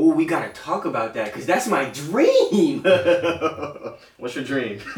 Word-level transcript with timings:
Oh, 0.00 0.12
we 0.14 0.26
gotta 0.26 0.50
talk 0.50 0.84
about 0.84 1.14
that 1.14 1.24
because 1.26 1.44
that's 1.44 1.66
my 1.66 1.86
dream. 1.90 2.82
What's 4.16 4.36
your 4.36 4.44
dream? 4.44 4.78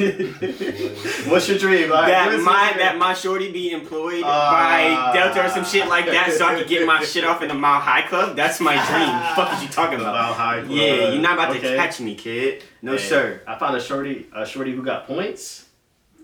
What's 1.31 1.49
your 1.49 1.57
dream? 1.59 1.91
Right, 1.91 2.09
that 2.09 2.41
my 2.45 2.75
that 2.77 2.97
my 2.99 3.15
shorty 3.15 3.51
be 3.51 3.71
employed 3.73 4.23
Ah. 4.27 4.51
by 4.53 5.19
Delta 5.19 5.47
or 5.47 5.49
some 5.49 5.65
shit 5.65 5.89
like 5.89 6.05
that, 6.05 6.33
so 6.33 6.47
I 6.47 6.55
can 6.59 6.69
get 6.69 6.87
my 6.87 7.03
shit 7.03 7.25
off 7.25 7.41
in 7.41 7.49
the 7.49 7.55
Mile 7.55 7.81
High 7.81 8.03
Club. 8.09 8.37
That's 8.37 8.61
my 8.61 8.75
dream. 8.89 9.37
Fuck 9.37 9.55
is 9.57 9.63
you 9.63 9.69
talking 9.71 10.01
about? 10.01 10.13
Mile 10.15 10.35
High 10.35 10.61
Club. 10.61 10.71
Yeah, 10.71 11.13
you're 11.13 11.23
not 11.23 11.35
about 11.35 11.57
Okay. 11.57 11.71
to 11.71 11.77
catch 11.77 11.99
me, 12.01 12.15
kid. 12.15 12.63
No 12.83 12.93
Hey, 12.93 12.99
sir. 12.99 13.41
I 13.47 13.59
found 13.59 13.77
a 13.77 13.81
shorty, 13.81 14.27
a 14.35 14.45
shorty 14.45 14.73
who 14.75 14.83
got 14.83 15.07
points. 15.07 15.65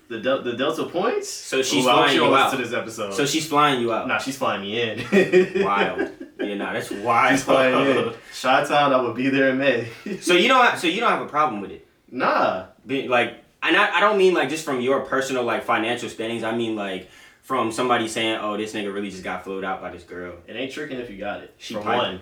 The 0.09 0.20
Del- 0.20 0.43
the 0.43 0.52
Delta 0.52 0.84
points. 0.86 1.29
So 1.29 1.62
she's 1.62 1.84
Ooh, 1.84 1.88
flying 1.91 2.14
you 2.14 2.34
out. 2.34 2.50
to 2.52 2.56
this 2.56 2.73
episode. 2.73 3.12
So 3.14 3.27
she's 3.27 3.46
flying 3.48 3.80
you 3.80 3.93
out. 3.93 4.06
nah, 4.06 4.18
she's 4.18 4.36
flying 4.36 4.62
me 4.62 4.80
in. 4.80 5.64
Wild. 5.64 6.11
Yeah, 6.38 6.55
nah, 6.55 6.73
that's 6.75 6.91
wild. 6.93 7.32
she's 7.32 7.43
flying 7.43 7.75
in. 7.96 8.12
Shot 8.32 8.69
Town, 8.69 8.92
I 8.92 9.00
will 9.00 9.14
be 9.14 9.30
there 9.30 9.48
in 9.48 9.59
May. 9.59 9.88
So 10.20 10.34
you 10.34 10.47
don't 10.47 10.78
so 10.78 10.87
you 10.87 11.00
don't 11.00 11.11
have 11.11 11.23
a 11.23 11.27
problem 11.28 11.61
with 11.61 11.73
it. 11.73 11.87
nah. 12.11 12.66
Be, 12.87 13.09
like 13.09 13.42
and 13.64 13.77
I, 13.77 13.97
I 13.97 14.00
don't 14.00 14.16
mean 14.16 14.33
like 14.34 14.48
just 14.48 14.64
from 14.64 14.80
your 14.80 15.00
personal 15.00 15.42
like 15.42 15.64
financial 15.64 16.09
standings. 16.09 16.45
I 16.45 16.55
mean 16.55 16.77
like 16.77 17.09
from 17.42 17.73
somebody 17.73 18.06
saying, 18.06 18.38
"Oh, 18.41 18.56
this 18.56 18.75
nigga 18.75 18.95
really 18.95 19.11
just 19.11 19.25
got 19.25 19.42
flowed 19.45 19.64
out 19.64 19.80
by 19.80 19.91
this 19.91 20.05
girl." 20.05 20.34
It 20.47 20.55
ain't 20.55 20.70
tricking 20.70 21.00
if 21.00 21.11
you 21.11 21.19
got 21.19 21.41
it. 21.41 21.52
She 21.59 21.75
for 21.75 21.80
one. 21.80 22.20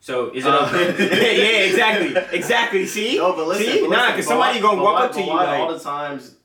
So 0.00 0.30
is 0.30 0.46
it 0.46 0.50
Uh, 0.54 0.66
okay? 0.66 0.86
yeah, 1.66 1.68
exactly, 1.70 2.38
exactly. 2.38 2.86
See, 2.86 3.16
No, 3.18 3.32
but 3.34 3.48
listen, 3.48 3.66
See? 3.66 3.80
but 3.82 3.90
nah, 3.90 4.10
because 4.12 4.26
somebody 4.26 4.58
why- 4.58 4.62
gonna 4.70 4.82
walk 4.82 4.94
why- 4.94 5.04
up 5.06 5.12
to 5.12 5.20
you 5.20 5.26
why 5.28 5.44
like, 5.44 5.60
all 5.60 5.72
the 5.74 5.80
times 5.80 6.36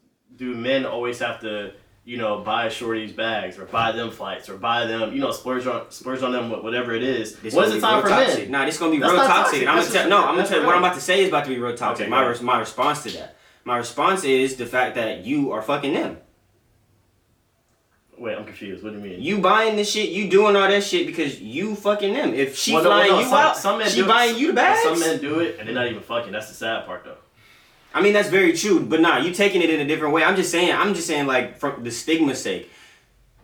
do 0.41 0.55
men 0.55 0.87
always 0.87 1.19
have 1.19 1.39
to, 1.41 1.71
you 2.03 2.17
know, 2.17 2.39
buy 2.39 2.65
shorties 2.65 3.15
bags 3.15 3.59
or 3.59 3.65
buy 3.65 3.91
them 3.91 4.09
flights 4.09 4.49
or 4.49 4.57
buy 4.57 4.87
them, 4.87 5.13
you 5.13 5.19
know, 5.19 5.29
splurge 5.31 5.67
on 5.67 5.89
splurge 5.91 6.23
on 6.23 6.31
them 6.31 6.49
whatever 6.63 6.93
it 6.95 7.03
is. 7.03 7.35
This 7.35 7.53
What 7.53 7.67
is 7.67 7.75
the 7.75 7.79
time 7.81 8.01
for 8.01 8.09
toxic. 8.09 8.49
men? 8.49 8.51
Nah, 8.51 8.65
this 8.65 8.79
gonna 8.79 8.91
be 8.91 8.97
That's 8.97 9.13
real 9.13 9.21
toxic. 9.21 9.65
toxic. 9.65 9.67
I'm 9.67 9.75
gonna 9.77 9.91
tell 9.91 10.09
no, 10.09 10.17
I'm 10.27 10.35
gonna 10.35 10.47
tell 10.47 10.59
you 10.59 10.65
what 10.65 10.75
I'm 10.75 10.83
about 10.83 10.95
to 10.95 11.01
say 11.01 11.21
is 11.21 11.29
about 11.29 11.43
to 11.43 11.49
be 11.49 11.59
real 11.59 11.77
toxic. 11.77 12.05
Okay, 12.05 12.09
my 12.09 12.25
res- 12.25 12.41
my 12.41 12.57
response 12.59 13.03
to 13.03 13.11
that. 13.11 13.37
My 13.65 13.77
response 13.77 14.23
is 14.23 14.55
the 14.55 14.65
fact 14.65 14.95
that 14.95 15.23
you 15.25 15.51
are 15.51 15.61
fucking 15.61 15.93
them. 15.93 16.17
Wait, 18.17 18.35
I'm 18.35 18.45
confused. 18.45 18.83
What 18.83 18.93
do 18.93 18.97
you 18.99 19.03
mean? 19.03 19.21
You 19.21 19.37
buying 19.39 19.75
this 19.75 19.91
shit, 19.91 20.09
you 20.09 20.27
doing 20.27 20.55
all 20.55 20.67
that 20.67 20.83
shit 20.83 21.05
because 21.07 21.39
you 21.39 21.75
fucking 21.75 22.13
them. 22.13 22.33
If 22.33 22.55
she 22.57 22.73
Well, 22.73 22.83
no, 22.83 22.89
flying 22.89 23.11
no, 23.11 23.19
you 23.19 23.25
some- 23.25 23.33
out, 23.37 23.57
some 23.57 23.77
men 23.79 23.89
she 23.89 23.97
do 23.97 24.05
it- 24.05 24.07
buying 24.07 24.37
you 24.37 24.47
the 24.47 24.53
bags. 24.53 24.81
Some 24.81 24.99
men 24.99 25.19
do 25.19 25.39
it 25.39 25.57
and 25.59 25.67
they're 25.67 25.75
not 25.75 25.87
even 25.87 26.01
fucking. 26.01 26.31
That's 26.31 26.47
the 26.49 26.55
sad 26.55 26.85
part 26.87 27.03
though. 27.03 27.17
I 27.93 28.01
mean 28.01 28.13
that's 28.13 28.29
very 28.29 28.53
true, 28.53 28.79
but 28.79 29.01
nah, 29.01 29.17
you 29.17 29.33
taking 29.33 29.61
it 29.61 29.69
in 29.69 29.79
a 29.79 29.85
different 29.85 30.13
way. 30.13 30.23
I'm 30.23 30.35
just 30.35 30.51
saying, 30.51 30.71
I'm 30.71 30.93
just 30.93 31.07
saying 31.07 31.27
like 31.27 31.57
from 31.57 31.83
the 31.83 31.91
stigma's 31.91 32.41
sake. 32.41 32.69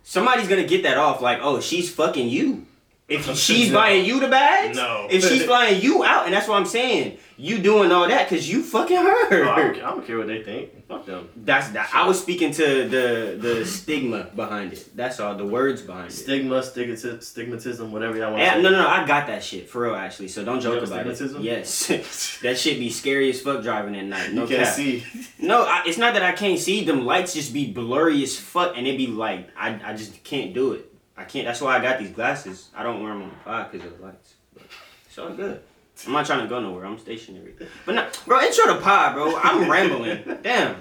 Somebody's 0.03 0.47
gonna 0.47 0.67
get 0.67 0.83
that 0.83 0.97
off 0.97 1.21
like, 1.21 1.39
oh, 1.41 1.59
she's 1.59 1.93
fucking 1.93 2.29
you. 2.29 2.66
If 3.07 3.33
she's 3.37 3.69
No. 3.69 3.75
buying 3.75 4.05
you 4.05 4.19
the 4.19 4.27
bags, 4.27 4.75
No. 4.77 5.07
if 5.09 5.23
she's 5.27 5.43
flying 5.51 5.81
you 5.81 6.03
out, 6.03 6.25
and 6.25 6.33
that's 6.33 6.47
what 6.47 6.57
I'm 6.57 6.65
saying, 6.65 7.17
you 7.39 7.59
doing 7.59 7.91
all 7.91 8.07
that 8.07 8.27
because 8.29 8.49
you 8.49 8.63
fucking 8.63 8.97
her. 8.97 9.45
I, 9.45 9.61
don't, 9.61 9.75
I 9.83 9.89
don't 9.91 10.05
care 10.05 10.17
what 10.17 10.27
they 10.27 10.43
think. 10.43 10.87
Fuck 10.87 11.05
them. 11.05 11.29
That's 11.35 11.69
that. 11.69 11.89
I 11.93 12.07
was 12.07 12.19
speaking 12.19 12.51
to 12.53 12.87
the 12.89 13.37
the 13.39 13.65
stigma 13.65 14.23
behind 14.35 14.73
it. 14.73 14.89
That's 14.95 15.19
all. 15.19 15.35
The 15.35 15.45
words 15.45 15.81
behind 15.81 16.07
it. 16.09 16.13
Stigma, 16.13 16.61
stigmatism, 16.61 17.17
stigmatism, 17.19 17.89
whatever 17.91 18.17
y'all 18.17 18.31
want 18.31 18.39
to 18.39 18.43
Yeah, 18.45 18.53
say. 18.55 18.61
no, 18.61 18.69
no, 18.71 18.81
no, 18.81 18.87
I 18.87 19.05
got 19.05 19.27
that 19.27 19.43
shit 19.43 19.69
for 19.69 19.83
real, 19.83 19.95
actually. 19.95 20.29
So 20.29 20.43
don't 20.43 20.59
joke 20.61 20.83
about 20.83 21.05
it. 21.05 21.11
astigmatism? 21.11 21.43
Yes, 21.43 22.39
that 22.41 22.57
shit 22.57 22.79
be 22.79 22.89
scary 22.89 23.29
as 23.29 23.39
fuck 23.41 23.61
driving 23.63 23.95
at 23.95 24.05
night. 24.05 24.33
No 24.33 24.43
you 24.43 24.47
can't 24.47 24.63
cap. 24.63 24.73
see. 24.75 25.03
No, 25.39 25.63
I, 25.63 25.83
it's 25.85 25.97
not 25.97 26.13
that 26.15 26.23
I 26.23 26.31
can't 26.31 26.57
see. 26.59 26.83
Them 26.85 27.05
lights 27.05 27.33
just 27.33 27.53
be 27.53 27.71
blurry 27.71 28.23
as 28.23 28.39
fuck, 28.39 28.73
and 28.75 28.87
it 28.87 28.97
be 28.97 29.07
like 29.07 29.49
I, 29.55 29.79
I 29.83 29.93
just 29.93 30.23
can't 30.23 30.53
do 30.53 30.71
it. 30.73 30.86
I 31.17 31.23
can't. 31.23 31.45
That's 31.45 31.61
why 31.61 31.77
I 31.77 31.81
got 31.81 31.99
these 31.99 32.11
glasses. 32.11 32.69
I 32.75 32.83
don't 32.83 33.01
wear 33.01 33.11
them 33.11 33.23
on 33.23 33.29
the 33.29 33.35
pod 33.43 33.71
because 33.71 33.91
of 33.91 33.97
the 33.97 34.05
lights. 34.05 34.35
But 34.53 34.63
it's 35.05 35.17
all 35.17 35.33
good. 35.33 35.61
I'm 36.05 36.13
not 36.13 36.27
trying 36.27 36.41
to 36.43 36.47
go 36.47 36.59
nowhere. 36.59 36.85
I'm 36.85 36.99
stationary. 36.99 37.55
But 37.85 37.95
no, 37.95 38.07
bro, 38.27 38.39
intro 38.41 38.73
the 38.73 38.79
pod, 38.79 39.15
bro. 39.15 39.35
I'm 39.35 39.69
rambling. 39.69 40.37
Damn. 40.43 40.75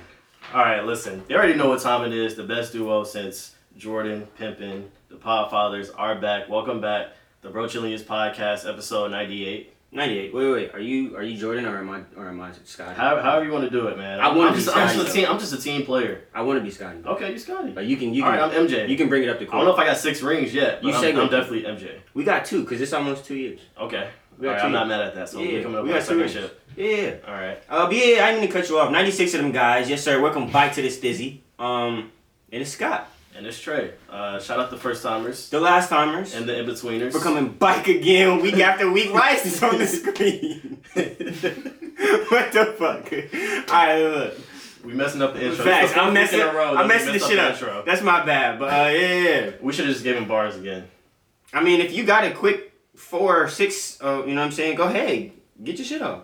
All 0.52 0.60
right, 0.60 0.84
listen. 0.84 1.24
They 1.26 1.34
already 1.34 1.54
know 1.54 1.70
what 1.70 1.80
time 1.80 2.04
it 2.04 2.12
is. 2.12 2.34
The 2.34 2.44
best 2.44 2.72
duo 2.72 3.02
since 3.02 3.54
Jordan, 3.78 4.28
Pimpin, 4.38 4.88
the 5.08 5.16
Podfathers 5.16 5.90
are 5.96 6.14
back. 6.20 6.48
Welcome 6.50 6.80
back. 6.82 7.08
The 7.40 7.48
Bro 7.48 7.64
Chillians 7.66 8.02
podcast, 8.02 8.68
episode 8.68 9.10
98. 9.10 9.72
98. 9.92 10.34
Wait, 10.34 10.44
wait, 10.44 10.52
wait. 10.52 10.74
Are 10.74 10.80
you 10.80 11.16
are 11.16 11.22
you 11.22 11.38
Jordan 11.38 11.64
or 11.64 11.78
am 11.78 11.88
I 11.88 12.02
or 12.16 12.28
am 12.28 12.40
I 12.40 12.50
Scottie? 12.64 12.94
However, 12.94 13.22
however 13.22 13.44
you 13.46 13.52
want 13.52 13.64
to 13.64 13.70
do 13.70 13.86
it, 13.88 13.96
man. 13.96 14.20
I 14.20 14.28
wanna 14.28 14.50
I'm 14.50 14.54
be 14.56 14.60
just, 14.62 14.76
I'm, 14.76 14.94
just 14.94 15.08
a 15.08 15.12
team, 15.12 15.26
I'm 15.28 15.38
just 15.38 15.52
a 15.52 15.60
team 15.60 15.84
player. 15.84 16.24
I 16.34 16.42
want 16.42 16.58
to 16.58 16.64
be 16.64 16.70
Scottie. 16.70 16.98
Okay, 17.06 17.32
you 17.32 17.38
Scottie. 17.38 17.70
But 17.70 17.86
you 17.86 17.96
can 17.96 18.12
you 18.12 18.22
can 18.22 18.32
right, 18.32 18.40
I'm 18.40 18.50
MJ. 18.66 18.88
you 18.88 18.96
can 18.96 19.08
bring 19.08 19.22
it 19.22 19.28
up 19.28 19.38
to 19.38 19.46
Court. 19.46 19.54
I 19.54 19.58
don't 19.58 19.66
know 19.66 19.74
if 19.74 19.78
I 19.78 19.86
got 19.86 19.96
six 19.96 20.22
rings 20.22 20.52
yet, 20.52 20.82
but 20.82 20.88
You 20.88 20.94
I'm, 20.94 21.00
say 21.00 21.10
I'm 21.14 21.28
definitely 21.30 21.62
MJ. 21.62 22.00
We 22.14 22.24
got 22.24 22.44
two 22.44 22.62
because 22.62 22.80
it's 22.80 22.92
almost 22.92 23.24
two 23.24 23.36
years. 23.36 23.60
Okay. 23.80 24.10
We 24.38 24.48
All 24.48 24.54
right, 24.54 24.64
I'm 24.64 24.72
not 24.72 24.86
mad 24.88 25.00
at 25.00 25.14
that. 25.14 25.28
So 25.30 25.40
Yeah, 25.40 25.52
we're 25.52 25.62
coming 25.62 25.78
up 25.78 25.84
we 25.84 25.90
got 25.90 26.04
two 26.04 26.18
rings. 26.18 26.32
ship. 26.32 26.60
Yeah. 26.76 27.14
All 27.26 27.32
right. 27.32 27.58
Uh, 27.70 27.86
but 27.86 27.94
yeah, 27.96 28.24
I 28.24 28.32
didn't 28.32 28.40
mean 28.40 28.50
to 28.50 28.52
cut 28.60 28.68
you 28.68 28.78
off. 28.78 28.90
96 28.92 29.32
of 29.34 29.40
them 29.40 29.52
guys. 29.52 29.88
Yes, 29.88 30.02
sir. 30.02 30.20
Welcome 30.20 30.50
back 30.50 30.74
to 30.74 30.82
this 30.82 31.00
dizzy. 31.00 31.42
Um, 31.58 32.12
and 32.52 32.60
it's 32.60 32.72
Scott. 32.72 33.08
And 33.36 33.46
it's 33.46 33.60
Trey. 33.60 33.92
Uh, 34.08 34.40
shout 34.40 34.58
out 34.58 34.70
the 34.70 34.78
first 34.78 35.02
timers 35.02 35.50
The 35.50 35.60
last 35.60 35.90
timers. 35.90 36.34
and 36.34 36.48
the 36.48 36.58
in 36.58 36.66
betweeners. 36.66 37.12
We're 37.12 37.20
coming 37.20 37.52
back 37.52 37.86
again 37.86 38.40
week 38.40 38.58
after 38.58 38.90
week. 38.90 39.12
Why 39.12 39.32
is 39.32 39.42
this 39.42 39.62
on 39.62 39.76
the 39.78 39.86
screen? 39.86 40.78
what 40.94 42.52
the 42.52 42.74
fuck? 42.78 43.12
Alright, 43.70 44.02
look. 44.02 44.38
we 44.84 44.94
messing 44.94 45.20
up 45.20 45.34
the 45.34 45.44
intro. 45.50 45.64
Facts. 45.66 45.92
The 45.92 46.00
I'm 46.00 46.14
messing, 46.14 46.40
in 46.40 46.46
row 46.46 46.76
I'm 46.76 46.88
messing 46.88 47.12
the 47.12 47.18
shit 47.18 47.38
up. 47.38 47.52
intro. 47.52 47.82
That's 47.84 48.00
my 48.00 48.24
bad. 48.24 48.58
But 48.58 48.72
uh, 48.72 48.88
yeah, 48.88 49.14
yeah. 49.14 49.50
We 49.60 49.74
should 49.74 49.84
have 49.84 49.92
just 49.92 50.04
given 50.04 50.26
bars 50.26 50.56
again. 50.56 50.88
I 51.52 51.62
mean, 51.62 51.80
if 51.80 51.92
you 51.92 52.04
got 52.04 52.24
a 52.24 52.30
quick 52.32 52.72
four 52.94 53.42
or 53.44 53.48
six, 53.48 54.00
uh, 54.02 54.22
you 54.26 54.34
know 54.34 54.40
what 54.40 54.46
I'm 54.46 54.52
saying? 54.52 54.76
Go 54.76 54.84
ahead. 54.84 55.32
Get 55.62 55.76
your 55.76 55.84
shit 55.84 56.00
off. 56.00 56.22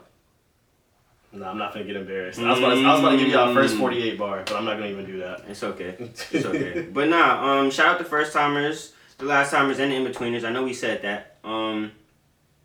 No, 1.34 1.46
I'm 1.46 1.56
not 1.58 1.72
gonna 1.72 1.86
get 1.86 1.96
embarrassed. 1.96 2.38
I 2.40 2.50
was 2.50 2.58
about 2.58 2.74
to, 2.74 2.84
I 2.84 2.90
was 2.92 3.00
about 3.00 3.10
to 3.12 3.16
give 3.16 3.28
y'all 3.28 3.48
Mm. 3.48 3.54
first 3.54 3.76
48 3.76 4.18
bar, 4.18 4.42
but 4.44 4.54
I'm 4.54 4.64
not 4.64 4.74
gonna 4.78 4.90
even 4.90 5.06
do 5.06 5.18
that. 5.20 5.44
It's 5.48 5.62
okay. 5.62 5.94
It's 6.30 6.44
okay. 6.44 6.82
but 6.92 7.08
nah, 7.08 7.58
um, 7.60 7.70
shout 7.70 7.86
out 7.88 7.98
the 7.98 8.04
first 8.04 8.32
timers, 8.32 8.92
the 9.18 9.24
last 9.24 9.50
timers, 9.50 9.78
and 9.78 9.90
the 9.92 9.96
in 9.96 10.04
betweeners. 10.06 10.44
I 10.44 10.50
know 10.52 10.62
we 10.64 10.74
said 10.74 11.02
that. 11.02 11.36
Um, 11.42 11.92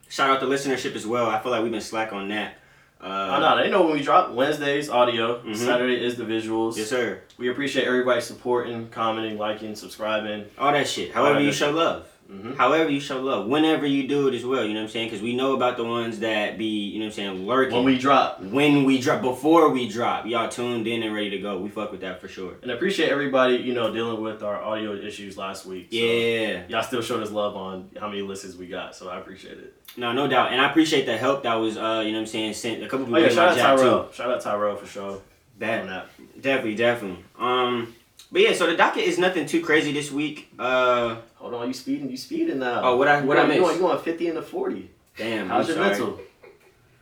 shout 0.10 0.30
out 0.30 0.40
the 0.42 0.48
listenership 0.48 0.96
as 0.96 1.08
well. 1.08 1.28
I 1.30 1.40
feel 1.40 1.52
like 1.52 1.64
we've 1.64 1.72
been 1.72 1.80
slack 1.82 2.12
on 2.12 2.28
that. 2.30 2.56
Uh, 3.00 3.06
I 3.06 3.40
know 3.40 3.64
they 3.64 3.70
know 3.70 3.84
when 3.84 3.94
we 3.94 4.02
drop 4.02 4.32
Wednesdays 4.32 4.90
audio, 4.90 5.40
Mhm. 5.44 5.56
Saturday 5.56 6.04
is 6.04 6.16
the 6.16 6.24
visuals. 6.26 6.76
Yes, 6.78 6.88
sir. 6.90 7.22
We 7.38 7.50
appreciate 7.50 7.86
everybody 7.86 8.22
supporting, 8.22 8.90
commenting, 8.90 9.38
liking, 9.38 9.76
subscribing. 9.76 10.46
All 10.58 10.72
that 10.74 10.88
shit. 10.88 11.12
However 11.14 11.40
you 11.40 11.52
show 11.52 11.70
love. 11.72 12.08
Hmm 12.30 12.54
However 12.54 12.90
you 12.90 13.00
show 13.00 13.22
love. 13.22 13.48
Whenever 13.48 13.86
you 13.86 14.08
do 14.08 14.28
it 14.28 14.34
as 14.34 14.46
well. 14.46 14.64
You 14.66 14.74
know 14.74 14.82
what 14.82 14.86
I'm 14.88 14.90
saying? 14.92 15.08
Because 15.08 15.22
we 15.22 15.36
know 15.36 15.56
about 15.56 15.78
the 15.78 15.84
ones 15.86 16.20
that 16.20 16.58
be, 16.58 16.66
you 16.66 17.00
know 17.00 17.06
what 17.06 17.10
I'm 17.12 17.16
saying, 17.16 17.48
lurking. 17.48 17.76
When 17.76 17.86
we 17.86 17.98
drop, 17.98 18.42
when 18.42 18.84
we 18.84 19.00
drop, 19.00 19.22
before 19.22 19.70
we 19.70 19.88
drop, 19.88 20.26
y'all 20.26 20.50
tuned 20.50 20.88
in 20.88 21.04
and 21.04 21.14
ready 21.16 21.30
to 21.32 21.40
go. 21.40 21.58
We 21.60 21.70
fuck 21.70 21.92
with 21.92 22.02
that 22.02 22.20
for 22.22 22.28
sure. 22.28 22.54
and 22.62 22.72
I 22.72 22.76
appreciate 22.76 23.10
everybody, 23.10 23.56
you 23.56 23.74
know, 23.74 23.94
dealing 23.94 24.22
with 24.22 24.44
our 24.44 24.62
audio 24.62 24.94
issues 24.96 25.38
last 25.38 25.66
week. 25.66 25.88
So 25.92 25.98
Yeah. 25.98 26.64
y'all 26.68 26.84
still 26.84 27.02
showed 27.02 27.24
us 27.24 27.32
love 27.32 27.56
on 27.56 27.90
how 28.00 28.08
many 28.10 28.22
listens 28.22 28.56
we 28.58 28.68
got, 28.68 28.96
so 28.96 29.10
I 29.10 29.18
appreciate 29.20 29.58
it. 29.58 29.74
No, 29.96 30.12
no 30.14 30.28
doubt. 30.28 30.52
And 30.52 30.62
I 30.62 30.70
appreciate 30.70 31.06
the 31.06 31.18
help 31.18 31.44
that 31.44 31.56
was, 31.56 31.78
uh, 31.78 32.04
you 32.06 32.12
know 32.12 32.18
what 32.18 32.22
I'm 32.22 32.26
saying, 32.28 32.54
sent. 32.54 32.84
A 32.84 32.88
couple 32.88 33.06
people 33.06 33.20
Oh 33.20 33.24
yeah, 33.24 33.30
shout 33.30 33.50
out 33.50 33.56
jack, 33.58 33.76
too. 33.78 33.82
Tyrell. 33.84 34.12
Shout 34.12 34.30
out 34.32 34.42
Tyrell 34.42 34.76
for 34.76 34.86
sure. 34.86 35.22
That. 35.60 36.08
Definitely, 36.40 36.76
definitely. 36.76 37.24
Um, 37.40 37.96
but 38.32 38.42
yeah, 38.42 38.54
so 38.54 38.68
the 38.68 38.76
docket 38.76 39.04
is 39.06 39.18
nothing 39.18 39.46
too 39.48 39.62
crazy 39.62 39.92
this 39.92 40.12
week. 40.12 40.50
Uh, 40.60 41.16
Oh, 41.48 41.52
Hold 41.52 41.62
on, 41.62 41.68
you 41.70 41.74
speeding? 41.74 42.10
You 42.10 42.18
speeding 42.18 42.60
now? 42.60 42.82
Oh, 42.84 42.98
what 42.98 43.08
I- 43.08 43.22
what 43.22 43.38
I 43.38 43.42
going- 43.44 43.56
you 43.56 43.62
miss? 43.62 43.70
going, 43.70 43.82
you 43.82 43.88
going 43.88 44.00
50 44.00 44.28
into 44.28 44.42
40. 44.42 44.90
damn. 45.16 45.48
How's 45.50 45.70
I'm 45.70 45.76
your 45.76 45.86
sorry. 45.86 45.90
mental? 45.90 46.20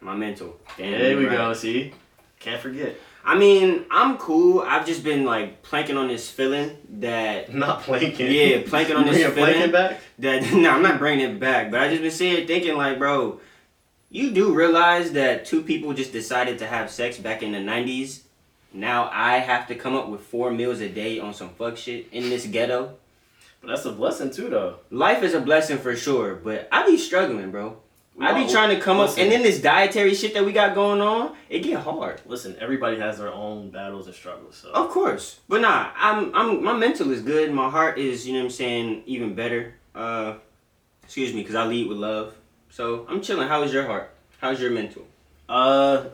My 0.02 0.16
mental. 0.16 0.60
Damn. 0.78 0.92
There 0.92 1.18
we 1.18 1.26
right. 1.26 1.38
go. 1.38 1.54
See, 1.54 1.92
can't 2.40 2.62
forget. 2.62 2.96
I 3.26 3.36
mean, 3.36 3.86
I'm 3.90 4.18
cool. 4.20 4.62
I've 4.62 4.86
just 4.86 5.04
been 5.04 5.26
like 5.26 5.64
planking 5.64 5.98
on 5.98 6.08
this 6.10 6.30
feeling 6.30 6.78
that 7.00 7.52
Not 7.64 7.82
planking. 7.82 8.32
Yeah, 8.32 8.62
planking 8.68 8.96
on 8.96 9.06
this 9.08 9.18
feeling. 9.18 9.34
planking 9.34 9.72
back. 9.72 10.00
that 10.20 10.44
no, 10.54 10.70
I'm 10.70 10.84
not 10.84 11.00
bringing 11.00 11.28
it 11.32 11.40
back, 11.40 11.72
but 11.72 11.82
I 11.82 11.90
just 11.90 12.02
been 12.04 12.12
sitting 12.12 12.38
here 12.38 12.46
thinking 12.48 12.78
like, 12.78 13.00
bro, 13.00 13.40
you 14.12 14.30
do 14.32 14.54
realize 14.54 15.12
that 15.14 15.46
two 15.46 15.64
people 15.64 15.92
just 15.94 16.12
decided 16.14 16.60
to 16.60 16.68
have 16.68 16.92
sex 16.92 17.18
back 17.18 17.42
in 17.42 17.52
the 17.52 17.58
'90s. 17.60 18.22
Now 18.72 19.10
I 19.12 19.38
have 19.40 19.68
to 19.70 19.76
come 19.76 19.96
up 19.96 20.08
with 20.10 20.22
four 20.22 20.52
meals 20.52 20.80
a 20.82 20.90
day 20.90 21.20
on 21.20 21.34
some 21.34 21.50
fuck 21.50 21.78
shit 21.78 22.08
in 22.12 22.30
this 22.30 22.46
ghetto. 22.46 22.94
That's 23.68 23.86
a 23.86 23.92
blessing 23.92 24.32
too, 24.32 24.50
though. 24.50 24.78
Life 24.90 25.24
is 25.24 25.34
a 25.34 25.40
blessing 25.40 25.78
for 25.78 25.96
sure, 25.96 26.36
but 26.36 26.68
I 26.72 26.86
be 26.86 26.98
struggling, 26.98 27.52
bro. 27.52 27.78
We 28.16 28.26
I 28.26 28.46
be 28.46 28.50
trying 28.50 28.70
to 28.74 28.80
come 28.80 29.00
up, 29.02 29.18
and 29.18 29.30
then 29.30 29.42
this 29.42 29.62
dietary 29.62 30.16
shit 30.16 30.34
that 30.36 30.46
we 30.46 30.54
got 30.54 30.74
going 30.74 31.02
on, 31.02 31.36
it 31.50 31.60
get 31.60 31.82
hard. 31.82 32.22
Listen, 32.26 32.56
everybody 32.62 32.98
has 32.98 33.18
their 33.18 33.32
own 33.32 33.72
battles 33.72 34.06
and 34.06 34.16
struggles. 34.16 34.56
So 34.56 34.72
Of 34.72 34.90
course, 34.90 35.42
but 35.50 35.60
nah, 35.60 35.90
I'm, 35.98 36.34
I'm, 36.34 36.64
my 36.64 36.72
mental 36.72 37.12
is 37.12 37.22
good. 37.22 37.52
My 37.52 37.70
heart 37.70 37.98
is, 37.98 38.26
you 38.26 38.34
know 38.34 38.40
what 38.40 38.46
I'm 38.46 38.52
saying, 38.52 39.04
even 39.06 39.36
better. 39.36 39.74
Uh, 39.94 40.36
excuse 41.04 41.34
me, 41.34 41.44
cause 41.44 41.56
I 41.56 41.66
lead 41.66 41.90
with 41.90 41.98
love. 41.98 42.36
So 42.70 43.06
I'm 43.10 43.22
chilling. 43.22 43.50
How 43.50 43.64
is 43.64 43.74
your 43.74 43.86
heart? 43.86 44.12
How's 44.40 44.62
your 44.62 44.72
mental? 44.72 45.06
Uh, 45.50 46.06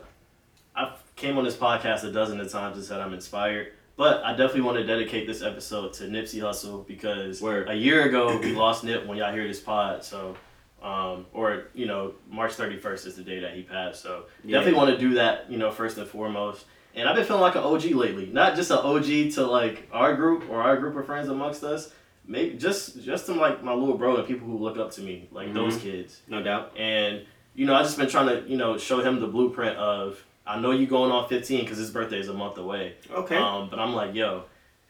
I 0.76 0.96
came 1.16 1.38
on 1.38 1.44
this 1.44 1.56
podcast 1.56 2.04
a 2.04 2.12
dozen 2.12 2.40
of 2.40 2.52
times 2.52 2.78
and 2.78 2.86
said 2.86 3.00
I'm 3.00 3.14
inspired, 3.14 3.74
but 3.98 4.24
I 4.24 4.32
definitely 4.32 4.62
want 4.62 4.78
to 4.78 4.84
dedicate 4.86 5.28
this 5.28 5.42
episode 5.42 5.94
to 5.94 6.04
Nipsey 6.06 6.40
Hussle 6.42 6.86
because 6.88 7.42
Word. 7.42 7.70
a 7.70 7.74
year 7.76 8.04
ago 8.04 8.38
we 8.38 8.54
lost 8.56 8.84
Nip 8.84 9.06
when 9.06 9.18
y'all 9.18 9.34
hear 9.34 9.48
this 9.48 9.60
pod. 9.60 10.04
So, 10.04 10.36
um, 10.82 11.26
or 11.34 11.66
you 11.74 11.86
know, 11.86 12.14
March 12.30 12.54
31st 12.54 13.06
is 13.08 13.16
the 13.16 13.24
day 13.24 13.40
that 13.40 13.54
he 13.56 13.64
passed. 13.64 14.02
So 14.02 14.26
Yeah. 14.44 14.58
definitely 14.58 14.78
want 14.80 14.90
to 14.92 14.98
do 14.98 15.14
that, 15.16 15.52
you 15.52 15.58
know, 15.58 15.72
first 15.72 15.98
and 15.98 16.08
foremost. 16.08 16.66
And 16.96 17.08
I've 17.08 17.16
been 17.16 17.24
feeling 17.26 17.42
like 17.42 17.56
an 17.56 17.62
OG 17.64 17.94
lately. 17.94 18.26
Not 18.26 18.56
just 18.56 18.70
an 18.72 18.80
OG 18.80 19.32
to 19.36 19.46
like 19.46 19.88
our 19.94 20.16
group 20.16 20.50
or 20.50 20.62
our 20.62 20.76
group 20.78 20.96
of 20.98 21.06
friends 21.06 21.30
amongst 21.30 21.64
us. 21.64 21.94
Maybe 22.26 22.58
just 22.58 23.02
just 23.04 23.26
to 23.28 23.34
like 23.34 23.64
my 23.64 23.74
little 23.74 23.98
bro 23.98 24.18
and 24.18 24.28
people 24.28 24.48
who 24.48 24.58
look 24.58 24.78
up 24.78 24.92
to 24.92 25.02
me, 25.02 25.28
like 25.32 25.54
those 25.54 25.78
Mhm. 25.78 25.82
kids. 25.82 26.22
No 26.28 26.42
doubt. 26.42 26.74
And 26.78 27.26
you 27.56 27.66
know, 27.66 27.76
I 27.76 27.82
just 27.84 27.98
been 27.98 28.10
trying 28.10 28.28
to 28.28 28.50
you 28.50 28.58
know 28.58 28.78
show 28.78 29.02
him 29.02 29.20
the 29.20 29.28
blueprint 29.28 29.78
of 29.78 30.24
I 30.46 30.60
know 30.60 30.72
you 30.72 30.88
going 30.88 31.12
on 31.12 31.28
15 31.30 31.62
because 31.62 31.78
his 31.78 31.92
birthday 31.92 32.20
is 32.20 32.28
a 32.28 32.34
month 32.34 32.58
away. 32.58 32.96
Okay. 33.12 33.38
Um, 33.38 33.70
but 33.70 33.80
I'm 33.80 33.94
like, 33.94 34.16
yo, 34.16 34.44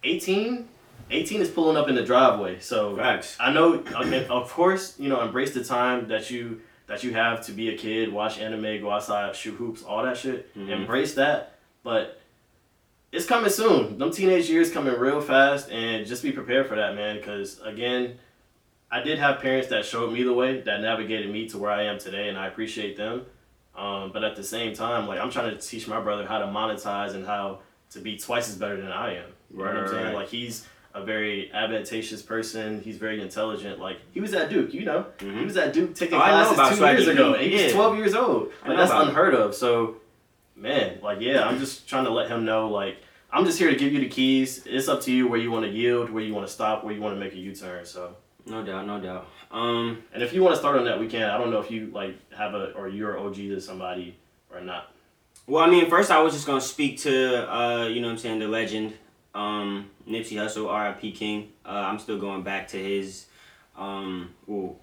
18, 0.03 0.67
18 1.09 1.41
is 1.41 1.49
pulling 1.49 1.77
up 1.77 1.89
in 1.89 1.95
the 1.95 2.03
driveway. 2.03 2.59
So 2.59 2.95
Facts. 2.95 3.37
I 3.39 3.51
know, 3.51 3.83
I 3.95 4.05
mean, 4.05 4.23
of 4.29 4.51
course, 4.51 4.95
you 4.99 5.09
know, 5.09 5.21
embrace 5.21 5.53
the 5.53 5.63
time 5.63 6.07
that 6.07 6.29
you 6.31 6.61
that 6.87 7.05
you 7.05 7.13
have 7.13 7.45
to 7.45 7.53
be 7.53 7.69
a 7.69 7.77
kid, 7.77 8.11
watch 8.11 8.37
anime, 8.37 8.81
go 8.81 8.91
outside, 8.91 9.33
shoot 9.33 9.55
hoops, 9.55 9.81
all 9.81 10.03
that 10.03 10.17
shit. 10.17 10.53
Mhm. 10.57 10.69
Embrace 10.69 11.13
that, 11.13 11.55
but 11.83 12.19
it's 13.13 13.25
coming 13.25 13.49
soon. 13.49 13.97
Them 13.97 14.11
teenage 14.11 14.49
years 14.49 14.69
coming 14.71 14.97
real 14.99 15.21
fast, 15.21 15.71
and 15.71 16.05
just 16.05 16.21
be 16.21 16.33
prepared 16.33 16.67
for 16.67 16.75
that, 16.75 16.95
man. 16.95 17.15
Because 17.15 17.61
again, 17.61 18.19
I 18.91 19.01
did 19.01 19.19
have 19.19 19.39
parents 19.39 19.69
that 19.69 19.85
showed 19.85 20.11
me 20.11 20.23
the 20.23 20.33
way, 20.33 20.59
that 20.61 20.81
navigated 20.81 21.31
me 21.31 21.47
to 21.49 21.57
where 21.57 21.71
I 21.71 21.83
am 21.83 21.97
today, 21.97 22.27
and 22.27 22.37
I 22.37 22.47
appreciate 22.47 22.97
them. 22.97 23.25
Um, 23.75 24.11
but 24.11 24.23
at 24.23 24.35
the 24.35 24.43
same 24.43 24.73
time, 24.73 25.07
like 25.07 25.19
I'm 25.19 25.31
trying 25.31 25.55
to 25.55 25.61
teach 25.61 25.87
my 25.87 25.99
brother 26.01 26.25
how 26.25 26.39
to 26.39 26.45
monetize 26.45 27.13
and 27.15 27.25
how 27.25 27.59
to 27.91 27.99
be 27.99 28.17
twice 28.17 28.49
as 28.49 28.55
better 28.57 28.77
than 28.77 28.91
I 28.91 29.15
am. 29.15 29.25
You 29.51 29.57
know 29.59 29.63
what 29.65 29.69
I'm 29.75 29.81
Right, 29.81 29.89
saying? 29.89 30.05
right. 30.05 30.15
Like 30.15 30.27
he's 30.29 30.67
a 30.93 31.03
very 31.03 31.49
advantageous 31.53 32.21
person. 32.21 32.81
He's 32.81 32.97
very 32.97 33.21
intelligent. 33.21 33.79
Like 33.79 33.99
he 34.13 34.19
was 34.19 34.33
at 34.33 34.49
Duke, 34.49 34.73
you 34.73 34.83
know. 34.83 35.05
He 35.19 35.25
Mhm. 35.25 35.45
was 35.45 35.55
at 35.57 35.71
Duke 35.73 35.95
taking 35.95 36.15
Oh, 36.15 36.19
classes 36.21 36.53
about 36.53 36.73
two 36.75 36.85
years 36.85 37.07
ago. 37.07 37.33
He 37.33 37.51
was 37.53 37.61
Yeah. 37.61 37.71
12 37.71 37.97
years 37.97 38.13
old. 38.13 38.51
Like 38.65 38.77
that's 38.77 38.91
it. 38.91 38.97
unheard 39.07 39.33
of. 39.33 39.55
So, 39.55 39.95
man, 40.55 40.99
like 41.01 41.21
yeah, 41.21 41.47
I'm 41.47 41.57
just 41.63 41.87
trying 41.87 42.03
to 42.05 42.11
let 42.11 42.27
him 42.29 42.43
know 42.45 42.69
like 42.69 42.97
I'm 43.33 43.45
just 43.45 43.57
here 43.57 43.69
to 43.69 43.75
give 43.77 43.93
you 43.93 44.01
the 44.01 44.09
keys. 44.09 44.65
It's 44.65 44.89
up 44.89 44.99
to 45.03 45.11
you 45.13 45.29
where 45.29 45.39
you 45.39 45.49
want 45.49 45.65
to 45.65 45.71
yield, 45.71 46.09
where 46.09 46.21
you 46.21 46.33
want 46.33 46.45
to 46.45 46.51
stop, 46.51 46.83
where 46.83 46.93
you 46.93 46.99
want 46.99 47.15
to 47.15 47.19
make 47.19 47.31
a 47.33 47.37
U-turn. 47.37 47.85
So, 47.85 48.17
No 48.45 48.63
doubt. 48.63 48.87
No 48.87 48.99
doubt. 48.99 49.27
Um. 49.51 50.03
and 50.13 50.23
if 50.23 50.33
you 50.33 50.41
want 50.41 50.55
to 50.55 50.59
start 50.59 50.77
on 50.77 50.85
that 50.85 50.99
weekend, 50.99 51.25
I 51.25 51.37
don't 51.37 51.51
know 51.51 51.59
if 51.59 51.69
you 51.69 51.91
like 51.93 52.15
have 52.33 52.53
a 52.53 52.71
or 52.71 52.87
you're 52.87 53.19
OG 53.19 53.35
to 53.35 53.59
somebody 53.61 54.17
or 54.49 54.61
not. 54.61 54.91
Well, 55.47 55.63
I 55.63 55.69
mean, 55.69 55.89
first 55.89 56.11
I 56.11 56.21
was 56.21 56.33
just 56.33 56.45
gonna 56.45 56.61
speak 56.61 56.99
to, 56.99 57.51
uh, 57.53 57.85
you 57.87 57.99
know, 58.01 58.07
what 58.07 58.13
I'm 58.13 58.17
saying 58.19 58.39
the 58.39 58.47
legend, 58.47 58.93
um, 59.33 59.89
Nipsey 60.07 60.33
Hussle, 60.37 60.69
R.I.P. 60.69 61.11
King. 61.11 61.51
Uh, 61.65 61.69
I'm 61.69 61.99
still 61.99 62.19
going 62.19 62.43
back 62.43 62.67
to 62.69 62.77
his, 62.77 63.25
um, 63.75 64.33
well, 64.45 64.77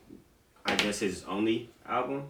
I 0.67 0.75
guess 0.77 0.99
his 0.99 1.25
only 1.25 1.71
album, 1.87 2.25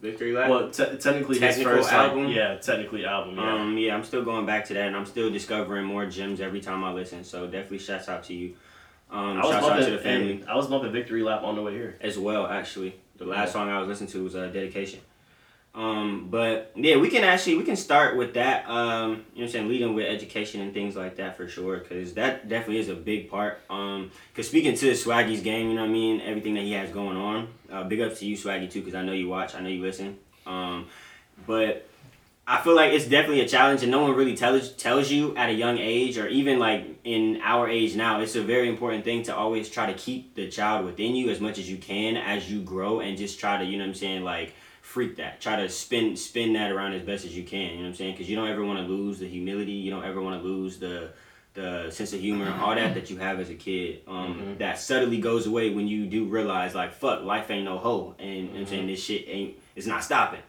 Victory 0.00 0.32
Lap. 0.32 0.50
Well, 0.50 0.70
te- 0.70 0.96
technically 0.96 1.38
his 1.38 1.56
Technical 1.56 1.76
first 1.76 1.92
like, 1.92 2.10
album? 2.10 2.28
yeah, 2.28 2.56
technically 2.56 3.04
album. 3.04 3.36
Yeah. 3.36 3.54
Um, 3.54 3.78
yeah, 3.78 3.94
I'm 3.94 4.04
still 4.04 4.24
going 4.24 4.46
back 4.46 4.64
to 4.66 4.74
that, 4.74 4.88
and 4.88 4.96
I'm 4.96 5.06
still 5.06 5.30
discovering 5.30 5.84
more 5.84 6.06
gems 6.06 6.40
every 6.40 6.60
time 6.60 6.82
I 6.82 6.92
listen. 6.92 7.22
So 7.22 7.46
definitely, 7.46 7.78
shouts 7.78 8.08
out 8.08 8.24
to 8.24 8.34
you. 8.34 8.54
Um, 9.14 9.38
I 9.38 9.46
was 9.46 9.60
bumping 9.60 9.84
to 9.86 9.90
the 9.92 9.98
family 9.98 10.44
I 10.48 10.56
was 10.56 10.66
bumping 10.66 10.92
Victory 10.92 11.22
Lap 11.22 11.42
on 11.44 11.54
the 11.54 11.62
way 11.62 11.72
here. 11.72 11.96
as 12.00 12.18
well. 12.18 12.46
Actually, 12.46 12.94
the 13.16 13.24
last 13.24 13.48
Yeah. 13.48 13.52
song 13.52 13.68
I 13.70 13.78
was 13.78 13.88
listening 13.88 14.10
to 14.10 14.24
was 14.24 14.34
uh, 14.34 14.48
"Dedication." 14.48 15.00
Um, 15.74 16.28
but 16.30 16.70
yeah, 16.76 16.96
we 16.98 17.08
can 17.10 17.24
actually 17.24 17.56
we 17.56 17.64
can 17.64 17.74
start 17.76 18.16
with 18.16 18.34
that. 18.34 18.68
Um, 18.68 19.10
you 19.10 19.16
know, 19.16 19.22
what 19.34 19.42
I'm 19.42 19.48
saying 19.48 19.68
leading 19.68 19.94
with 19.94 20.06
education 20.06 20.60
and 20.60 20.72
things 20.72 20.94
like 20.94 21.16
that 21.16 21.36
for 21.36 21.48
sure, 21.48 21.78
because 21.78 22.14
that 22.14 22.48
definitely 22.48 22.78
is 22.78 22.88
a 22.88 22.94
big 22.94 23.28
part. 23.28 23.58
Um, 23.68 24.10
because 24.32 24.46
speaking 24.48 24.76
to 24.76 24.90
Swaggy's 24.92 25.42
game, 25.42 25.68
you 25.68 25.74
know 25.74 25.82
what 25.82 25.90
I 25.90 25.92
mean, 25.92 26.20
everything 26.20 26.54
that 26.54 26.62
he 26.62 26.72
has 26.72 26.90
going 26.90 27.16
on. 27.16 27.48
Uh, 27.72 27.82
big 27.84 28.00
up 28.00 28.14
to 28.16 28.24
you, 28.26 28.36
Swaggy 28.36 28.70
too, 28.70 28.80
because 28.80 28.94
I 28.94 29.02
know 29.02 29.12
you 29.12 29.28
watch, 29.28 29.56
I 29.56 29.60
know 29.60 29.68
you 29.68 29.82
listen. 29.82 30.16
Um, 30.46 30.86
but 31.46 31.88
I 32.46 32.60
feel 32.60 32.76
like 32.76 32.92
it's 32.92 33.06
definitely 33.06 33.40
a 33.40 33.48
challenge, 33.48 33.82
and 33.82 33.90
no 33.90 34.02
one 34.02 34.14
really 34.14 34.36
tells 34.36 34.72
tells 34.72 35.10
you 35.10 35.34
at 35.34 35.48
a 35.48 35.52
young 35.54 35.78
age, 35.78 36.18
or 36.18 36.28
even 36.28 36.58
like 36.58 36.84
in 37.04 37.40
our 37.42 37.68
age 37.68 37.96
now. 37.96 38.20
It's 38.20 38.36
a 38.36 38.42
very 38.42 38.68
important 38.68 39.02
thing 39.04 39.22
to 39.24 39.34
always 39.34 39.70
try 39.70 39.86
to 39.90 39.94
keep 39.94 40.34
the 40.34 40.48
child 40.50 40.84
within 40.84 41.14
you 41.16 41.30
as 41.30 41.40
much 41.40 41.58
as 41.58 41.70
you 41.70 41.78
can 41.78 42.16
as 42.18 42.50
you 42.50 42.60
grow, 42.60 43.00
and 43.00 43.16
just 43.16 43.40
try 43.40 43.56
to, 43.58 43.64
you 43.64 43.78
know 43.78 43.84
what 43.84 43.88
I'm 43.88 43.94
saying, 43.94 44.24
like 44.24 44.54
freak 44.82 45.16
that. 45.16 45.40
Try 45.40 45.56
to 45.56 45.68
spin 45.70 46.16
spin 46.16 46.52
that 46.52 46.70
around 46.70 46.92
as 46.92 47.02
best 47.02 47.24
as 47.24 47.34
you 47.34 47.44
can. 47.44 47.70
You 47.70 47.76
know 47.76 47.82
what 47.84 47.88
I'm 47.88 47.94
saying? 47.94 48.12
Because 48.12 48.28
you 48.28 48.36
don't 48.36 48.48
ever 48.48 48.62
want 48.62 48.78
to 48.78 48.84
lose 48.92 49.18
the 49.20 49.28
humility. 49.28 49.72
You 49.72 49.90
don't 49.90 50.04
ever 50.04 50.20
want 50.20 50.42
to 50.42 50.46
lose 50.46 50.78
the 50.78 51.12
the 51.54 51.88
sense 51.90 52.12
of 52.12 52.20
humor, 52.20 52.44
and 52.46 52.60
all 52.60 52.74
that 52.74 52.92
that 52.94 53.08
you 53.08 53.16
have 53.16 53.40
as 53.40 53.48
a 53.48 53.54
kid. 53.54 54.00
Um, 54.06 54.34
Mhm. 54.34 54.58
That 54.58 54.78
subtly 54.78 55.18
goes 55.18 55.46
away 55.46 55.70
when 55.70 55.86
you 55.88 56.04
do 56.04 56.24
realize, 56.24 56.74
like, 56.74 56.92
fuck, 56.92 57.22
life 57.22 57.48
ain't 57.50 57.64
no 57.64 57.78
hoe, 57.78 58.14
and 58.18 58.28
you 58.28 58.42
know 58.52 58.60
I'm 58.60 58.66
saying 58.66 58.86
this 58.88 59.02
shit 59.02 59.24
ain't. 59.28 59.54
It's 59.76 59.86
not 59.86 60.04
stopping. 60.04 60.40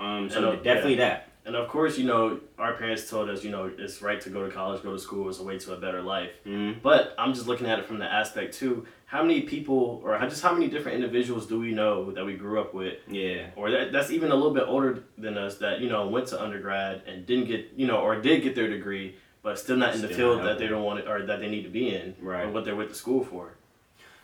Um, 0.00 0.30
so 0.30 0.56
definitely 0.56 0.96
that. 0.96 1.27
And 1.48 1.56
of 1.56 1.66
course, 1.66 1.96
you 1.96 2.04
know, 2.04 2.40
our 2.58 2.74
parents 2.74 3.08
told 3.08 3.30
us, 3.30 3.42
you 3.42 3.50
know, 3.50 3.72
it's 3.78 4.02
right 4.02 4.20
to 4.20 4.28
go 4.28 4.46
to 4.46 4.52
college, 4.52 4.82
go 4.82 4.92
to 4.92 4.98
school, 4.98 5.30
it's 5.30 5.38
a 5.38 5.42
way 5.42 5.58
to 5.58 5.72
a 5.72 5.78
better 5.78 6.02
life. 6.02 6.30
hmm 6.44 6.72
But 6.82 7.14
I'm 7.16 7.32
just 7.32 7.46
looking 7.46 7.66
at 7.66 7.78
it 7.78 7.86
from 7.86 7.98
the 7.98 8.04
aspect 8.04 8.52
too. 8.54 8.86
How 9.06 9.22
many 9.22 9.40
people, 9.40 10.02
or 10.04 10.18
how, 10.18 10.28
just 10.28 10.42
how 10.42 10.52
many 10.52 10.68
different 10.68 10.96
individuals 10.96 11.46
do 11.46 11.58
we 11.58 11.72
know 11.72 12.10
that 12.12 12.26
we 12.26 12.34
grew 12.34 12.60
up 12.60 12.74
with, 12.74 12.98
Yeah. 13.08 13.46
or 13.56 13.70
that, 13.70 13.92
that's 13.92 14.10
even 14.10 14.30
a 14.30 14.34
little 14.34 14.52
bit 14.52 14.64
older 14.66 15.04
than 15.16 15.38
us 15.38 15.56
that 15.56 15.80
you 15.80 15.88
know 15.88 16.06
went 16.06 16.26
to 16.28 16.42
undergrad 16.42 17.00
and 17.06 17.24
didn't 17.24 17.46
get, 17.46 17.72
you 17.74 17.86
know, 17.86 17.96
or 17.96 18.20
did 18.20 18.42
get 18.42 18.54
their 18.54 18.68
degree, 18.68 19.16
but 19.42 19.58
still 19.58 19.78
not 19.78 19.94
in 19.94 20.02
the 20.02 20.08
field 20.08 20.44
that 20.44 20.58
they 20.58 20.66
don't 20.66 20.82
want 20.84 20.98
it, 21.00 21.08
or 21.08 21.24
that 21.24 21.40
they 21.40 21.48
need 21.48 21.62
to 21.62 21.70
be 21.70 21.94
in, 21.94 22.14
Right. 22.20 22.44
or 22.44 22.50
what 22.50 22.66
they 22.66 22.74
went 22.74 22.90
to 22.90 22.94
school 22.94 23.24
for. 23.24 23.54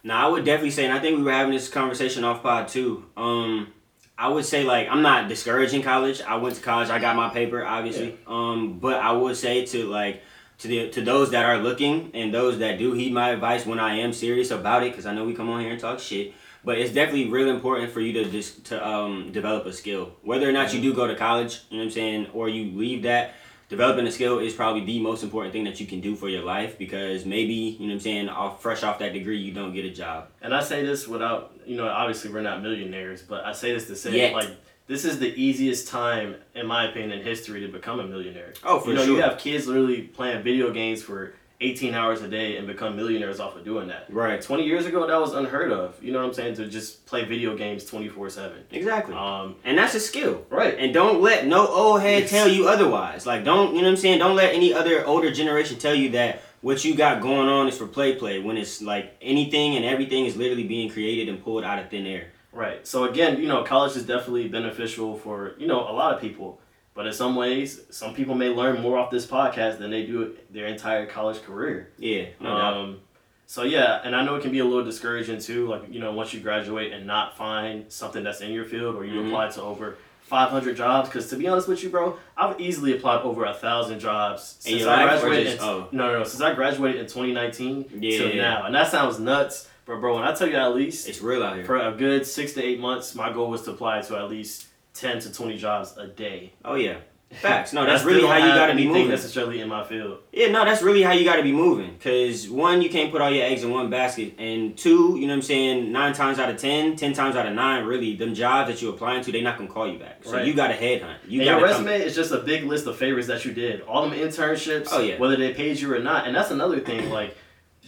Now 0.03 0.27
I 0.29 0.31
would 0.31 0.45
definitely 0.45 0.73
say, 0.73 0.85
and 0.85 0.93
I 0.93 0.99
think 0.99 1.17
we 1.17 1.23
were 1.23 1.33
having 1.33 1.55
this 1.55 1.71
conversation 1.71 2.23
off 2.23 2.43
pod 2.43 2.69
too. 2.69 3.07
Um, 3.17 3.69
I 4.17 4.29
would 4.29 4.45
say 4.45 4.65
like 4.65 4.89
I'm 4.89 5.03
not 5.03 5.29
discouraging 5.29 5.83
college. 5.83 6.23
I 6.23 6.37
went 6.37 6.57
to 6.57 6.63
college. 6.63 6.89
I 6.91 6.99
got 6.99 7.17
my 7.17 7.31
paper, 7.31 7.65
obviously. 7.65 8.17
Um, 8.27 8.79
but 8.79 9.01
I 9.01 9.13
would 9.13 9.37
say 9.37 9.67
to 9.67 9.85
like 9.87 10.23
to 10.59 10.69
the 10.69 10.91
to 10.91 11.03
those 11.03 11.31
that 11.33 11.45
are 11.45 11.59
looking 11.59 12.11
and 12.15 12.33
those 12.33 12.59
that 12.59 12.79
do 12.79 12.93
heed 12.93 13.13
my 13.13 13.31
advice 13.31 13.67
when 13.67 13.81
I 13.81 13.97
am 13.97 14.13
serious 14.13 14.51
about 14.51 14.83
it, 14.85 14.93
because 14.93 15.07
I 15.07 15.15
know 15.15 15.25
we 15.25 15.35
come 15.35 15.51
on 15.51 15.61
here 15.61 15.73
and 15.73 15.81
talk 15.81 15.99
shit. 15.99 16.33
But 16.65 16.79
it's 16.79 16.95
definitely 16.95 17.29
really 17.29 17.51
important 17.51 17.93
for 17.93 18.01
you 18.01 18.13
to 18.15 18.31
just 18.31 18.67
to 18.67 18.87
um, 18.87 19.33
develop 19.33 19.67
a 19.67 19.73
skill, 19.73 20.13
whether 20.23 20.49
or 20.49 20.53
not 20.53 20.73
you 20.73 20.81
do 20.81 20.95
go 20.95 21.07
to 21.07 21.15
college. 21.15 21.61
You 21.69 21.77
know 21.77 21.83
what 21.83 21.89
I'm 21.89 21.91
saying, 21.93 22.27
or 22.33 22.49
you 22.49 22.79
leave 22.79 23.03
that. 23.03 23.35
Developing 23.69 24.07
a 24.07 24.13
skill 24.13 24.39
is 24.39 24.53
probably 24.53 24.85
the 24.85 25.01
most 25.01 25.23
important 25.23 25.53
thing 25.53 25.65
that 25.65 25.81
you 25.81 25.87
can 25.87 26.01
do 26.01 26.15
for 26.15 26.29
your 26.29 26.43
life 26.43 26.79
because 26.79 27.25
maybe 27.25 27.55
you 27.55 27.81
know 27.81 27.87
what 27.87 27.93
I'm 27.95 28.01
saying, 28.01 28.29
off 28.29 28.63
fresh 28.63 28.83
off 28.83 28.99
that 28.99 29.13
degree, 29.13 29.39
you 29.39 29.53
don't 29.53 29.73
get 29.73 29.85
a 29.85 29.91
job. 29.91 30.29
And 30.43 30.55
I 30.55 30.63
say 30.63 30.85
this 30.85 31.09
without, 31.09 31.53
you 31.65 31.77
know, 31.77 31.89
obviously 31.89 32.31
we're 32.31 32.43
not 32.43 32.63
millionaires, 32.63 33.23
but 33.23 33.45
I 33.45 33.53
say 33.53 33.73
this 33.73 33.87
to 33.87 33.97
say, 33.97 34.17
Yet. 34.17 34.35
like, 34.35 34.51
this 34.87 35.07
is 35.07 35.19
the 35.19 35.29
easiest 35.29 35.89
time, 35.89 36.37
in 36.55 36.67
my 36.67 36.91
opinion, 36.91 37.19
in 37.19 37.25
history 37.25 37.61
to 37.61 37.69
become 37.69 38.01
a 38.01 38.07
millionaire. 38.07 38.53
Oh, 38.63 38.81
for 38.81 38.91
you 38.91 38.97
know, 38.97 39.05
sure. 39.05 39.17
you 39.17 39.23
have 39.23 39.39
kids 39.39 39.67
literally 39.67 40.03
playing 40.03 40.43
video 40.43 40.71
games 40.73 41.03
for 41.03 41.35
18 41.65 41.95
hours 41.95 42.23
a 42.23 42.29
day 42.29 42.57
and 42.57 42.67
become 42.67 42.95
millionaires 42.97 43.41
off 43.41 43.57
of 43.57 43.65
doing 43.65 43.89
that. 43.89 44.07
Right. 44.13 44.41
20 44.41 44.65
years 44.65 44.87
ago, 44.87 45.07
that 45.07 45.21
was 45.21 45.33
unheard 45.33 45.73
of. 45.73 46.03
You 46.03 46.13
know 46.13 46.21
what 46.21 46.29
I'm 46.29 46.35
saying? 46.35 46.57
To 46.57 46.67
just 46.67 47.07
play 47.07 47.25
video 47.25 47.57
games 47.57 47.85
24 47.85 48.31
7. 48.31 48.65
Exactly. 48.71 49.15
Um, 49.15 49.57
and 49.65 49.79
that's 49.79 49.95
a 49.95 50.01
skill. 50.01 50.45
right. 50.51 50.77
And 50.79 50.93
don't 50.93 51.23
let 51.23 51.47
no 51.47 51.67
old 51.67 52.01
head 52.03 52.29
tell 52.29 52.49
you 52.49 52.69
otherwise. 52.69 53.27
Like 53.27 53.45
don't 53.45 53.75
you 53.75 53.81
know 53.81 53.89
what 53.89 53.93
I'm 53.93 53.97
saying? 53.97 54.19
Don't 54.19 54.37
let 54.37 54.55
any 54.55 54.73
other 54.75 55.05
older 55.07 55.31
generation 55.33 55.79
tell 55.79 55.95
you 55.95 56.11
that 56.11 56.43
what 56.61 56.85
you 56.85 56.95
got 56.95 57.21
going 57.21 57.49
on 57.49 57.69
is 57.69 57.77
for 57.77 57.87
play 57.87 58.15
play 58.17 58.41
when 58.41 58.57
it's 58.57 58.81
like 58.81 59.17
anything 59.21 59.77
and 59.77 59.85
everything 59.85 60.25
is 60.27 60.37
literally 60.37 60.67
being 60.67 60.89
created 60.91 61.29
and 61.29 61.43
pulled 61.43 61.65
out 61.65 61.79
of 61.79 61.91
thin 61.91 62.07
air. 62.07 62.29
Right. 62.53 62.87
So 62.87 63.05
again, 63.05 63.41
you 63.41 63.49
know, 63.49 63.65
college 63.65 63.97
is 63.97 64.05
definitely 64.07 64.49
beneficial 64.49 65.19
for 65.19 65.55
you 65.59 65.67
know 65.67 65.81
a 65.81 65.93
lot 65.93 66.15
of 66.15 66.21
people, 66.21 66.61
but 66.95 67.07
in 67.07 67.13
some 67.13 67.35
ways, 67.37 67.81
some 67.91 68.15
people 68.15 68.35
may 68.35 68.49
learn 68.49 68.81
more 68.81 68.97
off 68.99 69.11
this 69.11 69.27
podcast 69.27 69.79
than 69.79 69.91
they 69.91 70.07
do 70.07 70.35
their 70.51 70.67
entire 70.67 71.07
college 71.07 71.43
career. 71.43 71.91
Yeah, 71.99 72.27
no. 72.41 72.51
Um, 72.57 73.01
so 73.47 73.63
yeah, 73.65 74.01
and 74.05 74.15
I 74.17 74.25
know 74.25 74.37
it 74.37 74.43
can 74.43 74.53
be 74.53 74.61
a 74.61 74.65
little 74.65 74.85
discouraging 74.85 75.41
too. 75.41 75.67
Like 75.69 75.83
you 75.91 76.01
know, 76.01 76.13
once 76.13 76.33
you 76.33 76.41
graduate 76.41 76.93
and 76.93 77.07
not 77.07 77.37
find 77.37 77.85
something 77.93 78.25
that's 78.25 78.41
in 78.41 78.53
your 78.53 78.65
field, 78.65 78.97
or 78.97 79.05
you 79.05 79.21
Mhm. 79.21 79.27
apply 79.29 79.49
to 79.51 79.63
over 79.63 79.97
500 80.23 80.75
jobs. 80.77 81.09
Because 81.11 81.29
to 81.29 81.37
be 81.37 81.47
honest 81.47 81.69
with 81.69 81.83
you, 81.83 81.91
bro, 81.91 82.17
I've 82.37 82.59
easily 82.61 82.97
applied 82.97 83.21
over 83.23 83.45
a 83.45 83.53
thousand 83.53 84.01
jobs 84.01 84.59
In 84.65 84.79
since 84.79 84.87
I 84.87 85.03
graduated. 85.05 85.47
just- 85.47 85.59
in, 85.63 85.69
oh. 85.69 85.89
No, 85.93 86.07
no, 86.13 86.19
no. 86.21 86.25
Since 86.25 86.41
I 86.43 86.55
graduated 86.55 87.01
in 87.03 87.07
2019 87.07 87.85
Yeah, 88.01 88.19
till 88.19 88.29
yeah. 88.35 88.43
now, 88.43 88.65
and 88.65 88.75
that 88.75 88.91
sounds 88.91 89.19
nuts. 89.19 89.69
But 89.85 89.97
bro, 90.01 90.15
when 90.15 90.25
I 90.25 90.33
tell 90.33 90.49
you 90.49 90.57
at 90.57 90.75
least 90.75 91.07
It's 91.07 91.21
real 91.21 91.43
out 91.43 91.57
here. 91.57 91.65
for 91.67 91.77
a 91.77 91.93
good 91.93 92.27
six 92.27 92.55
to 92.55 92.63
eight 92.65 92.81
months, 92.81 93.15
my 93.15 93.31
goal 93.31 93.51
was 93.51 93.63
to 93.63 93.73
apply 93.73 94.01
to 94.01 94.17
at 94.17 94.31
least 94.31 94.65
10 94.95 95.21
to 95.21 95.33
20 95.33 95.57
jobs 95.59 95.97
a 95.97 96.07
day. 96.07 96.53
Oh 96.65 96.75
yeah. 96.77 96.97
Facts. 97.33 97.73
No, 97.73 97.85
that's 97.87 98.05
really 98.05 98.25
how 98.25 98.37
you 98.37 98.55
gotta 98.55 98.77
be 98.77 98.87
moving. 98.87 99.09
necessarily 99.09 99.61
in 99.61 99.69
my 99.69 99.83
field. 99.83 100.19
Yeah, 100.33 100.53
no, 100.53 100.65
that's 100.65 100.83
really 100.83 101.03
how 101.03 101.11
you 101.13 101.25
got 101.25 101.35
to 101.37 101.43
be 101.43 101.51
moving. 101.51 101.99
Cause 101.99 102.49
one, 102.49 102.81
you 102.81 102.89
can't 102.89 103.11
put 103.11 103.21
all 103.21 103.31
your 103.31 103.45
eggs 103.45 103.65
in 103.65 103.71
one 103.71 103.91
basket, 103.91 104.35
and 104.39 104.79
two, 104.79 105.17
you 105.19 105.23
know 105.23 105.33
what 105.33 105.39
I'm 105.39 105.43
saying. 105.43 105.91
Nine 105.91 106.13
times 106.13 106.39
out 106.39 106.49
of 106.49 106.59
ten, 106.59 106.95
ten 106.95 107.13
times 107.13 107.35
out 107.35 107.47
of 107.47 107.55
nine, 107.55 107.85
really, 107.87 108.15
them 108.15 108.35
jobs 108.35 108.71
that 108.71 108.81
you're 108.81 108.95
applying 108.95 109.25
to, 109.25 109.33
they 109.33 109.41
not 109.41 109.59
gonna 109.59 109.69
call 109.69 109.91
you 109.91 109.99
back. 109.99 110.21
So 110.23 110.35
Right. 110.35 110.47
you 110.47 110.55
got 110.55 110.69
to 110.69 110.75
headhunt. 110.75 111.17
You 111.27 111.41
and 111.41 111.51
your 111.51 111.59
to 111.67 111.75
come. 111.75 111.85
resume 111.87 112.07
is 112.07 112.15
just 112.15 112.31
a 112.31 112.39
big 112.39 112.65
list 112.65 112.87
of 112.87 112.97
favors 112.97 113.27
that 113.27 113.45
you 113.45 113.53
did. 113.53 113.81
All 113.83 114.09
them 114.09 114.17
internships, 114.17 114.89
Oh, 114.93 115.01
yeah. 115.01 115.19
whether 115.19 115.35
they 115.37 115.53
paid 115.55 115.81
you 115.81 115.93
or 115.93 115.99
not. 115.99 116.29
And 116.29 116.37
that's 116.37 116.53
another 116.53 116.79
thing. 116.79 117.11
Like 117.15 117.37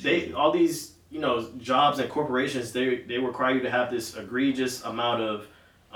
they 0.03 0.33
all 0.33 0.51
these, 0.51 0.95
you 1.11 1.21
know, 1.21 1.49
jobs 1.59 2.01
and 2.01 2.11
corporations, 2.11 2.73
they 2.73 2.97
they 2.97 3.19
require 3.19 3.55
you 3.55 3.61
to 3.61 3.71
have 3.71 3.93
this 3.93 4.17
egregious 4.17 4.83
amount 4.85 5.23
of 5.23 5.47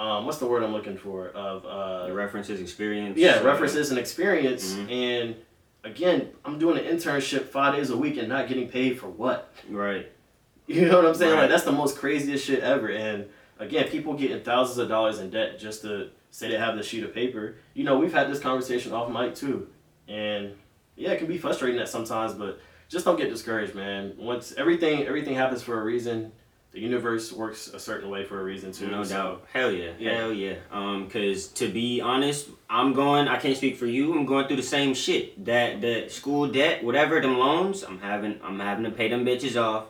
um, 0.01 0.25
what's 0.25 0.39
the 0.39 0.47
word 0.47 0.63
I'm 0.63 0.73
looking 0.73 0.97
for 0.97 1.29
of 1.29 1.63
The 1.63 2.13
uh, 2.13 2.15
references, 2.15 2.61
experience. 2.61 3.19
yeah 3.19 3.33
uh, 3.37 3.45
references 3.45 3.91
and 3.91 3.99
experience 3.99 4.75
Mhm. 4.75 4.91
and 4.91 5.37
again 5.85 6.29
I'm 6.45 6.59
doing 6.59 6.79
an 6.79 6.85
internship 6.85 7.45
five 7.45 7.75
days 7.75 7.91
a 7.91 7.97
week 7.97 8.17
and 8.17 8.29
not 8.29 8.49
getting 8.49 8.69
paid 8.69 8.99
for 8.99 9.09
what 9.09 9.53
Right. 9.69 10.11
you 10.67 10.87
know 10.89 10.97
what 10.97 11.07
I'm 11.07 11.15
saying 11.15 11.33
Right. 11.35 11.41
like 11.43 11.51
that's 11.51 11.65
the 11.65 11.73
most 11.73 11.99
craziest 11.99 12.45
shit 12.47 12.61
ever 12.61 12.89
and 12.89 13.27
again 13.59 13.89
people 13.89 14.15
getting 14.15 14.41
thousands 14.43 14.79
of 14.79 14.89
dollars 14.89 15.19
in 15.19 15.31
debt 15.31 15.59
just 15.59 15.83
to 15.83 16.09
say 16.31 16.49
they 16.49 16.57
have 16.59 16.77
the 16.77 16.83
sheet 16.83 17.03
of 17.05 17.13
paper 17.13 17.57
you 17.75 17.85
know 17.85 17.99
we've 17.99 18.13
had 18.13 18.31
this 18.31 18.39
conversation 18.39 18.93
off 18.93 19.11
mic 19.11 19.35
too 19.35 19.69
and 20.09 20.55
yeah 20.97 21.11
it 21.11 21.19
can 21.19 21.27
be 21.27 21.37
frustrating 21.39 21.79
at 21.81 21.89
sometimes 21.89 22.33
but 22.35 22.59
just 22.89 23.05
don't 23.05 23.17
get 23.17 23.29
discouraged 23.31 23.75
man 23.75 24.15
once 24.19 24.55
everything 24.57 25.05
everything 25.07 25.35
happens 25.35 25.63
for 25.63 25.81
a 25.81 25.85
reason 25.85 26.31
the 26.73 26.81
universe 26.81 27.33
works 27.33 27.69
a 27.69 27.81
certain 27.81 28.09
way 28.11 28.25
for 28.25 28.41
a 28.41 28.45
reason 28.45 28.71
too 28.73 28.89
No 28.89 29.03
so- 29.03 29.15
doubt. 29.15 29.47
Hell 29.53 29.73
yeah. 29.73 29.91
Yeah. 29.99 30.15
Hell 30.17 30.33
yeah. 30.33 30.55
Um, 30.71 31.09
cause 31.11 31.49
to 31.55 31.69
be 31.69 32.01
honest, 32.01 32.49
I'm 32.69 32.93
going. 32.93 33.27
I 33.29 33.39
can't 33.39 33.57
speak 33.57 33.77
for 33.77 33.87
you. 33.87 34.13
I'm 34.17 34.25
going 34.27 34.47
through 34.47 34.57
the 34.59 34.63
same 34.63 34.95
shit. 34.95 35.45
That 35.45 35.81
the 35.81 36.09
school 36.09 36.47
debt, 36.49 36.85
whatever 36.85 37.21
them 37.21 37.39
loans, 37.39 37.83
I'm 37.83 37.99
having. 38.01 38.39
I'm 38.45 38.61
having 38.61 38.85
to 38.85 38.91
pay 38.91 39.09
them 39.09 39.25
bitches 39.25 39.61
off. 39.61 39.87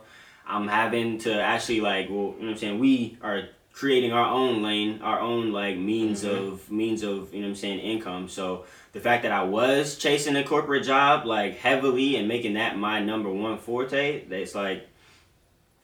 I'm 0.47 0.67
having 0.67 1.19
to 1.19 1.39
actually 1.41 1.81
like. 1.81 2.09
Well, 2.09 2.17
you 2.19 2.25
know 2.25 2.45
what 2.45 2.49
I'm 2.53 2.57
saying. 2.57 2.79
We 2.79 3.17
are 3.21 3.43
creating 3.73 4.11
our 4.11 4.25
own 4.29 4.61
lane, 4.63 5.01
our 5.01 5.19
own 5.19 5.51
like 5.53 5.77
means 5.77 6.23
Mhm. 6.25 6.53
of 6.53 6.71
means 6.71 7.03
of 7.03 7.33
you 7.33 7.41
know 7.41 7.47
what 7.47 7.51
I'm 7.51 7.55
saying 7.55 7.79
income. 7.79 8.27
So 8.27 8.65
the 8.93 8.99
fact 8.99 9.23
that 9.23 9.31
I 9.31 9.43
was 9.43 9.97
chasing 9.97 10.35
a 10.35 10.43
corporate 10.43 10.83
job 10.83 11.25
like 11.25 11.57
heavily 11.59 12.15
and 12.17 12.27
making 12.27 12.55
that 12.55 12.77
my 12.77 12.99
number 12.99 13.29
one 13.29 13.59
forte, 13.59 14.25
that's 14.25 14.55
like. 14.55 14.87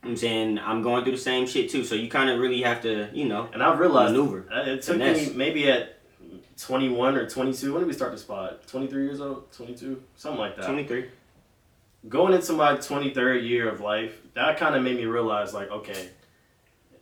I'm 0.04 0.16
saying 0.16 0.60
I'm 0.60 0.82
going 0.82 1.04
through 1.04 1.14
the 1.14 1.18
same 1.18 1.48
shit 1.48 1.70
too, 1.70 1.84
so 1.84 1.96
you 1.96 2.10
kind 2.10 2.30
of 2.30 2.40
really 2.40 2.62
have 2.62 2.82
to, 2.84 3.10
you 3.14 3.26
know, 3.26 3.50
and 3.54 3.62
I've 3.62 3.80
realized 3.80 4.14
maneuver. 4.14 4.46
it 4.52 4.82
took 4.82 4.98
Finesse. 4.98 5.30
me 5.30 5.34
maybe 5.36 5.70
at 5.70 6.00
21 6.58 7.16
or 7.16 7.30
22 7.30 7.74
when 7.74 7.82
did 7.82 7.88
we 7.88 7.94
start 7.94 8.12
the 8.12 8.18
spot 8.18 8.66
23 8.68 9.04
years 9.04 9.22
old 9.22 9.52
22 9.52 10.02
something 10.16 10.40
like 10.40 10.56
that 10.56 10.66
23. 10.66 11.06
going 12.10 12.34
into 12.34 12.54
my 12.54 12.74
23rd 12.74 13.48
year 13.48 13.70
of 13.70 13.82
life, 13.82 14.22
that 14.34 14.58
kind 14.58 14.76
of 14.76 14.84
made 14.84 14.98
me 14.98 15.06
realize, 15.06 15.54
like, 15.54 15.70
okay, 15.70 16.10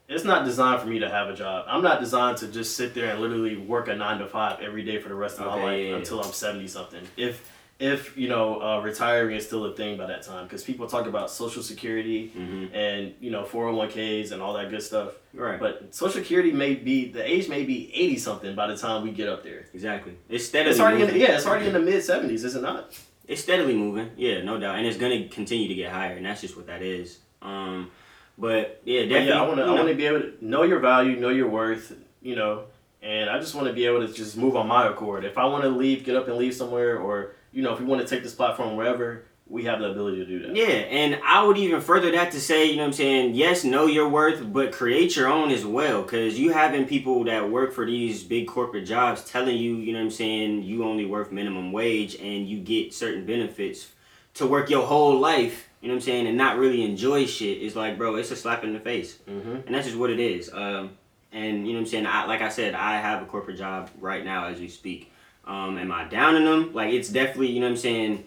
it's 0.08 0.24
not 0.24 0.46
designed 0.46 0.82
for 0.82 0.88
me 0.88 1.00
to 1.00 1.10
have 1.10 1.30
a 1.30 1.36
job. 1.36 1.66
I'm 1.68 1.82
not 1.82 2.00
designed 2.00 2.38
to 2.38 2.48
just 2.48 2.76
sit 2.76 2.94
there 2.94 3.10
and 3.12 3.20
literally 3.20 3.58
work 3.58 3.88
a 3.88 3.96
nine 3.96 4.20
to 4.20 4.28
five 4.28 4.62
every 4.62 4.84
day 4.84 5.00
for 5.00 5.10
the 5.10 5.16
rest 5.16 5.40
of 5.40 5.48
my 5.48 5.56
life 5.56 5.80
yeah, 5.80 5.90
yeah. 5.90 5.96
until 5.96 6.22
I'm 6.22 6.32
70 6.32 6.68
something. 6.68 7.02
If 7.18 7.52
if 7.78 8.16
you 8.18 8.30
know 8.30 8.62
uh, 8.62 8.80
retiring 8.82 9.36
is 9.36 9.46
still 9.46 9.66
a 9.66 9.76
thing 9.76 9.98
by 9.98 10.06
that 10.08 10.24
time, 10.24 10.46
because 10.46 10.64
people 10.64 10.88
talk 10.88 11.08
about 11.08 11.30
Social 11.30 11.62
Security 11.62 12.32
Mm-hmm. 12.36 12.74
and 12.76 13.14
you 13.20 13.32
know 13.32 13.44
401ks 13.44 14.32
and 14.32 14.42
all 14.42 14.54
that 14.54 14.70
good 14.70 14.82
stuff, 14.82 15.14
Right. 15.34 15.60
but 15.60 15.94
Social 15.94 16.22
Security 16.22 16.52
may 16.54 16.76
be 16.76 17.12
the 17.12 17.24
age 17.30 17.50
may 17.50 17.64
be 17.66 17.92
80 17.94 18.18
something 18.18 18.56
by 18.56 18.68
the 18.68 18.78
time 18.78 19.04
we 19.04 19.12
get 19.12 19.28
up 19.28 19.44
there. 19.44 19.66
exactly. 19.74 20.14
It's 20.30 20.46
steadily 20.46 20.72
It's 20.72 20.80
already 20.80 21.02
in, 21.02 21.08
moving. 21.08 21.22
yeah, 21.22 21.36
it's 21.36 21.46
already 21.46 21.68
in 21.68 21.74
the 21.74 21.80
mid 21.82 21.96
70s, 22.02 22.44
is 22.46 22.56
it 22.56 22.62
not? 22.62 22.98
It's 23.28 23.42
steadily 23.42 23.76
moving. 23.76 24.12
Yeah, 24.16 24.42
no 24.44 24.60
doubt, 24.60 24.78
and 24.78 24.86
it's 24.88 24.98
gonna 24.98 25.28
continue 25.28 25.68
to 25.68 25.76
get 25.76 25.92
higher, 25.92 26.14
and 26.16 26.26
that's 26.26 26.42
just 26.42 26.56
what 26.56 26.68
that 26.68 26.82
is. 26.82 27.20
Um, 27.42 27.92
but 28.38 28.82
yeah, 28.86 29.02
But 29.02 29.10
definitely. 29.10 29.28
yeah, 29.30 29.42
I 29.42 29.48
want 29.48 29.58
to. 29.58 29.64
I 29.66 29.72
want 29.72 29.88
to 29.90 29.96
be 29.96 30.06
able 30.06 30.22
to 30.22 30.34
know 30.42 30.64
your 30.64 30.80
value, 30.80 31.20
know 31.20 31.30
your 31.30 31.50
worth. 31.50 31.94
You 32.22 32.36
know, 32.36 32.64
and 33.04 33.30
I 33.30 33.40
just 33.40 33.54
want 33.56 33.68
to 33.68 33.74
be 33.74 33.86
able 33.86 34.06
to 34.06 34.12
just 34.14 34.36
move 34.38 34.56
on 34.56 34.68
my 34.68 34.88
accord. 34.90 35.24
If 35.26 35.38
I 35.38 35.46
want 35.46 35.64
to 35.64 35.70
leave, 35.70 36.04
get 36.04 36.16
up 36.16 36.28
and 36.28 36.38
leave 36.38 36.54
somewhere, 36.56 36.98
or 37.00 37.36
you 37.56 37.64
know, 37.64 37.74
if 37.74 37.80
we 37.80 37.86
want 37.86 38.02
to 38.02 38.08
take 38.08 38.22
this 38.22 38.36
platform 38.36 38.76
wherever, 38.76 39.24
we 39.48 39.64
have 39.64 39.80
the 39.80 39.90
ability 39.90 40.18
to 40.18 40.26
do 40.26 40.40
that. 40.40 40.56
Yeah, 40.56 40.66
and 40.66 41.20
I 41.24 41.42
would 41.44 41.58
even 41.58 41.80
further 41.80 42.12
that 42.12 42.32
to 42.32 42.42
say, 42.42 42.66
you 42.66 42.76
know 42.76 42.82
what 42.82 42.88
I'm 42.88 42.94
saying, 42.94 43.36
yes, 43.36 43.64
know 43.64 43.86
your 43.86 44.10
worth, 44.10 44.52
but 44.52 44.74
create 44.74 45.16
your 45.16 45.28
own 45.28 45.52
as 45.52 45.66
well. 45.66 46.02
Because 46.02 46.38
you 46.38 46.52
having 46.52 46.86
people 46.86 47.24
that 47.26 47.50
work 47.50 47.74
for 47.74 47.86
these 47.86 48.24
big 48.24 48.48
corporate 48.48 48.86
jobs 48.86 49.24
telling 49.24 49.56
you, 49.56 49.78
you 49.78 49.94
know 49.94 50.00
what 50.00 50.06
I'm 50.06 50.12
saying, 50.12 50.64
you 50.64 50.84
only 50.84 51.06
worth 51.06 51.32
minimum 51.32 51.72
wage 51.72 52.16
and 52.16 52.48
you 52.48 52.60
get 52.60 52.94
certain 52.94 53.26
benefits 53.26 53.92
to 54.34 54.46
work 54.46 54.70
your 54.70 54.86
whole 54.86 55.18
life, 55.18 55.70
you 55.80 55.88
know 55.88 55.94
what 55.94 56.00
I'm 56.00 56.06
saying, 56.06 56.28
and 56.28 56.38
not 56.38 56.58
really 56.58 56.84
enjoy 56.84 57.26
shit. 57.26 57.62
It's 57.62 57.76
like, 57.76 57.98
bro, 57.98 58.16
it's 58.16 58.32
a 58.32 58.36
slap 58.36 58.66
in 58.66 58.74
the 58.74 58.80
face. 58.82 59.20
Mm-hmm. 59.30 59.68
And 59.68 59.74
that's 59.74 59.86
just 59.86 59.98
what 59.98 60.10
it 60.10 60.20
is. 60.20 60.52
Um, 60.52 60.98
and 61.32 61.66
you 61.66 61.74
know 61.74 61.80
what 61.80 61.86
I'm 61.86 61.86
saying? 61.86 62.06
I, 62.06 62.26
like 62.26 62.42
I 62.42 62.50
said, 62.50 62.74
I 62.74 62.98
have 63.00 63.22
a 63.22 63.26
corporate 63.26 63.58
job 63.58 63.90
right 64.02 64.26
now 64.26 64.48
as 64.48 64.60
we 64.60 64.68
speak. 64.68 65.12
Um, 65.46 65.78
am 65.78 65.92
I 65.92 66.06
down 66.06 66.36
in 66.36 66.46
them? 66.46 66.74
Like 66.74 66.94
it's 66.94 67.10
definitely, 67.10 67.52
you 67.52 67.60
know 67.60 67.68
what 67.68 67.72
I'm 67.72 67.78
saying, 67.78 68.24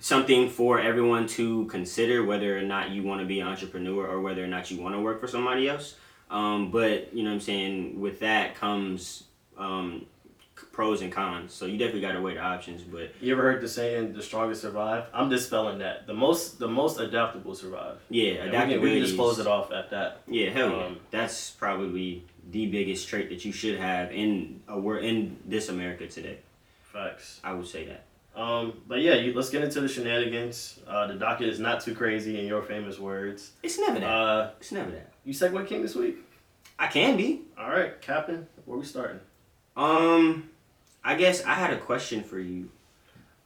something 0.00 0.48
for 0.48 0.80
everyone 0.80 1.26
to 1.28 1.66
consider 1.66 2.24
whether 2.24 2.58
or 2.58 2.62
not 2.62 2.90
you 2.90 3.02
want 3.02 3.20
to 3.20 3.26
be 3.26 3.40
an 3.40 3.48
entrepreneur 3.48 4.06
or 4.06 4.20
whether 4.20 4.42
or 4.42 4.48
not 4.48 4.70
you 4.70 4.80
want 4.80 4.94
to 4.94 5.00
work 5.00 5.20
for 5.20 5.28
somebody 5.28 5.68
else. 5.68 5.94
Um, 6.30 6.70
but 6.70 7.14
you 7.14 7.22
know 7.22 7.30
what 7.30 7.34
I'm 7.34 7.40
saying, 7.40 8.00
with 8.00 8.20
that 8.20 8.54
comes 8.54 9.24
um, 9.58 10.06
pros 10.72 11.02
and 11.02 11.12
cons. 11.12 11.52
So 11.52 11.66
you 11.66 11.76
definitely 11.76 12.00
got 12.00 12.12
to 12.12 12.22
weigh 12.22 12.34
the 12.34 12.40
options. 12.40 12.82
But 12.82 13.12
You 13.20 13.34
ever 13.34 13.42
heard 13.42 13.60
the 13.60 13.68
saying 13.68 14.14
"the 14.14 14.22
strongest 14.22 14.62
survive"? 14.62 15.04
I'm 15.12 15.28
dispelling 15.28 15.78
that. 15.80 16.06
The 16.06 16.14
most, 16.14 16.58
the 16.58 16.68
most 16.68 16.98
adaptable 16.98 17.54
survive. 17.54 17.98
yeah, 18.08 18.46
we 18.46 18.50
can, 18.50 18.80
we 18.80 18.90
can 18.94 19.02
just 19.02 19.16
close 19.16 19.38
it 19.38 19.46
off 19.46 19.70
at 19.72 19.90
that. 19.90 20.22
Yeah, 20.26 20.48
hell 20.50 20.70
yeah. 20.70 20.84
Um, 20.86 21.00
That's 21.10 21.50
probably 21.50 22.24
the 22.50 22.66
biggest 22.66 23.08
trait 23.08 23.28
that 23.30 23.44
you 23.44 23.52
should 23.52 23.78
have 23.78 24.10
in 24.12 24.60
a 24.68 24.78
wor- 24.78 24.98
in 24.98 25.36
this 25.44 25.68
America 25.68 26.06
today. 26.06 26.38
Facts. 26.82 27.40
I 27.42 27.52
would 27.52 27.66
say 27.66 27.86
that. 27.86 28.04
Um, 28.34 28.74
but 28.88 29.00
yeah, 29.00 29.14
you, 29.14 29.34
let's 29.34 29.50
get 29.50 29.62
into 29.62 29.80
the 29.80 29.88
shenanigans. 29.88 30.80
Uh, 30.86 31.06
the 31.06 31.14
docket 31.14 31.48
is 31.48 31.60
not 31.60 31.80
too 31.82 31.94
crazy, 31.94 32.38
in 32.40 32.46
your 32.46 32.62
famous 32.62 32.98
words. 32.98 33.52
It's 33.62 33.78
never 33.78 34.00
that. 34.00 34.06
Uh, 34.10 34.50
it's 34.58 34.72
never 34.72 34.90
that. 34.90 35.12
you 35.24 35.32
segue 35.34 35.66
king 35.66 35.82
this 35.82 35.94
week. 35.94 36.16
I 36.78 36.86
can 36.86 37.16
be. 37.16 37.42
All 37.58 37.68
right, 37.70 38.00
Captain, 38.00 38.46
where 38.64 38.78
we 38.78 38.84
starting? 38.84 39.20
Um, 39.76 40.50
I 41.04 41.14
guess 41.16 41.44
I 41.44 41.54
had 41.54 41.72
a 41.72 41.78
question 41.78 42.22
for 42.24 42.38
you. 42.38 42.70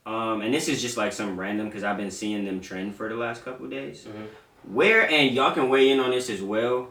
Um, 0.05 0.41
and 0.41 0.55
this 0.55 0.69
is 0.69 0.81
just 0.81 0.97
like 0.97 1.13
some 1.13 1.39
random 1.39 1.67
because 1.67 1.83
I've 1.83 1.97
been 1.97 2.11
seeing 2.13 2.45
them 2.45 2.61
trend 2.61 2.95
for 2.95 3.09
the 3.09 3.17
last 3.17 3.45
couple 3.45 3.67
days. 3.69 4.05
Mhm. 4.07 4.27
Where 4.73 5.09
and 5.11 5.35
y'all 5.35 5.53
can 5.53 5.69
weigh 5.69 5.91
in 5.91 5.99
on 6.01 6.11
this 6.13 6.31
as 6.31 6.43
well. 6.43 6.91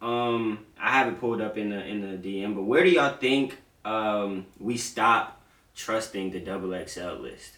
Um, 0.00 0.60
I 0.80 0.90
have 0.90 1.08
it 1.08 1.18
pulled 1.20 1.40
up 1.40 1.56
in 1.58 1.70
the 1.70 1.84
in 1.84 2.00
the 2.00 2.16
DM, 2.16 2.54
but 2.54 2.62
where 2.62 2.84
do 2.84 2.90
y'all 2.90 3.16
think 3.16 3.58
um 3.84 4.46
we 4.58 4.76
stop 4.76 5.40
trusting 5.74 6.30
the 6.30 6.40
double 6.40 6.70
XL 6.86 7.20
list? 7.20 7.54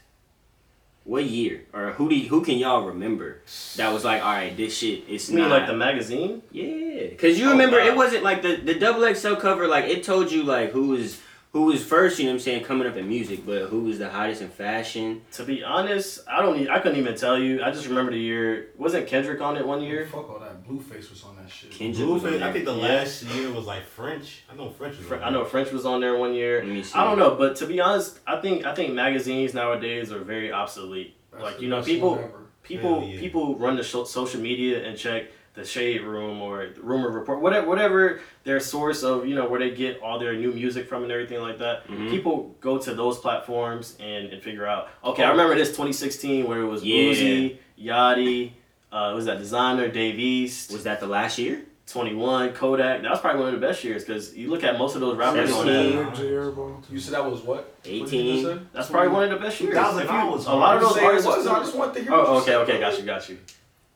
What 1.04 1.24
year 1.24 1.62
or 1.72 1.92
who 1.92 2.08
do 2.10 2.14
you, 2.14 2.28
who 2.28 2.42
can 2.44 2.56
y'all 2.58 2.82
remember 2.84 3.40
that 3.76 3.92
was 3.92 4.04
like, 4.04 4.22
all 4.22 4.32
right, 4.32 4.54
this 4.56 4.76
shit 4.76 5.04
it's 5.08 5.28
You 5.28 5.36
mean 5.36 5.48
not 5.48 5.58
like 5.60 5.66
the 5.66 5.76
magazine? 5.76 6.42
yeah, 6.52 7.08
because 7.08 7.38
you 7.38 7.48
Oh, 7.48 7.52
remember 7.52 7.78
wow. 7.78 7.86
it 7.86 7.96
wasn't 7.96 8.22
like 8.22 8.42
the 8.42 8.56
the 8.56 8.74
double 8.74 9.12
XL 9.14 9.34
cover. 9.34 9.66
Like 9.66 9.84
it 9.86 10.04
told 10.04 10.30
you 10.30 10.42
like 10.42 10.70
who 10.70 10.88
was 10.88 11.18
who 11.52 11.62
was 11.64 11.82
first. 11.84 12.18
You 12.18 12.26
know 12.26 12.32
what 12.32 12.34
I'm 12.36 12.40
saying, 12.40 12.64
coming 12.64 12.86
up 12.86 12.96
in 12.96 13.08
music, 13.08 13.44
but 13.44 13.64
who 13.70 13.80
was 13.84 13.98
the 13.98 14.08
hottest 14.10 14.40
in 14.42 14.50
fashion. 14.50 15.22
To 15.32 15.44
be 15.44 15.64
honest, 15.64 16.20
I 16.28 16.42
don't. 16.42 16.68
I 16.68 16.78
couldn't 16.78 16.98
even 16.98 17.16
tell 17.16 17.38
you. 17.38 17.62
I 17.62 17.70
just 17.70 17.86
remember 17.88 18.12
the 18.12 18.18
year. 18.18 18.68
Wasn't 18.78 19.06
Kendrick 19.08 19.40
on 19.40 19.56
it 19.56 19.66
one 19.66 19.82
year? 19.82 20.06
Fuck 20.06 20.30
all 20.30 20.38
that. 20.38 20.49
Blueface 20.68 21.10
was 21.10 21.22
on 21.24 21.36
that 21.36 21.50
shit. 21.50 21.70
Kendrick 21.70 22.08
was 22.08 22.24
on 22.24 22.30
Blueface, 22.32 22.42
I 22.42 22.52
think 22.52 22.64
the 22.64 22.74
Yeah. 22.74 22.82
last 22.88 23.22
year 23.24 23.50
was 23.50 23.66
like 23.66 23.84
French. 23.84 24.42
I 24.52 24.56
know 24.56 24.70
French 24.70 24.96
was. 24.98 25.06
Fr- 25.06 25.14
on 25.16 25.22
I 25.22 25.30
know 25.30 25.44
French 25.44 25.70
was 25.72 25.84
on 25.86 26.00
there 26.00 26.16
one 26.16 26.34
year. 26.34 26.58
Let 26.58 26.66
me 26.68 26.82
see. 26.82 26.98
I 26.98 27.04
don't 27.04 27.18
know, 27.18 27.34
but 27.36 27.56
to 27.56 27.66
be 27.66 27.80
honest, 27.80 28.18
I 28.26 28.36
think 28.40 28.64
I 28.66 28.74
think 28.74 28.94
magazines 28.94 29.54
nowadays 29.54 30.12
are 30.12 30.20
very 30.20 30.52
obsolete. 30.52 31.16
That's 31.32 31.42
like 31.44 31.56
the 31.56 31.62
you 31.62 31.68
know, 31.68 31.76
best 31.78 31.88
people 31.88 32.30
people 32.62 33.00
Hell 33.00 33.08
yeah. 33.08 33.20
people 33.20 33.56
run 33.56 33.76
the 33.76 33.82
sho- 33.82 34.04
social 34.04 34.40
media 34.40 34.84
and 34.86 34.96
check 34.98 35.24
the 35.54 35.64
shade 35.64 36.02
room 36.02 36.40
or 36.40 36.68
the 36.74 36.80
rumor 36.80 37.10
report 37.10 37.40
whatever 37.40 37.66
whatever 37.66 38.20
their 38.44 38.60
source 38.60 39.02
of 39.02 39.26
you 39.26 39.34
know 39.34 39.48
where 39.48 39.58
they 39.58 39.70
get 39.70 40.00
all 40.00 40.18
their 40.18 40.34
new 40.34 40.52
music 40.52 40.86
from 40.88 41.02
and 41.02 41.10
everything 41.10 41.40
like 41.40 41.58
that 41.58 41.88
Mhm. 41.88 42.08
people 42.08 42.54
go 42.60 42.78
to 42.78 42.94
those 42.94 43.18
platforms 43.18 43.96
and, 43.98 44.28
and 44.32 44.40
figure 44.42 44.64
out 44.66 44.88
okay 45.04 45.24
i 45.24 45.28
Oh. 45.28 45.30
remember 45.32 45.56
this 45.56 45.70
2016 45.70 46.46
where 46.46 46.60
it 46.60 46.66
was 46.66 46.84
Yeah. 46.84 46.96
Uzi, 47.10 47.56
Yachty 47.82 48.52
uh 48.92 49.12
was 49.14 49.24
that 49.26 49.38
Desiigner 49.40 49.92
Dave 49.92 50.18
East 50.18 50.72
Was 50.72 50.84
that 50.84 51.00
the 51.00 51.06
last 51.06 51.38
year? 51.38 51.62
21 51.86 52.52
Kodak 52.52 53.02
that 53.02 53.10
was 53.10 53.20
probably 53.20 53.40
one 53.42 53.52
of 53.54 53.60
the 53.60 53.66
best 53.66 53.82
years 53.82 54.04
because 54.04 54.36
you 54.36 54.48
look 54.48 54.62
at 54.62 54.78
most 54.78 54.94
of 54.94 55.00
those 55.00 55.16
rappers 55.16 55.50
on 55.52 55.66
that 55.66 56.82
You 56.90 56.98
said 57.00 57.14
that 57.14 57.28
was 57.28 57.40
what? 57.40 57.56
What 57.56 57.82
did 57.82 57.92
you 57.94 58.00
just 58.02 58.12
18. 58.14 58.44
say? 58.44 58.58
that's 58.72 58.88
probably 58.90 59.08
one 59.08 59.24
of 59.24 59.30
the 59.30 59.36
best 59.36 59.60
years 59.60 59.74
2009 59.74 60.18
If 60.20 60.24
you- 60.24 60.30
was 60.30 60.46
a 60.46 60.52
lot 60.54 60.76
of 60.76 60.82
those 60.82 60.94
saying 60.94 61.04
it 61.04 61.08
artists 61.08 61.26
was. 61.26 61.46
I 61.46 61.58
just 61.60 61.76
want 61.76 61.94
to 61.94 62.00
hear. 62.02 62.12
oh 62.14 62.34
you 62.34 62.40
okay 62.42 62.54
okay 62.56 62.78
got 62.80 62.98
you 62.98 63.04
got 63.04 63.28
you 63.28 63.38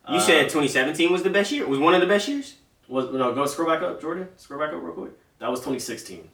You 0.08 0.16
Uh, 0.16 0.20
said 0.20 0.42
2017 0.48 1.10
was 1.12 1.22
the 1.22 1.30
best 1.30 1.50
year. 1.52 1.66
Was 1.66 1.78
one 1.78 1.94
of 1.94 2.00
the 2.00 2.06
best 2.06 2.28
years? 2.28 2.56
Was 2.88 3.12
no 3.12 3.32
go 3.34 3.46
scroll 3.46 3.68
back 3.68 3.82
up, 3.82 4.00
Jordan. 4.00 4.28
Scroll 4.36 4.60
back 4.60 4.74
up 4.74 4.82
real 4.82 4.92
quick. 4.92 5.12
That 5.38 5.50
was 5.50 5.60
2016. 5.60 6.28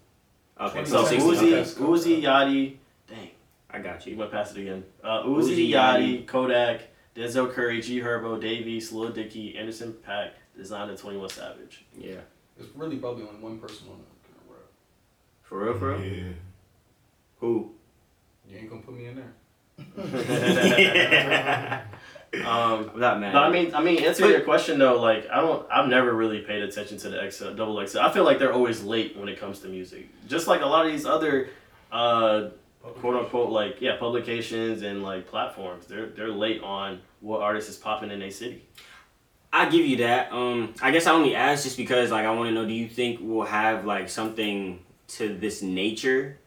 Okay, 0.61 0.85
So 0.85 1.03
2016. 1.07 1.21
Uzi, 1.21 1.37
okay, 1.37 1.57
let's 1.57 1.75
go. 1.75 1.85
Uzi, 1.87 2.23
Yachty. 2.23 2.77
Dang, 3.09 3.31
I 3.71 3.79
got 3.79 4.05
you 4.07 4.13
you. 4.15 4.19
went 4.19 4.31
past 4.33 4.57
it 4.57 4.63
again. 4.63 4.83
Uh, 5.05 5.23
Uzi, 5.25 5.55
Uzi, 5.57 5.71
Yachty, 5.71 6.27
Kodak, 6.27 6.81
Denzel 7.17 7.53
Curry, 7.53 7.81
G 7.81 8.01
Herbo, 8.01 8.41
Dave 8.41 8.67
East, 8.69 8.93
Lil 8.93 9.11
Dicky, 9.11 9.57
Anderson 9.57 9.95
.Paak, 10.07 10.31
Desiigner, 10.59 10.99
Twenty 10.99 11.19
One 11.19 11.29
Savage. 11.29 11.85
Yeah, 11.99 12.17
It's 12.59 12.69
really 12.77 12.97
probably 12.97 13.25
only 13.27 13.41
one 13.41 13.59
person 13.59 13.89
on 13.91 13.99
the 13.99 14.53
rap. 14.53 14.63
for 15.43 15.65
real, 15.65 15.79
for 15.79 15.91
real. 15.97 16.01
Yeah. 16.05 16.23
Who? 17.41 17.73
You 18.49 18.59
ain't 18.59 18.71
gonna 18.71 18.83
put 18.83 18.95
me 18.97 19.07
in 19.07 19.17
there. 19.17 19.33
Um, 22.33 22.91
I'm 22.95 23.01
not 23.01 23.19
mad. 23.19 23.33
but 23.33 23.43
I 23.43 23.51
mean, 23.51 23.75
I 23.75 23.83
mean, 23.83 24.05
answer 24.05 24.23
But- 24.23 24.29
your 24.31 24.43
question 24.43 24.79
though. 24.79 25.01
Like, 25.01 25.29
I 25.33 25.41
don't, 25.41 25.67
I've 25.69 25.89
never 25.89 26.13
really 26.15 26.39
paid 26.43 26.63
attention 26.63 26.97
to 26.99 27.09
the 27.09 27.29
XL, 27.29 27.55
double 27.55 27.85
XL. 27.85 27.99
I 27.99 28.13
feel 28.13 28.23
like 28.23 28.39
they're 28.39 28.53
always 28.53 28.85
late 28.85 29.17
when 29.17 29.29
it 29.29 29.41
comes 29.41 29.59
to 29.61 29.69
music. 29.69 30.07
Just 30.29 30.47
like 30.47 30.61
a 30.63 30.67
lot 30.67 30.87
of 30.87 30.93
these 30.93 31.05
other, 31.07 31.49
uh, 31.91 32.51
quote 32.83 33.17
unquote, 33.17 33.51
like 33.51 33.81
yeah, 33.81 33.97
publications 33.99 34.83
and 34.83 35.03
like 35.03 35.27
platforms. 35.27 35.87
They're 35.87 36.07
they're 36.07 36.33
late 36.33 36.63
on 36.63 37.01
what 37.21 37.41
artist 37.41 37.69
is 37.69 37.77
popping 37.77 38.11
in 38.11 38.23
a 38.23 38.31
city. 38.31 38.65
I 39.53 39.69
give 39.69 39.85
you 39.85 39.97
that. 39.99 40.33
Um, 40.33 40.75
I 40.81 40.91
guess 40.91 41.07
I 41.07 41.13
only 41.13 41.35
asked 41.35 41.65
just 41.65 41.77
because 41.77 42.11
like 42.11 42.25
I 42.25 42.31
want 42.33 42.49
to 42.49 42.55
know. 42.55 42.67
Do 42.67 42.73
you 42.73 42.89
think 42.89 43.19
we'll 43.21 43.47
have 43.47 43.85
like 43.85 44.09
something 44.09 44.81
to 45.09 45.37
this 45.37 45.63
nature? 45.63 46.39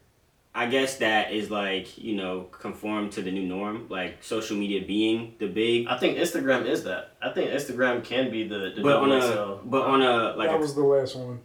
I 0.55 0.67
guess 0.67 0.97
that 0.97 1.31
is 1.31 1.49
like 1.49 1.97
you 1.97 2.15
know 2.15 2.43
conform 2.51 3.09
to 3.11 3.21
the 3.21 3.31
new 3.31 3.43
norm, 3.45 3.87
like 3.89 4.23
social 4.23 4.55
media 4.55 4.85
being 4.85 5.35
the 5.39 5.47
big. 5.47 5.87
I 5.87 5.97
think 5.97 6.17
Instagram 6.17 6.65
is 6.65 6.83
that. 6.83 7.15
I 7.21 7.31
think 7.31 7.51
Instagram 7.51 8.03
can 8.03 8.31
be 8.31 8.47
the, 8.47 8.73
the 8.75 8.81
But 8.81 8.97
on 8.97 9.11
a 9.11 9.21
XL. 9.21 9.67
but 9.67 9.81
on 9.81 10.01
a 10.01 10.35
like 10.35 10.49
that 10.49 10.55
a, 10.55 10.59
was 10.59 10.75
the 10.75 10.83
last 10.83 11.15
one. 11.15 11.41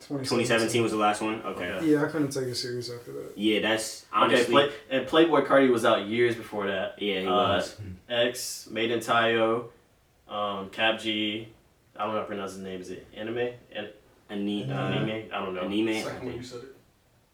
2017 0.00 0.82
was 0.82 0.92
the 0.92 0.98
last 0.98 1.20
one. 1.22 1.42
Okay. 1.42 1.64
Okay. 1.70 1.86
Yeah, 1.90 2.04
I 2.04 2.08
couldn't 2.08 2.30
take 2.30 2.44
it 2.44 2.54
serious 2.54 2.90
after 2.90 3.12
that. 3.12 3.32
Yeah, 3.36 3.60
that's 3.60 4.04
Okay, 4.12 4.20
honestly. 4.22 4.52
Play, 4.54 4.70
and 4.90 5.06
Playboi 5.06 5.46
Carti 5.46 5.70
was 5.70 5.84
out 5.84 6.06
years 6.06 6.34
before 6.36 6.66
that. 6.66 7.00
yeah, 7.00 7.20
he 7.20 7.26
Uh, 7.26 7.32
was. 7.32 7.76
X, 8.08 8.68
MadeinTYO, 8.70 9.68
um, 10.28 10.70
Kap 10.70 11.00
G. 11.00 11.48
I 11.96 12.00
don't 12.04 12.08
know 12.08 12.14
how 12.16 12.20
to 12.20 12.26
pronounce 12.26 12.52
his 12.52 12.60
name. 12.62 12.80
Is 12.80 12.90
it 12.90 13.06
Anime? 13.16 13.38
An- 13.72 13.88
Ani- 14.28 14.70
uh, 14.70 14.74
anime? 14.74 15.28
I 15.32 15.38
don't 15.44 15.54
know. 15.54 15.62
anime. 15.62 15.88
I 15.88 16.02
Second 16.02 16.26
one 16.26 16.36
you 16.36 16.42
said 16.42 16.58
it. 16.60 16.76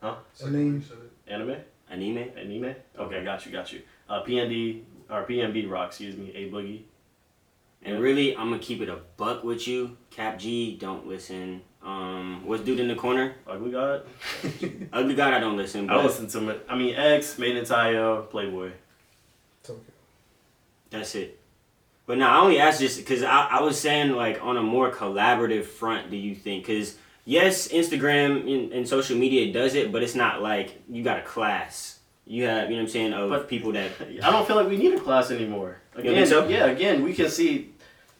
Huh? 0.00 0.14
Second 0.34 0.52
one 0.54 0.74
you 0.76 0.80
said 0.82 0.98
it. 0.98 1.32
Anime? 1.32 1.56
Anime. 1.90 2.30
Anime? 2.38 2.74
Okay, 2.98 3.24
got 3.24 3.44
you, 3.44 3.52
got 3.52 3.72
you. 3.72 3.82
Uh, 4.08 4.22
PND, 4.22 4.82
or 5.10 5.24
PNB 5.26 5.68
Rock, 5.68 5.88
excuse 5.88 6.16
me, 6.16 6.32
A 6.34 6.50
Boogie. 6.50 6.82
And 7.84 8.00
really, 8.00 8.36
I'm 8.36 8.48
gonna 8.50 8.60
keep 8.62 8.80
it 8.80 8.88
a 8.88 8.98
buck 9.16 9.42
with 9.42 9.66
you. 9.66 9.96
Kap 10.10 10.38
G, 10.38 10.76
don't 10.76 11.06
listen. 11.08 11.62
Um, 11.84 12.42
what's 12.46 12.62
dude 12.62 12.78
in 12.80 12.88
the 12.88 12.94
corner? 12.94 13.34
Ugly 13.46 13.72
God? 13.72 14.02
Ugly 14.92 15.14
God, 15.14 15.34
I 15.34 15.40
don't 15.40 15.56
listen. 15.56 15.90
I 15.90 15.96
But 15.96 16.04
listen 16.06 16.28
to 16.28 16.38
him. 16.50 16.60
I 16.68 16.76
mean, 16.76 16.94
X, 16.94 17.38
Made 17.38 17.56
in 17.56 17.64
Tayo, 17.64 18.26
Playboi. 18.28 18.72
Tokyo. 19.62 19.82
That's 20.90 21.14
it. 21.14 21.38
But 22.06 22.18
now 22.18 22.38
I 22.38 22.42
only 22.42 22.58
asked 22.58 22.80
just 22.80 22.98
because 22.98 23.22
I, 23.22 23.46
I 23.46 23.62
was 23.62 23.80
saying 23.80 24.10
like 24.12 24.42
on 24.42 24.56
a 24.56 24.62
more 24.62 24.90
collaborative 24.90 25.64
front. 25.64 26.10
Do 26.10 26.16
you 26.16 26.34
think? 26.34 26.66
Because 26.66 26.96
yes, 27.24 27.68
Instagram 27.68 28.40
and, 28.52 28.72
and 28.72 28.88
social 28.88 29.16
media 29.16 29.52
does 29.52 29.74
it, 29.74 29.90
but 29.92 30.02
it's 30.02 30.14
not 30.14 30.42
like 30.42 30.82
you 30.88 31.02
got 31.02 31.18
a 31.18 31.22
class. 31.22 31.98
You 32.26 32.44
have 32.44 32.70
you 32.70 32.76
know 32.76 32.82
what 32.82 32.88
I'm 32.88 32.92
saying 32.92 33.12
of 33.12 33.30
But- 33.30 33.48
people 33.48 33.72
that 33.72 33.90
I 34.22 34.30
don't 34.30 34.46
feel 34.46 34.56
like 34.56 34.68
we 34.68 34.76
need 34.76 34.94
a 34.94 35.00
class 35.00 35.30
anymore. 35.30 35.78
You 35.96 36.10
Again, 36.10 36.26
so? 36.26 36.48
yeah, 36.48 36.66
again, 36.66 37.02
we 37.02 37.12
can 37.12 37.28
see 37.28 37.71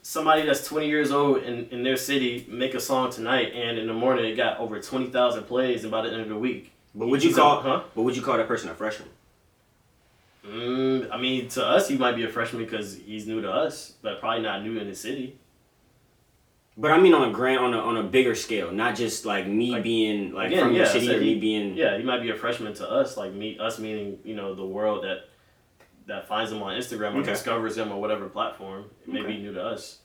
somebody 0.03 0.43
that's 0.43 0.67
20 0.67 0.89
years 0.89 1.11
old 1.13 1.43
in, 1.45 1.69
in 1.71 1.83
their 1.83 1.97
city 1.97 2.45
make 2.49 2.75
a 2.75 2.81
song 2.81 3.11
tonight, 3.11 3.53
and 3.55 3.79
in 3.79 3.87
the 3.87 3.93
morning 3.95 4.25
it 4.27 4.37
got 4.37 4.59
over 4.59 4.81
20,000 4.81 5.45
plays, 5.45 5.83
and 5.85 5.91
by 5.91 6.03
the 6.03 6.11
end 6.13 6.21
of 6.23 6.29
the 6.29 6.37
week. 6.37 6.73
But 6.95 7.09
would 7.09 7.23
you 7.25 7.31
a- 7.31 7.35
call? 7.35 7.61
huh? 7.63 7.83
But 7.95 8.03
would 8.03 8.17
you 8.17 8.23
call 8.23 8.37
that 8.37 8.49
person 8.49 8.69
a 8.69 8.75
freshman? 8.75 9.09
Mm, 10.47 11.09
I 11.13 11.19
mean, 11.21 11.49
to 11.51 11.65
us, 11.65 11.89
he 11.89 11.97
might 11.97 12.17
be 12.17 12.25
a 12.25 12.29
freshman 12.29 12.65
because 12.65 12.97
he's 12.97 13.27
new 13.27 13.41
to 13.43 13.51
us, 13.51 13.95
but 14.03 14.19
probably 14.21 14.43
not 14.43 14.63
new 14.65 14.77
in 14.79 14.89
the 14.89 14.95
city. 14.95 15.39
But 16.77 16.91
I 16.91 16.99
mean 16.99 17.13
on 17.13 17.29
a 17.29 17.33
grand 17.33 17.59
on 17.61 17.75
a 17.75 17.79
on 17.79 17.99
a 17.99 18.03
bigger 18.03 18.35
scale, 18.35 18.73
not 18.73 18.97
just 18.97 19.27
like 19.27 19.47
me 19.47 19.73
Like, 19.73 19.83
being 19.83 20.33
like 20.33 20.47
again, 20.49 20.65
from 20.65 20.73
your 20.75 20.85
yeah, 20.87 20.91
city 20.91 21.07
so 21.07 21.17
or 21.17 21.21
he- 21.21 21.35
me 21.35 21.41
being 21.41 21.77
Yeah, 21.77 21.99
he 21.99 22.03
might 22.03 22.23
be 22.23 22.31
a 22.31 22.35
freshman 22.35 22.73
to 22.75 22.91
us, 22.91 23.17
like 23.19 23.33
me, 23.35 23.59
us 23.59 23.79
meaning 23.79 24.19
you 24.25 24.35
know 24.35 24.55
the 24.55 24.65
world 24.65 25.05
that 25.05 25.29
that 26.07 26.29
finds 26.29 26.51
them 26.51 26.63
on 26.63 26.75
Instagram 26.77 27.15
or 27.15 27.19
Okay. 27.21 27.31
discovers 27.33 27.77
them 27.77 27.93
on 27.93 28.01
whatever 28.01 28.29
platform. 28.29 28.85
It 29.07 29.13
may 29.13 29.21
Okay. 29.21 29.33
be 29.33 29.39
new 29.39 29.53
to 29.55 29.63
us. 29.65 29.99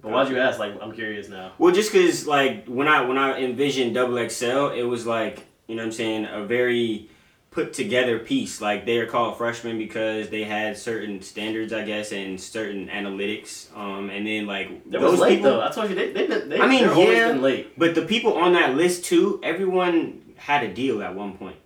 But 0.00 0.12
why'd 0.12 0.28
you 0.28 0.38
ask? 0.38 0.58
Like, 0.58 0.74
I'm 0.82 0.92
curious 0.92 1.28
now. 1.28 1.52
Well, 1.58 1.72
just 1.74 1.90
because 1.92 2.26
like 2.26 2.66
when 2.66 2.86
I 2.88 3.00
when 3.02 3.16
I 3.18 3.40
envisioned 3.40 3.94
Double 3.94 4.18
XL, 4.18 4.68
it 4.74 4.82
was 4.84 5.06
like 5.06 5.44
you 5.68 5.74
know 5.74 5.82
what 5.82 5.86
I'm 5.86 5.92
saying 5.92 6.26
a 6.30 6.44
very 6.44 7.08
put 7.50 7.72
together 7.72 8.18
piece. 8.18 8.60
Like 8.60 8.84
they 8.84 8.98
are 8.98 9.06
called 9.06 9.38
freshmen 9.38 9.78
because 9.78 10.28
they 10.28 10.44
had 10.44 10.76
certain 10.76 11.22
standards, 11.22 11.72
I 11.72 11.82
guess, 11.84 12.12
and 12.12 12.38
certain 12.38 12.88
analytics. 12.88 13.74
Um, 13.74 14.10
and 14.10 14.26
then 14.26 14.46
like 14.46 14.68
That 14.90 15.00
those 15.00 15.18
late 15.18 15.36
people. 15.36 15.52
though. 15.52 15.62
I 15.62 15.70
told 15.70 15.88
you 15.88 15.94
they 15.96 16.12
they 16.12 16.26
they. 16.26 16.60
I 16.60 16.66
mean, 16.68 16.84
yeah. 16.84 17.28
been 17.32 17.40
late. 17.40 17.78
But 17.78 17.94
the 17.94 18.02
people 18.02 18.34
on 18.34 18.52
that 18.52 18.74
list 18.76 19.06
too, 19.06 19.40
everyone 19.42 20.34
had 20.36 20.62
a 20.62 20.68
deal 20.72 21.02
at 21.02 21.14
one 21.14 21.32
point. 21.38 21.56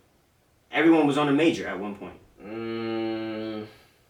Everyone 0.71 1.09
was 1.09 1.19
on 1.19 1.29
a 1.29 1.33
major 1.33 1.67
at 1.67 1.81
one 1.81 1.97
point. 1.97 2.15
Mm, 2.41 2.80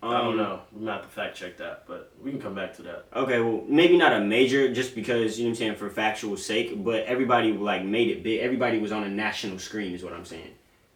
Um, 0.03 0.11
I 0.15 0.19
don't 0.23 0.37
know. 0.39 0.61
We 0.73 0.85
might 0.87 0.93
have 0.95 1.03
to 1.03 1.09
fact 1.09 1.37
check 1.37 1.59
that, 1.59 1.85
but 1.87 2.11
we 2.23 2.31
can 2.31 2.41
come 2.41 2.55
back 2.55 2.75
to 2.77 2.83
that. 2.83 3.05
Okay, 3.15 3.39
well, 3.41 3.63
maybe 3.69 3.99
not 3.99 4.13
a 4.15 4.21
major, 4.21 4.73
just 4.73 4.95
because 4.95 5.39
you 5.39 5.45
know 5.45 5.51
what 5.51 5.53
I'm 5.53 5.57
saying 5.59 5.75
for 5.77 5.91
factual 5.91 6.37
sake, 6.39 6.83
but 6.83 7.05
everybody 7.05 7.53
like 7.53 7.85
made 7.85 8.09
it 8.09 8.23
big. 8.23 8.41
Everybody 8.41 8.79
was 8.79 8.93
on 8.93 9.05
a 9.05 9.09
national 9.11 9.59
screen, 9.59 9.93
is 9.95 10.03
what 10.03 10.13
I'm 10.15 10.25
saying. 10.25 10.53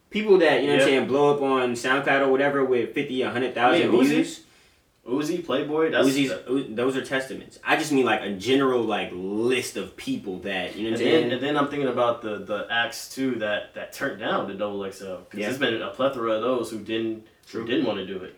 People 0.09 0.37
that 0.39 0.61
you 0.61 0.67
know 0.67 0.73
what 0.73 0.81
I'm 0.83 0.87
saying 0.87 1.07
blow 1.07 1.35
up 1.35 1.41
on 1.41 1.73
SoundCloud 1.73 2.21
or 2.21 2.29
whatever 2.31 2.63
with 2.65 2.93
50, 2.93 3.23
100,000 3.23 3.81
I 3.81 3.91
mean, 3.91 4.05
views. 4.05 4.41
Uzi, 5.07 5.43
Playboi. 5.45 5.91
That's 5.91 6.07
Uzi's, 6.07 6.33
U- 6.49 6.73
those 6.73 6.97
are 6.97 7.05
testaments. 7.05 7.59
I 7.63 7.75
just 7.75 7.91
mean 7.91 8.05
like 8.05 8.21
a 8.21 8.31
general 8.31 8.81
like 8.81 9.11
list 9.13 9.77
of 9.77 9.95
people 9.95 10.39
that 10.39 10.75
you 10.75 10.85
know 10.85 10.91
what 10.93 10.99
And 11.01 11.07
I'm 11.07 11.13
then, 11.13 11.21
saying. 11.21 11.31
and 11.33 11.43
then 11.43 11.57
I'm 11.57 11.67
thinking 11.67 11.89
about 11.89 12.23
the 12.23 12.39
the 12.39 12.65
acts 12.71 13.13
too 13.13 13.35
that 13.35 13.75
that 13.75 13.93
turned 13.93 14.19
down 14.19 14.47
the 14.47 14.55
double 14.55 14.79
XL 14.91 15.17
because 15.17 15.39
Yeah. 15.39 15.45
there's 15.49 15.59
been 15.59 15.79
a 15.79 15.91
plethora 15.91 16.31
of 16.31 16.41
those 16.41 16.71
who 16.71 16.79
didn't 16.79 17.27
True. 17.45 17.61
who 17.61 17.67
didn't 17.67 17.85
want 17.85 17.99
to 17.99 18.07
do 18.07 18.17
it. 18.23 18.35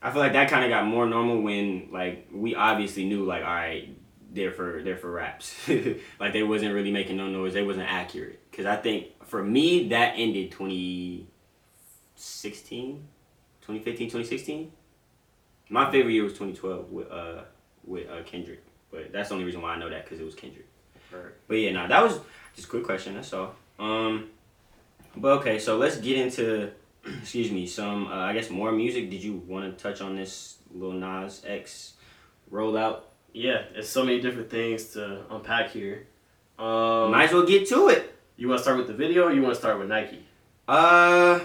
I 0.00 0.12
feel 0.12 0.20
like 0.20 0.34
that 0.34 0.48
kind 0.48 0.64
of 0.64 0.70
got 0.70 0.86
more 0.86 1.06
normal 1.06 1.42
when 1.42 1.88
like 1.92 2.28
we 2.32 2.54
obviously 2.54 3.04
knew 3.04 3.24
like 3.24 3.42
all 3.42 3.48
right 3.48 3.98
they're 4.32 4.52
for 4.52 4.82
they're 4.82 4.96
for 4.96 5.10
raps. 5.10 5.54
Like 6.20 6.32
they 6.32 6.42
wasn't 6.42 6.74
really 6.74 6.90
making 6.92 7.16
no 7.16 7.28
noise 7.28 7.54
they 7.54 7.62
wasn't 7.62 7.90
accurate. 7.90 8.40
Because 8.50 8.66
I 8.66 8.76
think 8.76 9.06
for 9.24 9.42
me 9.42 9.88
that 9.88 10.14
ended 10.16 10.50
2016 10.52 13.06
2015 13.60 14.06
2016 14.08 14.72
my 15.70 15.90
favorite 15.90 16.12
year 16.12 16.24
was 16.24 16.32
2012 16.32 16.90
with 16.90 17.10
uh 17.10 17.42
with 17.84 18.08
uh, 18.08 18.22
Kendrick. 18.24 18.62
But 18.90 19.12
that's 19.12 19.28
the 19.28 19.34
only 19.34 19.44
reason 19.44 19.60
why 19.60 19.74
I 19.74 19.78
know 19.78 19.90
that 19.90 20.04
because 20.04 20.20
it 20.20 20.24
was 20.24 20.34
Kendrick. 20.34 20.66
Right. 21.12 21.32
but 21.46 21.54
yeah 21.54 21.72
nah 21.72 21.86
that 21.86 22.02
was 22.02 22.18
just 22.54 22.68
a 22.68 22.70
quick 22.70 22.84
question 22.84 23.14
that's 23.14 23.32
all. 23.32 23.54
Um 23.78 24.28
but 25.16 25.38
okay 25.38 25.58
so 25.58 25.78
let's 25.78 25.96
get 25.98 26.18
into 26.18 26.70
excuse 27.20 27.50
me, 27.50 27.66
some 27.66 28.06
uh, 28.06 28.16
I 28.16 28.32
guess 28.32 28.50
more 28.50 28.72
music. 28.72 29.10
Did 29.10 29.22
you 29.22 29.42
want 29.46 29.64
to 29.64 29.82
touch 29.82 30.00
on 30.00 30.16
this 30.16 30.58
Lil 30.72 30.92
Nas 30.92 31.42
X 31.46 31.94
rollout? 32.52 33.00
Yeah, 33.32 33.62
there's 33.72 33.88
so 33.88 34.04
many 34.04 34.20
different 34.20 34.50
things 34.50 34.92
to 34.94 35.22
unpack 35.30 35.70
here. 35.70 36.06
Um, 36.58 37.12
Might 37.12 37.24
as 37.24 37.32
well 37.32 37.46
get 37.46 37.68
to 37.68 37.88
it. 37.88 38.14
You 38.36 38.48
want 38.48 38.58
to 38.58 38.62
start 38.62 38.78
with 38.78 38.86
the 38.86 38.94
video, 38.94 39.24
or 39.24 39.32
you 39.32 39.42
want 39.42 39.54
to 39.54 39.60
start 39.60 39.78
with 39.78 39.88
Nike? 39.88 40.24
Uh, 40.66 41.40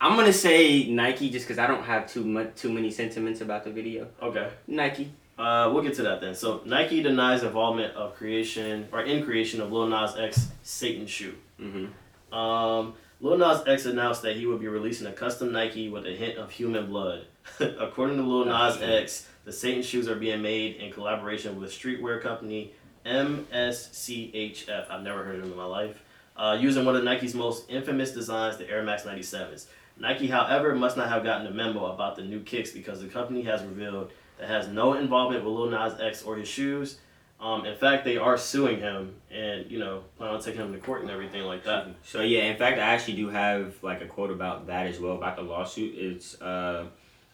I'm 0.00 0.16
gonna 0.16 0.32
say 0.32 0.88
Nike 0.88 1.30
just 1.30 1.46
because 1.46 1.58
I 1.58 1.66
don't 1.66 1.82
have 1.82 2.10
too 2.10 2.24
much 2.24 2.54
too 2.54 2.72
many 2.72 2.90
sentiments 2.90 3.40
about 3.40 3.64
the 3.64 3.70
video. 3.70 4.08
Okay. 4.22 4.48
Nike. 4.66 5.12
Uh, 5.38 5.70
we'll 5.72 5.82
get 5.82 5.94
to 5.94 6.02
that 6.02 6.20
then. 6.20 6.34
So 6.34 6.62
Nike 6.64 7.02
denies 7.02 7.42
involvement 7.44 7.94
of 7.94 8.14
creation 8.16 8.88
or 8.92 9.02
in 9.02 9.24
creation 9.24 9.60
of 9.60 9.70
Lil 9.70 9.86
Nas 9.86 10.16
X 10.16 10.48
Satan 10.62 11.06
shoe. 11.06 11.34
Mm-hmm. 11.60 12.34
Um, 12.34 12.94
Lil 13.20 13.38
Nas 13.38 13.62
X 13.66 13.86
announced 13.86 14.22
that 14.22 14.36
he 14.36 14.46
would 14.46 14.60
be 14.60 14.68
releasing 14.68 15.06
a 15.08 15.12
custom 15.12 15.50
Nike 15.50 15.88
with 15.88 16.06
a 16.06 16.12
hint 16.12 16.38
of 16.38 16.52
human 16.52 16.86
blood. 16.86 17.26
According 17.60 18.16
to 18.18 18.22
Lil 18.22 18.44
Nas 18.44 18.80
X, 18.80 19.28
the 19.44 19.52
Satan 19.52 19.82
shoes 19.82 20.08
are 20.08 20.14
being 20.14 20.40
made 20.40 20.76
in 20.76 20.92
collaboration 20.92 21.60
with 21.60 21.72
streetwear 21.72 22.22
company 22.22 22.74
MSCHF. 23.04 24.88
I've 24.88 25.02
never 25.02 25.24
heard 25.24 25.36
of 25.36 25.42
them 25.42 25.52
in 25.52 25.58
my 25.58 25.64
life. 25.64 26.00
Uh, 26.36 26.56
using 26.60 26.84
one 26.84 26.94
of 26.94 27.02
Nike's 27.02 27.34
most 27.34 27.68
infamous 27.68 28.12
designs, 28.12 28.56
the 28.56 28.70
Air 28.70 28.84
Max 28.84 29.02
97s. 29.02 29.66
Nike, 29.98 30.28
however, 30.28 30.76
must 30.76 30.96
not 30.96 31.08
have 31.08 31.24
gotten 31.24 31.48
a 31.48 31.50
memo 31.50 31.86
about 31.86 32.14
the 32.14 32.22
new 32.22 32.40
kicks 32.40 32.70
because 32.70 33.00
the 33.00 33.08
company 33.08 33.42
has 33.42 33.64
revealed 33.64 34.12
that 34.38 34.48
has 34.48 34.68
no 34.68 34.94
involvement 34.94 35.44
with 35.44 35.52
Lil 35.52 35.70
Nas 35.70 36.00
X 36.00 36.22
or 36.22 36.36
his 36.36 36.46
shoes. 36.46 36.98
Um, 37.40 37.64
in 37.66 37.76
fact, 37.76 38.04
they 38.04 38.16
are 38.16 38.36
suing 38.36 38.80
him 38.80 39.14
and, 39.30 39.70
you 39.70 39.78
know, 39.78 40.02
plan 40.16 40.34
on 40.34 40.40
taking 40.40 40.60
him 40.60 40.72
to 40.72 40.78
court 40.78 41.02
and 41.02 41.10
everything 41.10 41.44
like 41.44 41.64
that. 41.64 41.86
So 42.02 42.20
yeah, 42.20 42.44
in 42.44 42.56
fact, 42.56 42.78
I 42.78 42.82
actually 42.82 43.14
do 43.14 43.28
have 43.28 43.74
like 43.82 44.02
a 44.02 44.06
quote 44.06 44.30
about 44.30 44.66
that 44.66 44.86
as 44.86 44.98
well 44.98 45.12
about 45.12 45.36
the 45.36 45.42
lawsuit. 45.42 45.94
It's 45.96 46.40
uh, 46.40 46.86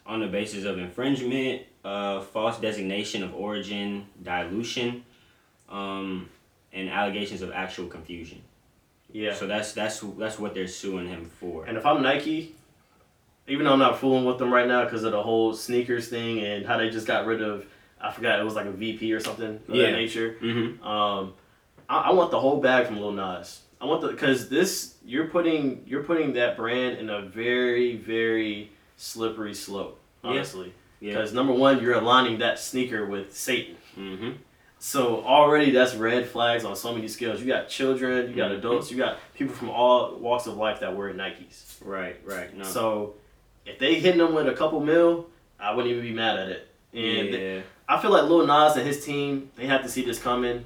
on 0.05 0.19
the 0.19 0.27
basis 0.27 0.63
of 0.65 0.77
infringement, 0.77 1.63
uh, 1.83 2.21
false 2.21 2.59
designation 2.59 3.23
of 3.23 3.33
origin, 3.33 4.05
dilution, 4.21 5.03
um, 5.69 6.29
and 6.71 6.87
allegations 6.87 7.41
of 7.41 7.51
actual 7.51 7.87
confusion. 7.87 8.41
Yeah. 9.11 9.33
So 9.33 9.47
that's 9.47 9.71
that's 9.71 10.01
that's 10.19 10.37
what 10.37 10.53
they're 10.53 10.67
suing 10.67 11.07
him 11.07 11.31
for. 11.39 11.65
And 11.65 11.77
if 11.77 11.85
I'm 11.85 12.03
Nike, 12.03 12.53
even 13.47 13.65
though 13.65 13.73
I'm 13.73 13.79
not 13.79 13.99
fooling 13.99 14.25
with 14.25 14.37
them 14.37 14.53
right 14.53 14.67
now 14.67 14.83
because 14.83 15.03
of 15.03 15.13
the 15.13 15.23
whole 15.23 15.53
sneakers 15.53 16.09
thing 16.09 16.39
and 16.39 16.65
how 16.65 16.77
they 16.77 16.89
just 16.89 17.07
got 17.07 17.25
rid 17.25 17.41
of, 17.41 17.65
I 18.07 18.11
forgot 18.11 18.39
it 18.39 18.43
was 18.43 18.55
like 18.55 18.65
a 18.67 18.71
VP 18.71 19.11
or 19.13 19.19
something 19.19 19.59
of 19.67 19.75
Yeah. 19.75 19.87
that 19.87 19.91
nature. 19.93 20.37
Mm-hmm. 20.41 20.83
Um, 20.85 21.33
I, 21.89 21.97
I 22.09 22.13
want 22.13 22.31
the 22.31 22.39
whole 22.39 22.59
bag 22.61 22.85
from 22.87 22.99
Lil 22.99 23.11
Nas. 23.13 23.61
I 23.81 23.85
want 23.85 24.01
the 24.01 24.07
because 24.09 24.49
this 24.49 24.95
you're 25.05 25.27
putting 25.27 25.83
you're 25.85 26.03
putting 26.03 26.33
that 26.33 26.55
brand 26.57 26.97
in 26.97 27.09
a 27.09 27.21
very 27.21 27.97
very 27.97 28.71
slippery 28.97 29.53
slope. 29.53 29.99
Yeah. 30.23 30.29
Honestly, 30.31 30.73
Yeah. 30.99 31.11
Because 31.13 31.33
number 31.33 31.53
one, 31.53 31.81
you're 31.81 31.93
aligning 31.95 32.39
that 32.39 32.57
sneaker 32.59 33.05
with 33.05 33.35
Satan. 33.35 33.75
Mm-hmm. 33.97 34.31
So 34.79 35.23
already 35.23 35.71
that's 35.71 35.95
red 35.95 36.27
flags 36.27 36.63
on 36.63 36.75
so 36.75 36.93
many 36.93 37.07
scales. 37.07 37.39
You 37.41 37.47
got 37.47 37.69
children, 37.69 38.29
you 38.29 38.35
got 38.35 38.51
Mhm. 38.51 38.57
adults, 38.59 38.91
you 38.91 38.97
got 38.97 39.17
people 39.33 39.53
from 39.55 39.69
all 39.69 40.15
walks 40.15 40.45
of 40.47 40.57
life 40.57 40.79
that 40.81 40.95
wear 40.95 41.13
Nikes. 41.13 41.77
Right, 41.83 42.17
right. 42.25 42.55
No. 42.55 42.63
So 42.63 43.15
if 43.65 43.79
they 43.79 43.95
hitting 43.95 44.19
them 44.19 44.33
with 44.35 44.47
a 44.47 44.53
couple 44.53 44.79
mil, 44.79 45.27
I 45.59 45.73
wouldn't 45.73 45.91
even 45.91 46.03
be 46.03 46.13
mad 46.13 46.37
at 46.39 46.49
it. 46.49 46.67
And 46.93 47.29
yeah. 47.29 47.59
I 47.87 48.01
feel 48.01 48.11
like 48.11 48.23
Lil 48.23 48.47
Nas 48.47 48.75
and 48.75 48.85
his 48.85 49.05
team, 49.05 49.51
they 49.55 49.67
had 49.67 49.83
to 49.83 49.89
see 49.89 50.03
this 50.03 50.19
coming. 50.19 50.65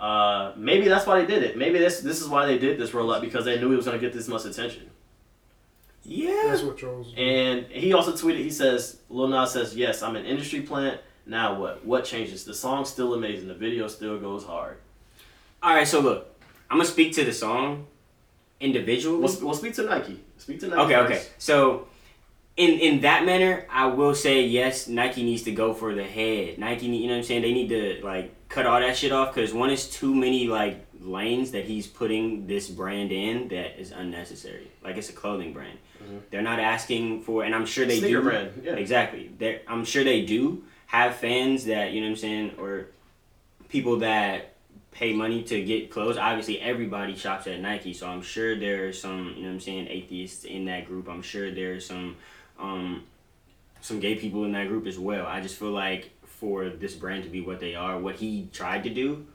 Uh, 0.00 0.52
maybe 0.56 0.88
that's 0.88 1.06
why 1.06 1.20
they 1.20 1.26
did 1.26 1.42
it. 1.42 1.56
Maybe 1.56 1.78
this 1.78 2.00
this 2.00 2.20
is 2.20 2.28
why 2.28 2.46
they 2.46 2.58
did 2.58 2.78
this 2.78 2.90
rollout 2.90 3.20
because 3.20 3.44
they 3.44 3.58
knew 3.60 3.70
he 3.70 3.76
was 3.76 3.84
gonna 3.84 3.98
get 3.98 4.12
this 4.12 4.28
much 4.28 4.44
attention. 4.44 4.88
Yeah. 6.04 6.44
That's 6.46 6.62
what 6.62 6.78
trolls 6.78 7.12
do. 7.12 7.20
And 7.20 7.66
he 7.66 7.92
also 7.92 8.12
tweeted, 8.12 8.38
he 8.38 8.50
says, 8.50 8.98
Lil 9.10 9.28
Nas 9.28 9.52
says, 9.52 9.76
yes, 9.76 10.02
I'm 10.02 10.16
an 10.16 10.24
industry 10.24 10.60
plant. 10.62 11.00
Now 11.26 11.60
what? 11.60 11.84
What 11.84 12.04
changes? 12.04 12.44
The 12.44 12.54
song's 12.54 12.88
still 12.88 13.12
amazing. 13.12 13.48
The 13.48 13.54
video 13.54 13.88
still 13.88 14.18
goes 14.18 14.44
hard. 14.44 14.78
All 15.62 15.74
right. 15.74 15.86
So 15.86 16.00
look, 16.00 16.34
I'm 16.70 16.78
gonna 16.78 16.88
speak 16.88 17.14
to 17.14 17.24
the 17.24 17.32
song 17.32 17.86
individually. 18.60 19.18
We'll, 19.18 19.36
we'll 19.42 19.54
speak 19.54 19.74
to 19.74 19.82
Nike. 19.82 20.20
Speak 20.38 20.60
to 20.60 20.68
Nike. 20.68 20.80
Okay, 20.80 20.94
first. 20.94 21.12
okay. 21.12 21.26
So, 21.38 21.87
in 22.58 22.78
in 22.80 23.00
that 23.02 23.24
manner, 23.24 23.66
I 23.70 23.86
will 23.86 24.14
say 24.14 24.42
yes. 24.42 24.88
Nike 24.88 25.22
needs 25.22 25.44
to 25.44 25.52
go 25.52 25.72
for 25.72 25.94
the 25.94 26.04
head. 26.04 26.58
Nike, 26.58 26.86
you 26.86 27.06
know 27.06 27.14
what 27.14 27.18
I'm 27.18 27.22
saying? 27.24 27.42
They 27.42 27.52
need 27.52 27.68
to 27.70 28.00
like 28.04 28.34
cut 28.50 28.66
all 28.66 28.80
that 28.80 28.96
shit 28.96 29.12
off 29.12 29.34
because 29.34 29.54
one 29.54 29.70
is 29.70 29.88
too 29.88 30.14
many 30.14 30.46
like 30.48 30.84
lanes 31.00 31.52
that 31.52 31.64
he's 31.64 31.86
putting 31.86 32.46
this 32.46 32.68
brand 32.68 33.12
in 33.12 33.48
that 33.48 33.80
is 33.80 33.92
unnecessary. 33.92 34.68
Like 34.84 34.96
it's 34.96 35.08
a 35.08 35.12
clothing 35.12 35.52
brand. 35.52 35.78
Mhm. 36.02 36.20
They're 36.30 36.42
not 36.42 36.58
asking 36.58 37.22
for, 37.22 37.44
and 37.44 37.54
I'm 37.54 37.66
sure 37.66 37.86
they 37.86 38.00
Sneaker 38.00 38.18
do. 38.18 38.22
brand. 38.22 38.62
Yeah. 38.64 38.72
Exactly. 38.74 39.30
They're, 39.38 39.60
I'm 39.68 39.84
sure 39.84 40.02
they 40.04 40.22
do 40.26 40.64
have 40.86 41.14
fans 41.16 41.64
that 41.66 41.92
you 41.92 42.00
know 42.00 42.06
what 42.08 42.12
I'm 42.12 42.16
saying, 42.16 42.52
or 42.58 42.86
people 43.68 43.98
that 43.98 44.54
pay 44.90 45.12
money 45.12 45.44
to 45.44 45.62
get 45.62 45.90
clothes. 45.92 46.16
Obviously, 46.16 46.60
everybody 46.60 47.14
shops 47.14 47.46
at 47.46 47.60
Nike, 47.60 47.92
so 47.94 48.08
I'm 48.08 48.22
sure 48.22 48.58
there's 48.58 49.00
some 49.00 49.34
you 49.36 49.42
know 49.42 49.48
what 49.48 49.54
I'm 49.54 49.60
saying 49.60 49.86
atheists 49.88 50.44
in 50.44 50.64
that 50.64 50.86
group. 50.86 51.08
I'm 51.08 51.22
sure 51.22 51.52
there's 51.52 51.86
some 51.86 52.16
um, 52.58 53.04
some 53.80 54.00
gay 54.00 54.16
people 54.16 54.44
in 54.44 54.52
that 54.52 54.68
group 54.68 54.86
as 54.86 54.98
well. 54.98 55.26
I 55.26 55.40
just 55.40 55.56
feel 55.58 55.70
like 55.70 56.10
for 56.24 56.68
this 56.68 56.94
brand 56.94 57.24
to 57.24 57.30
be 57.30 57.40
what 57.40 57.60
they 57.60 57.74
are, 57.74 57.98
what 57.98 58.16
he 58.16 58.48
tried 58.52 58.84
to 58.84 58.90
do 58.90 59.26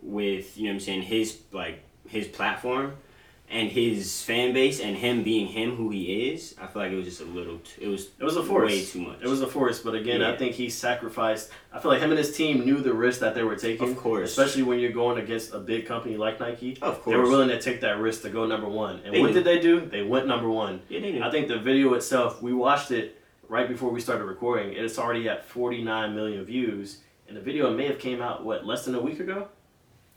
with 0.00 0.56
you 0.56 0.64
know 0.64 0.70
what 0.70 0.74
I'm 0.74 0.80
saying 0.80 1.02
his 1.02 1.38
like 1.52 1.82
his 2.06 2.28
platform 2.28 2.94
and 3.50 3.70
his 3.70 4.22
fan 4.22 4.52
base 4.52 4.78
and 4.80 4.94
him 4.96 5.22
being 5.22 5.46
him 5.46 5.74
who 5.76 5.88
he 5.90 6.28
is, 6.32 6.54
I 6.60 6.66
feel 6.66 6.82
like 6.82 6.92
it 6.92 6.96
was 6.96 7.06
just 7.06 7.20
a 7.22 7.24
little. 7.24 7.58
T- 7.58 7.82
it 7.84 7.88
was 7.88 8.08
It 8.18 8.24
was 8.24 8.36
a 8.36 8.42
force. 8.42 8.70
way 8.70 8.84
too 8.84 9.00
much. 9.00 9.18
It 9.22 9.26
was 9.28 9.40
a 9.40 9.46
force, 9.46 9.78
but 9.80 9.94
again, 9.94 10.22
I 10.22 10.36
think 10.36 10.54
he 10.54 10.68
sacrificed. 10.68 11.50
I 11.72 11.78
feel 11.80 11.90
like 11.90 12.00
him 12.00 12.10
and 12.10 12.18
his 12.18 12.36
team 12.36 12.64
knew 12.66 12.78
the 12.80 12.92
risk 12.92 13.20
that 13.20 13.34
they 13.34 13.42
were 13.42 13.56
taking. 13.56 13.88
Of 13.90 13.96
course. 13.96 14.30
Especially 14.30 14.62
when 14.64 14.78
you're 14.80 14.92
going 14.92 15.18
against 15.18 15.54
a 15.54 15.58
big 15.58 15.86
company 15.86 16.16
like 16.16 16.38
Nike. 16.40 16.76
of 16.82 17.00
course, 17.02 17.14
They 17.14 17.16
were 17.18 17.28
willing 17.28 17.48
to 17.48 17.60
take 17.60 17.80
that 17.80 17.98
risk 17.98 18.22
to 18.22 18.30
go 18.30 18.44
number 18.46 18.68
one. 18.68 19.00
And 19.04 19.14
They 19.14 19.20
what 19.20 19.28
knew. 19.28 19.34
did 19.34 19.44
they 19.44 19.60
do? 19.60 19.80
They 19.86 20.02
went 20.02 20.26
number 20.26 20.50
one. 20.50 20.80
Yeah, 20.88 21.00
they 21.00 21.12
knew. 21.12 21.22
I 21.22 21.30
think 21.30 21.48
the 21.48 21.58
video 21.58 21.94
itself, 21.94 22.42
we 22.42 22.52
watched 22.52 22.90
it 22.90 23.20
right 23.48 23.66
before 23.68 23.90
we 23.90 24.00
started 24.00 24.24
recording. 24.24 24.76
and 24.76 24.84
It's 24.84 24.98
already 24.98 25.26
at 25.28 25.44
49 25.46 26.14
million 26.14 26.44
views. 26.44 26.98
And 27.28 27.36
the 27.36 27.40
video 27.42 27.70
may 27.74 27.86
have 27.86 27.98
came 27.98 28.20
out, 28.22 28.44
what, 28.44 28.66
less 28.66 28.84
than 28.84 28.94
a 28.94 29.00
week 29.00 29.20
ago? 29.20 29.48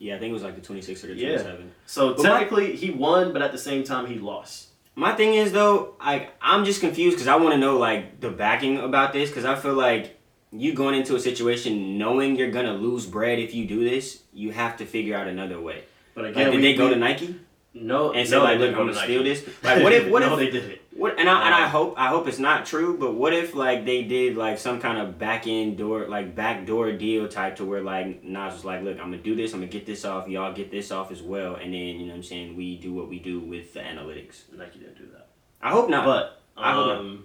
Yeah, 0.02 0.16
I 0.16 0.20
think 0.20 0.32
it 0.32 0.34
was 0.34 0.44
like 0.44 0.56
the 0.56 0.62
26 0.62 1.04
or 1.04 1.08
the 1.08 1.14
Yeah. 1.16 1.28
27. 1.38 1.72
So 1.86 2.14
But 2.16 2.24
my- 2.24 2.30
technically, 2.40 2.76
he 2.76 2.90
won, 2.90 3.32
but 3.34 3.42
at 3.42 3.52
the 3.52 3.58
same 3.58 3.84
time, 3.84 4.08
he 4.08 4.16
lost. 4.16 4.70
My 4.96 5.14
thing 5.14 5.36
is 5.36 5.52
though, 5.54 5.94
like 6.04 6.34
I'm 6.42 6.66
just 6.66 6.82
confused 6.82 7.16
because 7.16 7.28
I 7.28 7.36
want 7.36 7.54
to 7.54 7.58
know 7.66 7.78
like 7.78 8.20
the 8.20 8.30
backing 8.30 8.78
about 8.78 9.14
this 9.14 9.30
because 9.30 9.46
I 9.46 9.56
feel 9.56 9.74
like 9.76 10.18
you 10.52 10.74
going 10.74 10.96
into 10.96 11.16
a 11.16 11.20
situation 11.20 11.98
knowing 11.98 12.36
you're 12.36 12.52
gonna 12.52 12.74
lose 12.74 13.06
bread 13.06 13.40
if 13.40 13.54
you 13.56 13.66
do 13.66 13.88
this, 13.90 14.24
you 14.34 14.52
have 14.52 14.76
to 14.78 14.86
figure 14.86 15.16
out 15.16 15.28
another 15.28 15.62
way. 15.62 15.84
But 16.14 16.26
Like, 16.26 16.34
again, 16.36 16.52
did 16.52 16.56
we, 16.58 16.62
they 16.64 16.74
go 16.74 16.88
we- 16.88 16.94
to 16.96 17.00
Nike 17.00 17.36
no 17.74 18.12
and 18.12 18.28
say 18.28 18.36
no, 18.36 18.44
like, 18.44 18.60
look, 18.60 18.72
I'm 18.72 18.78
gonna 18.88 18.96
steal 18.96 19.24
this? 19.24 19.44
Like, 19.64 19.82
what 19.84 19.94
if, 19.94 20.08
what 20.12 20.20
no, 20.22 20.34
if, 20.34 20.40
they 20.40 20.50
didn't. 20.52 20.80
what? 20.92 21.18
And 21.18 21.30
I 21.30 21.46
and 21.46 21.56
I 21.56 21.64
Um, 21.66 21.70
hope 21.72 21.94
I 21.98 22.08
hope 22.08 22.28
it's 22.28 22.40
not 22.40 22.66
true, 22.66 22.98
but 22.98 23.14
what 23.14 23.34
if 23.34 23.56
like 23.56 23.86
they 23.86 24.04
did 24.04 24.36
like 24.36 24.60
some 24.60 24.80
kind 24.82 24.98
of 24.98 25.18
back 25.18 25.48
end 25.48 25.78
door 25.78 26.08
like 26.08 26.36
back 26.36 26.66
door 26.66 26.92
deal 26.92 27.28
type 27.30 27.56
to 27.58 27.66
where 27.66 27.82
like 27.82 28.24
Nas 28.24 28.54
was 28.54 28.66
like, 28.66 28.84
look, 28.84 28.98
I'm 29.00 29.06
gonna 29.12 29.18
do 29.18 29.36
this, 29.36 29.54
I'm 29.54 29.60
gonna 29.62 29.72
get 29.72 29.86
this 29.86 30.04
off, 30.04 30.28
y'all 30.28 30.54
get 30.54 30.70
this 30.72 30.92
off 30.92 31.12
as 31.12 31.22
well, 31.22 31.56
and 31.56 31.74
then 31.74 31.80
you 31.82 32.00
know 32.08 32.12
what 32.12 32.16
I'm 32.18 32.24
saying 32.24 32.58
we 32.58 32.76
do 32.78 32.94
what 32.94 33.08
we 33.08 33.20
do 33.20 33.40
with 33.40 33.74
the 33.74 33.80
analytics. 33.80 34.52
Nike 34.58 34.80
didn't 34.80 34.98
do 34.98 35.08
that. 35.14 35.28
I 35.62 35.70
hope 35.72 35.90
not. 35.90 36.06
But 36.06 36.42
I 36.58 36.74
hope 36.74 36.88
not. 36.88 36.98
um, 37.00 37.24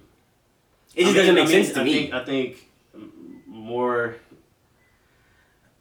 it 0.94 1.04
just 1.04 1.10
I 1.10 1.12
mean- 1.12 1.16
doesn't 1.16 1.34
make 1.34 1.44
I 1.44 1.48
mean, 1.52 1.64
sense 1.64 1.74
to 1.74 1.80
I 1.80 1.84
me. 1.84 1.92
Think, 1.94 2.14
I 2.14 2.24
think 2.24 2.70
more. 3.46 4.16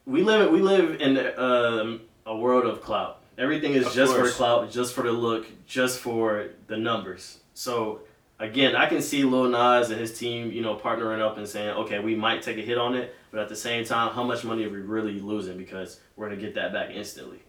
We 0.07 0.21
live 0.23 0.51
we 0.51 0.61
live 0.61 1.01
in 1.01 1.17
um, 1.37 2.01
a 2.25 2.35
world 2.35 2.65
of 2.65 2.81
clout. 2.81 3.21
Everything 3.37 3.73
is 3.73 3.85
Of 3.87 3.93
just 3.93 4.15
for 4.15 4.23
the 4.23 4.31
clout, 4.31 4.71
just 4.71 4.93
for 4.93 5.03
the 5.03 5.11
look, 5.11 5.45
just 5.67 5.99
for 5.99 6.49
the 6.67 6.77
numbers. 6.77 7.39
So 7.53 8.01
again, 8.39 8.75
I 8.75 8.85
can 8.87 9.01
see 9.01 9.23
Lil 9.23 9.49
Nas 9.49 9.89
and 9.89 9.99
his 9.99 10.17
team, 10.17 10.51
you 10.51 10.61
know, 10.61 10.75
partnering 10.75 11.19
up 11.21 11.37
and 11.37 11.47
saying, 11.47 11.69
okay, 11.71 11.99
we 11.99 12.15
might 12.15 12.41
take 12.41 12.57
a 12.57 12.61
hit 12.61 12.77
on 12.77 12.95
it, 12.95 13.13
but 13.31 13.39
at 13.41 13.49
the 13.49 13.55
same 13.55 13.83
time, 13.85 14.13
how 14.13 14.23
much 14.23 14.43
money 14.43 14.63
are 14.65 14.69
we 14.69 14.77
really 14.79 15.19
losing 15.19 15.57
because 15.57 15.99
we're 16.15 16.29
gonna 16.29 16.39
get 16.41 16.55
that 16.55 16.71
back 16.73 16.91
instantly? 16.91 17.39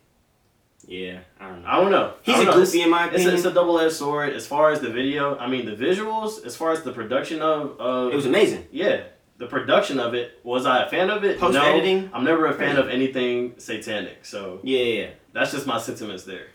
yeah, 0.88 1.18
I 1.40 1.48
don't 1.48 1.62
know. 1.62 1.68
I 1.68 1.80
don't 1.80 1.90
know. 1.90 2.14
He's 2.22 2.36
I 2.36 2.42
a 2.42 2.44
don't 2.44 2.54
know. 2.54 2.60
goofy 2.60 2.82
in 2.82 2.90
my 2.90 3.06
It's 3.06 3.14
opinion. 3.14 3.30
a, 3.32 3.36
it's 3.38 3.44
a 3.44 3.52
double 3.52 3.80
edged 3.80 3.94
sword. 3.96 4.32
As 4.32 4.46
far 4.46 4.70
as 4.70 4.78
the 4.80 4.90
video, 4.90 5.36
I 5.36 5.48
mean, 5.48 5.66
the 5.66 5.74
visuals, 5.74 6.44
as 6.46 6.54
far 6.54 6.70
as 6.70 6.82
the 6.82 6.92
production 6.92 7.42
of, 7.42 7.80
of 7.80 8.12
it 8.12 8.16
was 8.16 8.26
amazing. 8.26 8.66
yeah, 8.70 9.02
the 9.38 9.46
production 9.46 9.98
of 10.00 10.14
it. 10.14 10.40
Was 10.44 10.64
I 10.66 10.84
a 10.84 10.88
fan 10.88 11.10
of 11.10 11.24
it? 11.24 11.38
Post 11.38 11.54
no, 11.54 11.62
editing? 11.64 12.10
I'm 12.12 12.24
never 12.24 12.46
a 12.46 12.54
fan 12.54 12.76
of 12.76 12.88
anything 12.88 13.54
satanic. 13.58 14.24
So 14.24 14.60
Yeah, 14.62 14.78
yeah, 14.80 15.02
yeah. 15.02 15.10
that's 15.32 15.52
just 15.52 15.66
my 15.66 15.78
sentiments 15.78 16.24
there. 16.24 16.46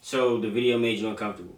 So 0.00 0.38
the 0.40 0.48
video 0.50 0.78
made 0.78 0.98
you 0.98 1.08
uncomfortable. 1.08 1.56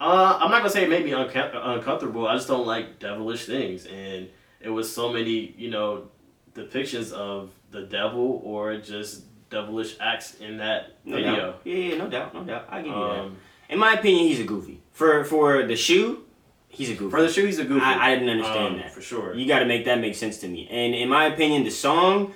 Uh, 0.00 0.38
I'm 0.40 0.50
not 0.50 0.58
gonna 0.58 0.70
say 0.70 0.84
it 0.84 0.88
made 0.90 1.04
me 1.04 1.10
unca- 1.10 1.50
uncomfortable. 1.54 2.26
I 2.26 2.34
just 2.34 2.48
don't 2.48 2.66
like 2.66 2.98
devilish 2.98 3.44
things, 3.46 3.86
and 3.86 4.28
it 4.60 4.70
was 4.70 4.92
so 4.92 5.12
many, 5.12 5.54
you 5.58 5.70
know, 5.70 6.08
depictions 6.54 7.12
of 7.12 7.50
the 7.70 7.82
devil 7.82 8.40
or 8.44 8.76
just 8.78 9.24
devilish 9.50 9.96
acts 10.00 10.34
in 10.40 10.56
that 10.58 10.96
No 11.04 11.16
video. 11.16 11.36
doubt. 11.36 11.60
Yeah, 11.64 11.74
yeah, 11.76 11.96
no 11.98 12.08
doubt, 12.08 12.34
no 12.34 12.44
doubt. 12.44 12.66
I 12.70 12.78
give 12.82 12.86
you 12.86 12.92
that. 12.94 13.20
Um, 13.20 13.36
In 13.68 13.78
my 13.78 13.92
opinion, 13.92 14.26
he's 14.26 14.40
a 14.40 14.44
goofy. 14.44 14.80
For 14.90 15.22
for 15.24 15.64
the 15.66 15.76
shoe, 15.76 16.24
he's 16.70 16.90
a 16.90 16.94
goofy. 16.94 17.10
for 17.10 17.20
the 17.22 17.28
shoe, 17.28 17.44
he's 17.44 17.58
a 17.58 17.64
goofy. 17.64 17.84
I, 17.84 18.10
I 18.12 18.14
didn't 18.14 18.30
understand 18.30 18.66
Um, 18.74 18.76
that. 18.78 18.92
for 18.92 19.02
sure. 19.02 19.34
You 19.34 19.46
got 19.46 19.58
to 19.58 19.66
make 19.66 19.84
that 19.84 20.00
make 20.00 20.14
sense 20.14 20.38
to 20.38 20.48
me. 20.48 20.66
And 20.70 20.94
in 20.94 21.08
my 21.08 21.26
opinion, 21.26 21.64
the 21.64 21.70
song 21.70 22.34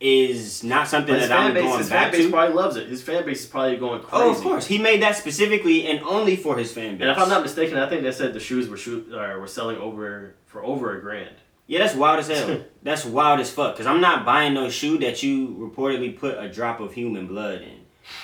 is 0.00 0.62
not 0.62 0.86
something 0.86 1.12
that 1.14 1.32
I'm 1.32 1.54
base, 1.54 1.62
going 1.64 1.78
his 1.78 1.88
fan 1.88 2.12
base 2.12 2.24
to. 2.26 2.30
probably 2.30 2.54
loves 2.54 2.76
it. 2.76 2.88
His 2.88 3.02
fan 3.02 3.24
base 3.26 3.40
is 3.40 3.46
probably 3.46 3.76
going 3.76 4.00
crazy. 4.00 4.24
Oh, 4.24 4.30
of 4.30 4.36
course, 4.38 4.66
he 4.66 4.78
made 4.78 5.02
that 5.02 5.16
specifically 5.16 5.86
and 5.88 6.00
only 6.04 6.36
for 6.36 6.56
his 6.56 6.72
fan 6.72 6.92
base. 6.98 7.02
And 7.02 7.10
if 7.10 7.18
I'm 7.18 7.28
not 7.28 7.42
mistaken, 7.42 7.78
I 7.78 7.88
think 7.88 8.02
they 8.02 8.12
said 8.12 8.32
the 8.32 8.40
shoes 8.40 8.68
were 8.68 8.76
shoot, 8.76 9.12
uh, 9.12 9.36
were 9.38 9.46
selling 9.48 9.76
over 9.78 10.34
for 10.46 10.62
over 10.64 10.96
a 10.96 11.00
grand. 11.00 11.34
Yeah, 11.66 11.80
that's 11.80 11.94
wild 11.96 12.20
as 12.20 12.28
hell. 12.28 12.62
that's 12.82 13.04
wild 13.04 13.40
as 13.40 13.50
fuck. 13.50 13.76
Cause 13.76 13.86
I'm 13.86 14.00
not 14.00 14.24
buying 14.24 14.54
no 14.54 14.70
shoe 14.70 14.98
that 14.98 15.22
you 15.22 15.48
reportedly 15.48 16.16
put 16.16 16.38
a 16.38 16.48
drop 16.48 16.78
of 16.80 16.92
human 16.94 17.26
blood 17.26 17.60
in. 17.62 17.77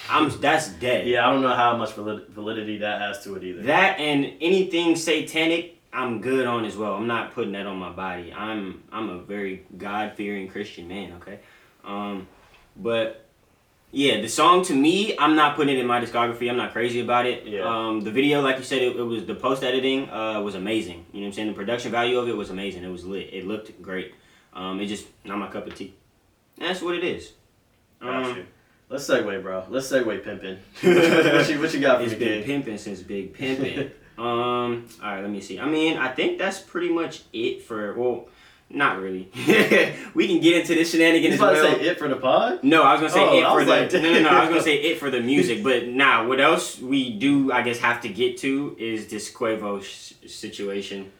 I'm 0.08 0.30
that's 0.40 0.68
dead. 0.68 1.06
Yeah, 1.06 1.26
I 1.26 1.32
don't 1.32 1.42
know 1.42 1.54
how 1.54 1.76
much 1.76 1.92
validity 1.92 2.78
that 2.78 3.00
has 3.00 3.22
to 3.24 3.34
it 3.36 3.44
either. 3.44 3.62
That 3.62 3.98
and 3.98 4.32
anything 4.40 4.96
satanic, 4.96 5.80
I'm 5.92 6.20
good 6.20 6.46
on 6.46 6.64
as 6.64 6.76
well. 6.76 6.94
I'm 6.94 7.06
not 7.06 7.34
putting 7.34 7.52
that 7.52 7.66
on 7.66 7.76
my 7.78 7.90
body. 7.90 8.32
I'm 8.32 8.82
I'm 8.92 9.08
a 9.08 9.18
very 9.18 9.66
God 9.76 10.12
fearing 10.16 10.48
Christian 10.48 10.88
man. 10.88 11.14
Okay, 11.20 11.40
um, 11.84 12.28
but 12.76 13.24
yeah, 13.94 14.20
the 14.20 14.28
song 14.28 14.64
to 14.64 14.74
me, 14.74 15.16
I'm 15.18 15.36
not 15.36 15.54
putting 15.54 15.76
it 15.76 15.80
in 15.80 15.86
my 15.86 16.00
discography. 16.00 16.50
I'm 16.50 16.56
not 16.56 16.72
crazy 16.72 17.00
about 17.00 17.26
it. 17.26 17.46
Yeah. 17.46 17.62
Um, 17.62 18.00
the 18.00 18.10
video, 18.10 18.40
like 18.40 18.58
you 18.58 18.64
said, 18.64 18.82
it, 18.82 18.96
it 18.96 19.02
was 19.02 19.24
the 19.24 19.36
post 19.36 19.62
editing 19.62 20.10
uh, 20.10 20.40
was 20.40 20.56
amazing. 20.56 21.06
You 21.12 21.20
know 21.20 21.26
what 21.26 21.26
I'm 21.28 21.32
saying? 21.34 21.48
The 21.48 21.54
production 21.54 21.92
value 21.92 22.18
of 22.18 22.28
it 22.28 22.36
was 22.36 22.50
amazing. 22.50 22.82
It 22.82 22.88
was 22.88 23.04
lit. 23.04 23.32
It 23.32 23.46
looked 23.46 23.80
great. 23.80 24.14
Um, 24.52 24.80
it 24.80 24.86
just 24.86 25.06
not 25.24 25.38
my 25.38 25.48
cup 25.48 25.66
of 25.66 25.76
tea. 25.76 25.94
And 26.58 26.68
that's 26.68 26.82
what 26.82 26.96
it 26.96 27.04
is. 27.04 27.32
Um, 28.00 28.36
you. 28.36 28.46
Let's 28.88 29.08
segue, 29.08 29.42
bro. 29.42 29.64
Let's 29.68 29.90
segue 29.90 30.22
pimping. 30.22 30.58
what, 30.82 31.48
you, 31.48 31.60
what 31.60 31.74
you 31.74 31.80
got 31.80 31.98
for 31.98 32.04
It's 32.04 32.12
me, 32.12 32.18
been 32.18 32.42
pimping 32.44 32.78
since 32.78 33.00
big 33.02 33.32
pimping. 33.38 33.90
um, 34.18 34.24
all 34.26 34.84
right, 35.02 35.20
let 35.22 35.30
me 35.30 35.40
see. 35.40 35.58
I 35.58 35.66
mean, 35.66 35.96
I 35.96 36.08
think 36.12 36.38
that's 36.38 36.60
pretty 36.60 36.90
much 36.90 37.22
it 37.32 37.62
for. 37.62 37.94
Well, 37.94 38.28
not 38.70 38.98
really. 39.00 39.30
we 40.14 40.26
can 40.26 40.40
get 40.40 40.60
into 40.60 40.74
this 40.74 40.90
shenanigan 40.90 41.22
You 41.28 41.34
as 41.34 41.40
about 41.40 41.50
to 41.54 41.62
well. 41.62 41.74
say 41.76 41.80
it 41.82 41.98
for 41.98 42.08
the 42.08 42.16
pod? 42.16 42.64
No, 42.64 42.82
I 42.82 42.92
was 42.92 43.00
gonna 43.02 43.12
say 43.12 43.20
Oh, 43.20 43.38
it 43.38 43.44
I 43.44 43.50
for 43.50 43.56
was 43.58 43.66
the 43.66 43.72
like- 43.72 43.92
no, 43.92 44.12
no, 44.12 44.20
no. 44.22 44.28
I 44.30 44.40
was 44.40 44.48
gonna 44.48 44.62
say 44.62 44.76
it 44.80 44.98
for 44.98 45.10
the 45.10 45.20
music, 45.20 45.62
but 45.62 45.86
now 45.88 46.26
what 46.26 46.40
else 46.40 46.78
we 46.80 47.16
do? 47.18 47.52
I 47.52 47.62
guess 47.62 47.78
have 47.80 48.00
to 48.02 48.08
get 48.08 48.38
to 48.38 48.74
is 48.78 49.06
this 49.08 49.30
Quavo 49.32 49.82
sh- 49.82 50.14
situation. 50.30 51.12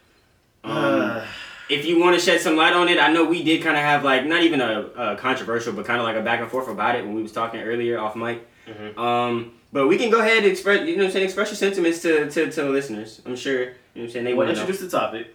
Um, 0.65 0.73
Uh, 0.73 1.27
if 1.69 1.87
you 1.87 1.99
want 1.99 2.19
to 2.19 2.25
shed 2.25 2.41
some 2.41 2.57
light 2.57 2.73
on 2.75 2.89
it, 2.89 2.99
I 2.99 3.13
know 3.13 3.25
we 3.25 3.43
did 3.43 3.63
kind 3.63 3.77
of 3.77 3.83
have 3.83 4.05
like 4.05 4.27
not 4.27 4.43
even 4.43 4.61
a, 4.61 4.81
a 4.97 5.17
controversial, 5.17 5.73
but 5.73 5.87
kind 5.87 5.99
of 6.01 6.05
like 6.05 6.17
a 6.17 6.23
back 6.23 6.41
and 6.41 6.51
forth 6.51 6.69
about 6.69 6.97
it 6.97 7.05
when 7.05 7.15
we 7.15 7.23
was 7.23 7.33
talking 7.33 7.61
earlier 7.61 7.99
off 7.99 8.17
mic. 8.17 8.47
Mhm. 8.67 8.97
Um, 8.99 9.53
but 9.73 9.89
we 9.89 9.97
can 9.99 10.11
go 10.11 10.21
ahead 10.21 10.39
and 10.39 10.47
express, 10.47 10.87
you 10.89 10.97
know, 10.97 11.03
what 11.03 11.07
I'm 11.09 11.13
saying, 11.13 11.25
express 11.25 11.49
your 11.51 11.57
sentiments 11.57 12.01
to, 12.03 12.31
to, 12.31 12.51
to 12.51 12.63
the 12.63 12.69
listeners. 12.71 13.21
I'm 13.27 13.35
sure, 13.37 13.61
you 13.61 13.67
know, 13.67 13.73
what 13.95 14.03
I'm 14.05 14.11
saying 14.11 14.25
they 14.25 14.35
want 14.35 14.49
to 14.51 14.55
know. 14.55 14.61
introduce 14.61 14.81
the 14.83 14.89
topic. 14.99 15.35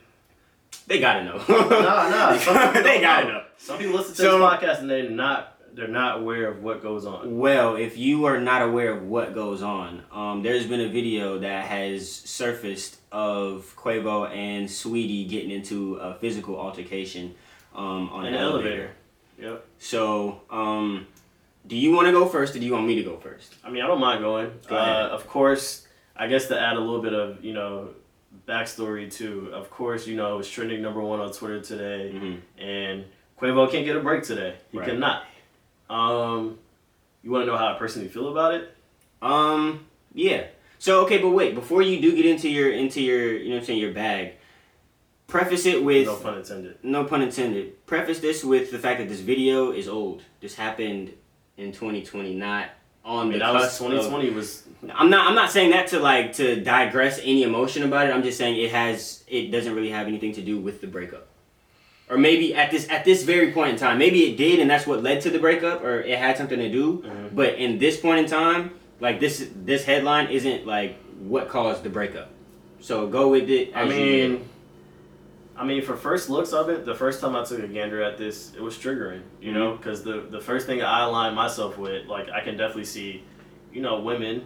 they 0.88 1.00
gotta 1.00 1.24
know. 1.26 1.38
Some 2.40 2.58
people 2.68 2.84
they 2.84 3.02
gotta 3.02 3.26
know. 3.28 3.34
know. 3.34 3.44
Some 3.58 3.78
people 3.78 3.96
listen 3.96 4.16
to 4.16 4.22
So- 4.22 4.40
this 4.40 4.48
podcast 4.60 4.80
and 4.80 4.90
they're 4.90 5.10
not 5.10 5.56
they're 5.74 5.88
not 5.88 6.18
aware 6.20 6.48
of 6.50 6.64
what 6.64 6.82
goes 6.82 7.06
on. 7.06 7.38
Well, 7.38 7.76
if 7.76 7.96
you 7.98 8.26
are 8.26 8.40
not 8.40 8.64
aware 8.64 8.92
of 8.92 9.04
what 9.04 9.34
goes 9.36 9.62
on, 9.62 10.04
um, 10.12 10.42
there's 10.42 10.66
been 10.66 10.82
a 10.82 10.90
video 10.90 11.40
that 11.40 11.66
has 11.68 12.12
surfaced 12.12 12.99
of 13.12 13.74
Quavo 13.76 14.30
and 14.30 14.68
Saweetie 14.68 15.28
getting 15.28 15.52
into 15.52 15.96
a 15.96 16.14
physical 16.16 16.60
altercation 16.60 17.36
um, 17.76 18.10
on 18.10 18.26
an 18.26 18.34
an 18.34 18.40
elevator. 18.40 18.70
elevator. 18.70 18.92
Yep. 19.40 19.66
So, 19.80 20.42
um, 20.50 21.08
do 21.68 21.76
you 21.78 21.94
want 21.94 22.08
to 22.08 22.12
go 22.12 22.26
first, 22.28 22.56
or 22.56 22.60
do 22.60 22.66
you 22.66 22.74
want 22.74 22.86
me 22.88 22.96
to 22.96 23.04
go 23.04 23.18
first? 23.18 23.56
I 23.64 23.70
mean, 23.70 23.84
I 23.84 23.88
don't 23.88 24.00
mind 24.00 24.22
going. 24.22 24.52
Go. 24.68 24.76
Uh, 24.76 25.10
of 25.12 25.28
course, 25.28 25.88
I 26.16 26.28
guess 26.28 26.48
to 26.48 26.60
add 26.60 26.76
a 26.76 26.80
little 26.80 27.02
bit 27.02 27.14
of 27.14 27.44
you 27.44 27.54
know 27.54 27.90
backstory 28.48 29.12
too. 29.12 29.50
Of 29.54 29.70
course, 29.70 30.06
you 30.08 30.16
know 30.16 30.40
it's 30.40 30.50
trending 30.50 30.82
number 30.82 31.02
one 31.02 31.20
on 31.20 31.32
Twitter 31.32 31.62
today, 31.62 32.12
Mm-hmm. 32.14 32.62
and 32.62 33.06
Quavo 33.40 33.72
can't 33.72 33.86
get 33.86 33.96
a 33.96 34.02
break 34.02 34.24
today. 34.24 34.56
He 34.72 34.78
Right. 34.78 34.88
cannot. 34.90 35.24
Um, 35.90 36.58
you 37.24 37.32
want 37.32 37.44
to 37.44 37.52
know 37.52 37.58
how 37.58 37.74
I 37.74 37.78
personally 37.80 38.10
feel 38.10 38.30
about 38.30 38.54
it? 38.54 38.76
Um, 39.22 39.86
yeah. 40.14 40.46
So 40.80 41.02
okay, 41.06 41.18
but 41.20 41.30
wait, 41.30 41.54
before 41.56 41.82
you 41.82 42.02
do 42.02 42.16
get 42.16 42.26
into 42.26 42.50
your 42.50 42.72
into 42.72 43.02
your 43.02 43.34
you 43.34 43.50
know 43.50 43.56
what 43.56 43.60
I'm 43.62 43.66
saying 43.66 43.80
your 43.80 43.92
bag, 43.94 44.34
preface 45.28 45.66
it 45.66 45.84
with 45.84 46.08
no 46.08 46.16
pun 46.16 46.38
intended. 46.38 46.78
no 46.84 47.04
pun 47.04 47.22
intended. 47.22 47.86
Preface 47.86 48.20
this 48.20 48.44
with 48.44 48.72
the 48.72 48.80
fact 48.80 49.00
that 49.00 49.10
this 49.10 49.20
video 49.20 49.72
is 49.72 49.88
old. 49.88 50.24
This 50.42 50.56
happened 50.56 51.14
in 51.58 51.72
2020, 51.74 52.34
not 52.36 52.70
I 53.04 53.10
on 53.10 53.30
mean, 53.30 53.40
the 53.40 53.46
that 53.46 53.54
was 53.54 53.64
cusp 53.64 53.82
of- 53.82 53.88
2020 53.92 54.30
was 54.32 54.64
I'm 54.96 55.10
not. 55.10 55.28
I'm 55.28 55.36
not 55.36 55.52
saying 55.52 55.72
that 55.72 55.88
to 55.88 56.00
like 56.00 56.34
to 56.34 56.62
digress 56.64 57.20
any 57.22 57.44
emotion 57.44 57.84
about 57.84 58.08
it. 58.08 58.12
I'm 58.14 58.24
just 58.24 58.38
saying 58.38 58.56
it 58.58 58.72
has. 58.72 59.24
It 59.28 59.52
doesn't 59.52 59.76
really 59.76 59.90
have 59.90 60.08
anything 60.08 60.32
to 60.34 60.42
do 60.42 60.58
with 60.58 60.80
the 60.80 60.88
breakup, 60.88 61.28
or 62.10 62.18
maybe 62.18 62.56
at 62.56 62.72
this 62.72 62.88
at 62.90 63.04
this 63.04 63.24
very 63.24 63.52
point 63.52 63.72
in 63.72 63.76
time, 63.76 63.98
maybe 63.98 64.24
it 64.32 64.38
did, 64.38 64.60
and 64.62 64.70
that's 64.70 64.88
what 64.88 65.04
led 65.04 65.20
to 65.24 65.30
the 65.30 65.40
breakup, 65.40 65.84
or 65.84 66.00
it 66.00 66.18
had 66.18 66.38
something 66.38 66.58
to 66.60 66.70
do. 66.72 67.00
Mhm. 67.06 67.36
But 67.36 67.56
in 67.56 67.78
this 67.78 68.00
point 68.00 68.20
in 68.20 68.26
time, 68.26 68.72
like 69.00 69.20
this 69.20 69.50
this 69.56 69.86
headline 69.86 70.28
isn't 70.28 70.66
like 70.66 70.98
what 71.20 71.50
caused 71.50 71.84
the 71.84 71.90
breakup. 71.90 72.30
So 72.80 73.08
go 73.08 73.30
with 73.30 73.50
it. 73.50 73.76
I 73.76 73.86
mean. 73.86 74.48
I 75.56 75.66
mean, 75.66 75.82
for 75.82 75.98
first 75.98 76.30
looks 76.30 76.54
of 76.54 76.70
it, 76.70 76.86
the 76.86 76.96
first 76.96 77.20
time 77.20 77.36
I 77.36 77.44
took 77.44 77.60
a 77.60 77.68
gander 77.68 78.02
at 78.02 78.18
this, 78.18 78.54
it 78.56 78.62
was 78.62 78.78
triggering. 78.78 79.24
You 79.42 79.52
know, 79.52 79.72
mm-hmm. 79.72 79.78
because 79.78 80.04
the 80.04 80.22
the 80.22 80.40
first 80.40 80.66
thing 80.66 80.82
I 80.82 81.04
aligned 81.04 81.36
myself 81.36 81.78
with, 81.78 82.08
like, 82.08 82.30
I 82.30 82.40
can 82.40 82.56
definitely 82.56 82.86
see, 82.86 83.26
you 83.74 83.82
know, 83.82 84.00
women 84.00 84.46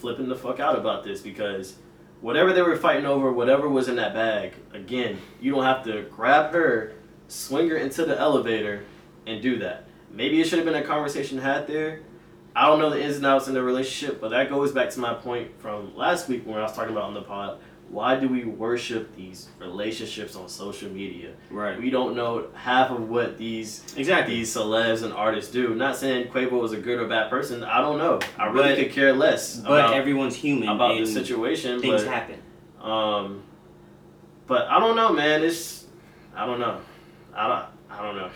flipping 0.00 0.30
the 0.30 0.36
fuck 0.36 0.58
out 0.58 0.78
about 0.78 1.04
this 1.04 1.20
because 1.20 1.76
whatever 2.22 2.54
they 2.54 2.62
were 2.62 2.76
fighting 2.76 3.04
over, 3.04 3.30
whatever 3.30 3.68
was 3.68 3.88
in 3.88 3.96
that 3.96 4.14
bag, 4.14 4.54
again, 4.72 5.18
you 5.42 5.52
don't 5.52 5.64
have 5.64 5.84
to 5.84 6.02
grab 6.04 6.52
her, 6.52 6.94
swing 7.28 7.68
her 7.68 7.76
into 7.76 8.06
the 8.06 8.18
elevator, 8.18 8.84
and 9.26 9.42
do 9.42 9.58
that. 9.58 9.84
Maybe 10.10 10.40
it 10.40 10.46
should 10.46 10.58
have 10.58 10.66
been 10.66 10.82
a 10.82 10.86
conversation 10.86 11.36
had 11.38 11.66
there. 11.66 12.00
I 12.54 12.66
don't 12.66 12.78
know 12.80 12.90
the 12.90 13.02
ins 13.02 13.16
and 13.16 13.26
outs 13.26 13.46
in 13.48 13.54
the 13.54 13.62
relationship, 13.62 14.20
but 14.20 14.30
that 14.30 14.50
goes 14.50 14.72
back 14.72 14.90
to 14.90 15.00
my 15.00 15.14
point 15.14 15.60
from 15.60 15.96
last 15.96 16.28
week 16.28 16.44
when 16.46 16.58
I 16.58 16.62
was 16.62 16.72
talking 16.72 16.90
about 16.92 17.04
on 17.04 17.14
the 17.14 17.22
pod. 17.22 17.58
Why 17.88 18.14
do 18.14 18.28
we 18.28 18.44
worship 18.44 19.16
these 19.16 19.48
relationships 19.58 20.36
on 20.36 20.48
social 20.48 20.88
media? 20.90 21.32
right. 21.50 21.76
We 21.80 21.90
don't 21.90 22.14
know 22.14 22.46
half 22.54 22.90
of 22.90 23.08
what 23.08 23.36
these 23.36 23.82
Exactly. 23.96 24.36
these 24.36 24.54
celebs 24.54 25.02
and 25.02 25.12
artists 25.12 25.50
do. 25.50 25.74
Not 25.74 25.96
saying 25.96 26.28
Quavo 26.28 26.52
was 26.60 26.72
a 26.72 26.76
good 26.76 27.00
or 27.00 27.08
bad 27.08 27.30
person. 27.30 27.64
I 27.64 27.80
don't 27.80 27.98
know. 27.98 28.20
I 28.38 28.46
really 28.46 28.74
But- 28.74 28.78
could 28.78 28.92
care 28.92 29.12
less 29.12 29.56
But 29.56 29.80
about, 29.80 29.94
everyone's 29.94 30.36
human. 30.36 30.68
about 30.68 30.98
the 30.98 31.06
situation. 31.06 31.80
Things 31.80 32.04
but 32.04 32.12
happen. 32.12 32.36
um, 32.80 33.42
but 34.46 34.68
I 34.68 34.78
don't 34.78 34.94
know, 34.96 35.12
man. 35.12 35.42
It's 35.42 35.86
I 36.36 36.46
don't 36.46 36.60
know. 36.60 36.78
I 37.34 37.48
don't. 37.48 37.64
I 37.98 38.02
don't 38.06 38.16
know. 38.16 38.30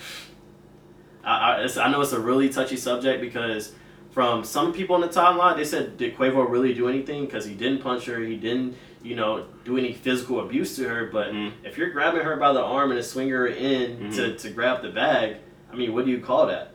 I 1.25 1.31
I, 1.53 1.61
it's, 1.63 1.77
I 1.77 1.91
know 1.91 2.01
it's 2.01 2.13
a 2.13 2.21
really 2.21 2.49
touchy 2.49 2.77
subject 2.77 3.21
because 3.21 3.73
from 4.15 4.45
some 4.45 4.73
people 4.73 4.95
in 4.95 5.03
the 5.03 5.09
timeline, 5.09 5.57
they 5.57 5.65
said, 5.65 5.97
did 5.97 6.17
Quavo 6.17 6.49
really 6.49 6.73
do 6.73 6.89
anything? 6.89 7.25
Because 7.27 7.45
he 7.45 7.53
didn't 7.55 7.83
punch 7.83 8.05
her. 8.07 8.21
He 8.21 8.37
didn't, 8.37 8.77
you 9.03 9.17
know, 9.17 9.45
do 9.65 9.77
any 9.77 9.93
physical 9.93 10.39
abuse 10.39 10.77
to 10.77 10.89
her. 10.89 11.07
But 11.13 11.33
Mhm. 11.33 11.51
if 11.65 11.77
you're 11.77 11.91
grabbing 11.91 12.21
her 12.23 12.37
by 12.37 12.53
the 12.53 12.61
arm 12.63 12.93
and 12.93 13.05
swinging 13.05 13.33
her 13.33 13.49
in 13.49 14.13
to, 14.13 14.23
Mhm. 14.31 14.39
to 14.39 14.51
grab 14.51 14.83
the 14.83 14.91
bag, 14.91 15.39
I 15.73 15.75
mean, 15.75 15.93
what 15.93 16.05
do 16.05 16.13
you 16.13 16.21
call 16.21 16.47
that? 16.47 16.75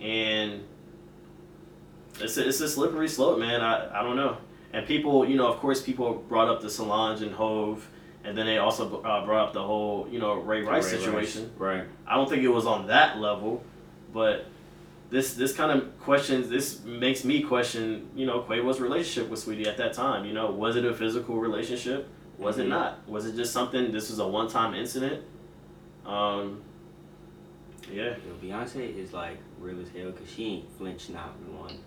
And 0.00 0.64
it's 2.20 2.36
a, 2.36 2.48
it's 2.48 2.60
a 2.60 2.68
slippery 2.68 3.06
slope, 3.08 3.38
man. 3.38 3.60
I, 3.60 4.00
I 4.00 4.02
don't 4.02 4.16
know. 4.16 4.38
And 4.72 4.84
people, 4.88 5.24
you 5.24 5.36
know, 5.36 5.46
of 5.46 5.60
course, 5.60 5.80
people 5.82 6.14
brought 6.28 6.48
up 6.48 6.60
the 6.60 6.68
Solange 6.68 7.22
and 7.22 7.32
Hov, 7.32 7.88
and 8.24 8.36
then 8.36 8.44
they 8.44 8.58
also 8.58 9.00
uh, 9.02 9.24
brought 9.24 9.46
up 9.48 9.52
the 9.52 9.62
whole, 9.62 10.08
you 10.10 10.18
know, 10.18 10.34
Ray 10.34 10.62
Rice 10.62 10.92
Ray 10.92 10.98
situation. 10.98 11.52
Right. 11.56 11.84
I 12.08 12.16
don't 12.16 12.28
think 12.28 12.42
it 12.42 12.48
was 12.48 12.66
on 12.66 12.88
that 12.88 13.18
level, 13.18 13.62
but 14.12 14.46
this 15.10 15.34
this 15.34 15.52
kind 15.54 15.70
of 15.70 15.98
questions 16.00 16.48
this 16.48 16.84
makes 16.84 17.24
me 17.24 17.42
question, 17.42 18.08
you 18.16 18.26
know, 18.26 18.40
Quavo's 18.42 18.80
relationship 18.80 19.30
with 19.30 19.44
Saweetie 19.44 19.66
at 19.66 19.76
that 19.76 19.92
time. 19.92 20.24
You 20.24 20.32
know, 20.32 20.50
was 20.50 20.76
it 20.76 20.84
a 20.84 20.92
physical 20.94 21.36
relationship? 21.38 22.08
Was 22.38 22.58
it 22.58 22.66
Mhm. 22.66 22.70
not? 22.70 23.08
Was 23.08 23.26
it 23.26 23.34
just 23.36 23.52
something? 23.52 23.92
This 23.92 24.10
was 24.10 24.18
a 24.18 24.26
one 24.26 24.48
time 24.48 24.74
incident. 24.74 25.22
Um. 26.04 26.60
Yeah. 27.92 28.14
Yo, 28.26 28.34
Beyonce 28.42 28.96
is 28.98 29.12
like 29.12 29.38
real 29.60 29.80
as 29.80 29.88
hell 29.96 30.10
because 30.10 30.28
she 30.30 30.44
ain't 30.46 30.76
flinched 30.76 31.10
not 31.10 31.34
one. 31.52 31.78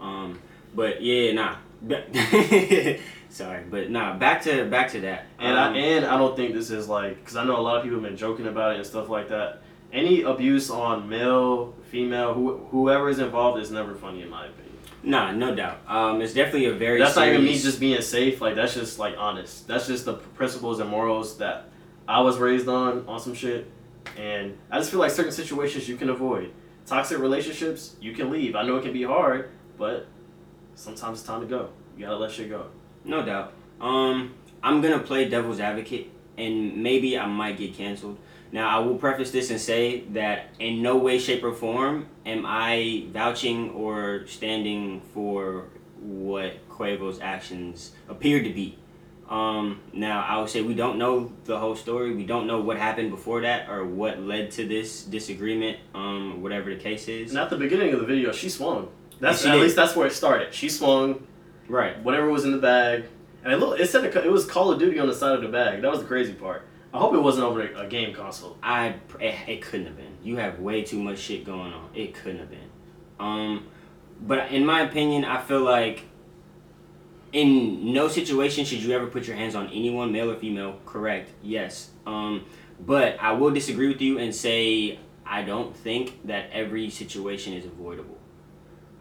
Um, 0.00 0.38
but 0.74 1.02
yeah, 1.02 1.32
nah. 1.32 1.56
Sorry, 3.28 3.64
but 3.70 3.90
nah. 3.90 4.16
Back 4.16 4.42
to 4.42 4.64
back 4.66 4.90
to 4.92 5.00
that. 5.02 5.26
And 5.38 5.56
um, 5.56 5.74
I 5.74 5.76
and 5.78 6.04
I 6.04 6.16
don't 6.16 6.36
think 6.36 6.54
this 6.54 6.70
is 6.70 6.88
like 6.88 7.16
because 7.16 7.36
I 7.36 7.44
know 7.44 7.58
a 7.58 7.60
lot 7.62 7.76
of 7.78 7.82
people 7.82 7.98
have 7.98 8.08
been 8.08 8.16
joking 8.16 8.46
about 8.46 8.72
it 8.72 8.78
and 8.78 8.86
stuff 8.86 9.08
like 9.08 9.28
that. 9.28 9.62
Any 9.92 10.22
abuse 10.22 10.70
on 10.70 11.08
male, 11.08 11.74
female, 11.90 12.34
who, 12.34 12.58
whoever 12.70 13.08
is 13.08 13.18
involved 13.18 13.60
is 13.60 13.70
never 13.70 13.94
funny 13.94 14.22
in 14.22 14.30
my 14.30 14.46
opinion. 14.46 14.70
Nah, 15.02 15.32
no 15.32 15.54
doubt. 15.54 15.78
Um, 15.88 16.20
it's 16.20 16.34
definitely 16.34 16.66
a 16.66 16.74
very. 16.74 16.98
That's 16.98 17.16
not 17.16 17.28
even 17.28 17.44
me 17.44 17.58
just 17.58 17.80
being 17.80 18.00
safe. 18.02 18.40
Like 18.40 18.54
that's 18.54 18.74
just 18.74 18.98
like 18.98 19.14
honest. 19.18 19.66
That's 19.66 19.86
just 19.86 20.04
the 20.04 20.14
principles 20.14 20.78
and 20.78 20.90
morals 20.90 21.38
that 21.38 21.68
I 22.06 22.20
was 22.20 22.38
raised 22.38 22.68
on 22.68 23.04
on 23.08 23.18
some 23.18 23.34
shit. 23.34 23.70
And 24.16 24.58
I 24.70 24.78
just 24.78 24.90
feel 24.90 25.00
like 25.00 25.10
certain 25.10 25.32
situations 25.32 25.88
you 25.88 25.96
can 25.96 26.10
avoid. 26.10 26.52
Toxic 26.86 27.18
relationships, 27.18 27.96
you 28.00 28.12
can 28.12 28.30
leave. 28.30 28.56
I 28.56 28.62
know 28.62 28.76
it 28.76 28.82
can 28.82 28.92
be 28.92 29.04
hard, 29.04 29.50
but 29.78 30.06
sometimes 30.74 31.20
it's 31.20 31.26
time 31.26 31.40
to 31.40 31.46
go. 31.46 31.70
You 31.96 32.04
gotta 32.04 32.16
let 32.16 32.30
shit 32.30 32.48
go. 32.48 32.66
No 33.04 33.24
doubt. 33.24 33.52
Um, 33.80 34.34
I'm 34.62 34.80
gonna 34.82 34.98
play 34.98 35.28
devil's 35.28 35.60
advocate, 35.60 36.10
and 36.36 36.82
maybe 36.82 37.18
I 37.18 37.26
might 37.26 37.56
get 37.56 37.74
canceled. 37.74 38.18
Now, 38.52 38.68
I 38.76 38.80
will 38.84 38.96
preface 38.96 39.30
this 39.30 39.50
and 39.50 39.60
say 39.60 40.00
that 40.12 40.48
in 40.58 40.82
no 40.82 40.96
way, 40.96 41.18
shape, 41.18 41.44
or 41.44 41.52
form 41.52 42.06
am 42.26 42.44
I 42.46 43.06
vouching 43.12 43.70
or 43.70 44.26
standing 44.26 45.00
for 45.14 45.66
what 46.00 46.68
Quavo's 46.68 47.20
actions 47.20 47.92
appeared 48.08 48.44
to 48.44 48.50
be. 48.52 48.76
Um, 49.28 49.80
now, 49.92 50.24
I 50.24 50.40
would 50.40 50.48
say 50.50 50.60
we 50.62 50.74
don't 50.74 50.98
know 50.98 51.30
the 51.44 51.56
whole 51.58 51.76
story. 51.76 52.12
We 52.12 52.24
don't 52.26 52.48
know 52.48 52.60
what 52.60 52.76
happened 52.78 53.10
before 53.10 53.42
that 53.42 53.68
or 53.68 53.84
what 53.86 54.20
led 54.20 54.50
to 54.52 54.66
this 54.66 55.04
disagreement. 55.04 55.78
Um, 55.94 56.42
whatever 56.42 56.74
the 56.74 56.80
case 56.80 57.06
is. 57.06 57.30
And 57.30 57.38
at 57.38 57.50
the 57.50 57.56
beginning 57.56 57.92
of 57.94 58.00
the 58.00 58.06
video, 58.06 58.32
she 58.32 58.48
swung. 58.48 58.88
That's 59.20 59.42
She 59.42 59.48
at 59.48 59.52
did. 59.54 59.60
least 59.62 59.76
that's 59.76 59.94
where 59.94 60.08
it 60.08 60.12
started. 60.12 60.52
She 60.52 60.68
swung. 60.68 61.26
Right. 61.68 62.02
whatever 62.02 62.28
was 62.28 62.44
in 62.44 62.50
the 62.50 62.58
bag, 62.58 63.04
and 63.44 63.52
it, 63.52 63.58
look, 63.58 63.78
it 63.78 63.88
said 63.88 64.02
it, 64.02 64.16
it 64.16 64.32
was 64.32 64.44
Call 64.44 64.72
of 64.72 64.80
Duty 64.80 64.98
on 64.98 65.06
the 65.06 65.14
side 65.14 65.36
of 65.36 65.42
the 65.42 65.46
bag. 65.48 65.82
That 65.82 65.90
was 65.92 66.00
the 66.00 66.06
crazy 66.06 66.32
part. 66.32 66.66
I 66.92 66.98
hope 66.98 67.14
it 67.14 67.20
wasn't 67.20 67.46
over 67.46 67.60
a, 67.62 67.86
game 67.86 68.12
console. 68.12 68.56
I 68.62 68.96
it, 69.20 69.34
it 69.48 69.62
couldn't 69.62 69.86
have 69.86 69.96
been. 69.96 70.16
You 70.22 70.36
have 70.36 70.58
way 70.58 70.82
too 70.82 71.00
much 71.00 71.18
shit 71.18 71.44
going 71.44 71.72
on. 71.72 71.90
It 71.94 72.14
couldn't 72.14 72.40
have 72.40 72.50
been. 72.50 72.70
Um, 73.20 73.66
but 74.20 74.50
in 74.50 74.66
my 74.66 74.82
opinion, 74.82 75.24
I 75.24 75.40
feel 75.40 75.60
like 75.60 76.02
in 77.32 77.92
no 77.92 78.08
situation 78.08 78.64
should 78.64 78.82
you 78.82 78.92
ever 78.92 79.06
put 79.06 79.26
your 79.26 79.36
hands 79.36 79.54
on 79.54 79.68
anyone, 79.68 80.10
male 80.10 80.30
or 80.30 80.36
female. 80.36 80.80
Correct? 80.84 81.30
Yes. 81.42 81.90
Um, 82.06 82.44
but 82.84 83.16
I 83.20 83.32
will 83.32 83.50
disagree 83.50 83.88
with 83.88 84.00
you 84.00 84.18
and 84.18 84.34
say 84.34 84.98
I 85.24 85.42
don't 85.42 85.76
think 85.76 86.26
that 86.26 86.50
every 86.52 86.90
situation 86.90 87.52
is 87.52 87.64
avoidable. 87.64 88.18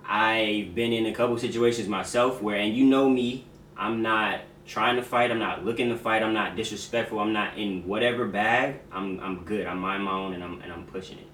I've 0.06 0.75
been 0.75 0.93
in 0.93 1.06
a 1.06 1.13
couple 1.13 1.38
situations 1.38 1.88
myself 1.88 2.41
where, 2.41 2.58
and 2.58 2.75
you 2.75 2.86
know 2.86 3.10
me, 3.10 3.45
I'm 3.78 4.02
not 4.02 4.41
trying 4.70 4.96
to 4.96 5.02
fight. 5.04 5.32
I'm 5.32 5.40
not 5.40 5.66
looking 5.66 5.90
to 5.90 5.98
fight. 5.98 6.22
I'm 6.24 6.34
not 6.34 6.56
disrespectful. 6.56 7.20
I'm 7.20 7.34
not 7.34 7.58
in 7.58 7.86
whatever 7.88 8.26
bag. 8.28 8.80
I'm 8.92 9.20
I'm 9.20 9.44
good. 9.44 9.66
I'm 9.68 9.80
mind 9.80 10.04
my 10.04 10.12
own 10.14 10.34
and 10.34 10.44
I'm 10.44 10.62
and 10.62 10.72
I'm 10.72 10.86
pushing 10.86 11.18
it. 11.18 11.28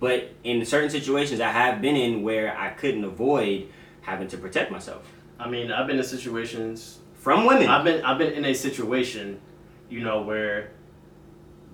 But 0.00 0.32
in 0.44 0.64
certain 0.64 0.90
situations 0.90 1.40
I 1.40 1.50
have 1.50 1.80
been 1.82 1.94
in 1.96 2.22
where 2.22 2.56
I 2.58 2.70
couldn't 2.70 3.04
avoid 3.04 3.68
having 4.00 4.28
to 4.28 4.38
protect 4.38 4.70
myself 4.72 5.02
I 5.38 5.48
mean, 5.48 5.70
I've 5.70 5.86
been 5.86 5.98
in 5.98 6.04
situations. 6.04 6.98
from 7.14 7.44
women. 7.46 7.68
I've 7.68 7.84
been 7.84 8.02
I've 8.04 8.18
been 8.18 8.32
in 8.32 8.44
a 8.46 8.54
situation, 8.54 9.40
you 9.90 10.00
know, 10.00 10.22
where 10.22 10.70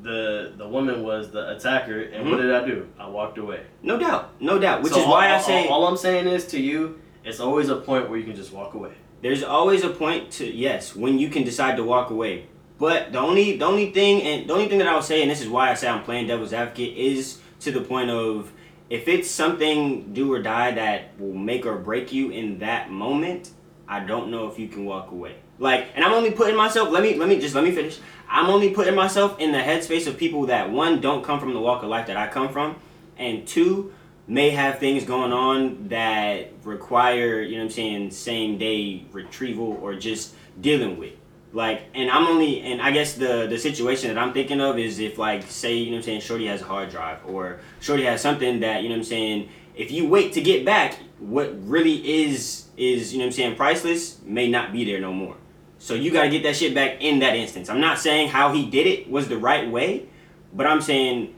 the 0.02 0.52
the 0.56 0.68
woman 0.68 1.02
was 1.02 1.30
the 1.30 1.42
attacker, 1.56 2.00
and 2.02 2.28
what 2.30 2.38
Mhm. 2.38 2.42
did 2.42 2.54
I 2.54 2.64
do? 2.66 2.86
I 2.98 3.08
walked 3.08 3.38
away. 3.38 3.60
no 3.82 3.96
doubt, 3.98 4.24
no 4.40 4.58
doubt. 4.58 4.82
Which 4.82 4.92
So 4.92 5.00
is 5.00 5.06
why 5.06 5.32
I 5.34 5.38
say 5.40 5.66
all, 5.68 5.82
all 5.82 5.86
I'm 5.88 5.96
saying 5.96 6.26
is 6.28 6.46
to 6.48 6.60
you, 6.60 7.00
it's 7.24 7.40
always 7.40 7.68
a 7.70 7.76
point 7.76 8.08
where 8.08 8.18
you 8.18 8.24
can 8.24 8.36
just 8.36 8.52
walk 8.52 8.74
away. 8.74 8.92
There's 9.22 9.42
always 9.42 9.82
a 9.82 9.90
point 9.90 10.30
to 10.32 10.46
yes 10.46 10.94
when 10.94 11.18
you 11.18 11.28
can 11.28 11.44
decide 11.44 11.76
to 11.76 11.84
walk 11.84 12.10
away. 12.10 12.46
But 12.78 13.12
the 13.12 13.18
only 13.18 13.56
the 13.56 13.64
only 13.64 13.90
thing 13.90 14.22
and 14.22 14.48
the 14.48 14.52
only 14.52 14.68
thing 14.68 14.78
that 14.78 14.88
I'll 14.88 15.02
say, 15.02 15.22
and 15.22 15.30
this 15.30 15.40
is 15.40 15.48
why 15.48 15.70
I 15.70 15.74
say 15.74 15.88
I'm 15.88 16.04
playing 16.04 16.26
devil's 16.26 16.52
advocate, 16.52 16.96
is 16.96 17.38
to 17.60 17.72
the 17.72 17.80
point 17.80 18.10
of 18.10 18.52
if 18.90 19.08
it's 19.08 19.30
something 19.30 20.12
do 20.12 20.32
or 20.32 20.42
die 20.42 20.72
that 20.72 21.18
will 21.18 21.32
make 21.32 21.66
or 21.66 21.76
break 21.76 22.12
you 22.12 22.30
in 22.30 22.58
that 22.58 22.90
moment, 22.90 23.50
I 23.88 24.00
don't 24.00 24.30
know 24.30 24.48
if 24.48 24.58
you 24.58 24.68
can 24.68 24.84
walk 24.84 25.10
away. 25.10 25.36
Like, 25.58 25.88
and 25.94 26.04
I'm 26.04 26.12
only 26.12 26.32
putting 26.32 26.56
myself. 26.56 26.90
Let 26.90 27.02
me 27.02 27.14
let 27.14 27.28
me 27.28 27.40
just 27.40 27.54
let 27.54 27.64
me 27.64 27.72
finish. 27.72 27.98
I'm 28.28 28.50
only 28.50 28.70
putting 28.70 28.94
myself 28.94 29.38
in 29.40 29.52
the 29.52 29.58
headspace 29.58 30.06
of 30.06 30.18
people 30.18 30.46
that 30.46 30.70
one 30.70 31.00
don't 31.00 31.24
come 31.24 31.40
from 31.40 31.54
the 31.54 31.60
walk 31.60 31.82
of 31.82 31.88
life 31.88 32.08
that 32.08 32.16
I 32.16 32.28
come 32.28 32.50
from, 32.50 32.76
and 33.16 33.46
two 33.46 33.94
may 34.28 34.50
have 34.50 34.78
things 34.78 35.04
going 35.04 35.32
on 35.32 35.88
that 35.88 36.52
require 36.64 37.40
you 37.40 37.52
know 37.52 37.58
what 37.58 37.64
I'm 37.64 37.70
saying 37.70 38.10
same 38.10 38.58
day 38.58 39.04
retrieval 39.12 39.78
or 39.80 39.94
just 39.94 40.34
dealing 40.60 40.98
with. 40.98 41.14
Like, 41.52 41.84
and 41.94 42.10
I'm 42.10 42.26
only, 42.26 42.60
and 42.60 42.82
I 42.82 42.90
guess 42.90 43.14
the 43.14 43.46
the 43.46 43.58
situation 43.58 44.12
that 44.12 44.20
I'm 44.20 44.32
thinking 44.32 44.60
of 44.60 44.78
is 44.78 44.98
if 44.98 45.16
like 45.16 45.44
say 45.44 45.74
you 45.74 45.86
know 45.86 45.92
what 45.92 45.96
I'm 45.98 46.02
saying 46.02 46.20
Shorty 46.20 46.46
has 46.46 46.60
a 46.60 46.64
hard 46.64 46.90
drive 46.90 47.24
or 47.26 47.60
Shorty 47.80 48.04
has 48.04 48.20
something 48.20 48.60
that 48.60 48.82
you 48.82 48.88
know 48.88 48.96
what 48.96 49.00
I'm 49.00 49.04
saying. 49.04 49.48
If 49.74 49.90
you 49.90 50.08
wait 50.08 50.32
to 50.32 50.40
get 50.40 50.64
back, 50.64 50.98
what 51.18 51.54
really 51.68 52.24
is 52.24 52.66
is 52.76 53.12
you 53.12 53.18
know 53.18 53.24
what 53.24 53.28
I'm 53.28 53.32
saying 53.32 53.56
priceless 53.56 54.20
may 54.22 54.48
not 54.48 54.72
be 54.72 54.84
there 54.84 55.00
no 55.00 55.12
more. 55.12 55.36
So 55.78 55.94
you 55.94 56.10
got 56.10 56.22
to 56.22 56.30
get 56.30 56.42
that 56.44 56.56
shit 56.56 56.74
back 56.74 57.00
in 57.00 57.18
that 57.20 57.36
instance. 57.36 57.68
I'm 57.68 57.80
not 57.80 57.98
saying 57.98 58.30
how 58.30 58.52
he 58.52 58.66
did 58.66 58.86
it 58.86 59.10
was 59.10 59.28
the 59.28 59.38
right 59.38 59.70
way, 59.70 60.08
but 60.52 60.66
I'm 60.66 60.80
saying 60.80 61.34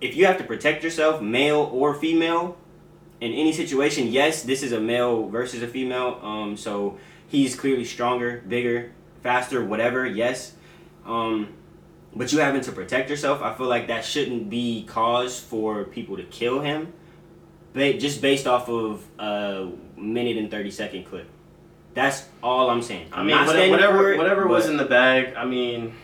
if 0.00 0.16
you 0.16 0.26
have 0.26 0.38
to 0.38 0.44
protect 0.44 0.84
yourself, 0.84 1.20
male 1.22 1.70
or 1.72 1.94
female, 1.94 2.56
in 3.20 3.32
any 3.32 3.52
situation, 3.52 4.08
yes, 4.08 4.42
this 4.42 4.62
is 4.62 4.72
a 4.72 4.80
male 4.80 5.28
versus 5.28 5.62
a 5.62 5.68
female. 5.68 6.20
Um, 6.22 6.56
so 6.56 6.98
he's 7.28 7.56
clearly 7.56 7.84
stronger, 7.84 8.42
bigger, 8.46 8.92
faster, 9.22 9.64
whatever. 9.64 10.06
Yes, 10.06 10.54
um, 11.06 11.48
but 12.14 12.32
you 12.32 12.38
having 12.40 12.60
to 12.62 12.72
protect 12.72 13.08
yourself, 13.10 13.42
I 13.42 13.54
feel 13.54 13.66
like 13.68 13.88
that 13.88 14.04
shouldn't 14.04 14.50
be 14.50 14.84
cause 14.86 15.38
for 15.40 15.84
people 15.84 16.16
to 16.16 16.24
kill 16.24 16.60
him, 16.60 16.92
ba- 17.72 17.94
just 17.98 18.20
based 18.20 18.46
off 18.46 18.68
of 18.68 19.04
a 19.18 19.70
minute 19.96 20.36
and 20.36 20.50
thirty 20.50 20.70
second 20.70 21.04
clip. 21.04 21.28
That's 21.94 22.28
all 22.42 22.68
I'm 22.68 22.82
saying. 22.82 23.08
I 23.12 23.20
I'm 23.20 23.26
mean, 23.26 23.36
not 23.36 23.46
whatever, 23.46 23.70
whatever, 23.70 24.12
it, 24.12 24.18
whatever 24.18 24.46
was 24.46 24.68
in 24.68 24.76
the 24.76 24.84
bag. 24.84 25.34
I 25.34 25.46
mean, 25.46 25.94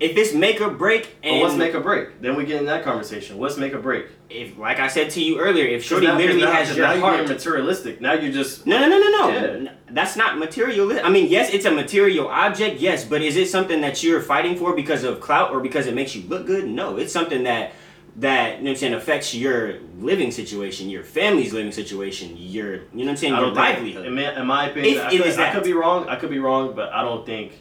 if 0.00 0.16
it's 0.16 0.34
make 0.34 0.60
or 0.60 0.70
break, 0.70 1.16
and 1.22 1.40
what's 1.40 1.54
make 1.54 1.74
or 1.74 1.80
break? 1.80 2.20
Then 2.20 2.34
we 2.36 2.44
get 2.44 2.60
in 2.60 2.66
that 2.66 2.84
conversation. 2.84 3.38
What's 3.38 3.56
make 3.56 3.72
or 3.74 3.78
break? 3.80 4.06
if, 4.30 4.58
like 4.58 4.80
I 4.80 4.88
said 4.88 5.10
to 5.10 5.22
you 5.22 5.38
earlier, 5.38 5.64
if 5.66 5.84
Shorty 5.84 6.06
Now- 6.06 6.16
literally 6.16 6.40
now- 6.42 6.50
has 6.52 6.76
your 6.76 6.86
now 6.86 6.92
you're 6.94 7.00
heart, 7.02 7.28
materialistic. 7.28 8.00
Now 8.00 8.14
you're 8.14 8.32
just 8.32 8.66
No, 8.66 8.80
no, 8.80 8.88
no, 8.88 8.98
no, 8.98 9.10
no. 9.10 9.28
Yeah. 9.28 9.72
That's 9.90 10.16
not 10.16 10.38
material. 10.38 10.98
I 11.04 11.08
mean, 11.10 11.28
yes, 11.28 11.52
it's 11.54 11.66
a 11.66 11.70
material 11.70 12.26
object, 12.28 12.80
yes, 12.80 13.04
but 13.04 13.22
is 13.22 13.36
it 13.36 13.48
something 13.48 13.80
that 13.82 14.02
you're 14.02 14.20
fighting 14.20 14.56
for 14.56 14.74
because 14.74 15.04
of 15.04 15.20
clout 15.20 15.52
or 15.52 15.60
because 15.60 15.86
it 15.86 15.94
makes 15.94 16.16
you 16.16 16.26
look 16.28 16.46
good? 16.46 16.66
No, 16.66 16.96
it's 16.96 17.12
something 17.12 17.44
that 17.44 17.72
that 18.16 18.58
you 18.58 18.64
know 18.64 18.70
what 18.70 18.70
I'm 18.70 18.76
saying 18.76 18.94
affects 18.94 19.34
your 19.34 19.74
living 19.98 20.30
situation, 20.30 20.88
your 20.88 21.02
family's 21.02 21.52
living 21.52 21.72
situation, 21.72 22.36
your 22.36 22.74
you 22.74 22.80
know 22.94 23.04
what 23.04 23.08
I'm 23.10 23.16
saying, 23.16 23.34
your 23.34 23.50
livelihood. 23.50 24.06
In 24.06 24.14
my, 24.14 24.40
in 24.40 24.46
my 24.46 24.70
opinion, 24.70 24.96
If 24.96 25.02
I, 25.02 25.08
it 25.08 25.18
could, 25.18 25.26
is 25.26 25.34
I 25.38 25.42
that. 25.42 25.54
could 25.54 25.64
be 25.64 25.72
wrong. 25.72 26.08
I 26.08 26.16
could 26.16 26.30
be 26.30 26.38
wrong, 26.38 26.74
but 26.74 26.92
I 26.92 27.02
don't 27.02 27.26
think 27.26 27.52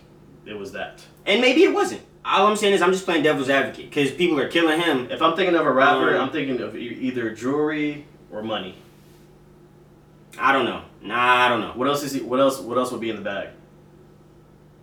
it 0.46 0.54
was 0.58 0.72
that. 0.74 1.04
And 1.26 1.42
maybe 1.42 1.64
it 1.64 1.74
wasn't. 1.74 2.02
All 2.26 2.48
I'm 2.48 2.56
saying 2.56 2.74
is 2.74 2.82
I'm 2.82 2.92
just 2.92 3.06
playing 3.06 3.24
devil's 3.24 3.50
advocate 3.50 3.90
because 3.90 4.12
people 4.12 4.40
are 4.40 4.48
killing 4.48 4.80
him. 4.80 5.08
If 5.12 5.22
I'm 5.22 5.36
thinking 5.36 5.56
of 5.56 5.66
a 5.66 5.72
rapper, 5.72 6.16
Um, 6.16 6.22
I'm 6.24 6.30
thinking 6.32 6.62
of 6.62 6.76
e- 6.76 6.98
either 7.02 7.32
jewelry 7.32 8.06
or 8.32 8.42
money. 8.42 8.76
I 10.40 10.54
don't 10.54 10.66
know. 10.66 10.82
Nah, 11.02 11.46
I 11.46 11.50
don't 11.50 11.60
know. 11.62 11.72
What 11.76 11.88
else 11.88 12.02
is 12.04 12.14
he? 12.14 12.22
What 12.22 12.40
else? 12.40 12.60
What 12.60 12.78
else 12.78 12.92
would 12.92 13.02
be 13.02 13.10
in 13.10 13.18
the 13.18 13.22
bag? 13.22 13.50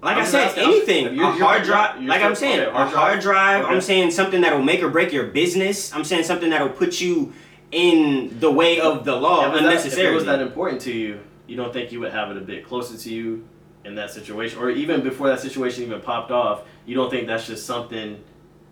Like 0.03 0.17
I'm 0.17 0.23
I 0.23 0.27
said, 0.27 0.47
asking- 0.49 0.65
anything. 0.65 1.05
you're- 1.15 1.29
a 1.29 1.33
you're- 1.33 1.39
hard 1.39 1.63
drive. 1.65 2.03
Like 2.03 2.23
I'm 2.23 2.35
saying, 2.35 2.61
okay, 2.61 2.71
a 2.71 2.73
hard 2.73 2.89
hard 2.93 3.21
drive. 3.21 3.65
Okay. 3.65 3.75
I'm 3.75 3.81
saying 3.81 4.11
something 4.13 4.41
that'll 4.43 4.63
make 4.63 4.83
or 4.83 4.89
break 4.89 5.13
your 5.13 5.25
business. 5.25 5.95
I'm 5.95 6.05
saying 6.05 6.25
something 6.25 6.51
that'll 6.51 6.69
put 6.71 7.01
you 7.01 7.33
in 7.73 8.37
the 8.41 8.51
way 8.51 8.81
of 8.81 9.05
the 9.05 9.15
law 9.17 9.47
If 9.47 9.53
was 9.53 9.61
that- 9.63 9.67
If 9.69 9.73
it 9.73 9.77
unnecessarily. 9.79 10.15
was 10.15 10.25
that 10.27 10.41
important 10.41 10.81
to 10.83 10.93
you, 10.93 11.21
you 11.47 11.57
don't 11.57 11.73
think 11.73 11.91
you 11.93 12.01
would 12.01 12.13
have 12.13 12.31
it 12.31 12.37
a 12.37 12.41
bit 12.41 12.67
closer 12.67 12.97
to 12.97 13.13
you 13.13 13.45
in 13.85 13.95
that 13.95 14.11
situation, 14.11 14.59
or 14.59 14.71
even 14.71 15.03
before 15.03 15.29
that 15.29 15.41
situation 15.41 15.85
even 15.85 16.01
popped 16.01 16.31
off, 16.31 16.63
you 16.87 16.95
don't 16.95 17.11
think 17.11 17.27
that's 17.27 17.47
just 17.47 17.67
something. 17.67 18.23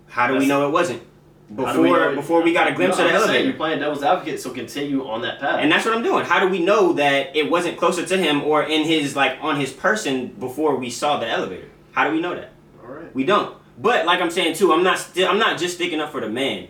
How 0.06 0.26
do 0.26 0.36
we 0.36 0.46
know 0.46 0.66
it 0.66 0.70
wasn't? 0.70 1.02
do 1.48 1.54
we 1.56 1.64
Before 1.64 2.10
it- 2.10 2.14
before 2.14 2.42
we 2.42 2.52
got 2.52 2.68
a 2.68 2.72
glimpse 2.74 2.98
No, 2.98 3.04
of 3.04 3.08
the 3.10 3.14
I'm 3.14 3.20
just 3.20 3.24
saying, 3.26 3.36
elevator. 3.36 3.44
You're 3.48 3.56
playing 3.56 3.78
devil's 3.80 4.02
advocate, 4.02 4.38
so 4.40 4.50
continue 4.50 5.08
on 5.08 5.22
that 5.22 5.40
path. 5.40 5.60
And 5.62 5.72
that's 5.72 5.86
what 5.86 5.94
I'm 5.96 6.02
doing. 6.02 6.26
How 6.26 6.40
do 6.40 6.48
we 6.48 6.58
know 6.58 6.92
that 6.94 7.34
it 7.34 7.50
wasn't 7.50 7.78
closer 7.78 8.04
to 8.04 8.16
him 8.18 8.42
or 8.44 8.64
in 8.64 8.82
his 8.84 9.16
like 9.16 9.38
on 9.40 9.58
his 9.58 9.72
person 9.72 10.26
before 10.38 10.76
we 10.76 10.90
saw 10.90 11.18
the 11.18 11.26
elevator? 11.26 11.68
How 11.92 12.06
do 12.06 12.14
we 12.14 12.20
know 12.20 12.34
that? 12.34 12.50
all 12.84 12.92
right. 12.94 13.14
We 13.14 13.24
don't. 13.24 13.56
But 13.78 14.04
like 14.04 14.20
I'm 14.20 14.30
saying 14.30 14.56
too, 14.56 14.72
I'm 14.74 14.82
not 14.82 14.98
still 14.98 15.26
I'm 15.28 15.38
not 15.38 15.58
just 15.58 15.76
sticking 15.76 16.00
up 16.00 16.12
for 16.12 16.20
the 16.20 16.28
man. 16.28 16.68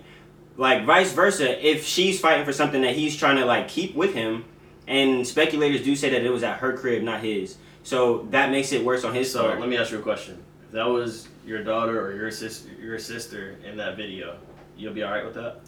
Like 0.57 0.85
vice 0.85 1.13
versa, 1.13 1.67
if 1.67 1.85
she's 1.85 2.21
fighting 2.21 2.45
for 2.45 2.53
something 2.53 2.83
that 2.83 2.95
he's 2.95 3.17
trying 3.17 3.37
to 3.39 3.45
like 3.45 3.67
keep 3.69 3.97
with 3.97 4.15
him, 4.15 4.45
and 4.87 5.27
speculators 5.27 5.83
do 5.83 5.97
say 5.97 6.11
that 6.11 6.23
it 6.25 6.31
was 6.31 6.45
at 6.45 6.59
her 6.59 6.77
crib, 6.77 7.03
not 7.03 7.21
his. 7.21 7.57
So 7.89 8.27
that 8.33 8.51
makes 8.51 8.73
it 8.73 8.85
worse 8.85 9.03
on 9.03 9.15
his 9.15 9.33
So 9.33 9.41
part. 9.41 9.61
let 9.61 9.69
me 9.71 9.79
ask 9.79 9.91
you 9.91 9.99
a 9.99 10.03
question: 10.03 10.37
If 10.67 10.73
that 10.73 10.87
was 10.87 11.27
your 11.47 11.65
daughter 11.65 11.99
or 11.99 12.15
your 12.15 12.31
sister, 12.31 12.69
your 12.79 12.99
sister 12.99 13.57
in 13.65 13.79
that 13.79 13.97
video, 13.97 14.37
you'll 14.77 14.93
be 14.93 15.03
all 15.03 15.11
right 15.11 15.25
with 15.25 15.35
that? 15.37 15.61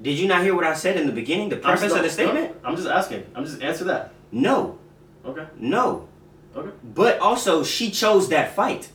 Did 0.00 0.18
you 0.18 0.26
not 0.26 0.42
hear 0.42 0.54
what 0.54 0.64
I 0.64 0.72
said 0.72 0.96
in 0.96 1.06
the 1.06 1.12
beginning? 1.12 1.50
The 1.50 1.56
preface 1.56 1.82
just- 1.92 1.96
of 1.96 2.02
the 2.02 2.08
statement? 2.08 2.56
I'm 2.64 2.76
just 2.76 2.88
asking. 2.88 3.24
I'm 3.34 3.44
just 3.44 3.60
answer 3.60 3.84
that. 3.84 4.12
No. 4.32 4.78
Okay. 5.26 5.44
No. 5.58 6.08
Okay. 6.56 6.70
But 6.94 7.18
also, 7.18 7.62
she 7.62 7.90
chose 7.90 8.30
that 8.30 8.56
fight. 8.56 8.88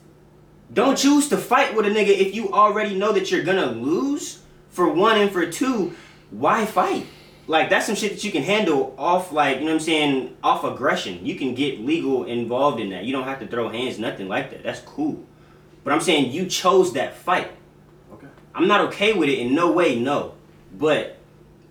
Don't 0.73 0.97
choose 0.97 1.29
to 1.29 1.37
fight 1.37 1.75
with 1.75 1.85
a 1.85 1.89
nigga 1.91 2.17
if 2.17 2.33
you 2.33 2.51
already 2.51 2.95
know 2.95 3.11
that 3.11 3.29
you're 3.29 3.43
gonna 3.43 3.71
lose. 3.73 4.39
For 4.71 4.89
one 4.89 5.17
and 5.21 5.29
for 5.31 5.45
two, 5.45 5.93
why 6.31 6.65
fight? 6.65 7.05
Like 7.45 7.69
that's 7.69 7.85
some 7.85 7.95
shit 7.95 8.13
that 8.13 8.23
you 8.23 8.31
can 8.31 8.43
handle 8.43 8.95
off, 8.97 9.31
like 9.31 9.57
you 9.57 9.65
know 9.65 9.71
what 9.71 9.73
I'm 9.73 9.79
saying, 9.81 10.37
off 10.43 10.63
aggression. 10.63 11.25
You 11.25 11.35
can 11.35 11.55
get 11.55 11.79
legal 11.79 12.23
involved 12.23 12.79
in 12.79 12.89
that. 12.91 13.03
You 13.03 13.11
don't 13.11 13.25
have 13.25 13.39
to 13.39 13.47
throw 13.47 13.69
hands, 13.69 13.99
nothing 13.99 14.29
like 14.29 14.51
that. 14.51 14.63
That's 14.63 14.79
cool. 14.79 15.25
But 15.83 15.93
I'm 15.93 16.01
saying 16.01 16.31
you 16.31 16.45
chose 16.45 16.93
that 16.93 17.15
fight. 17.15 17.51
Okay. 18.13 18.27
I'm 18.55 18.67
not 18.67 18.81
okay 18.87 19.13
with 19.13 19.27
it 19.27 19.39
in 19.39 19.53
no 19.53 19.71
way, 19.71 19.99
no. 19.99 20.35
But 20.77 21.17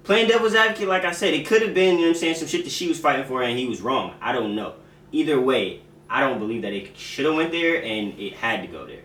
playing 0.05 0.29
devil's 0.29 0.55
advocate, 0.55 0.89
like 0.89 1.05
I 1.05 1.13
said, 1.13 1.33
it 1.33 1.47
could 1.47 1.63
have 1.63 1.75
been, 1.75 1.95
you 1.95 2.03
know 2.03 2.09
what 2.09 2.17
I'm 2.17 2.21
saying, 2.21 2.35
some 2.35 2.49
shit 2.49 2.65
that 2.65 2.73
she 2.73 2.89
was 2.89 3.01
fighting 3.01 3.25
for 3.25 3.43
and 3.43 3.59
he 3.59 3.67
was 3.67 3.81
wrong. 3.81 4.15
I 4.21 4.33
don't 4.33 4.55
know. 4.55 4.75
Either 5.11 5.41
way, 5.41 5.81
I 6.11 6.21
don't 6.21 6.39
believe 6.39 6.63
that 6.63 6.75
it 6.75 6.97
should 6.97 7.25
have 7.25 7.35
went 7.35 7.53
there 7.53 7.83
and 7.83 8.19
it 8.19 8.35
had 8.35 8.61
to 8.61 8.69
go 8.69 8.87
there. 8.87 9.01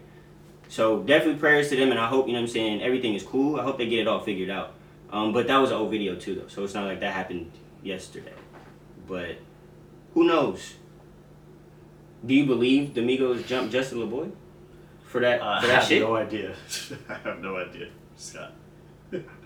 So 0.68 1.00
definitely 1.00 1.40
prayers 1.40 1.70
to 1.70 1.78
them 1.78 1.92
and 1.92 2.00
I 2.00 2.08
hope, 2.08 2.28
you 2.28 2.34
know 2.34 2.40
what 2.40 2.48
I'm 2.48 2.54
saying, 2.54 2.82
everything 2.82 3.14
is 3.14 3.24
cool. 3.24 3.58
I 3.58 3.64
hope 3.64 3.78
they 3.78 3.88
get 3.88 4.00
it 4.00 4.08
all 4.08 4.20
figured 4.20 4.50
out. 4.50 4.74
Um, 5.12 5.32
but 5.34 5.48
that 5.48 5.58
was 5.58 5.72
an 5.72 5.78
old 5.78 5.92
video 5.92 6.16
too 6.16 6.36
though, 6.36 6.48
so 6.48 6.64
it's 6.64 6.74
not 6.74 6.86
like 6.86 7.00
that 7.00 7.14
happened 7.14 7.52
yesterday. 7.84 8.34
But 9.08 9.38
who 10.14 10.26
knows? 10.26 10.74
Do 12.26 12.34
you 12.34 12.46
believe 12.46 12.94
the 12.94 13.02
Migos 13.02 13.46
jumped 13.48 13.72
Justin 13.72 14.00
LaBoy? 14.00 14.32
For 15.04 15.22
that 15.22 15.42
Uh, 15.42 15.62
for 15.62 15.68
I 15.68 15.70
have 15.76 15.84
shit? 15.86 16.02
no 16.02 16.16
idea. 16.16 16.54
I 17.10 17.14
have 17.14 17.40
no 17.40 17.56
idea, 17.58 17.88
Scott. 18.18 18.52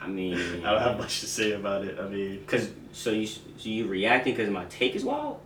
I 0.02 0.08
mean 0.08 0.34
I 0.66 0.72
don't 0.72 0.82
have 0.82 0.98
much 0.98 1.20
to 1.20 1.28
say 1.28 1.52
about 1.52 1.86
it. 1.86 2.00
I 2.00 2.08
mean, 2.08 2.44
Cause 2.48 2.72
so 2.92 3.12
you 3.12 3.28
so 3.28 3.42
you 3.60 3.86
reacting 3.88 4.34
because 4.36 4.50
my 4.50 4.66
take 4.66 4.96
is 4.96 5.04
wild? 5.04 5.40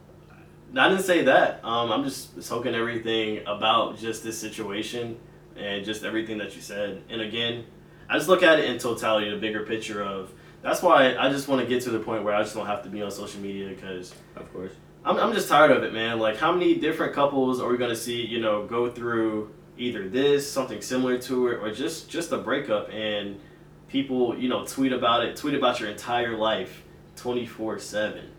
I 0.78 0.90
didn't 0.90 1.04
say 1.04 1.24
that. 1.24 1.64
Um, 1.64 1.92
I'm 1.92 2.04
just 2.04 2.42
soaking 2.44 2.76
everything 2.76 3.42
about 3.48 3.98
just 3.98 4.24
this 4.24 4.38
situation 4.38 5.18
and 5.58 5.86
just 5.86 6.04
everything 6.04 6.38
that 6.40 6.56
you 6.56 6.62
said. 6.62 7.02
And 7.10 7.22
again, 7.22 7.66
I 8.10 8.18
just 8.18 8.30
look 8.30 8.44
at 8.44 8.60
it 8.60 8.66
in 8.66 8.78
totality, 8.78 9.30
the 9.30 9.38
bigger 9.38 9.64
picture 9.66 10.04
of. 10.04 10.32
That's 10.62 10.82
why 10.82 11.16
I 11.16 11.30
just 11.30 11.48
want 11.48 11.62
to 11.62 11.68
get 11.68 11.84
to 11.84 11.92
the 11.92 12.00
point 12.00 12.24
where 12.24 12.34
I 12.34 12.42
just 12.42 12.56
don't 12.56 12.66
have 12.66 12.82
to 12.84 12.90
be 12.90 13.02
on 13.04 13.12
social 13.12 13.40
media 13.40 13.70
because 13.70 14.14
Of 14.36 14.52
course. 14.52 14.72
I'm, 15.04 15.18
I'm 15.18 15.34
just 15.34 15.48
tired 15.48 15.70
of 15.70 15.84
it, 15.84 15.94
man. 15.94 16.18
Like, 16.18 16.38
how 16.38 16.52
many 16.52 16.76
different 16.76 17.14
couples 17.14 17.62
are 17.62 17.70
we 17.70 17.78
gonna 17.78 17.96
see? 17.96 18.26
You 18.26 18.40
know, 18.42 18.66
go 18.66 18.90
through 18.90 19.54
either 19.78 20.10
this, 20.10 20.50
something 20.52 20.82
similar 20.82 21.20
to 21.20 21.50
it, 21.50 21.56
or 21.58 21.72
just 21.72 22.10
just 22.10 22.32
a 22.32 22.38
breakup, 22.38 22.90
and 22.92 23.40
people, 23.88 24.36
you 24.38 24.50
know, 24.50 24.66
tweet 24.66 24.92
about 24.92 25.24
it, 25.24 25.36
tweet 25.36 25.54
about 25.54 25.80
your 25.80 25.90
entire 25.90 26.36
life, 26.36 26.84
twenty 27.16 27.46
four 27.46 27.78
seven, 27.78 28.30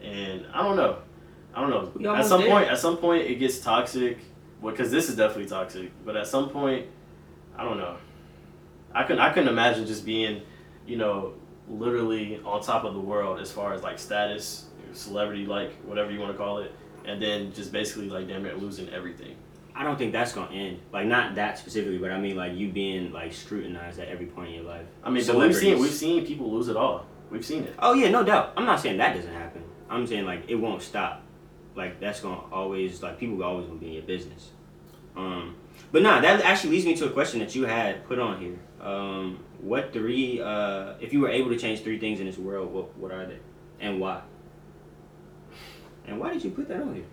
and 0.00 0.46
I 0.54 0.62
don't 0.62 0.76
know, 0.76 0.98
I 1.54 1.60
don't 1.60 1.70
know. 1.70 2.14
At 2.14 2.26
some 2.26 2.42
there. 2.42 2.50
point, 2.50 2.68
at 2.68 2.78
some 2.78 2.98
point, 2.98 3.22
it 3.22 3.36
gets 3.36 3.58
toxic, 3.58 4.18
because 4.62 4.92
this 4.92 5.08
is 5.08 5.16
definitely 5.16 5.46
toxic. 5.46 5.90
But 6.04 6.16
at 6.16 6.28
some 6.28 6.50
point, 6.50 6.86
I 7.58 7.64
don't 7.64 7.78
know. 7.78 7.96
I 8.94 9.04
couldn't 9.04 9.20
I 9.20 9.32
couldn't 9.32 9.48
imagine 9.48 9.86
just 9.86 10.04
being, 10.04 10.42
you 10.86 10.96
know, 10.96 11.34
literally 11.68 12.40
on 12.44 12.62
top 12.62 12.84
of 12.84 12.94
the 12.94 13.00
world 13.00 13.40
as 13.40 13.50
far 13.50 13.72
as 13.74 13.82
like 13.82 13.98
status, 13.98 14.66
celebrity, 14.92 15.46
like 15.46 15.72
whatever 15.84 16.10
you 16.10 16.20
want 16.20 16.32
to 16.32 16.38
call 16.38 16.58
it, 16.58 16.72
and 17.04 17.20
then 17.20 17.52
just 17.52 17.72
basically 17.72 18.08
like 18.08 18.28
damn 18.28 18.42
near 18.42 18.54
losing 18.54 18.88
everything. 18.90 19.36
I 19.74 19.84
don't 19.84 19.96
think 19.96 20.12
that's 20.12 20.32
gonna 20.32 20.54
end. 20.54 20.80
Like 20.92 21.06
not 21.06 21.34
that 21.36 21.58
specifically, 21.58 21.98
but 21.98 22.10
I 22.10 22.18
mean 22.18 22.36
like 22.36 22.54
you 22.54 22.70
being 22.70 23.12
like 23.12 23.32
scrutinized 23.32 23.98
at 23.98 24.08
every 24.08 24.26
point 24.26 24.48
in 24.48 24.54
your 24.56 24.64
life. 24.64 24.86
I 25.02 25.10
mean, 25.10 25.26
but 25.26 25.36
we've 25.36 25.54
seen 25.56 25.78
we've 25.78 25.90
seen 25.90 26.26
people 26.26 26.50
lose 26.52 26.68
it 26.68 26.76
all. 26.76 27.06
We've 27.30 27.44
seen 27.44 27.64
it. 27.64 27.74
Oh 27.78 27.94
yeah, 27.94 28.10
no 28.10 28.22
doubt. 28.22 28.52
I'm 28.56 28.66
not 28.66 28.80
saying 28.80 28.98
that 28.98 29.14
doesn't 29.14 29.32
happen. 29.32 29.62
I'm 29.88 30.06
saying 30.06 30.26
like 30.26 30.44
it 30.48 30.56
won't 30.56 30.82
stop. 30.82 31.22
Like 31.74 32.00
that's 32.00 32.20
gonna 32.20 32.42
always 32.52 33.02
like 33.02 33.18
people 33.18 33.42
are 33.42 33.46
always 33.46 33.66
gonna 33.66 33.78
be 33.78 33.86
in 33.86 33.92
your 33.94 34.02
business. 34.02 34.50
Um, 35.16 35.56
But 35.90 36.02
nah, 36.02 36.20
that 36.20 36.42
actually 36.42 36.70
leads 36.70 36.86
me 36.86 36.94
to 36.96 37.06
a 37.06 37.10
question 37.10 37.40
that 37.40 37.54
you 37.54 37.64
had 37.64 38.06
put 38.06 38.18
on 38.18 38.40
here. 38.40 38.58
Um, 38.82 39.38
what 39.60 39.92
three, 39.92 40.40
uh, 40.40 40.94
if 41.00 41.12
you 41.12 41.20
were 41.20 41.30
able 41.30 41.50
to 41.50 41.58
change 41.58 41.82
three 41.82 41.98
things 41.98 42.20
in 42.20 42.26
this 42.26 42.38
world, 42.38 42.72
what 42.72 42.96
what 42.98 43.12
are 43.12 43.26
they, 43.26 43.38
and 43.80 44.00
why? 44.00 44.22
And 46.06 46.18
why 46.18 46.32
did 46.32 46.44
you 46.44 46.50
put 46.50 46.68
that 46.68 46.82
on 46.82 46.94
here? 46.94 47.04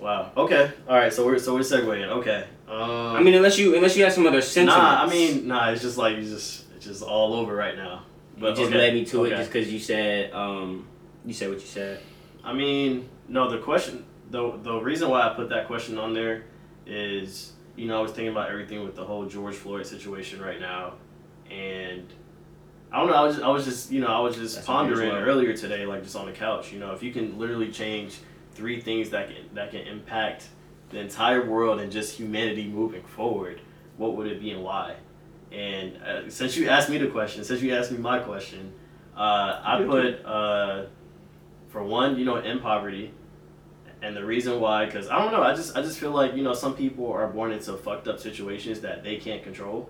Wow. 0.00 0.32
Okay. 0.36 0.72
All 0.88 0.96
right. 0.96 1.12
So 1.12 1.24
we're 1.24 1.38
so 1.38 1.54
we're 1.54 1.60
segueing. 1.60 2.08
Okay. 2.08 2.44
Um, 2.68 2.80
I 2.80 3.22
mean, 3.22 3.34
unless 3.34 3.58
you 3.58 3.76
unless 3.76 3.96
you 3.96 4.04
have 4.04 4.12
some 4.12 4.26
other 4.26 4.42
sentiments. 4.42 4.76
nah. 4.76 5.04
I 5.04 5.08
mean, 5.08 5.46
nah. 5.46 5.70
It's 5.70 5.82
just 5.82 5.96
like 5.96 6.16
you 6.16 6.22
just 6.22 6.64
it's 6.76 6.84
just 6.84 7.02
all 7.02 7.34
over 7.34 7.54
right 7.54 7.76
now. 7.76 8.04
you 8.36 8.48
just 8.48 8.62
okay, 8.62 8.76
led 8.76 8.94
me 8.94 9.04
to 9.06 9.24
it 9.24 9.30
just 9.30 9.52
because 9.52 9.72
you 9.72 9.78
said 9.78 10.32
um, 10.32 10.86
you 11.24 11.32
said 11.32 11.48
what 11.48 11.60
you 11.60 11.66
said. 11.66 12.00
I 12.44 12.52
mean, 12.52 13.08
no. 13.28 13.50
The 13.50 13.58
question, 13.58 14.04
the 14.30 14.58
the 14.62 14.78
reason 14.78 15.08
why 15.08 15.22
I 15.22 15.34
put 15.34 15.48
that 15.50 15.66
question 15.66 15.98
on 15.98 16.12
there 16.12 16.44
is, 16.86 17.52
you 17.76 17.86
know, 17.86 17.98
I 17.98 18.02
was 18.02 18.12
thinking 18.12 18.32
about 18.32 18.50
everything 18.50 18.84
with 18.84 18.96
the 18.96 19.04
whole 19.04 19.26
George 19.26 19.54
Floyd 19.54 19.86
situation 19.86 20.40
right 20.40 20.60
now, 20.60 20.94
and 21.50 22.12
I 22.90 23.00
don't 23.00 23.08
know. 23.08 23.14
I 23.14 23.22
was 23.22 23.40
I 23.40 23.48
was 23.48 23.64
just 23.64 23.90
you 23.90 24.00
know 24.00 24.08
I 24.08 24.20
was 24.20 24.36
just 24.36 24.56
That's 24.56 24.68
on 24.68 24.86
me 24.86 24.92
as 24.92 24.98
pondering 24.98 25.22
earlier 25.22 25.56
today, 25.56 25.86
like 25.86 26.02
just 26.02 26.16
on 26.16 26.26
the 26.26 26.32
couch. 26.32 26.72
You 26.72 26.78
know, 26.78 26.92
if 26.92 27.02
you 27.02 27.12
can 27.12 27.38
literally 27.38 27.70
change 27.70 28.18
three 28.52 28.80
things 28.80 29.10
that 29.10 29.28
can 29.28 29.54
that 29.54 29.70
can 29.70 29.80
impact 29.82 30.48
the 30.90 31.00
entire 31.00 31.44
world 31.44 31.80
and 31.80 31.90
just 31.90 32.16
humanity 32.16 32.66
moving 32.66 33.02
forward, 33.02 33.60
what 33.96 34.16
would 34.16 34.26
it 34.26 34.40
be 34.40 34.52
and 34.52 34.62
why? 34.62 34.96
And 35.52 35.96
uh, 36.02 36.30
since 36.30 36.56
you 36.56 36.68
asked 36.68 36.88
me 36.88 36.98
the 36.98 37.08
question, 37.08 37.44
since 37.44 37.60
you 37.60 37.74
asked 37.74 37.92
me 37.92 37.98
my 37.98 38.18
question, 38.18 38.72
uh, 39.16 39.60
I 39.64 39.84
put 39.86 40.24
uh, 40.24 40.86
for 41.68 41.82
one, 41.82 42.18
you 42.18 42.24
know, 42.24 42.36
in 42.36 42.58
poverty, 42.60 43.12
and 44.02 44.16
the 44.16 44.24
reason 44.24 44.60
why, 44.60 44.86
because 44.86 45.08
I 45.08 45.18
don't 45.18 45.32
know, 45.32 45.42
I 45.42 45.54
just 45.54 45.76
I 45.76 45.82
just 45.82 45.98
feel 45.98 46.10
like 46.10 46.34
you 46.34 46.42
know 46.42 46.52
some 46.54 46.74
people 46.74 47.10
are 47.12 47.26
born 47.28 47.52
into 47.52 47.74
fucked 47.76 48.08
up 48.08 48.18
situations 48.20 48.80
that 48.80 49.02
they 49.02 49.16
can't 49.16 49.42
control, 49.42 49.88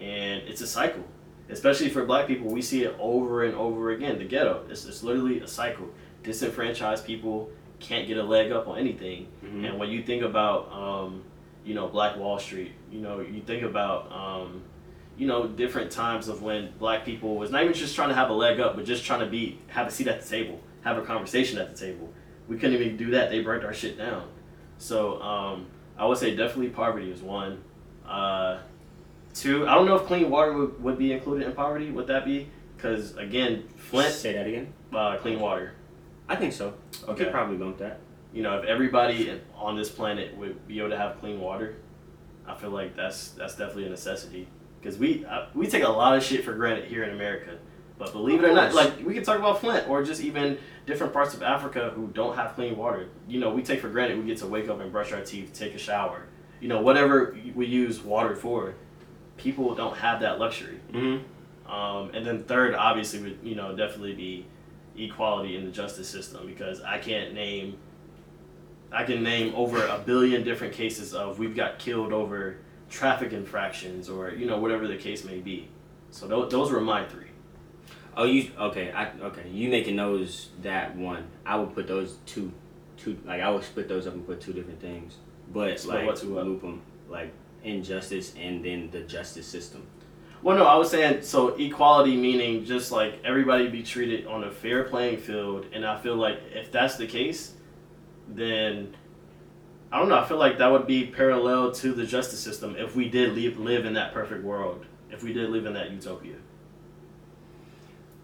and 0.00 0.42
it's 0.48 0.60
a 0.60 0.66
cycle. 0.66 1.04
Especially 1.50 1.88
for 1.88 2.04
black 2.04 2.26
people, 2.26 2.50
we 2.50 2.60
see 2.60 2.84
it 2.84 2.94
over 2.98 3.44
and 3.44 3.54
over 3.54 3.90
again. 3.92 4.18
The 4.18 4.24
ghetto, 4.24 4.64
it's, 4.68 4.84
it's 4.84 5.02
literally 5.02 5.40
a 5.40 5.48
cycle. 5.48 5.88
Disenfranchised 6.22 7.06
people 7.06 7.50
can't 7.80 8.06
get 8.06 8.18
a 8.18 8.22
leg 8.22 8.52
up 8.52 8.68
on 8.68 8.78
anything. 8.78 9.28
Mhm. 9.42 9.66
And 9.66 9.78
when 9.78 9.88
you 9.88 10.02
think 10.02 10.22
about, 10.22 10.70
um, 10.70 11.22
you 11.64 11.74
know, 11.74 11.86
Black 11.88 12.18
Wall 12.18 12.38
Street, 12.38 12.72
you 12.92 13.00
know, 13.00 13.20
you 13.20 13.40
think 13.40 13.62
about, 13.62 14.12
um, 14.12 14.60
you 15.16 15.26
know, 15.26 15.46
different 15.46 15.90
times 15.90 16.28
of 16.28 16.42
when 16.42 16.70
black 16.78 17.06
people 17.06 17.36
was 17.36 17.50
not 17.50 17.62
even 17.62 17.72
just 17.72 17.94
trying 17.94 18.10
to 18.10 18.14
have 18.14 18.28
a 18.28 18.34
leg 18.34 18.60
up, 18.60 18.76
but 18.76 18.84
just 18.84 19.04
trying 19.06 19.20
to 19.20 19.26
be 19.26 19.58
have 19.68 19.86
a 19.86 19.90
seat 19.90 20.06
at 20.06 20.20
the 20.20 20.28
table, 20.28 20.60
have 20.82 20.98
a 20.98 21.02
conversation 21.02 21.58
at 21.58 21.74
the 21.74 21.78
table. 21.86 22.12
We 22.48 22.56
couldn't 22.56 22.80
even 22.80 22.96
do 22.96 23.10
that. 23.12 23.30
They 23.30 23.40
burnt 23.42 23.64
our 23.64 23.74
shit 23.74 23.96
down. 23.98 24.28
So 24.78 25.20
um, 25.22 25.66
I 25.98 26.06
would 26.06 26.18
say 26.18 26.34
definitely 26.34 26.70
poverty 26.70 27.10
is 27.10 27.20
one. 27.20 27.62
Uh, 28.06 28.58
two, 29.34 29.68
I 29.68 29.74
don't 29.74 29.86
know 29.86 29.96
if 29.96 30.06
clean 30.06 30.30
water 30.30 30.52
would, 30.54 30.82
would 30.82 30.98
be 30.98 31.12
included 31.12 31.46
in 31.46 31.52
poverty. 31.54 31.90
Would 31.90 32.06
that 32.06 32.24
be? 32.24 32.48
Because 32.76 33.16
again, 33.16 33.64
Flint, 33.76 34.12
Say 34.14 34.32
that 34.32 34.46
again. 34.46 34.72
uh, 34.94 35.16
clean 35.18 35.40
water. 35.40 35.72
I 36.28 36.36
think 36.36 36.52
so. 36.52 36.74
Okay. 37.06 37.24
could 37.24 37.32
probably 37.32 37.56
bump 37.56 37.78
that. 37.78 38.00
you 38.32 38.42
know, 38.42 38.58
if 38.58 38.64
everybody 38.66 39.40
on 39.56 39.76
this 39.76 39.90
planet 39.90 40.36
would 40.36 40.66
be 40.68 40.78
able 40.78 40.90
to 40.90 40.96
have 40.96 41.18
clean 41.20 41.40
water, 41.40 41.76
I 42.46 42.54
feel 42.54 42.70
like 42.70 42.94
that's 42.96 43.30
that's 43.30 43.56
definitely 43.56 43.86
a 43.86 43.90
necessity. 43.90 44.46
Because 44.80 44.96
we 44.98 45.24
uh, 45.26 45.46
we 45.54 45.66
take 45.66 45.82
a 45.82 45.88
lot 45.88 46.16
of 46.16 46.22
shit 46.22 46.44
for 46.44 46.54
granted 46.54 46.84
here 46.84 47.02
in 47.02 47.10
America, 47.10 47.58
but 47.98 48.12
believe 48.12 48.42
it 48.42 48.50
or 48.50 48.54
not, 48.54 48.74
like 48.74 49.04
we 49.04 49.12
can 49.12 49.24
talk 49.24 49.38
about 49.38 49.60
Flint 49.60 49.88
or 49.88 50.02
just 50.02 50.22
even 50.22 50.58
different 50.86 51.12
parts 51.12 51.34
of 51.34 51.42
Africa 51.42 51.92
who 51.94 52.06
don't 52.08 52.36
have 52.36 52.54
clean 52.54 52.76
water. 52.76 53.08
You 53.28 53.40
know, 53.40 53.50
we 53.50 53.62
take 53.62 53.80
for 53.80 53.88
granted 53.88 54.18
we 54.18 54.24
get 54.24 54.38
to 54.38 54.46
wake 54.46 54.68
up 54.68 54.80
and 54.80 54.92
brush 54.92 55.12
our 55.12 55.20
teeth, 55.20 55.52
take 55.52 55.74
a 55.74 55.78
shower, 55.78 56.26
you 56.60 56.68
know, 56.68 56.80
whatever 56.80 57.36
we 57.54 57.66
use 57.66 58.00
water 58.00 58.36
for. 58.36 58.74
People 59.36 59.74
don't 59.74 59.96
have 59.96 60.20
that 60.20 60.38
luxury. 60.38 60.80
Mm-hmm. 60.92 61.72
Um, 61.72 62.10
and 62.14 62.26
then 62.26 62.44
third, 62.44 62.74
obviously, 62.74 63.20
would 63.20 63.38
you 63.42 63.54
know 63.54 63.76
definitely 63.76 64.14
be 64.14 64.46
equality 64.96 65.56
in 65.56 65.64
the 65.64 65.70
justice 65.70 66.08
system 66.08 66.46
because 66.46 66.80
I 66.80 66.98
can't 66.98 67.34
name. 67.34 67.78
I 68.90 69.04
can 69.04 69.22
name 69.22 69.52
over 69.54 69.84
a 69.86 69.98
billion 69.98 70.44
different 70.44 70.72
cases 70.72 71.14
of 71.14 71.38
we've 71.38 71.54
got 71.54 71.78
killed 71.78 72.12
over 72.12 72.56
traffic 72.88 73.32
infractions 73.32 74.08
or 74.08 74.30
you 74.30 74.46
know 74.46 74.58
whatever 74.58 74.86
the 74.88 74.96
case 74.96 75.24
may 75.24 75.38
be. 75.38 75.68
So 76.10 76.26
those, 76.26 76.50
those 76.50 76.72
were 76.72 76.80
my 76.80 77.04
three. 77.04 77.27
Oh, 78.18 78.24
you 78.24 78.50
okay? 78.58 78.90
I 78.90 79.12
okay. 79.26 79.48
You 79.48 79.70
making 79.70 79.94
those 79.94 80.48
that 80.62 80.96
one? 80.96 81.28
I 81.46 81.54
would 81.54 81.72
put 81.72 81.86
those 81.86 82.16
two, 82.26 82.52
two. 82.96 83.16
Like 83.24 83.40
I 83.40 83.48
would 83.48 83.62
split 83.62 83.88
those 83.88 84.08
up 84.08 84.14
and 84.14 84.26
put 84.26 84.40
two 84.40 84.52
different 84.52 84.80
things. 84.80 85.18
But 85.52 85.78
Split 85.78 85.98
like 85.98 86.06
what 86.06 86.16
two 86.16 86.34
loop 86.34 86.62
them 86.62 86.82
like 87.08 87.32
injustice 87.62 88.34
and 88.36 88.64
then 88.64 88.90
the 88.90 89.02
justice 89.02 89.46
system. 89.46 89.86
Well, 90.42 90.58
no, 90.58 90.64
I 90.64 90.74
was 90.74 90.90
saying 90.90 91.22
so 91.22 91.54
equality 91.56 92.16
meaning 92.16 92.64
just 92.64 92.90
like 92.90 93.20
everybody 93.24 93.68
be 93.68 93.84
treated 93.84 94.26
on 94.26 94.42
a 94.42 94.50
fair 94.50 94.82
playing 94.82 95.18
field, 95.18 95.66
and 95.72 95.86
I 95.86 95.96
feel 96.00 96.16
like 96.16 96.40
if 96.52 96.72
that's 96.72 96.96
the 96.96 97.06
case, 97.06 97.54
then 98.28 98.96
I 99.92 100.00
don't 100.00 100.08
know. 100.08 100.18
I 100.18 100.26
feel 100.26 100.38
like 100.38 100.58
that 100.58 100.72
would 100.72 100.88
be 100.88 101.06
parallel 101.06 101.70
to 101.70 101.92
the 101.92 102.04
justice 102.04 102.40
system 102.40 102.74
if 102.76 102.96
we 102.96 103.08
did 103.08 103.36
live, 103.36 103.60
live 103.60 103.86
in 103.86 103.94
that 103.94 104.12
perfect 104.12 104.42
world, 104.42 104.86
if 105.08 105.22
we 105.22 105.32
did 105.32 105.50
live 105.50 105.66
in 105.66 105.74
that 105.74 105.92
utopia. 105.92 106.34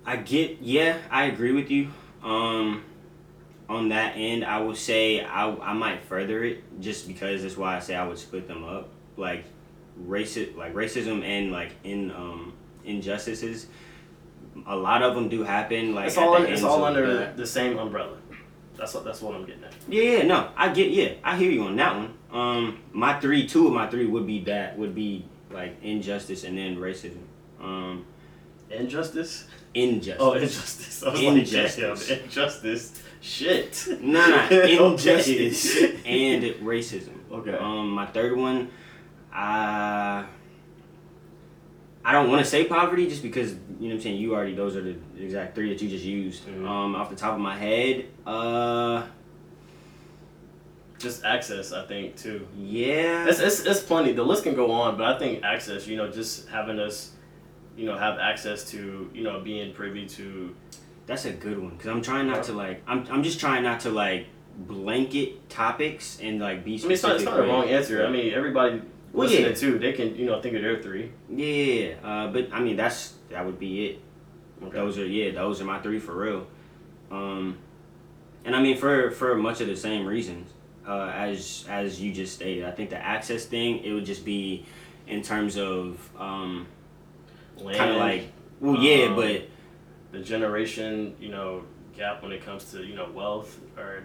I 0.07 0.17
get, 0.17 0.59
yeah, 0.61 0.99
I 1.11 1.25
agree 1.25 1.53
with 1.53 1.71
you. 1.71 1.89
Um, 2.23 2.85
on 3.69 3.89
that 3.89 4.15
end, 4.17 4.45
I 4.45 4.61
would 4.61 4.77
say 4.77 5.25
I, 5.25 5.49
I 5.51 5.73
might 5.73 6.05
further 6.05 6.45
it 6.45 6.63
just 6.81 7.09
because 7.09 7.43
that's 7.43 7.57
why 7.57 7.77
I 7.77 7.81
say 7.81 7.95
I 7.97 8.07
would 8.07 8.19
split 8.19 8.47
them 8.47 8.65
up. 8.65 8.89
Like 9.17 9.45
racist, 10.07 10.57
like 10.57 10.75
racism 10.75 11.23
and 11.23 11.53
like 11.53 11.73
in 11.85 12.11
um 12.11 12.53
injustices. 12.85 13.67
A 14.67 14.77
lot 14.77 15.03
of 15.03 15.15
them 15.15 15.29
do 15.29 15.43
happen. 15.45 15.95
Like 15.95 16.09
it's 16.09 16.19
all 16.19 16.35
it's 16.43 16.63
all 16.63 16.85
under 16.85 17.07
the- 17.07 17.33
the 17.37 17.47
same 17.47 17.79
umbrella. 17.79 18.19
That's 18.77 18.93
what 18.93 19.05
that's 19.05 19.23
what 19.23 19.35
I'm 19.37 19.47
getting 19.47 19.65
at. 19.65 19.73
Yeah, 19.89 20.03
yeah, 20.03 20.23
no, 20.27 20.49
I 20.57 20.73
get, 20.73 20.91
yeah, 20.91 21.13
I 21.23 21.37
hear 21.37 21.51
you 21.51 21.63
on 21.63 21.77
that 21.77 21.95
one. 21.97 22.15
Um, 22.33 22.79
my 22.93 23.19
three, 23.21 23.47
two 23.47 23.69
of 23.69 23.73
my 23.73 23.87
three 23.87 24.07
would 24.07 24.27
be 24.27 24.41
that 24.45 24.77
would 24.77 24.95
be 24.95 25.25
like 25.51 25.77
injustice 25.83 26.43
and 26.45 26.59
then 26.59 26.77
racism. 26.77 27.23
Um, 27.61 28.05
Injustice. 28.71 29.47
injustice. 29.75 30.17
Oh, 30.21 30.33
injustice. 30.33 31.03
I 31.03 31.11
was 31.11 31.21
Injustice. 31.21 31.79
like, 32.11 32.19
damn, 32.19 32.25
injustice. 32.25 33.03
Shit. 33.21 33.89
Nah, 34.01 34.27
nah, 34.27 34.45
Okay. 34.51 34.77
injustice 34.77 35.77
and 36.05 36.43
racism. 36.63 37.15
Okay. 37.33 37.53
Um, 37.57 37.91
my 37.91 38.07
third 38.07 38.37
one, 38.37 38.69
uh, 39.35 40.25
I 42.07 42.13
don't 42.13 42.31
want 42.31 42.45
to 42.45 42.51
say 42.51 42.65
poverty 42.65 43.07
just 43.09 43.23
because 43.23 43.53
you 43.53 43.59
know 43.59 43.87
what 43.89 43.93
I'm 43.95 44.01
saying. 44.03 44.19
You 44.21 44.35
already 44.35 44.55
those 44.55 44.77
are 44.77 44.83
the 44.83 44.97
exact 45.19 45.55
three 45.55 45.71
that 45.71 45.81
you 45.81 45.89
just 45.89 46.05
used. 46.05 46.47
Mhm. 46.47 46.69
Um, 46.69 46.95
off 46.95 47.09
the 47.09 47.17
top 47.17 47.33
of 47.35 47.41
my 47.41 47.57
head, 47.57 48.05
uh, 48.27 49.05
Just 50.99 51.25
access, 51.25 51.73
I 51.73 51.85
think, 51.87 52.17
too. 52.17 52.47
yeah, 52.57 53.27
It's, 53.27 53.41
it's, 53.41 53.61
it's 53.67 53.81
plenty. 53.83 54.13
The 54.13 54.23
list 54.23 54.43
can 54.45 54.55
go 54.55 54.71
on, 54.71 54.97
but 54.97 55.05
I 55.17 55.19
think 55.19 55.43
access, 55.43 55.87
you 55.87 55.97
know, 55.97 56.09
just 56.11 56.49
having 56.49 56.79
us, 56.79 57.11
you 57.77 57.87
know, 57.87 57.97
have 57.97 58.19
access 58.19 58.71
to, 58.71 59.11
you 59.15 59.23
know, 59.23 59.41
being 59.41 59.73
privy 59.75 60.07
to. 60.07 60.55
that's 61.07 61.25
a 61.25 61.33
good 61.33 61.59
one 61.59 61.71
because 61.71 61.89
I'm 61.89 62.03
trying 62.03 62.27
not 62.27 62.45
to 62.45 62.53
like. 62.53 62.83
I'm 62.87 63.07
I'm 63.11 63.23
just 63.23 63.41
trying 63.41 63.63
not 63.63 63.81
to 63.81 63.91
like 63.91 64.27
blanket 64.57 65.49
topics 65.49 66.19
and 66.23 66.41
like 66.41 66.65
be 66.65 66.79
I 66.79 66.83
mean, 66.83 66.93
it's 66.93 67.03
not, 67.03 67.17
it's 67.17 67.25
not 67.25 67.41
a 67.41 67.43
wrong 67.43 67.69
answer. 67.69 68.07
I 68.07 68.11
mean, 68.11 68.33
everybody 68.33 68.83
Well, 69.13 69.27
listening 69.27 69.49
yeah. 69.51 69.55
too, 69.55 69.79
they 69.79 69.93
can, 69.93 70.15
you 70.17 70.27
know, 70.27 70.41
think 70.41 70.55
of 70.55 70.63
their 70.63 70.81
three. 70.81 71.11
Yeah. 71.29 71.95
Uh, 72.03 72.29
but 72.29 72.53
I 72.53 72.61
mean 72.61 72.77
that's 72.77 73.15
that 73.31 73.45
would 73.45 73.59
be 73.59 73.87
it. 73.87 74.01
Okay. 74.63 74.77
Those 74.77 74.99
are 74.99 75.07
yeah, 75.07 75.33
those 75.33 75.61
are 75.61 75.65
my 75.65 75.81
three 75.81 75.99
for 75.99 76.15
real. 76.17 76.47
Um, 77.11 77.59
and 78.45 78.55
I 78.55 78.63
mean 78.63 78.77
for 78.77 79.11
for 79.11 79.35
much 79.37 79.61
of 79.61 79.67
the 79.67 79.77
same 79.77 80.07
reasons 80.07 80.51
uh, 80.87 81.11
as 81.15 81.65
as 81.69 82.01
you 82.01 82.13
just 82.13 82.35
stated. 82.35 82.65
I 82.65 82.71
think 82.71 82.91
the 82.91 82.99
access 82.99 83.45
thing 83.45 83.83
it 83.85 83.93
would 83.93 84.07
just 84.07 84.25
be 84.25 84.65
in 85.07 85.23
terms 85.23 85.59
of 85.59 85.99
um, 86.19 86.67
kind 87.59 87.91
of 87.91 87.97
like 87.97 88.33
well 88.61 88.77
yeah, 88.83 89.07
um, 89.07 89.17
but 89.17 89.43
the 90.13 90.21
generation, 90.21 91.15
you 91.21 91.29
know, 91.29 91.65
gap 91.97 92.23
when 92.23 92.33
it 92.33 92.45
comes 92.45 92.71
to, 92.73 92.85
you 92.85 92.95
know, 92.95 93.09
wealth 93.13 93.59
or. 93.77 94.05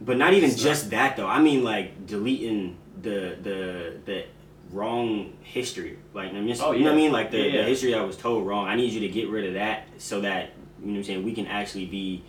but 0.00 0.16
not 0.16 0.32
even 0.34 0.50
not- 0.50 0.58
just 0.58 0.90
that 0.90 1.16
though. 1.16 1.26
I 1.26 1.40
mean 1.40 1.64
like 1.64 2.06
deleting 2.06 2.76
the 3.00 3.36
the 3.42 3.94
the 4.04 4.24
wrong 4.70 5.32
history. 5.42 5.98
Like 6.14 6.30
I 6.30 6.40
mean, 6.40 6.56
Oh, 6.60 6.72
you 6.72 6.80
know 6.84 6.90
what 6.90 6.92
I 6.92 6.96
mean? 6.96 7.12
Like 7.12 7.30
the, 7.30 7.38
Yeah, 7.38 7.44
yeah. 7.44 7.62
the 7.62 7.68
history 7.68 7.94
I 7.94 8.02
was 8.02 8.16
told 8.16 8.46
wrong. 8.46 8.66
I 8.68 8.76
need 8.76 8.92
you 8.92 9.00
to 9.00 9.08
get 9.08 9.28
rid 9.28 9.46
of 9.46 9.54
that 9.54 9.88
so 9.98 10.20
that 10.20 10.50
you 10.80 10.86
know 10.86 10.92
what 10.92 10.98
I'm 10.98 11.04
saying 11.04 11.24
we 11.24 11.32
can 11.32 11.46
actually 11.46 11.86
be 11.86 12.22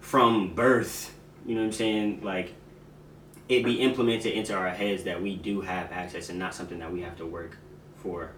from 0.00 0.54
birth. 0.54 1.14
You 1.46 1.54
know 1.56 1.60
what 1.62 1.66
I'm 1.66 1.72
saying? 1.72 2.20
Like 2.22 2.54
it 3.48 3.64
be 3.64 3.80
implemented 3.80 4.32
into 4.32 4.54
our 4.54 4.70
heads 4.70 5.02
that 5.04 5.20
we 5.20 5.36
do 5.36 5.60
have 5.60 5.90
access 5.92 6.28
and 6.30 6.38
not 6.38 6.54
something 6.54 6.78
that 6.78 6.92
we 6.92 7.02
have 7.02 7.16
to 7.18 7.26
work 7.26 7.58
for 7.96 8.30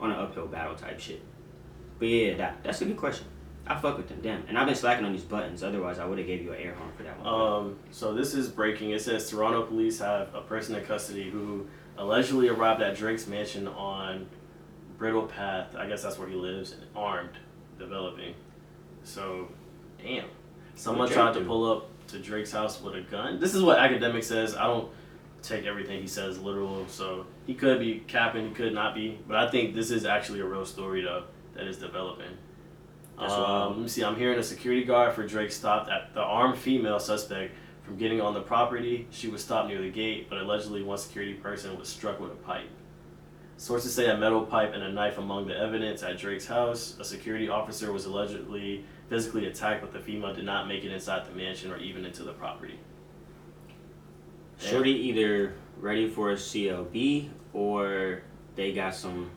on 0.00 0.10
an 0.10 0.18
uphill 0.18 0.46
battle 0.46 0.74
type 0.74 1.00
shit. 1.00 1.22
But 1.98 2.08
yeah, 2.08 2.36
that 2.36 2.64
that's 2.64 2.80
a 2.80 2.84
good 2.84 2.96
question. 2.96 3.26
I 3.66 3.80
fuck 3.80 3.96
with 3.96 4.08
them, 4.08 4.18
damn. 4.22 4.44
And 4.46 4.58
I've 4.58 4.66
been 4.66 4.74
slacking 4.74 5.06
on 5.06 5.12
these 5.12 5.24
buttons. 5.24 5.62
Otherwise, 5.62 5.98
I 5.98 6.04
would 6.04 6.18
have 6.18 6.26
gave 6.26 6.42
you 6.42 6.52
an 6.52 6.60
air 6.60 6.74
horn 6.74 6.90
for 6.96 7.02
that 7.02 7.18
one. 7.18 7.26
Um, 7.26 7.78
so 7.90 8.12
this 8.12 8.34
is 8.34 8.48
breaking. 8.48 8.90
It 8.90 9.00
says 9.00 9.30
Toronto 9.30 9.62
police 9.62 9.98
have 10.00 10.34
a 10.34 10.42
person 10.42 10.74
in 10.74 10.84
custody 10.84 11.30
who 11.30 11.66
allegedly 11.96 12.48
arrived 12.48 12.82
at 12.82 12.94
Drake's 12.94 13.26
mansion 13.26 13.66
on 13.68 14.26
Bridle 14.98 15.26
Path. 15.26 15.74
I 15.76 15.86
guess 15.86 16.02
that's 16.02 16.18
where 16.18 16.28
he 16.28 16.34
lives, 16.34 16.76
armed, 16.94 17.38
developing. 17.78 18.34
So, 19.02 19.48
damn. 20.02 20.26
Someone 20.74 21.08
tried 21.08 21.32
to 21.34 21.40
do? 21.40 21.46
pull 21.46 21.70
up 21.70 21.88
to 22.08 22.18
Drake's 22.18 22.52
house 22.52 22.82
with 22.82 22.94
a 22.96 23.00
gun. 23.00 23.40
This 23.40 23.54
is 23.54 23.62
what 23.62 23.78
Akademiks 23.78 24.24
says. 24.24 24.54
I 24.56 24.66
don't 24.66 24.90
take 25.42 25.64
everything 25.64 26.02
he 26.02 26.08
says 26.08 26.38
literal. 26.38 26.86
So 26.88 27.26
he 27.46 27.54
could 27.54 27.78
be 27.78 28.02
capping, 28.06 28.48
he 28.48 28.54
could 28.54 28.72
not 28.72 28.94
be. 28.94 29.18
But 29.26 29.36
I 29.36 29.50
think 29.50 29.74
this 29.74 29.90
is 29.90 30.04
actually 30.04 30.40
a 30.40 30.46
real 30.46 30.64
story 30.64 31.02
though 31.02 31.24
that 31.54 31.66
is 31.66 31.78
developing. 31.78 32.30
Um, 33.18 33.74
let 33.74 33.78
me 33.78 33.88
see. 33.88 34.02
I'm 34.02 34.16
hearing 34.16 34.38
a 34.38 34.42
security 34.42 34.84
guard 34.84 35.14
for 35.14 35.26
Drake 35.26 35.52
stopped 35.52 35.88
at 35.88 36.14
the 36.14 36.20
armed 36.20 36.58
female 36.58 36.98
suspect 36.98 37.54
from 37.84 37.96
getting 37.96 38.20
on 38.20 38.34
the 38.34 38.40
property. 38.40 39.06
She 39.10 39.28
was 39.28 39.44
stopped 39.44 39.68
near 39.68 39.80
the 39.80 39.90
gate, 39.90 40.28
but 40.28 40.38
allegedly 40.38 40.82
one 40.82 40.98
security 40.98 41.34
person 41.34 41.78
was 41.78 41.88
struck 41.88 42.18
with 42.18 42.32
a 42.32 42.36
pipe. 42.36 42.68
Sources 43.56 43.94
say 43.94 44.10
a 44.10 44.16
metal 44.16 44.44
pipe 44.44 44.72
and 44.74 44.82
a 44.82 44.90
knife 44.90 45.18
among 45.18 45.46
the 45.46 45.56
evidence 45.56 46.02
at 46.02 46.18
Drake's 46.18 46.46
house. 46.46 46.96
A 46.98 47.04
security 47.04 47.48
officer 47.48 47.92
was 47.92 48.04
allegedly 48.04 48.84
physically 49.08 49.46
attacked, 49.46 49.80
but 49.80 49.92
the 49.92 50.00
female 50.00 50.34
did 50.34 50.44
not 50.44 50.66
make 50.66 50.82
it 50.82 50.90
inside 50.90 51.24
the 51.26 51.32
mansion 51.32 51.70
or 51.70 51.76
even 51.78 52.04
into 52.04 52.24
the 52.24 52.32
property. 52.32 52.80
Shorty 54.58 54.90
either 54.90 55.54
ready 55.80 56.08
for 56.08 56.30
a 56.30 56.34
CLB 56.34 57.28
or 57.52 58.22
they 58.56 58.72
got 58.72 58.94
some. 58.94 59.30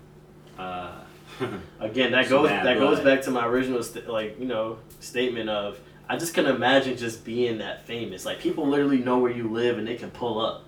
Uh, 0.58 0.92
Again, 1.80 2.12
that 2.14 2.30
goes 2.30 2.50
that 2.50 2.80
goes 2.80 3.00
back 3.02 3.22
to 3.24 3.32
my 3.32 3.46
original 3.46 3.84
st- 3.84 4.08
like 4.08 4.40
you 4.40 4.46
know 4.48 4.78
statement 5.02 5.50
of 5.50 5.80
I 6.10 6.18
just 6.18 6.34
can 6.34 6.46
imagine 6.46 6.98
just 6.98 7.26
being 7.26 7.58
that 7.60 7.86
famous. 7.86 8.26
Like 8.26 8.40
people 8.40 8.66
literally 8.68 9.00
know 9.00 9.20
where 9.20 9.32
you 9.32 9.52
live 9.52 9.78
and 9.78 9.88
they 9.88 9.96
can 9.98 10.10
pull 10.10 10.40
up. 10.40 10.64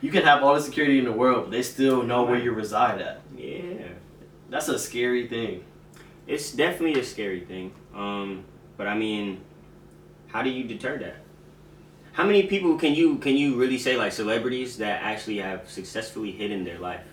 You 0.00 0.10
can 0.10 0.24
have 0.24 0.42
all 0.42 0.54
the 0.54 0.60
security 0.60 0.98
in 0.98 1.04
the 1.04 1.12
world, 1.12 1.44
but 1.44 1.50
they 1.52 1.62
still 1.62 2.02
know 2.02 2.24
where 2.24 2.38
you 2.38 2.52
reside 2.52 3.00
at. 3.00 3.20
yeah, 3.36 3.88
That's 4.50 4.68
a 4.68 4.78
scary 4.78 5.26
thing. 5.26 5.64
it's 6.26 6.52
definitely 6.52 7.00
a 7.00 7.04
scary 7.04 7.40
thing. 7.40 7.72
Um, 7.94 8.44
but 8.76 8.86
I 8.86 8.94
mean, 8.96 9.40
how 10.28 10.42
do 10.42 10.50
you 10.50 10.64
deter 10.64 10.98
that? 10.98 11.16
How 12.18 12.24
many 12.24 12.42
people 12.48 12.76
can 12.76 12.96
you 12.96 13.14
can 13.18 13.36
you 13.36 13.54
really 13.54 13.78
say 13.78 13.96
like 13.96 14.10
celebrities 14.10 14.78
that 14.78 15.02
actually 15.04 15.38
have 15.38 15.70
successfully 15.70 16.32
hidden 16.32 16.64
their 16.64 16.80
life? 16.80 17.04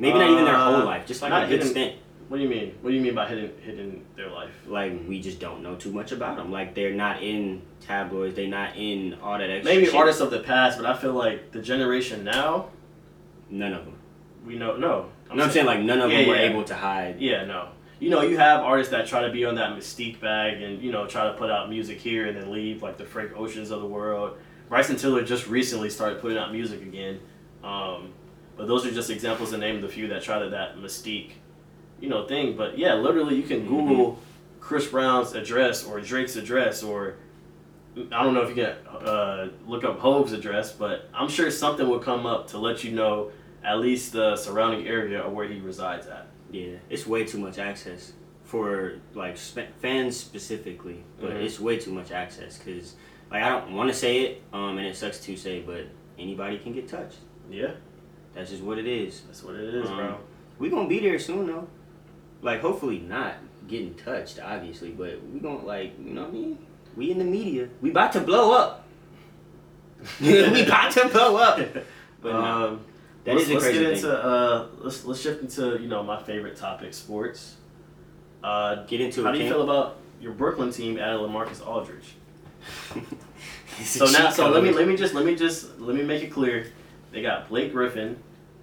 Maybe 0.00 0.18
not 0.18 0.30
even 0.30 0.44
their 0.44 0.56
Uh, 0.56 0.64
whole 0.78 0.84
life, 0.84 1.06
just 1.06 1.22
like 1.22 1.30
not 1.30 1.44
a 1.44 1.46
good 1.46 1.58
hidden- 1.60 1.68
stint. 1.68 1.94
What 2.26 2.38
do 2.38 2.42
you 2.42 2.48
mean? 2.48 2.74
What 2.80 2.90
do 2.90 2.96
you 2.96 3.02
mean 3.02 3.14
by 3.14 3.28
hidden 3.28 3.52
hidden 3.64 4.04
their 4.16 4.30
life? 4.30 4.50
Like 4.66 4.94
we 5.06 5.20
just 5.20 5.38
don't 5.38 5.62
know 5.62 5.76
too 5.76 5.92
much 5.92 6.10
about 6.10 6.34
them. 6.38 6.50
Like 6.50 6.74
they're 6.74 6.92
not 6.92 7.22
in 7.22 7.62
tabloids. 7.86 8.34
They're 8.34 8.48
not 8.48 8.70
in 8.76 9.14
all 9.22 9.38
that 9.38 9.48
extra. 9.48 9.72
Maybe 9.72 9.86
shit. 9.86 9.94
artists 9.94 10.20
of 10.20 10.32
the 10.32 10.40
past, 10.40 10.76
but 10.76 10.84
I 10.84 10.94
feel 10.96 11.12
like 11.14 11.52
the 11.52 11.62
generation 11.62 12.24
now, 12.24 12.70
None 13.48 13.74
of 13.74 13.84
them. 13.84 13.94
we 14.44 14.56
know 14.58 14.76
no. 14.76 15.06
no, 15.32 15.44
I'm 15.44 15.50
saying 15.52 15.66
like 15.66 15.78
none 15.80 16.00
of 16.00 16.10
Yeah, 16.10 16.18
them 16.22 16.28
were 16.30 16.34
yeah. 16.36 16.50
able 16.50 16.64
to 16.64 16.74
hide. 16.74 17.20
Yeah, 17.20 17.44
no. 17.44 17.68
You 18.02 18.10
know, 18.10 18.22
you 18.22 18.36
have 18.36 18.62
artists 18.62 18.90
that 18.90 19.06
try 19.06 19.22
to 19.22 19.30
be 19.30 19.44
on 19.44 19.54
that 19.54 19.78
mystique 19.78 20.18
bag 20.18 20.60
and, 20.60 20.82
you 20.82 20.90
know, 20.90 21.06
try 21.06 21.28
to 21.28 21.34
put 21.34 21.52
out 21.52 21.70
music 21.70 22.00
here 22.00 22.26
and 22.26 22.36
then 22.36 22.50
leave, 22.50 22.82
like 22.82 22.98
the 22.98 23.04
Frank 23.04 23.30
Oceans 23.36 23.70
of 23.70 23.80
the 23.80 23.86
world. 23.86 24.38
Bryson 24.68 24.96
Tiller 24.96 25.22
just 25.22 25.46
recently 25.46 25.88
started 25.88 26.20
putting 26.20 26.36
out 26.36 26.50
music 26.50 26.82
again. 26.82 27.20
Um, 27.62 28.12
but 28.56 28.66
those 28.66 28.84
are 28.84 28.90
just 28.90 29.08
examples 29.08 29.52
to 29.52 29.56
name 29.56 29.80
the 29.80 29.88
few 29.88 30.08
that 30.08 30.20
try 30.20 30.40
to 30.40 30.50
that 30.50 30.78
mystique, 30.78 31.34
you 32.00 32.08
know, 32.08 32.26
thing. 32.26 32.56
But 32.56 32.76
yeah, 32.76 32.94
literally 32.94 33.36
you 33.36 33.44
can 33.44 33.68
Google 33.68 34.18
Chris 34.58 34.88
Brown's 34.88 35.34
address 35.34 35.84
or 35.84 36.00
Drake's 36.00 36.34
address 36.34 36.82
or 36.82 37.18
I 38.10 38.24
don't 38.24 38.34
know 38.34 38.42
if 38.42 38.48
you 38.48 38.64
can 38.64 38.74
uh, 38.88 39.50
look 39.64 39.84
up 39.84 40.00
Hov's 40.00 40.32
address, 40.32 40.72
but 40.72 41.08
I'm 41.14 41.28
sure 41.28 41.52
something 41.52 41.88
will 41.88 42.00
come 42.00 42.26
up 42.26 42.48
to 42.48 42.58
let 42.58 42.82
you 42.82 42.90
know 42.90 43.30
at 43.62 43.78
least 43.78 44.12
the 44.12 44.34
surrounding 44.34 44.88
area 44.88 45.20
or 45.20 45.30
where 45.30 45.46
he 45.46 45.60
resides 45.60 46.08
at. 46.08 46.26
Yeah, 46.52 46.76
it's 46.90 47.06
way 47.06 47.24
too 47.24 47.38
much 47.38 47.58
access 47.58 48.12
for 48.44 48.98
like 49.14 49.36
sp- 49.40 49.72
fans 49.80 50.16
specifically, 50.16 51.02
but 51.20 51.30
Mhm. 51.30 51.42
it's 51.44 51.58
way 51.58 51.78
too 51.78 51.90
much 51.92 52.10
access 52.12 52.58
because 52.58 52.94
like 53.30 53.42
I 53.42 53.48
don't 53.48 53.72
want 53.74 53.88
to 53.90 53.94
say 53.94 54.20
it, 54.20 54.42
um, 54.52 54.76
and 54.78 54.86
it 54.86 54.94
sucks 54.94 55.18
to 55.24 55.36
say, 55.36 55.60
but 55.62 55.86
anybody 56.18 56.58
can 56.58 56.72
get 56.74 56.86
touched. 56.88 57.16
Yeah. 57.50 57.70
That's 58.34 58.50
just 58.50 58.62
what 58.62 58.78
it 58.78 58.86
is. 58.86 59.22
That's 59.22 59.42
what 59.42 59.54
it 59.56 59.74
is, 59.74 59.88
Um, 59.88 59.96
bro. 59.96 60.16
We 60.58 60.68
gonna 60.68 60.88
be 60.88 61.00
there 61.00 61.18
soon 61.18 61.46
though. 61.46 61.66
Like 62.42 62.60
hopefully 62.60 62.98
not 62.98 63.34
getting 63.68 63.94
touched, 63.94 64.38
obviously, 64.40 64.90
but 64.90 65.18
we 65.32 65.40
gonna 65.40 65.64
like 65.64 65.92
you 65.98 66.12
know 66.12 66.22
what 66.22 66.30
I 66.30 66.32
mean. 66.32 66.58
We 66.94 67.10
in 67.10 67.18
the 67.18 67.24
media. 67.24 67.68
We 67.80 67.90
about 67.90 68.12
to 68.12 68.20
blow 68.20 68.52
up. 68.52 68.86
we 70.20 70.64
about 70.66 70.92
to 70.92 71.08
blow 71.08 71.36
up. 71.36 71.58
But 72.20 72.32
no, 72.32 72.38
um, 72.68 72.80
that 73.24 73.34
let's, 73.36 73.44
is 73.44 73.50
a 73.50 73.54
let's 73.54 73.72
get 73.72 73.82
into 73.82 74.12
uh, 74.24 74.66
let's 74.80 75.04
let's 75.04 75.20
shift 75.20 75.42
into 75.42 75.78
you 75.80 75.88
know 75.88 76.02
my 76.02 76.20
favorite 76.22 76.56
topic, 76.56 76.94
sports. 76.94 77.56
Uh, 78.42 78.84
Get 78.86 79.00
into 79.00 79.22
how 79.22 79.30
it. 79.30 79.32
do 79.34 79.38
you 79.38 79.44
King. 79.44 79.52
feel 79.52 79.62
about 79.62 79.98
your 80.20 80.32
Brooklyn 80.32 80.72
team 80.72 80.98
added 80.98 81.20
LaMarcus 81.20 81.64
Aldridge? 81.66 82.14
So 83.82 84.04
now, 84.04 84.28
so 84.28 84.50
let 84.50 84.62
me 84.62 84.70
let 84.70 84.86
me 84.86 84.96
just 84.96 85.14
let 85.14 85.24
me 85.24 85.34
just 85.34 85.78
let 85.80 85.96
me 85.96 86.02
make 86.02 86.22
it 86.22 86.28
clear. 86.30 86.66
They 87.10 87.22
got 87.22 87.48
Blake 87.48 87.72
Griffin, 87.72 88.18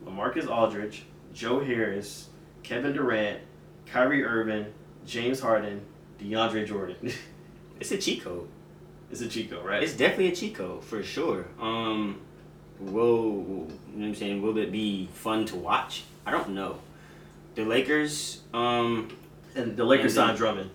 LaMarcus 0.06 0.48
Aldridge, 0.48 1.04
Joe 1.34 1.60
Harris, 1.60 2.30
Kevin 2.62 2.94
Durant, 2.94 3.40
Kyrie 3.88 4.24
Irving, 4.24 4.68
James 5.08 5.40
Harden, 5.40 5.82
DeAndre 6.22 6.66
Jordan. 6.66 7.12
It's 7.80 7.92
a 7.92 7.98
cheat 7.98 8.22
code. 8.24 8.48
it's 9.10 9.22
a 9.22 9.28
Chico, 9.30 9.64
right? 9.64 9.82
It's 9.82 9.94
definitely 9.94 10.28
a 10.28 10.36
cheat 10.36 10.54
code 10.54 10.84
for 10.84 11.02
sure. 11.02 11.48
Um, 11.62 12.20
will 12.80 13.68
you 13.94 13.96
know 13.96 14.02
what 14.02 14.06
I'm 14.06 14.16
saying? 14.16 14.42
Will 14.42 14.58
it 14.58 14.72
be 14.72 15.10
fun 15.14 15.46
to 15.48 15.56
watch? 15.56 16.04
I 16.26 16.32
don't 16.32 16.50
know. 16.50 16.80
The 17.56 17.66
Lakers, 17.66 18.42
um, 18.54 19.10
and 19.56 19.76
the 19.76 19.84
Lakers 19.84 20.18
And 20.18 20.28
signed 20.28 20.38
Drummond 20.38 20.70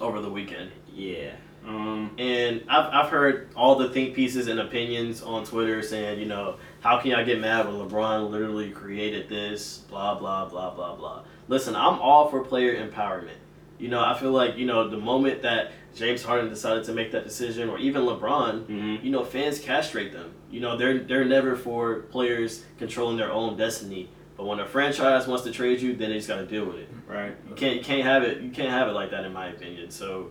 over 0.00 0.20
the 0.20 0.30
weekend. 0.30 0.70
yeah, 0.92 1.32
um, 1.66 2.14
And 2.18 2.62
I've, 2.68 2.92
I've 2.92 3.10
heard 3.10 3.50
all 3.54 3.76
the 3.76 3.90
think 3.90 4.14
pieces 4.14 4.48
and 4.48 4.58
opinions 4.60 5.22
on 5.22 5.44
Twitter 5.44 5.82
saying, 5.82 6.18
you 6.18 6.26
know, 6.26 6.56
how 6.80 6.98
can 6.98 7.10
y'all 7.10 7.24
get 7.24 7.40
mad 7.40 7.66
when 7.66 7.76
LeBron 7.76 8.30
literally 8.30 8.70
created 8.70 9.28
this, 9.28 9.78
blah, 9.78 10.18
blah, 10.18 10.46
blah, 10.46 10.74
blah, 10.74 10.96
blah. 10.96 11.22
Listen, 11.48 11.76
I'm 11.76 12.00
all 12.00 12.28
for 12.28 12.42
player 12.42 12.74
empowerment. 12.76 13.36
You 13.78 13.88
know, 13.88 14.02
I 14.02 14.18
feel 14.18 14.32
like, 14.32 14.56
you 14.56 14.66
know, 14.66 14.88
the 14.88 14.98
moment 14.98 15.42
that 15.42 15.72
James 15.98 16.22
Harden 16.22 16.48
decided 16.48 16.84
to 16.84 16.92
make 16.92 17.10
that 17.12 17.24
decision, 17.24 17.68
or 17.68 17.78
even 17.78 18.02
LeBron, 18.02 18.66
mhm. 18.66 19.04
you 19.04 19.10
know, 19.10 19.24
fans 19.24 19.58
castrate 19.58 20.12
them. 20.12 20.32
You 20.50 20.60
know, 20.60 20.76
they're 20.76 21.00
they're 21.00 21.24
never 21.24 21.56
for 21.56 22.00
players 22.02 22.64
controlling 22.78 23.16
their 23.16 23.32
own 23.32 23.56
destiny. 23.56 24.08
But 24.36 24.46
when 24.46 24.60
a 24.60 24.66
franchise 24.66 25.26
wants 25.26 25.42
to 25.44 25.50
trade 25.50 25.80
you, 25.80 25.96
then 25.96 26.10
they 26.10 26.16
just 26.16 26.28
got 26.28 26.36
to 26.36 26.46
deal 26.46 26.64
with 26.64 26.76
it. 26.76 26.88
right. 27.08 27.34
You 27.48 27.54
can't 27.56 27.76
you 27.76 27.82
can't 27.82 28.04
have 28.04 28.22
it 28.22 28.40
you 28.40 28.50
can't 28.50 28.70
have 28.70 28.86
it 28.88 28.92
like 28.92 29.10
that 29.10 29.24
in 29.24 29.32
my 29.32 29.48
opinion. 29.48 29.90
So 29.90 30.30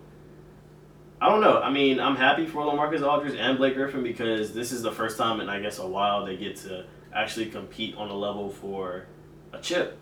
I 1.20 1.30
don't 1.30 1.42
know. 1.42 1.60
I 1.62 1.70
mean, 1.72 2.00
I'm 2.00 2.16
happy 2.16 2.46
for 2.46 2.62
LaMarcus 2.62 3.06
Aldridge 3.06 3.36
and 3.38 3.58
Blake 3.58 3.74
Griffin 3.74 4.04
because 4.04 4.54
this 4.54 4.72
is 4.72 4.82
the 4.82 4.92
first 4.92 5.18
time 5.18 5.42
in 5.42 5.50
I 5.50 5.60
guess 5.60 5.80
a 5.80 5.88
while 5.88 6.26
they 6.26 6.38
get 6.38 6.56
to 6.58 6.86
actually 7.14 7.48
compete 7.48 7.96
on 7.96 8.10
a 8.10 8.16
level 8.16 8.50
for 8.50 9.08
a 9.52 9.60
chip. 9.60 9.98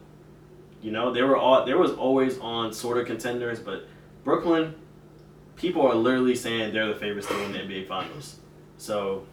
You 0.81 0.91
know, 0.91 1.11
they 1.11 1.23
were 1.23 1.37
all 1.37 1.65
there 1.65 1.79
was 1.79 1.91
always 1.93 2.37
on 2.37 2.71
sort 2.73 2.99
of 2.99 3.07
contenders, 3.07 3.59
but 3.59 3.87
Brooklyn, 4.23 4.75
people 5.55 5.85
are 5.87 5.95
literally 5.95 6.35
saying 6.35 6.73
they're 6.73 6.87
the 6.87 6.95
favorites 6.95 7.27
to 7.27 7.33
win 7.35 7.51
the 7.53 7.59
NBA 7.59 7.87
Finals. 7.87 8.37
So 8.77 9.25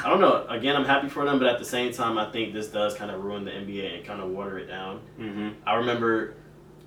I 0.00 0.08
don't 0.08 0.20
know. 0.20 0.46
Again, 0.48 0.76
I'm 0.76 0.84
happy 0.84 1.08
for 1.08 1.24
them, 1.24 1.38
but 1.38 1.48
at 1.48 1.58
the 1.58 1.64
same 1.64 1.92
time, 1.92 2.18
I 2.18 2.30
think 2.30 2.52
this 2.52 2.68
does 2.68 2.94
kind 2.94 3.10
of 3.10 3.22
ruin 3.22 3.44
the 3.44 3.50
NBA 3.50 3.96
and 3.96 4.06
kind 4.06 4.20
of 4.20 4.30
water 4.30 4.58
it 4.58 4.66
down. 4.66 5.00
Mm-hmm. 5.18 5.48
I 5.66 5.74
remember, 5.76 6.34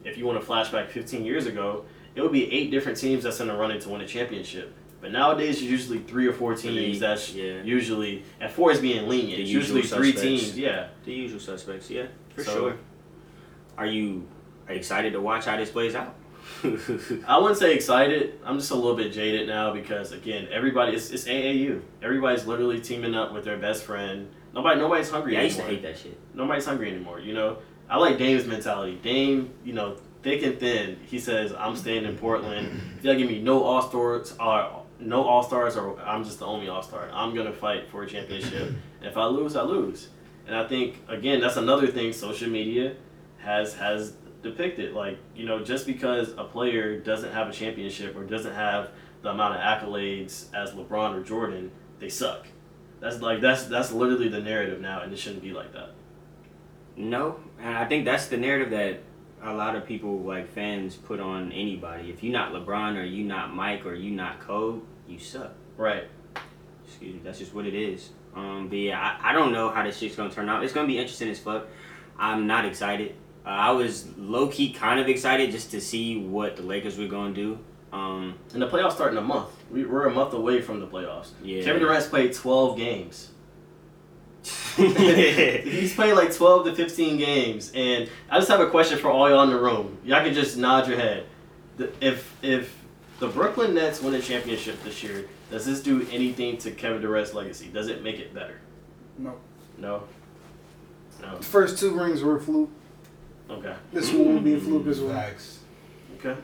if 0.04 0.18
you 0.18 0.26
want 0.26 0.42
to 0.42 0.48
flashback 0.48 0.90
15 0.90 1.26
years 1.26 1.46
ago, 1.46 1.86
it 2.16 2.22
would 2.22 2.32
be 2.32 2.52
eight 2.52 2.72
different 2.72 2.98
teams 2.98 3.24
that's 3.24 3.40
in 3.40 3.48
the 3.48 3.56
running 3.56 3.80
to 3.82 3.90
win 3.90 4.02
a 4.02 4.08
championship. 4.08 4.74
But 5.00 5.12
nowadays, 5.12 5.56
it's 5.58 5.62
usually 5.62 6.00
three 6.00 6.28
or 6.28 6.34
four 6.34 6.56
teams. 6.56 7.00
That's 7.00 7.34
yeah. 7.34 7.62
usually, 7.62 8.24
and 8.42 8.52
four 8.52 8.72
is 8.72 8.80
being 8.80 9.08
lenient. 9.08 9.42
It's 9.42 9.50
usual 9.50 9.78
usually 9.78 9.98
three 10.00 10.12
suspects. 10.12 10.44
teams. 10.44 10.58
Yeah. 10.58 10.88
The 11.06 11.14
usual 11.14 11.40
suspects, 11.40 11.90
yeah, 11.90 12.08
for 12.34 12.44
So- 12.44 12.54
sure. 12.54 12.78
Are 13.78 13.86
you 13.86 14.28
excited 14.68 15.14
to 15.14 15.22
watch 15.22 15.46
how 15.46 15.56
this 15.56 15.70
plays 15.70 15.94
out? 15.94 16.16
I 17.28 17.38
wouldn't 17.38 17.58
say 17.58 17.74
excited. 17.74 18.40
I'm 18.44 18.58
just 18.60 18.72
a 18.72 18.76
little 18.76 18.96
bit 18.96 19.12
jaded 19.14 19.48
now 19.48 19.74
because 19.74 20.12
again, 20.12 20.48
everybody 20.52 20.96
it's, 20.96 21.12
it's 21.12 21.26
AAU. 21.26 21.82
Everybody's 22.02 22.46
literally 22.46 22.80
teaming 22.80 23.16
up 23.16 23.34
with 23.34 23.44
their 23.44 23.58
best 23.58 23.84
friend. 23.84 24.30
Nobody, 24.54 24.80
nobody's 24.80 25.10
hungry 25.10 25.34
yeah, 25.34 25.42
I 25.42 25.44
used 25.44 25.58
to 25.58 25.64
hate 25.64 25.82
that 25.84 25.98
shit. 25.98 26.18
Nobody's 26.34 26.66
hungry 26.66 26.90
anymore. 26.92 27.20
You 27.20 27.34
know, 27.34 27.58
I 27.90 27.98
like 27.98 28.18
Dame's 28.18 28.46
mentality. 28.46 29.00
Dame, 29.04 29.52
you 29.64 29.74
know, 29.74 29.98
thick 30.24 30.44
and 30.44 30.60
thin. 30.60 30.98
He 31.06 31.20
says, 31.20 31.54
"I'm 31.54 31.76
staying 31.76 32.06
in 32.06 32.18
Portland. 32.18 32.82
If 32.98 33.04
y'all 33.04 33.16
give 33.16 33.28
me 33.28 33.42
no 33.42 33.64
all 33.64 33.82
stars, 33.82 34.36
or 34.40 34.60
uh, 34.60 34.70
no 35.00 35.24
all 35.24 35.44
stars, 35.44 35.78
or 35.78 36.00
I'm 36.02 36.24
just 36.24 36.40
the 36.40 36.46
only 36.46 36.70
all 36.70 36.82
star. 36.82 37.10
I'm 37.14 37.36
gonna 37.36 37.54
fight 37.54 37.90
for 37.90 38.04
a 38.04 38.08
championship. 38.08 38.70
and 39.00 39.08
if 39.10 39.18
I 39.18 39.26
lose, 39.26 39.56
I 39.56 39.64
lose." 39.64 40.10
And 40.48 40.56
I 40.56 40.68
think 40.68 41.02
again, 41.08 41.40
that's 41.40 41.58
another 41.58 41.88
thing. 41.88 42.14
Social 42.14 42.50
media 42.50 42.96
has 43.38 43.76
has 43.76 44.14
depict 44.42 44.80
it. 44.80 44.94
Like 44.94 45.18
you 45.36 45.46
know, 45.46 45.64
just 45.64 45.86
because 45.86 46.34
a 46.38 46.44
player 46.44 47.00
doesn't 47.00 47.32
have 47.32 47.50
a 47.50 47.54
championship 47.54 48.16
or 48.16 48.24
doesn't 48.24 48.54
have 48.54 48.92
the 49.22 49.30
amount 49.30 49.56
of 49.56 49.62
accolades 49.62 50.54
as 50.54 50.72
LeBron 50.72 51.16
or 51.16 51.24
Jordan, 51.24 51.72
they 52.00 52.10
suck. 52.10 52.48
That's 53.00 53.22
like 53.22 53.42
that's 53.42 53.66
that's 53.66 53.92
literally 53.92 54.30
the 54.30 54.40
narrative 54.40 54.82
now, 54.82 55.02
and 55.02 55.12
it 55.14 55.18
shouldn't 55.18 55.44
be 55.44 55.52
like 55.52 55.74
that. 55.74 55.92
No, 56.96 57.40
and 57.60 57.78
I 57.78 57.86
think 57.86 58.06
that's 58.06 58.28
the 58.28 58.38
narrative 58.38 58.72
that 58.72 59.02
a 59.44 59.54
lot 59.54 59.76
of 59.76 59.86
people 59.86 60.20
like 60.20 60.52
fans 60.52 60.96
put 60.96 61.20
on 61.20 61.52
anybody. 61.52 62.10
If 62.10 62.24
you're 62.24 62.34
not 62.34 62.54
LeBron 62.54 62.98
or 62.98 63.04
you 63.04 63.24
not 63.24 63.54
Mike 63.54 63.86
or 63.86 63.94
you 63.94 64.12
not 64.12 64.40
Kobe, 64.40 64.82
you 65.08 65.20
suck. 65.20 65.54
Right. 65.78 66.06
Excuse 66.86 67.16
me, 67.16 67.22
that's 67.24 67.38
just 67.38 67.54
what 67.54 67.66
it 67.66 67.76
is. 67.76 68.10
Um, 68.36 68.68
but 68.70 68.78
yeah, 68.78 69.00
I, 69.00 69.30
I 69.30 69.34
don't 69.34 69.52
know 69.52 69.70
how 69.70 69.84
this 69.84 69.98
shit's 69.98 70.16
gonna 70.16 70.32
turn 70.32 70.50
out. 70.50 70.64
It's 70.64 70.74
gonna 70.74 70.88
be 70.88 70.98
interesting 70.98 71.30
as 71.30 71.40
fuck. 71.40 71.68
I'm 72.18 72.48
not 72.48 72.66
excited. 72.66 73.16
Uh, 73.48 73.52
I 73.52 73.72
was 73.72 74.06
low 74.18 74.48
key 74.50 74.74
kind 74.74 75.00
of 75.00 75.08
excited 75.08 75.52
just 75.52 75.72
to 75.72 75.80
see 75.80 76.18
what 76.20 76.58
the 76.58 76.64
Lakers 76.64 76.98
were 76.98 77.08
gonna 77.08 77.34
do. 77.34 77.58
Um, 77.94 78.36
And 78.54 78.62
the 78.62 78.68
playoffs 78.68 78.94
start 78.94 79.14
in 79.14 79.18
a 79.18 79.22
month. 79.22 79.50
We, 79.72 79.86
we're 79.86 80.06
a 80.08 80.12
month 80.14 80.34
away 80.34 80.60
from 80.62 80.82
the 80.82 80.88
playoffs. 80.88 81.30
yeah. 81.42 81.64
Kevin 81.64 81.82
Durant's 81.82 82.08
played 82.08 82.34
12 82.34 82.78
games. 82.78 83.30
He's 84.78 85.96
played 85.96 86.14
like 86.14 86.34
12 86.34 86.66
to 86.68 86.76
15 86.76 87.18
games. 87.18 87.72
And 87.74 88.10
I 88.30 88.38
just 88.38 88.50
have 88.50 88.60
a 88.60 88.70
question 88.70 88.98
for 89.00 89.10
all 89.10 89.30
y'all 89.30 89.44
in 89.44 89.50
the 89.50 89.60
room. 89.60 89.98
Y'all 90.04 90.24
can 90.24 90.34
just 90.34 90.58
nod 90.58 90.88
your 90.88 90.98
head. 90.98 91.26
The- 91.78 91.92
If 92.02 92.36
if 92.42 92.78
the 93.20 93.28
Brooklyn 93.28 93.74
Nets 93.74 94.02
win 94.02 94.14
a 94.14 94.22
championship 94.22 94.82
this 94.84 95.02
year, 95.04 95.28
does 95.50 95.66
this 95.66 95.82
do 95.82 96.06
anything 96.12 96.58
to 96.60 96.72
Kevin 96.72 97.02
Durant's 97.02 97.34
legacy? 97.34 97.68
Does 97.68 97.88
it 97.88 98.04
make 98.04 98.20
it 98.20 98.34
better? 98.34 98.60
No. 99.18 99.34
No. 99.78 100.04
No. 101.22 101.38
The 101.38 101.44
first 101.44 101.80
two 101.80 101.98
rings 101.98 102.22
were 102.22 102.38
a 102.38 102.42
fluke. 102.42 102.70
Okay. 103.50 103.76
This 103.94 104.12
one 104.12 104.34
will 104.34 104.42
be 104.42 104.54
a 104.56 104.60
fluke 104.60 104.88
as 104.88 105.00
well. 105.00 105.14
Facts. 105.14 105.60
Okay. 106.20 106.40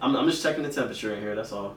I'm, 0.00 0.16
I'm 0.16 0.28
just 0.28 0.42
checking 0.42 0.62
the 0.62 0.72
temperature 0.72 1.14
in 1.14 1.20
here. 1.20 1.34
That's 1.34 1.52
all. 1.52 1.76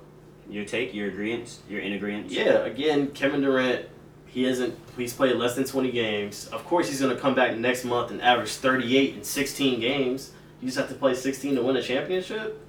your 0.50 0.66
take, 0.66 0.94
your 0.94 1.08
agreement, 1.08 1.60
your 1.70 1.82
in 1.82 1.94
agreement. 1.94 2.32
Yeah, 2.32 2.66
again, 2.66 3.12
Kevin 3.12 3.42
Durant, 3.42 3.86
he 4.26 4.44
hasn't 4.44 4.78
he's 4.98 5.14
played 5.14 5.36
less 5.36 5.56
than 5.56 5.66
20 5.66 5.92
games. 5.92 6.48
Of 6.48 6.66
course 6.66 6.90
he's 6.90 7.00
going 7.00 7.16
to 7.16 7.22
come 7.22 7.36
back 7.36 7.56
next 7.58 7.86
month 7.86 8.12
and 8.12 8.22
average 8.22 8.50
38 8.52 9.16
in 9.16 9.24
16 9.24 9.80
games. 9.80 10.32
You 10.62 10.68
just 10.68 10.78
have 10.78 10.90
to 10.90 10.96
play 10.96 11.14
16 11.14 11.56
to 11.56 11.62
win 11.62 11.78
a 11.78 11.82
championship? 11.82 12.60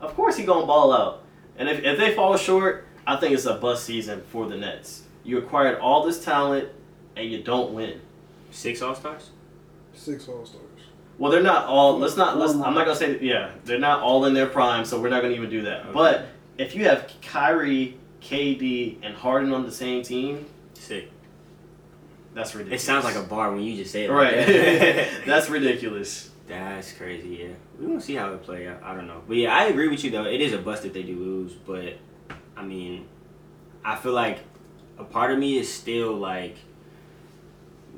Of 0.00 0.14
course 0.14 0.36
he's 0.36 0.46
going 0.46 0.60
to 0.60 0.66
ball 0.66 0.92
out. 0.92 1.22
And 1.58 1.68
if, 1.68 1.82
if 1.84 1.98
they 1.98 2.14
fall 2.14 2.36
short, 2.36 2.86
I 3.06 3.16
think 3.16 3.32
it's 3.34 3.46
a 3.46 3.54
bust 3.54 3.84
season 3.84 4.22
for 4.28 4.46
the 4.48 4.56
Nets. 4.56 5.04
You 5.22 5.38
acquired 5.38 5.78
all 5.78 6.04
this 6.04 6.22
talent 6.24 6.68
and 7.14 7.30
you 7.30 7.42
don't 7.42 7.72
win. 7.72 8.00
Six 8.50 8.82
All 8.82 8.94
Stars. 8.94 9.30
Six 9.94 10.28
All 10.28 10.44
Stars. 10.44 10.62
Well, 11.18 11.32
they're 11.32 11.42
not 11.42 11.66
all. 11.66 11.98
Let's 11.98 12.16
not. 12.16 12.36
Let's. 12.38 12.52
I'm 12.52 12.74
not 12.74 12.84
gonna 12.84 12.94
say. 12.96 13.12
That, 13.14 13.22
yeah, 13.22 13.50
they're 13.64 13.78
not 13.78 14.00
all 14.02 14.24
in 14.26 14.34
their 14.34 14.46
prime, 14.46 14.84
so 14.84 15.00
we're 15.00 15.08
not 15.08 15.22
gonna 15.22 15.34
even 15.34 15.48
do 15.50 15.62
that. 15.62 15.82
Okay. 15.82 15.90
But 15.92 16.26
if 16.58 16.74
you 16.74 16.84
have 16.84 17.10
Kyrie, 17.22 17.96
KD, 18.20 18.98
and 19.02 19.14
Harden 19.16 19.52
on 19.52 19.64
the 19.64 19.72
same 19.72 20.02
team, 20.02 20.44
Sick. 20.74 21.10
that's 22.34 22.54
ridiculous. 22.54 22.82
It 22.82 22.84
sounds 22.86 23.04
like 23.04 23.14
a 23.16 23.22
bar 23.22 23.50
when 23.52 23.62
you 23.62 23.76
just 23.76 23.92
say 23.92 24.04
it. 24.04 24.10
like 24.10 24.34
Right. 24.34 24.46
that. 24.46 25.08
That's 25.26 25.48
ridiculous. 25.48 26.30
That's 26.46 26.92
crazy, 26.92 27.28
yeah. 27.42 27.48
We're 27.80 27.88
gonna 27.88 28.00
see 28.00 28.14
how 28.14 28.32
it 28.34 28.42
play 28.42 28.68
out. 28.68 28.82
I 28.84 28.94
don't 28.94 29.06
know. 29.06 29.22
But 29.26 29.36
yeah, 29.38 29.54
I 29.56 29.64
agree 29.64 29.88
with 29.88 30.04
you 30.04 30.10
though. 30.10 30.24
It 30.26 30.40
is 30.40 30.52
a 30.52 30.58
bust 30.58 30.84
if 30.84 30.92
they 30.92 31.02
do 31.02 31.16
lose, 31.16 31.52
but 31.54 31.94
I 32.56 32.62
mean 32.62 33.06
I 33.84 33.96
feel 33.96 34.12
like 34.12 34.38
a 34.98 35.02
part 35.04 35.32
of 35.32 35.38
me 35.38 35.58
is 35.58 35.72
still 35.72 36.12
like 36.14 36.56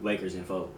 Lakers 0.02 0.34
and 0.34 0.46
foe. 0.46 0.70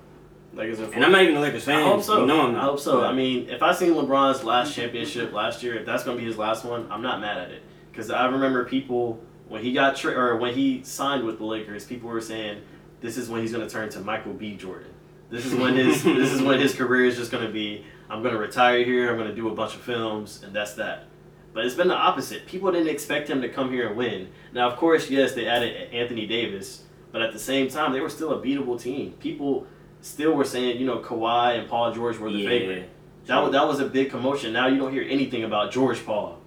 Like 0.52 0.68
it's 0.68 0.80
a 0.80 0.90
And 0.90 1.04
I'm 1.04 1.12
not 1.12 1.22
even 1.22 1.36
a 1.36 1.40
Lakers 1.40 1.64
fan. 1.64 1.82
I 1.82 1.84
hope 1.84 2.02
so. 2.02 2.26
Know 2.26 2.48
I'm 2.48 2.56
I 2.56 2.62
hope 2.62 2.80
so. 2.80 3.04
I 3.04 3.12
mean, 3.12 3.48
if 3.48 3.62
I 3.62 3.72
seen 3.72 3.94
LeBron's 3.94 4.42
last 4.42 4.74
championship 4.74 5.32
last 5.32 5.62
year, 5.62 5.76
if 5.76 5.86
that's 5.86 6.04
gonna 6.04 6.18
be 6.18 6.24
his 6.24 6.38
last 6.38 6.64
one, 6.64 6.90
I'm 6.90 7.02
not 7.02 7.20
mad 7.20 7.38
at 7.38 7.50
it. 7.50 7.62
Because 7.90 8.10
I 8.10 8.26
remember 8.26 8.64
people 8.64 9.20
when 9.48 9.62
he 9.62 9.72
got 9.72 9.96
tra- 9.96 10.18
or 10.18 10.36
when 10.36 10.54
he 10.54 10.82
signed 10.82 11.24
with 11.24 11.38
the 11.38 11.44
Lakers, 11.44 11.84
people 11.84 12.08
were 12.08 12.20
saying 12.20 12.62
this 13.00 13.16
is 13.16 13.28
when 13.28 13.42
he's 13.42 13.52
gonna 13.52 13.68
turn 13.68 13.88
to 13.90 14.00
Michael 14.00 14.32
B. 14.32 14.56
Jordan. 14.56 14.92
This 15.30 15.46
is 15.46 15.54
when 15.54 15.76
his 15.76 16.02
this 16.04 16.32
is 16.32 16.42
when 16.42 16.58
his 16.58 16.74
career 16.74 17.04
is 17.04 17.16
just 17.16 17.30
gonna 17.30 17.50
be. 17.50 17.84
I'm 18.08 18.22
gonna 18.22 18.38
retire 18.38 18.84
here. 18.84 19.10
I'm 19.10 19.18
gonna 19.18 19.34
do 19.34 19.48
a 19.48 19.54
bunch 19.54 19.74
of 19.74 19.82
films, 19.82 20.42
and 20.44 20.54
that's 20.54 20.74
that. 20.74 21.06
But 21.52 21.64
it's 21.64 21.74
been 21.74 21.88
the 21.88 21.96
opposite. 21.96 22.46
People 22.46 22.70
didn't 22.72 22.88
expect 22.88 23.28
him 23.28 23.40
to 23.42 23.48
come 23.48 23.70
here 23.72 23.88
and 23.88 23.96
win. 23.96 24.28
Now, 24.52 24.68
of 24.68 24.76
course, 24.76 25.10
yes, 25.10 25.32
they 25.32 25.46
added 25.46 25.92
Anthony 25.92 26.26
Davis, 26.26 26.84
but 27.12 27.22
at 27.22 27.32
the 27.32 27.38
same 27.38 27.68
time, 27.68 27.92
they 27.92 28.00
were 28.00 28.08
still 28.08 28.32
a 28.32 28.44
beatable 28.44 28.80
team. 28.80 29.12
People 29.20 29.66
still 30.02 30.32
were 30.32 30.44
saying, 30.44 30.78
you 30.78 30.86
know, 30.86 30.98
Kawhi 30.98 31.58
and 31.58 31.68
Paul 31.68 31.92
George 31.92 32.18
were 32.18 32.30
the 32.30 32.38
yeah. 32.38 32.48
favorite. 32.48 32.90
That 33.26 33.42
was, 33.42 33.52
that 33.52 33.66
was 33.66 33.80
a 33.80 33.86
big 33.86 34.10
commotion. 34.10 34.52
Now 34.52 34.66
you 34.66 34.78
don't 34.78 34.92
hear 34.92 35.06
anything 35.08 35.44
about 35.44 35.70
George 35.70 36.04
Paul. 36.04 36.38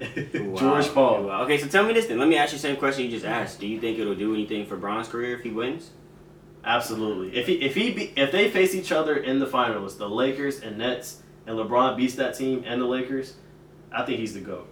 Wow. 0.34 0.56
George 0.56 0.94
Paul. 0.94 1.24
Wow. 1.24 1.42
Okay, 1.42 1.58
so 1.58 1.66
tell 1.66 1.84
me 1.84 1.92
this 1.92 2.06
then. 2.06 2.18
Let 2.18 2.28
me 2.28 2.36
ask 2.36 2.52
you 2.52 2.58
the 2.58 2.62
same 2.62 2.76
question 2.76 3.04
you 3.04 3.10
just 3.10 3.24
asked. 3.24 3.58
Do 3.58 3.66
you 3.66 3.80
think 3.80 3.98
it'll 3.98 4.14
do 4.14 4.32
anything 4.32 4.64
for 4.64 4.76
Bron's 4.76 5.08
career 5.08 5.36
if 5.36 5.42
he 5.42 5.50
wins? 5.50 5.90
Absolutely. 6.64 7.36
If 7.36 7.46
he 7.48 7.54
if 7.54 7.74
he 7.74 7.92
be, 7.92 8.12
if 8.16 8.30
they 8.30 8.50
face 8.50 8.74
each 8.74 8.92
other 8.92 9.16
in 9.16 9.40
the 9.40 9.46
finals, 9.46 9.96
the 9.98 10.08
Lakers 10.08 10.60
and 10.60 10.78
Nets, 10.78 11.22
and 11.46 11.56
LeBron 11.56 11.96
beats 11.96 12.14
that 12.16 12.36
team 12.36 12.62
and 12.66 12.80
the 12.80 12.86
Lakers, 12.86 13.34
I 13.90 14.04
think 14.04 14.20
he's 14.20 14.34
the 14.34 14.40
goat. 14.40 14.68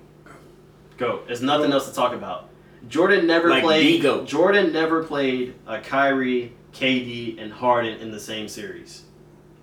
Goat. 0.96 1.26
There's 1.26 1.42
nothing 1.42 1.72
else 1.72 1.88
to 1.88 1.94
talk 1.94 2.12
about. 2.12 2.48
Jordan 2.88 3.26
never 3.26 3.50
Like 3.50 3.62
played. 3.62 4.02
Jordan 4.26 4.72
never 4.72 5.02
played 5.02 5.54
a 5.66 5.80
Kyrie, 5.80 6.52
KD, 6.76 7.40
and 7.40 7.52
Harden 7.52 7.98
in 8.00 8.10
the 8.10 8.20
same 8.20 8.48
series, 8.48 9.02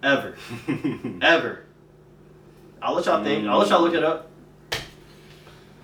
ever, 0.01 0.36
ever. 1.22 1.64
I'll 2.82 2.95
let 2.95 3.05
y'all 3.05 3.24
think. 3.24 3.47
I'll 3.47 3.59
let 3.59 3.70
y'all 3.70 3.82
look 3.82 3.93
it 3.93 4.03
up. 4.03 4.30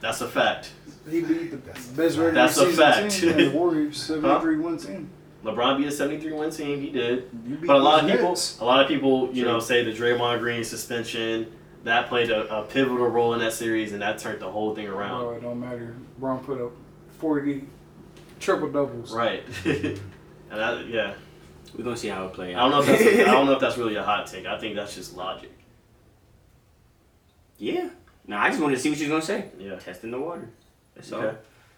That's 0.02 0.22
a 0.22 0.28
fact. 0.28 0.72
He 1.10 1.22
beat 1.22 1.52
the 1.52 1.58
That's- 1.58 1.86
best 1.88 2.18
regular 2.18 2.32
that's 2.32 2.58
a 2.58 2.68
fact. 2.72 3.12
team, 3.12 3.36
the 3.38 3.50
Warriors, 3.50 3.98
73 4.04 4.58
1 4.58 4.78
team. 4.78 5.10
LeBron 5.44 5.78
beat 5.78 5.88
a 5.88 5.92
73 5.92 6.34
win 6.34 6.50
team. 6.52 6.82
He 6.82 6.90
did. 6.90 7.66
But 7.66 7.78
a 7.78 7.80
lot 7.80 8.04
of 8.04 8.10
people, 8.12 8.30
Nets. 8.30 8.60
a 8.60 8.66
lot 8.66 8.82
of 8.82 8.88
people, 8.90 9.28
you 9.34 9.44
True. 9.44 9.54
know, 9.54 9.60
say 9.60 9.84
the 9.86 9.92
Draymond 9.92 10.40
Green 10.40 10.64
suspension 10.66 11.50
that 11.86 12.10
played 12.10 12.30
a, 12.30 12.54
a 12.60 12.64
pivotal 12.64 13.08
role 13.08 13.34
in 13.34 13.40
that 13.40 13.54
series, 13.54 13.94
and 13.94 14.02
that 14.02 14.18
turned 14.20 14.42
the 14.42 14.52
whole 14.52 14.76
thing 14.76 14.88
around. 14.88 15.22
Bro, 15.22 15.32
it 15.36 15.42
don't 15.42 15.60
matter. 15.60 15.96
Bron 16.18 16.40
put 16.44 16.60
up 16.62 16.72
40 17.20 17.64
triple 18.42 18.70
doubles. 18.70 19.14
Right. 19.14 19.44
and 20.50 20.60
that, 20.60 20.88
yeah, 20.88 21.14
We're 21.78 21.84
gonna 21.84 21.98
see 21.98 22.08
how 22.08 22.26
it 22.26 22.34
plays. 22.34 22.56
I 22.56 22.60
don't 22.60 22.72
know 22.72 22.82
if 22.82 22.88
that's 22.88 23.02
I 23.02 23.32
don't 23.32 23.46
know 23.46 23.54
if 23.54 23.60
that's 23.60 23.78
really 23.82 23.96
a 23.96 24.04
hot 24.04 24.28
take. 24.28 24.46
I 24.46 24.58
think 24.60 24.76
that's 24.76 24.96
just 24.96 25.16
logic. 25.16 25.52
yeah. 27.58 27.90
No, 28.28 28.38
I 28.38 28.50
just 28.50 28.62
wanted 28.62 28.76
to 28.76 28.82
see 28.82 28.90
what 28.92 29.00
you 29.00 29.12
was 29.12 29.28
gonna 29.28 29.42
say. 29.42 29.50
Yeah. 29.58 29.76
Testing 29.80 30.12
the 30.12 30.20
water. 30.20 30.50
That's 30.96 31.12
Okay. 31.12 31.36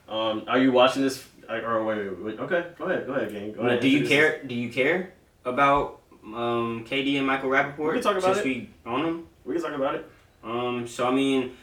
Um, 0.10 0.44
are 0.48 0.60
you 0.60 0.72
watching 0.74 1.02
this? 1.02 1.26
Or 1.50 1.86
wait, 1.86 1.98
wait, 1.98 2.20
wait. 2.20 2.40
Okay, 2.40 2.66
go 2.78 2.86
ahead, 2.86 3.06
go 3.08 3.14
ahead, 3.14 3.32
gang. 3.32 3.54
Go 3.54 3.62
all. 3.62 3.68
ahead. 3.68 3.80
do 3.82 3.88
you 3.88 4.06
care? 4.08 4.44
Do 4.44 4.54
you 4.56 4.70
care 4.70 5.14
about 5.46 6.02
um, 6.24 6.86
KD 6.88 7.18
and 7.18 7.26
Michael 7.28 7.50
Rapaport? 7.50 7.88
We 7.88 7.94
can 7.94 8.02
talk 8.02 8.18
about 8.18 8.38
it. 8.38 8.46
we 8.46 8.70
on 8.86 9.04
them. 9.04 9.28
We 9.46 9.54
can 9.56 9.64
talk 9.64 9.74
about 9.74 9.96
it. 9.96 10.10
Um, 10.44 10.88
so 10.88 11.08
I 11.08 11.12
mean, 11.12 11.56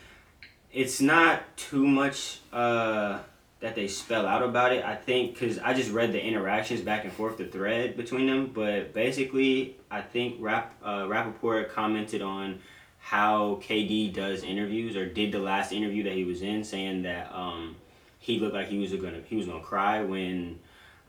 it's 0.72 1.00
not 1.00 1.42
too 1.56 1.86
much 1.86 2.40
uh, 2.52 3.18
that 3.60 3.74
they 3.74 3.88
spell 3.88 4.26
out 4.26 4.42
about 4.42 4.72
it. 4.72 4.84
I 4.84 4.94
think 4.94 5.34
because 5.34 5.58
I 5.58 5.74
just 5.74 5.90
read 5.90 6.12
the 6.12 6.22
interactions 6.22 6.80
back 6.80 7.04
and 7.04 7.12
forth, 7.12 7.38
the 7.38 7.46
thread 7.46 7.96
between 7.96 8.26
them. 8.26 8.52
But 8.54 8.94
basically, 8.94 9.76
I 9.90 10.00
think 10.00 10.36
Rap 10.38 10.74
uh, 10.82 11.02
Rapaport 11.02 11.70
commented 11.70 12.22
on 12.22 12.60
how 12.98 13.60
KD 13.62 14.12
does 14.12 14.42
interviews 14.42 14.96
or 14.96 15.06
did 15.06 15.32
the 15.32 15.38
last 15.38 15.72
interview 15.72 16.04
that 16.04 16.12
he 16.12 16.24
was 16.24 16.42
in, 16.42 16.62
saying 16.62 17.02
that 17.02 17.32
um, 17.34 17.76
he 18.18 18.38
looked 18.38 18.54
like 18.54 18.68
he 18.68 18.78
was 18.78 18.92
gonna 18.92 19.22
he 19.28 19.36
was 19.36 19.46
gonna 19.46 19.60
cry 19.60 20.02
when 20.02 20.58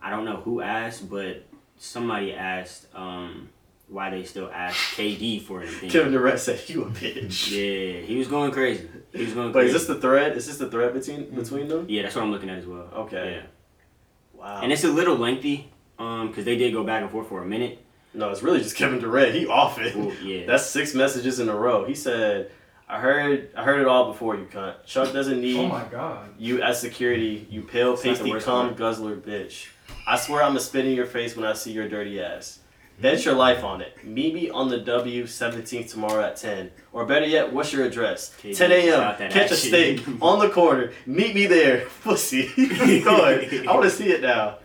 I 0.02 0.10
don't 0.10 0.26
know 0.26 0.38
who 0.38 0.62
asked, 0.62 1.10
but 1.10 1.46
somebody 1.78 2.34
asked 2.34 2.88
um, 2.96 3.50
why 3.90 4.10
they 4.12 4.24
still 4.24 4.50
ask 4.54 4.76
KD 4.96 5.42
for 5.42 5.62
anything. 5.62 5.90
Kevin 5.90 6.12
Durant 6.14 6.40
said 6.40 6.62
you 6.70 6.84
a 6.84 6.88
bitch. 6.88 7.52
Yeah, 7.52 8.02
he 8.06 8.18
was 8.18 8.28
going 8.28 8.52
crazy. 8.52 8.88
He 9.12 9.26
was 9.26 9.34
going 9.34 9.48
Wait, 9.48 9.54
crazy. 9.54 9.68
is 9.68 9.74
this 9.74 9.88
the 9.88 10.00
thread? 10.02 10.38
Is 10.38 10.46
this 10.48 10.58
the 10.58 10.70
thread 10.70 10.94
between 10.94 11.30
between 11.32 11.68
them? 11.68 11.86
yeah, 11.90 12.04
that's 12.04 12.16
what 12.16 12.24
I'm 12.24 12.32
looking 12.32 12.50
at 12.50 12.60
as 12.60 12.66
well. 12.66 12.88
Okay. 12.94 13.42
Yeah. 13.42 14.40
Wow. 14.40 14.62
And 14.62 14.72
it's 14.72 14.84
a 14.84 14.92
little 14.92 15.16
lengthy, 15.18 15.72
um, 15.98 16.28
because 16.30 16.46
they 16.46 16.56
did 16.58 16.72
go 16.74 16.84
back 16.84 17.02
and 17.02 17.12
forth 17.12 17.28
for 17.28 17.42
a 17.42 17.46
minute. 17.46 17.84
no, 18.14 18.30
it's 18.30 18.42
really 18.44 18.60
just 18.60 18.76
Kevin 18.76 19.00
Durant. 19.00 19.34
He 19.36 19.48
off 19.48 19.80
it. 19.80 19.96
Well, 19.96 20.14
yeah. 20.24 20.46
That's 20.48 20.66
six 20.66 20.94
messages 20.94 21.40
in 21.40 21.50
a 21.50 21.56
row. 21.56 21.86
He 21.86 21.96
said, 21.96 22.52
"I 22.88 23.00
heard, 23.00 23.50
I 23.58 23.64
heard 23.64 23.82
it 23.82 23.88
all 23.88 24.12
before 24.12 24.36
you 24.36 24.46
cunt. 24.46 24.86
Chuck 24.86 25.12
doesn't 25.14 25.42
need 25.42 25.58
Oh 25.58 25.68
my 25.68 25.84
god. 25.86 26.30
you 26.38 26.62
as 26.62 26.80
security. 26.80 27.48
You 27.50 27.64
pale 27.64 27.94
It's 27.94 28.06
not 28.06 28.18
the 28.20 28.32
pasty 28.32 28.46
cum 28.46 28.76
guzzler 28.76 29.16
bitch. 29.18 29.68
I 30.08 30.16
swear 30.18 30.44
I'm 30.44 30.50
gonna 30.52 30.60
spit 30.62 30.86
in 30.86 30.94
your 30.94 31.06
face 31.08 31.36
when 31.36 31.46
I 31.46 31.54
see 31.54 31.72
your 31.72 31.90
dirty 31.90 32.22
ass. 32.22 32.60
Bet 33.02 33.24
your 33.24 33.34
life 33.36 33.64
on 33.64 33.80
it. 33.82 34.04
Meet 34.04 34.34
me 34.34 34.50
on 34.50 34.68
the 34.70 34.78
W 34.80 35.24
17th 35.24 35.90
tomorrow 35.92 36.22
at 36.24 36.36
10. 36.36 36.70
Or 36.92 37.06
better 37.06 37.26
yet, 37.26 37.54
what's 37.54 37.72
your 37.72 37.86
address? 37.86 38.36
KD 38.42 38.58
10 38.58 38.72
a.m. 38.72 38.88
shot 39.00 39.18
that 39.20 39.32
Catch 39.32 39.52
a 39.52 39.54
action. 39.54 39.58
steak 39.70 40.04
on 40.22 40.40
the 40.40 40.50
corner. 40.50 40.92
Meet 41.06 41.34
me 41.34 41.46
there. 41.46 41.86
Pussy. 42.04 42.50
Go 43.04 43.24
ahead. 43.24 43.66
I 43.68 43.72
want 43.74 43.84
to 43.84 43.90
see 43.90 44.12
it 44.12 44.22
now. 44.22 44.58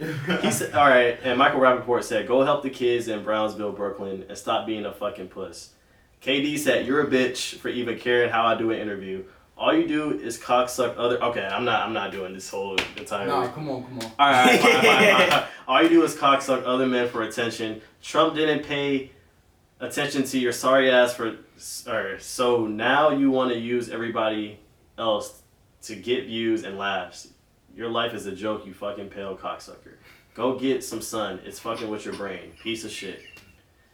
He 0.43 0.51
said, 0.51 0.75
all 0.75 0.89
right. 0.89 1.19
And 1.23 1.39
Michael 1.39 1.61
Rapaport 1.61 2.03
said, 2.03 2.27
go 2.27 2.43
help 2.43 2.63
the 2.63 2.71
kids 2.71 3.07
in 3.09 3.23
Brownsville, 3.23 3.73
Brooklyn, 3.73 4.25
and 4.29 4.37
stop 4.37 4.67
being 4.67 4.85
a 4.85 4.93
fucking 4.93 5.29
puss. 5.29 5.71
KD 6.23 6.59
said, 6.59 6.87
"You're 6.87 7.03
a 7.03 7.07
bitch 7.07 7.57
for 7.59 7.69
even 7.69 7.99
caring 7.99 8.31
how 8.31 8.47
I 8.47 8.55
do 8.57 8.71
an 8.71 8.79
interview. 8.81 9.25
All 9.59 9.75
you 9.77 9.87
do 9.87 10.19
is 10.19 10.39
cocksuck 10.41 10.95
other." 10.97 11.23
Okay, 11.23 11.45
I'm 11.45 11.67
not. 11.67 11.87
I'm 11.87 11.93
not 11.93 12.13
doing 12.13 12.33
this 12.33 12.49
whole 12.49 12.77
entire. 12.97 13.27
Nah, 13.27 13.49
come 13.49 13.69
on, 13.69 13.83
come 13.85 13.99
on. 13.99 14.05
All 14.05 14.31
right, 14.31 14.47
all 14.47 14.53
right, 14.53 14.61
fine, 14.83 14.83
fine, 15.29 15.31
fine. 15.31 15.45
All 15.69 15.83
you 15.83 15.89
do 15.91 16.03
is 16.03 16.15
cocksuck 16.15 16.63
other 16.65 16.87
men 16.87 17.11
for 17.11 17.25
attention. 17.25 17.83
Trump 18.05 18.35
didn't 18.35 18.65
pay 18.65 19.11
attention 19.81 20.25
to 20.25 20.39
your 20.39 20.53
sorry 20.53 20.91
ass 20.91 21.15
for, 21.15 21.39
or 21.89 22.19
so 22.19 22.67
now 22.67 23.11
you 23.11 23.31
want 23.31 23.51
to 23.51 23.59
use 23.59 23.89
everybody 23.89 24.61
else 24.99 25.43
to 25.81 25.97
get 25.97 26.27
views 26.27 26.65
and 26.65 26.77
laughs. 26.77 27.29
Your 27.75 27.89
life 27.89 28.13
is 28.13 28.27
a 28.27 28.33
joke, 28.33 28.67
you 28.67 28.75
fucking 28.75 29.09
pale 29.09 29.35
cocksucker. 29.35 29.95
Go 30.35 30.59
get 30.59 30.85
some 30.85 31.01
sun. 31.01 31.41
It's 31.47 31.59
fucking 31.59 31.89
with 31.89 32.05
your 32.05 32.15
brain, 32.15 32.53
piece 32.63 32.85
of 32.85 32.91
shit. 32.91 33.23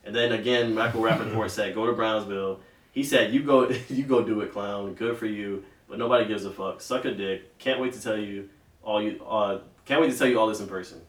And 0.04 0.12
then 0.14 0.32
again, 0.32 0.74
Michael 0.74 1.02
Rapaport 1.02 1.50
said, 1.50 1.74
"Go 1.74 1.86
to 1.86 1.92
Brownsville." 1.92 2.60
He 2.90 3.04
said, 3.04 3.32
"You 3.32 3.44
go, 3.44 3.68
you 3.88 4.02
go 4.02 4.24
do 4.24 4.40
it, 4.40 4.52
clown. 4.52 4.94
Good 4.94 5.18
for 5.18 5.26
you." 5.26 5.64
But 5.88 5.98
nobody 5.98 6.26
gives 6.26 6.44
a 6.44 6.50
fuck. 6.50 6.80
Suck 6.80 7.04
a 7.04 7.14
dick. 7.14 7.58
Can't 7.58 7.78
wait 7.78 7.92
to 7.92 8.02
tell 8.02 8.18
you 8.18 8.48
all 8.82 9.00
you. 9.00 9.22
Uh, 9.24 9.60
can't 9.84 10.00
wait 10.00 10.10
to 10.10 10.18
tell 10.18 10.26
you 10.26 10.40
all 10.40 10.48
this 10.48 10.60
in 10.60 10.66
person. 10.66 11.00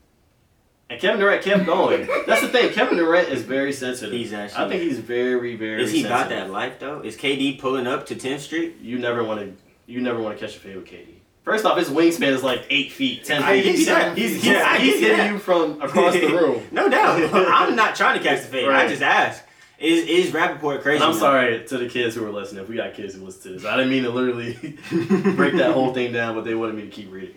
And 0.92 1.00
Kevin 1.00 1.22
Durant 1.22 1.42
kept 1.42 1.66
going. 1.66 2.06
That's 2.28 2.42
the 2.42 2.50
thing. 2.50 2.74
Kevin 2.74 2.98
Durant 2.98 3.30
is 3.30 3.44
very 3.44 3.72
sensitive. 3.72 4.14
He's 4.14 4.34
actually. 4.34 4.66
I 4.66 4.68
think 4.68 4.84
he's 4.84 5.00
very, 5.00 5.56
very. 5.56 5.82
Is 5.82 5.94
he 5.94 6.04
got 6.04 6.28
that 6.28 6.50
life 6.50 6.80
though? 6.80 7.00
Is 7.00 7.16
KD 7.16 7.60
pulling 7.60 7.88
up 7.88 8.08
to 8.08 8.16
10th 8.16 8.42
Street? 8.42 8.76
You 8.82 9.00
never 9.00 9.24
want 9.24 9.40
to. 9.40 9.54
You 9.90 10.02
never 10.02 10.20
want 10.20 10.38
to 10.38 10.46
catch 10.46 10.58
a 10.58 10.60
fade 10.60 10.76
with 10.76 10.86
KD. 10.86 11.08
First 11.44 11.64
off, 11.64 11.78
his 11.78 11.88
wingspan 11.88 12.34
is 12.34 12.44
like 12.44 12.66
eight 12.70 12.92
feet, 12.92 13.24
ten 13.24 13.42
I 13.42 13.62
feet. 13.62 13.86
that. 13.86 14.18
He's 14.18 14.34
he's, 14.34 14.46
Yeah, 14.46 14.66
I 14.68 14.80
he's 14.80 15.00
hitting 15.00 15.32
you 15.32 15.40
from 15.40 15.82
across 15.82 16.14
the 16.14 16.28
room. 16.28 16.62
no 16.72 16.90
doubt. 16.90 17.34
I'm 17.34 17.78
not 17.78 17.96
trying 17.96 18.18
to 18.18 18.24
catch 18.24 18.42
the 18.42 18.48
fade. 18.48 18.68
I 18.68 18.90
just 18.90 19.02
asked. 19.02 19.44
Is 19.80 20.06
is 20.08 20.34
Rapaport 20.34 20.82
crazy? 20.82 20.98
And 20.98 21.06
I'm 21.06 21.12
now? 21.12 21.20
sorry 21.20 21.66
to 21.68 21.78
the 21.78 21.88
kids 21.88 22.16
who 22.16 22.26
are 22.26 22.32
listening. 22.32 22.64
If 22.64 22.70
we 22.70 22.76
got 22.76 22.94
kids 22.94 23.16
who 23.16 23.24
listen 23.24 23.44
to 23.44 23.58
this, 23.58 23.66
I 23.66 23.78
didn't 23.78 23.92
mean 23.92 24.04
to 24.04 24.10
literally 24.10 24.54
break 25.36 25.56
that 25.56 25.72
whole 25.72 25.94
thing 25.94 26.12
down, 26.12 26.36
but 26.36 26.44
they 26.44 26.54
wanted 26.54 26.76
me 26.76 26.82
to 26.82 26.90
keep 26.90 27.12
reading. 27.12 27.36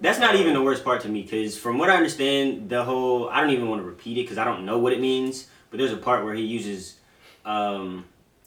That's 0.00 0.18
not 0.18 0.36
even 0.36 0.54
the 0.54 0.62
worst 0.62 0.84
part 0.84 1.02
to 1.02 1.08
me, 1.08 1.22
because 1.22 1.58
from 1.58 1.78
what 1.78 1.90
I 1.90 1.96
understand, 1.96 2.68
the 2.68 2.84
whole 2.84 3.28
I 3.28 3.40
don't 3.40 3.50
even 3.50 3.68
want 3.68 3.82
to 3.82 3.86
repeat 3.86 4.18
it 4.18 4.22
because 4.22 4.38
I 4.38 4.44
don't 4.44 4.64
know 4.64 4.78
what 4.78 4.92
it 4.92 5.00
means. 5.00 5.48
But 5.70 5.78
there's 5.78 5.92
a 5.92 5.96
part 5.96 6.24
where 6.24 6.34
he 6.34 6.42
uses 6.42 6.98
um, 7.44 8.04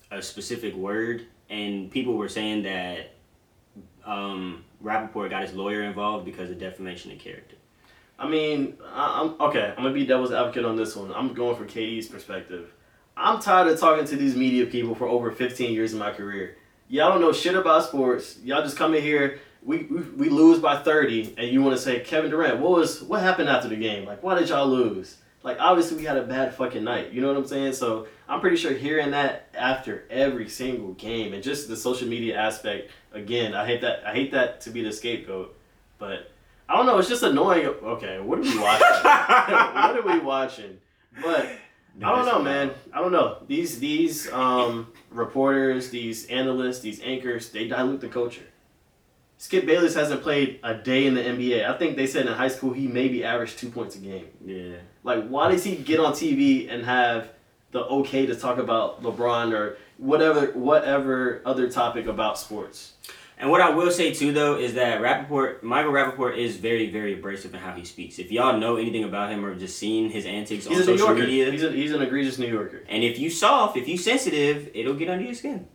a 0.10 0.22
specific 0.22 0.76
word, 0.76 1.26
and 1.50 1.92
people 1.92 2.14
were 2.14 2.30
saying 2.30 2.64
that 2.64 3.14
um, 4.06 4.64
Rapaport 4.84 5.30
got 5.30 5.44
his 5.44 5.54
lawyer 5.54 5.84
involved 5.84 6.26
because 6.26 6.50
of 6.50 6.60
defamation 6.60 7.12
of 7.12 7.20
character. 7.20 7.58
I 8.18 8.28
mean, 8.28 8.78
I, 8.94 9.22
I'm 9.22 9.50
okay. 9.50 9.74
I'm 9.76 9.84
gonna 9.84 9.94
be 9.94 10.06
devil's 10.06 10.32
advocate 10.32 10.66
on 10.66 10.76
this 10.76 10.96
one. 10.96 11.12
I'm 11.14 11.34
going 11.34 11.56
for 11.56 11.66
KD's 11.66 12.08
perspective. 12.08 12.72
I'm 13.18 13.40
tired 13.40 13.68
of 13.68 13.80
talking 13.80 14.06
to 14.06 14.16
these 14.16 14.36
media 14.36 14.66
people 14.66 14.96
for 14.96 15.08
over 15.08 15.32
15 15.32 15.74
years 15.74 15.94
in 15.94 16.00
my 16.00 16.12
career. 16.12 16.58
Y'all 16.88 17.12
don't 17.12 17.22
know 17.22 17.34
shit 17.34 17.56
about 17.56 17.84
sports. 17.86 18.38
Y'all 18.44 18.64
just 18.64 18.78
come 18.78 18.94
in 18.94 19.04
here. 19.04 19.40
We, 19.64 19.84
we, 19.84 20.02
we 20.02 20.30
lose 20.30 20.60
by 20.60 20.82
30, 20.82 21.36
and 21.38 21.48
you 21.50 21.62
want 21.62 21.76
to 21.76 21.82
say 21.82 22.00
Kevin 22.00 22.32
Durant. 22.32 22.60
What 22.60 22.72
was 22.72 23.04
what 23.04 23.22
happened 23.22 23.50
after 23.50 23.68
the 23.68 23.76
game? 23.76 24.06
Like, 24.06 24.24
why 24.24 24.36
did 24.36 24.50
y'all 24.50 24.68
lose? 24.68 25.18
Like, 25.44 25.58
obviously 25.60 25.98
we 25.98 26.04
had 26.04 26.18
a 26.18 26.24
bad 26.24 26.54
fucking 26.56 26.84
night. 26.84 27.12
You 27.12 27.22
know 27.22 27.28
what 27.28 27.38
I'm 27.38 27.48
saying? 27.48 27.74
So 27.74 28.08
I'm 28.28 28.42
pretty 28.42 28.58
sure 28.58 28.74
hearing 28.74 29.12
that 29.12 29.50
after 29.56 30.06
every 30.10 30.50
single 30.50 30.94
game, 30.94 31.34
and 31.34 31.44
just 31.44 31.68
the 31.68 31.76
social 31.76 32.08
media 32.08 32.38
aspect. 32.38 32.92
Again, 33.14 33.54
I 33.54 33.66
hate 33.66 33.82
that. 33.82 34.04
I 34.06 34.14
hate 34.14 34.32
that 34.32 34.62
to 34.62 34.70
be 34.70 34.84
the 34.84 34.92
scapegoat, 34.92 35.56
but 35.98 36.32
I 36.70 36.78
don't 36.78 36.86
know. 36.86 36.98
It's 36.98 37.10
just 37.10 37.24
annoying. 37.24 37.66
Okay, 37.66 38.20
what 38.20 38.40
are 38.40 38.42
we 38.42 38.58
watching? 38.58 38.88
what 39.04 39.98
are 39.98 40.02
we 40.02 40.20
watching? 40.20 40.78
But 41.22 41.48
I 42.02 42.16
don't 42.16 42.26
know, 42.26 42.42
man. 42.42 42.72
I 42.94 43.02
don't 43.02 43.12
know. 43.12 43.38
These 43.48 43.80
these 43.80 44.32
um, 44.32 44.88
reporters, 45.10 45.90
these 45.90 46.26
analysts, 46.28 46.80
these 46.80 47.02
anchors, 47.02 47.50
they 47.50 47.68
dilute 47.68 48.00
the 48.00 48.08
culture. 48.08 48.46
Skip 49.42 49.66
Bayless 49.66 49.96
hasn't 49.96 50.22
played 50.22 50.60
a 50.62 50.76
day 50.76 51.08
in 51.08 51.16
the 51.16 51.22
NBA. 51.22 51.68
I 51.68 51.76
think 51.76 51.98
they 51.98 52.06
said 52.06 52.28
in 52.28 52.34
high 52.34 52.48
school 52.48 52.74
he 52.74 52.86
maybe 52.86 53.24
averaged 53.24 53.58
two 53.58 53.72
points 53.72 53.96
a 53.96 53.98
game. 53.98 54.28
Yeah. 54.46 54.76
Like, 55.04 55.28
why 55.30 55.50
does 55.50 55.64
he 55.64 55.78
get 55.78 56.00
on 56.00 56.14
TV 56.14 56.72
and 56.72 56.86
have 56.86 57.28
the 57.72 57.80
okay 57.80 58.28
to 58.28 58.36
talk 58.36 58.60
about 58.60 59.02
LeBron 59.02 59.52
or 59.52 59.78
whatever 59.98 60.52
whatever 60.52 61.42
other 61.44 61.72
topic 61.72 62.06
about 62.06 62.38
sports? 62.38 62.94
And 63.40 63.50
what 63.50 63.62
I 63.62 63.72
will 63.72 63.90
say 63.90 64.14
too, 64.14 64.32
though, 64.32 64.60
is 64.60 64.76
that 64.76 65.02
Rapaport, 65.02 65.64
Michael 65.64 65.92
Rapaport, 65.92 66.38
is 66.38 66.58
very, 66.58 66.92
very 66.92 67.16
abrasive 67.16 67.52
in 67.52 67.62
how 67.62 67.74
he 67.74 67.84
speaks. 67.84 68.20
If 68.20 68.32
y'all 68.32 68.60
know 68.60 68.76
anything 68.76 69.06
about 69.06 69.32
him 69.32 69.44
or 69.44 69.56
just 69.56 69.80
seen 69.80 70.12
his 70.12 70.28
antics 70.28 70.68
He's 70.68 70.88
on 70.88 70.98
social 70.98 71.16
media, 71.16 71.50
He's, 71.50 71.64
a, 71.64 71.72
he's 71.72 71.94
an 71.94 72.04
egregious 72.04 72.38
New 72.38 72.46
Yorker. 72.48 72.84
and 72.88 73.04
if 73.04 73.18
you 73.18 73.32
soft, 73.32 73.76
if 73.76 73.88
you 73.88 73.98
sensitive, 73.98 74.70
it'll 74.76 74.94
get 74.94 75.10
under 75.10 75.26
your 75.26 75.34
skin. 75.34 75.68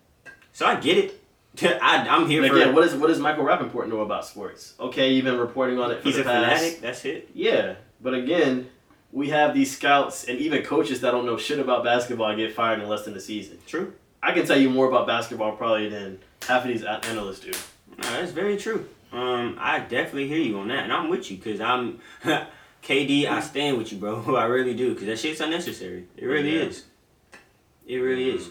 So 0.53 0.67
I 0.67 0.77
get 0.77 0.99
it. 0.99 1.21
I, 1.63 2.07
I'm 2.09 2.29
here 2.29 2.43
And 2.43 2.51
for. 2.53 2.57
again, 2.59 2.75
what, 2.75 2.85
is, 2.85 2.95
what 2.95 3.09
does 3.09 3.19
Michael 3.19 3.45
Rapaport 3.45 3.89
know 3.89 4.01
about 4.01 4.25
sports? 4.25 4.75
Okay, 4.79 5.13
you've 5.13 5.25
been 5.25 5.39
reporting 5.39 5.79
on 5.79 5.91
it 5.91 5.99
for 6.03 6.09
He's 6.09 6.19
a 6.19 6.25
past. 6.25 6.61
fanatic. 6.63 6.81
That's 6.81 7.05
it. 7.05 7.31
Yeah, 7.35 7.77
but 8.03 8.15
again, 8.15 8.69
we 9.13 9.31
have 9.31 9.55
these 9.55 9.75
scouts 9.75 10.25
and 10.25 10.39
even 10.39 10.63
coaches 10.63 11.01
that 11.01 11.13
don't 11.13 11.25
know 11.27 11.37
shit 11.37 11.59
about 11.59 11.85
basketball 11.85 12.35
get 12.37 12.53
fired 12.55 12.81
in 12.81 12.89
less 12.89 13.05
than 13.05 13.15
a 13.17 13.21
season. 13.21 13.59
True. 13.67 13.95
I 14.23 14.33
can 14.33 14.45
tell 14.47 14.59
you 14.59 14.69
more 14.71 14.89
about 14.89 15.07
basketball 15.07 15.53
probably 15.57 15.89
than 15.89 16.19
half 16.47 16.63
of 16.63 16.69
these 16.69 16.83
analysts 16.85 17.41
do. 17.41 17.53
No, 17.99 18.11
that's 18.11 18.33
very 18.33 18.57
true. 18.57 18.89
Um, 19.13 19.57
I 19.61 19.79
definitely 19.79 20.27
hear 20.29 20.39
you 20.41 20.59
on 20.59 20.69
that, 20.69 20.85
and 20.85 20.93
I'm 20.93 21.09
with 21.09 21.31
you 21.31 21.37
because 21.39 21.61
I'm 21.61 22.01
KD. 22.83 23.27
I 23.27 23.41
stand 23.41 23.79
with 23.79 23.93
you, 23.93 23.99
bro. 23.99 24.23
I 24.37 24.45
really 24.45 24.75
do 24.75 24.93
because 24.93 25.07
that 25.07 25.19
shit's 25.19 25.41
unnecessary. 25.41 26.07
It 26.17 26.27
really 26.27 26.57
Yeah. 26.57 26.63
is. 26.65 26.85
It 27.87 27.97
really 27.99 28.31
is. 28.31 28.49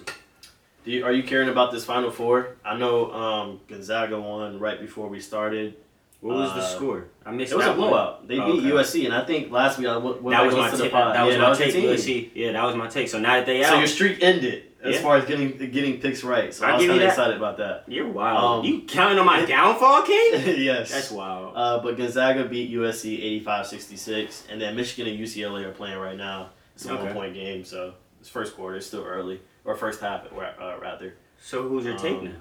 Do 0.86 0.92
you, 0.92 1.04
are 1.06 1.12
you 1.12 1.24
caring 1.24 1.50
about 1.50 1.72
this 1.72 1.84
Final 1.84 2.12
Four? 2.12 2.58
I 2.64 2.78
know 2.78 3.12
um, 3.12 3.60
Gonzaga 3.68 4.20
won 4.20 4.60
right 4.60 4.80
before 4.80 5.08
we 5.10 5.20
started. 5.20 5.76
What 6.22 6.36
was 6.38 6.54
the 6.54 6.60
Uh, 6.60 6.76
score? 6.76 7.06
I 7.26 7.32
missed. 7.32 7.52
It 7.52 7.56
was 7.58 7.66
a 7.66 7.70
one. 7.70 7.78
blowout. 7.78 8.28
They 8.28 8.38
Oh, 8.40 8.46
beat 8.54 8.60
okay. 8.66 8.70
USC, 8.72 9.06
and 9.06 9.14
I 9.14 9.26
think 9.26 9.52
last 9.52 9.78
week 9.78 9.88
I 9.88 9.98
went, 9.98 10.22
when 10.22 10.34
That 10.36 10.46
was 10.46 10.56
my 10.56 10.70
to 10.70 10.78
take. 10.78 10.92
the. 10.92 10.98
That 10.98 11.26
was 11.26 11.36
yeah, 11.36 11.42
my 11.42 11.50
that 11.50 11.58
take. 11.58 11.76
USC. 11.84 12.30
Yeah, 12.36 12.52
that 12.54 12.64
was 12.64 12.76
my 12.76 12.88
take. 12.88 13.10
So 13.10 13.20
now 13.20 13.34
that 13.34 13.46
they 13.46 13.64
out, 13.64 13.72
So 13.74 13.78
your 13.80 13.88
streak 13.88 14.24
ended 14.24 14.64
as 14.84 14.96
Yeah. 14.96 15.02
far 15.02 15.18
as 15.18 15.26
getting 15.26 15.58
getting 15.72 16.00
picks 16.00 16.24
right. 16.24 16.54
So 16.54 16.66
I 16.66 16.72
I, 16.72 16.76
was 16.78 16.86
kind 16.86 17.02
of 17.02 17.08
excited 17.08 17.38
about 17.38 17.58
that. 17.58 17.84
you're 17.88 18.08
wild. 18.08 18.66
Um, 18.66 18.72
you 18.72 18.82
counting 18.82 19.18
on 19.20 19.26
my 19.26 19.44
downfall, 19.46 20.04
King? 20.04 20.34
yes. 20.64 20.92
That's 20.92 21.12
wild. 21.12 21.54
Uh, 21.56 21.80
but 21.80 21.98
Gonzaga 21.98 22.46
beat 22.46 22.72
USC 22.72 23.44
85-66, 23.44 24.44
and 24.52 24.62
then 24.62 24.76
Michigan 24.76 25.12
and 25.12 25.20
UCLA 25.20 25.64
are 25.66 25.72
playing 25.72 25.98
right 25.98 26.18
now. 26.18 26.50
It's 26.76 26.86
a 26.86 26.94
Okay. 26.94 27.04
one-point 27.06 27.34
game, 27.34 27.64
so 27.66 27.94
it's 28.20 28.30
first 28.30 28.56
quarter. 28.56 28.78
It's 28.78 28.86
still 28.88 29.04
early, 29.04 29.42
or 29.66 29.76
first 29.76 30.00
half, 30.02 30.26
uh, 30.32 30.78
rather. 30.82 31.16
So 31.42 31.68
who's 31.68 31.86
your 31.86 31.98
take 31.98 32.18
um, 32.20 32.26
now? 32.26 32.32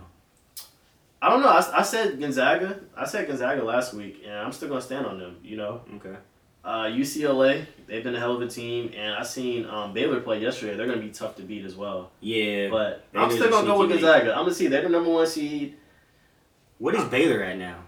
I 1.21 1.31
don't 1.31 1.41
know. 1.41 1.49
I, 1.49 1.79
I 1.79 1.83
said 1.83 2.21
Gonzaga. 2.21 2.81
I 2.97 3.07
said 3.07 3.27
Gonzaga 3.27 3.65
last 3.65 3.95
week, 3.95 4.23
and 4.25 4.35
I'm 4.35 4.53
still 4.53 4.69
gonna 4.69 4.81
stand 4.83 5.07
on 5.07 5.19
them. 5.19 5.39
You 5.43 5.57
know, 5.57 5.81
Okay. 5.97 6.15
uh, 6.65 6.85
UCLA. 6.85 7.65
They've 7.87 8.05
been 8.05 8.15
a 8.15 8.19
hell 8.21 8.35
of 8.37 8.43
a 8.43 8.47
team, 8.47 8.93
and 8.97 9.15
I 9.15 9.23
seen 9.23 9.67
um, 9.67 9.93
Baylor 9.95 10.21
play 10.21 10.41
yesterday. 10.41 10.77
They're 10.77 10.87
gonna 10.87 11.01
be 11.01 11.09
tough 11.11 11.37
to 11.37 11.43
beat 11.43 11.65
as 11.65 11.75
well. 11.77 12.11
Yeah. 12.21 12.69
But 12.71 13.05
I'm 13.15 13.31
still 13.31 13.51
gonna 13.51 13.67
go 13.67 13.79
with 13.81 13.91
Gonzaga. 13.91 14.33
I'm 14.33 14.45
gonna 14.45 14.55
see. 14.55 14.67
They're 14.67 14.83
the 14.83 14.89
number 14.91 15.11
one 15.11 15.27
seed. 15.27 15.77
what 16.79 16.95
is 16.95 17.05
Baylor 17.05 17.43
at 17.43 17.57
now? 17.59 17.79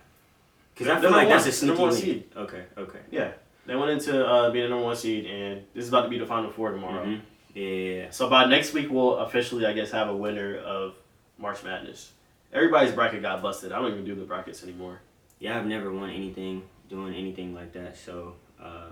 Because 0.75 0.89
I 0.89 1.01
feel 1.01 1.11
like 1.11 1.29
number 1.29 1.43
that's 1.45 1.63
a. 1.63 1.67
Number 1.67 1.77
sneaky 1.77 1.83
one 1.83 1.93
seed. 1.93 2.25
Okay. 2.37 2.65
Okay. 2.79 2.99
Yeah, 3.11 3.33
they 3.67 3.77
went 3.77 3.91
into 3.91 4.27
uh, 4.27 4.51
being 4.51 4.65
the 4.65 4.71
number 4.71 4.85
one 4.85 4.97
seed, 4.97 5.27
and 5.27 5.63
this 5.75 5.85
is 5.85 5.89
about 5.91 6.03
to 6.03 6.09
be 6.09 6.19
the 6.19 6.27
final 6.27 6.51
four 6.51 6.71
tomorrow. 6.71 7.05
Mhm. 7.05 7.21
Yeah. 7.57 8.11
So 8.11 8.29
by 8.29 8.45
next 8.45 8.73
week, 8.75 8.91
we'll 8.91 9.17
officially, 9.17 9.65
I 9.67 9.73
guess, 9.73 9.91
have 9.91 10.09
a 10.09 10.17
winner 10.17 10.57
of 10.59 10.95
March 11.39 11.65
Madness. 11.65 12.13
Everybody's 12.53 12.93
bracket 12.93 13.23
got 13.23 13.43
busted. 13.43 13.73
I 13.73 13.81
don't 13.81 13.93
even 13.93 14.05
do 14.05 14.15
the 14.15 14.25
brackets 14.25 14.63
anymore. 14.63 15.01
Yeah, 15.39 15.59
I've 15.59 15.67
never 15.67 15.91
won 15.93 16.11
anything 16.11 16.63
doing 16.89 17.15
anything 17.15 17.55
like 17.55 17.73
that, 17.73 17.97
so 17.97 18.35
uh, 18.63 18.91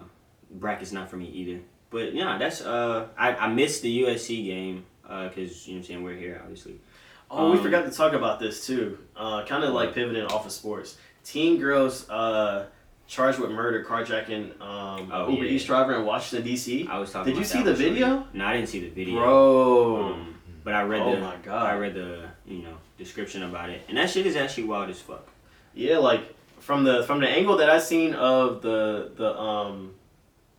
brackets 0.50 0.92
not 0.92 1.08
for 1.10 1.16
me 1.16 1.26
either. 1.26 1.60
But 1.90 2.14
yeah, 2.14 2.36
that's 2.38 2.60
uh, 2.62 3.08
I, 3.16 3.34
I 3.36 3.48
missed 3.48 3.82
the 3.82 4.02
USC 4.02 4.44
game 4.44 4.84
because 5.02 5.66
you 5.68 5.74
know 5.74 5.78
what 5.78 5.82
I'm 5.82 5.84
saying 5.84 6.02
we're 6.02 6.16
here 6.16 6.40
obviously. 6.42 6.80
Oh, 7.30 7.50
we 7.50 7.58
Um, 7.58 7.62
forgot 7.62 7.84
to 7.84 7.90
talk 7.90 8.12
about 8.14 8.40
this 8.40 8.66
too. 8.66 8.98
Uh, 9.16 9.44
kind 9.44 9.62
of 9.64 9.72
like 9.72 9.94
pivoting 9.94 10.24
off 10.26 10.44
of 10.46 10.52
sports. 10.52 10.96
Teen 11.22 11.58
girls 11.58 12.08
uh, 12.10 12.66
charged 13.06 13.38
with 13.38 13.50
murder, 13.50 13.84
carjacking 13.84 14.60
um, 14.60 15.10
Oh, 15.12 15.28
Uber 15.30 15.44
yeah. 15.44 15.50
Eats 15.52 15.64
driver 15.64 15.94
in 15.96 16.04
Washington 16.04 16.46
D.C. 16.46 16.86
I 16.90 16.98
was 16.98 17.10
talking. 17.12 17.32
Did 17.32 17.38
you 17.38 17.44
see 17.44 17.62
the 17.62 17.74
video? 17.74 18.26
No, 18.32 18.44
I 18.46 18.54
didn't 18.56 18.68
see 18.68 18.80
the 18.80 18.88
video. 18.90 19.20
Bro, 19.20 20.04
Um, 20.14 20.34
but 20.64 20.74
I 20.74 20.82
read 20.82 21.02
oh 21.02 21.14
the 21.14 21.20
my 21.20 21.36
I 21.54 21.76
read 21.76 21.94
the 21.94 22.28
you 22.46 22.62
know 22.62 22.76
description 22.98 23.42
about 23.42 23.70
it, 23.70 23.82
and 23.88 23.96
that 23.98 24.10
shit 24.10 24.26
is 24.26 24.36
actually 24.36 24.64
wild 24.64 24.88
as 24.90 25.00
fuck. 25.00 25.26
Yeah, 25.74 25.98
like 25.98 26.34
from 26.60 26.84
the 26.84 27.02
from 27.04 27.20
the 27.20 27.28
angle 27.28 27.56
that 27.58 27.68
I 27.68 27.78
seen 27.78 28.14
of 28.14 28.62
the 28.62 29.10
the 29.16 29.38
um 29.38 29.94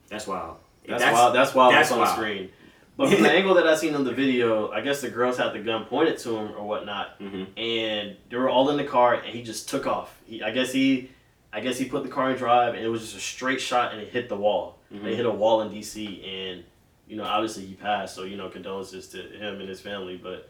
That's 0.09 0.27
wild. 0.27 0.57
If 0.83 0.99
That's, 0.99 1.11
wild. 1.11 1.33
That's 1.35 1.55
wild. 1.55 1.73
that's 1.73 1.89
That's 1.89 1.91
on 1.93 1.99
wild. 1.99 2.09
the 2.11 2.13
screen. 2.21 2.49
But 2.97 3.09
from 3.09 3.23
the 3.23 3.31
angle 3.31 3.55
that 3.55 3.67
I 3.67 3.75
seen 3.75 3.93
on 3.95 4.03
the 4.05 4.13
video, 4.13 4.69
I 4.71 4.79
guess 4.81 5.01
the 5.01 5.09
girls 5.09 5.37
had 5.37 5.51
the 5.51 5.59
gun 5.59 5.83
pointed 5.85 6.17
to 6.19 6.37
him 6.37 6.51
or 6.55 6.65
whatnot, 6.65 7.19
Mhm. 7.19 7.47
and 7.57 8.15
they 8.29 8.37
were 8.37 8.47
all 8.49 8.69
in 8.69 8.77
the 8.77 8.85
car, 8.85 9.15
and 9.15 9.35
he 9.35 9.41
just 9.43 9.67
took 9.67 9.85
off. 9.85 10.15
He, 10.25 10.41
I 10.41 10.51
guess 10.51 10.71
he, 10.71 11.09
I 11.55 11.61
guess 11.61 11.77
he 11.77 11.85
put 11.85 12.03
the 12.03 12.09
car 12.09 12.29
in 12.31 12.37
drive, 12.37 12.73
and 12.75 12.83
it 12.83 12.89
was 12.89 13.01
just 13.01 13.15
a 13.15 13.19
straight 13.19 13.61
shot, 13.61 13.93
and 13.93 14.01
it 14.01 14.09
hit 14.09 14.27
the 14.29 14.35
wall. 14.35 14.77
Mhm. 14.93 15.03
They 15.03 15.15
hit 15.15 15.25
a 15.25 15.31
wall 15.31 15.61
in 15.61 15.71
D.C., 15.71 16.23
and 16.23 16.63
you 17.07 17.15
know, 17.15 17.23
obviously 17.23 17.65
he 17.65 17.75
passed. 17.75 18.13
So 18.15 18.23
you 18.23 18.35
know, 18.35 18.49
condolences 18.49 19.07
to 19.09 19.21
him 19.21 19.59
and 19.61 19.69
his 19.69 19.79
family. 19.81 20.17
But 20.21 20.49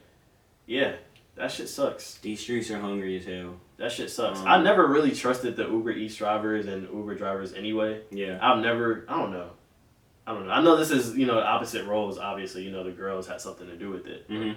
Yeah, 0.66 0.95
that 1.36 1.51
shit 1.51 1.70
sucks. 1.70 2.18
These 2.20 2.39
streets 2.39 2.72
are 2.72 2.80
hungry 2.80 3.18
as 3.18 3.26
hell. 3.26 3.60
That 3.78 3.91
shit 3.91 4.10
sucks. 4.10 4.39
Um, 4.39 4.47
I 4.47 4.62
never 4.64 4.88
really 4.88 5.12
trusted 5.12 5.56
the 5.58 5.68
Uber 5.70 5.91
Eats 5.91 6.16
drivers 6.16 6.66
and 6.66 6.88
Uber 6.91 7.14
drivers 7.16 7.53
anyway. 7.53 8.01
Yeah. 8.10 8.39
I've 8.41 8.60
never. 8.64 9.06
I 9.08 9.18
don't 9.18 9.32
know. 9.32 9.49
I 10.26 10.34
don't 10.34 10.47
know. 10.47 10.51
I 10.53 10.62
know 10.64 10.76
this 10.76 10.89
is 10.89 11.16
you 11.16 11.28
know 11.28 11.39
opposite 11.39 11.86
roles. 11.86 12.18
Obviously, 12.18 12.64
you 12.64 12.72
know 12.72 12.84
the 12.84 12.91
girls 12.91 13.28
had 13.28 13.41
something 13.41 13.68
to 13.68 13.76
do 13.78 13.91
with 13.91 14.08
it. 14.08 14.28
Mhm. 14.28 14.56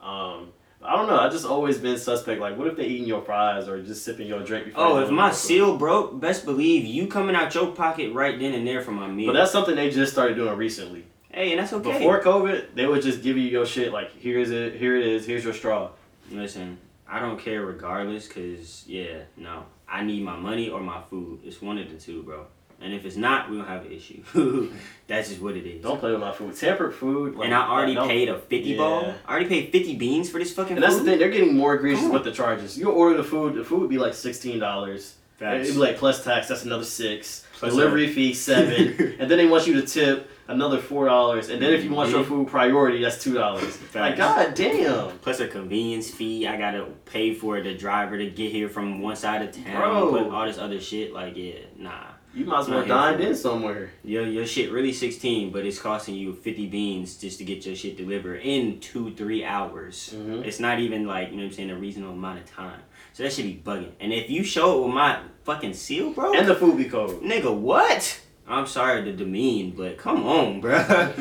Um, 0.00 0.52
I 0.82 0.94
don't 0.94 1.08
know. 1.08 1.18
I 1.18 1.28
just 1.28 1.46
always 1.46 1.78
been 1.78 1.98
suspect. 1.98 2.40
Like, 2.40 2.56
what 2.56 2.66
if 2.68 2.76
they 2.76 2.84
eating 2.84 3.08
your 3.08 3.22
fries 3.22 3.66
or 3.68 3.82
just 3.82 4.04
sipping 4.04 4.26
your 4.28 4.42
drink 4.44 4.66
before? 4.66 4.84
Oh, 4.84 4.98
if 4.98 5.10
my 5.10 5.32
seal 5.32 5.76
broke, 5.76 6.20
best 6.20 6.44
believe 6.44 6.84
you 6.84 7.06
coming 7.08 7.34
out 7.34 7.54
your 7.54 7.72
pocket 7.72 8.12
right 8.12 8.38
then 8.38 8.52
and 8.54 8.66
there 8.66 8.82
for 8.82 8.92
my 8.92 9.08
meal. 9.08 9.26
But 9.32 9.38
that's 9.38 9.50
something 9.52 9.74
they 9.74 9.90
just 9.90 10.12
started 10.12 10.34
doing 10.36 10.56
recently. 10.56 11.04
hey, 11.30 11.50
and 11.52 11.60
that's 11.60 11.72
okay. 11.72 11.98
Before 11.98 12.22
COVID, 12.22 12.74
they 12.74 12.86
would 12.86 13.02
just 13.02 13.22
give 13.22 13.36
you 13.36 13.44
your 13.44 13.66
shit 13.66 13.92
like, 13.92 14.12
here's 14.20 14.50
it, 14.50 14.74
here 14.76 14.96
it 14.96 15.06
is, 15.06 15.26
here's 15.26 15.44
your 15.44 15.54
straw. 15.54 15.90
Listen, 16.30 16.78
I 17.08 17.20
don't 17.20 17.38
care 17.38 17.64
regardless, 17.64 18.28
cause 18.28 18.84
yeah, 18.86 19.20
no, 19.36 19.64
I 19.88 20.02
need 20.02 20.22
my 20.22 20.36
money 20.36 20.68
or 20.68 20.80
my 20.80 21.00
food. 21.10 21.40
It's 21.44 21.60
one 21.62 21.78
of 21.78 21.90
the 21.90 21.96
two, 21.96 22.22
bro. 22.22 22.46
And 22.80 22.92
if 22.92 23.04
it's 23.06 23.16
not, 23.16 23.50
we 23.50 23.56
don't 23.56 23.66
have 23.66 23.86
an 23.86 23.92
issue. 23.92 24.22
That's 25.06 25.28
just 25.30 25.40
what 25.40 25.56
it 25.56 25.66
is. 25.66 25.82
Don't 25.82 25.98
play 25.98 26.10
with 26.12 26.20
my 26.20 26.32
food. 26.32 26.54
Tampered 26.56 26.94
food. 26.94 27.34
Like, 27.36 27.46
and 27.46 27.54
I 27.54 27.68
already 27.68 27.94
don't- 27.94 28.08
paid 28.08 28.28
a 28.28 28.38
fifty 28.38 28.76
ball. 28.76 29.14
I 29.26 29.30
already 29.30 29.46
paid 29.48 29.72
fifty 29.72 29.96
beans 29.96 30.28
for 30.30 30.38
this 30.38 30.52
fucking 30.52 30.76
And 30.76 30.82
that's 30.82 30.98
the 30.98 31.04
thing, 31.04 31.18
they're 31.18 31.30
getting 31.30 31.56
more 31.56 31.74
egregious 31.74 32.04
with 32.08 32.24
the 32.24 32.32
charges. 32.32 32.76
You 32.78 32.90
order 32.90 33.16
the 33.16 33.24
food, 33.24 33.54
the 33.54 33.64
food 33.64 33.80
would 33.80 33.90
be 33.90 33.98
like 33.98 34.14
sixteen 34.14 34.58
dollars. 34.58 35.14
Facts. 35.38 35.64
It'd 35.68 35.74
be 35.74 35.80
like 35.80 35.96
plus 35.98 36.24
tax, 36.24 36.48
that's 36.48 36.64
another 36.64 36.84
six. 36.84 37.44
Plus 37.58 37.70
Delivery 37.72 38.08
fee 38.12 38.32
seven. 38.34 39.16
and 39.18 39.30
then 39.30 39.36
they 39.38 39.46
want 39.46 39.66
you 39.66 39.74
to 39.80 39.86
tip 39.86 40.30
another 40.48 40.78
four 40.78 41.06
dollars. 41.06 41.48
And 41.50 41.60
then 41.62 41.72
if 41.74 41.84
you 41.84 41.90
want 41.92 42.10
your 42.10 42.24
Mhm. 42.24 42.28
food 42.28 42.48
priority, 42.48 43.02
that's 43.02 43.22
two 43.22 43.34
dollars. 43.34 43.78
like 43.94 44.16
god 44.16 44.54
damn. 44.54 45.18
Plus 45.18 45.40
a 45.40 45.48
convenience 45.48 46.10
fee. 46.10 46.46
I 46.46 46.56
gotta 46.58 46.86
pay 47.06 47.32
for 47.34 47.60
the 47.62 47.74
driver 47.74 48.16
to 48.18 48.26
get 48.30 48.50
here 48.52 48.68
from 48.68 49.00
one 49.00 49.16
side 49.16 49.42
of 49.42 49.52
town. 49.54 49.76
Bro. 49.76 50.10
Put 50.10 50.32
all 50.32 50.46
this 50.46 50.58
other 50.58 50.80
shit. 50.80 51.12
Like 51.12 51.36
yeah, 51.36 51.54
nah. 51.78 51.92
You 52.36 52.44
might 52.44 52.60
as 52.60 52.68
well 52.68 52.80
Not 52.80 52.88
dined 52.88 53.20
in 53.22 53.34
somewhere. 53.34 53.90
Your 54.04 54.26
your 54.26 54.44
shit 54.46 54.70
really 54.70 54.92
sixteen, 54.92 55.50
but 55.50 55.64
it's 55.64 55.78
costing 55.80 56.14
you 56.16 56.34
fifty 56.34 56.66
beans 56.66 57.16
just 57.16 57.38
to 57.38 57.44
get 57.44 57.64
your 57.64 57.74
shit 57.74 57.96
delivered 57.96 58.42
in 58.42 58.78
two 58.80 59.10
three 59.14 59.42
hours. 59.42 60.14
Mhm. 60.14 60.44
It's 60.44 60.60
not 60.60 60.78
even 60.78 61.06
like 61.06 61.30
you 61.30 61.36
know 61.36 61.44
what 61.44 61.48
I'm 61.48 61.54
saying 61.54 61.70
a 61.70 61.76
reasonable 61.76 62.12
amount 62.12 62.40
of 62.40 62.46
time. 62.50 62.80
So 63.14 63.22
that 63.22 63.32
should 63.32 63.46
be 63.46 63.62
bugging. 63.64 63.92
And 64.00 64.12
if 64.12 64.28
you 64.28 64.44
show 64.44 64.78
it 64.78 64.84
with 64.86 64.94
my 64.94 65.18
fucking 65.44 65.72
seal, 65.72 66.10
bro, 66.10 66.34
And 66.34 66.46
the 66.46 66.54
food 66.54 66.76
be 66.76 66.84
cold. 66.84 67.22
nigga, 67.22 67.52
what? 67.56 68.20
I'm 68.46 68.66
sorry 68.66 69.02
to 69.04 69.12
demean, 69.12 69.70
but 69.70 69.96
come 69.96 70.24
on, 70.26 70.60
bro. 70.60 70.76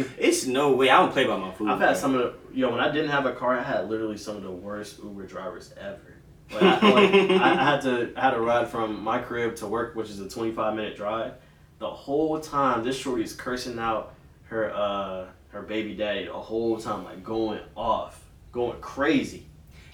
it's 0.19 0.45
no 0.45 0.73
way. 0.73 0.89
I 0.89 0.97
don't 0.99 1.13
play 1.13 1.23
by 1.25 1.37
my 1.37 1.51
food. 1.53 1.69
I've 1.69 1.79
had 1.79 1.91
bro. 1.91 1.93
some 1.95 2.15
of 2.15 2.21
the 2.21 2.33
yo 2.59 2.69
when 2.71 2.81
I 2.81 2.91
didn't 2.91 3.09
have 3.11 3.25
a 3.25 3.31
car, 3.31 3.57
I 3.57 3.63
had 3.63 3.89
literally 3.89 4.17
some 4.17 4.35
of 4.35 4.43
the 4.43 4.51
worst 4.51 4.99
Uber 5.01 5.25
drivers 5.25 5.73
ever. 5.79 6.14
Like, 6.51 6.63
I, 6.63 6.91
like, 6.91 7.13
I, 7.41 7.51
I 7.53 7.63
had 7.63 7.81
to 7.81 8.13
I 8.15 8.21
had 8.21 8.31
to 8.31 8.41
ride 8.41 8.67
from 8.67 9.03
my 9.03 9.19
crib 9.19 9.55
to 9.57 9.67
work, 9.67 9.95
which 9.95 10.09
is 10.09 10.19
a 10.19 10.29
25 10.29 10.75
minute 10.75 10.95
drive. 10.95 11.33
The 11.79 11.89
whole 11.89 12.39
time, 12.39 12.83
this 12.83 12.97
shorty 12.97 13.23
is 13.23 13.33
cursing 13.33 13.79
out 13.79 14.13
her 14.45 14.73
uh 14.73 15.25
her 15.49 15.61
baby 15.61 15.95
daddy 15.95 16.25
the 16.25 16.33
whole 16.33 16.77
time, 16.77 17.03
like 17.05 17.23
going 17.23 17.61
off, 17.75 18.23
going 18.51 18.79
crazy. 18.81 19.45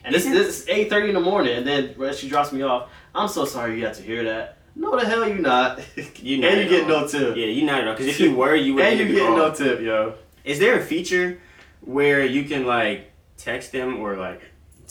And 0.04 0.16
this, 0.16 0.26
this 0.26 0.62
is 0.62 0.66
8:30 0.68 1.10
in 1.10 1.14
the 1.14 1.20
morning, 1.20 1.56
and 1.58 1.68
then 1.68 1.94
when 1.96 2.14
she 2.14 2.28
drops 2.28 2.52
me 2.52 2.64
off, 2.64 2.90
I'm 3.14 3.28
so 3.28 3.46
sorry 3.46 3.78
you 3.78 3.86
had 3.86 3.94
to 3.96 4.02
hear 4.02 4.24
that. 4.24 4.58
No, 4.76 4.98
the 4.98 5.06
hell 5.06 5.28
you 5.28 5.36
not. 5.40 5.80
You 6.22 6.44
and 6.44 6.62
you 6.62 6.70
get 6.70 6.84
all. 6.84 7.02
no 7.02 7.08
tip. 7.08 7.36
Yeah, 7.36 7.48
you 7.48 7.66
not 7.66 7.82
at 7.82 7.88
all. 7.88 7.94
Because 7.94 8.08
if 8.08 8.20
you 8.20 8.36
were, 8.36 8.56
you 8.56 8.76
would. 8.76 8.86
and 8.86 9.00
you 9.00 9.08
get 9.08 9.30
no. 9.30 9.52
tip, 9.54 9.82
yo. 9.82 10.16
Is 10.44 10.60
there 10.60 10.80
a 10.80 10.84
feature 10.84 11.40
where 11.82 12.24
you 12.24 12.44
can 12.44 12.66
like 12.66 13.12
text 13.38 13.72
them 13.72 14.00
or 14.00 14.18
like 14.18 14.42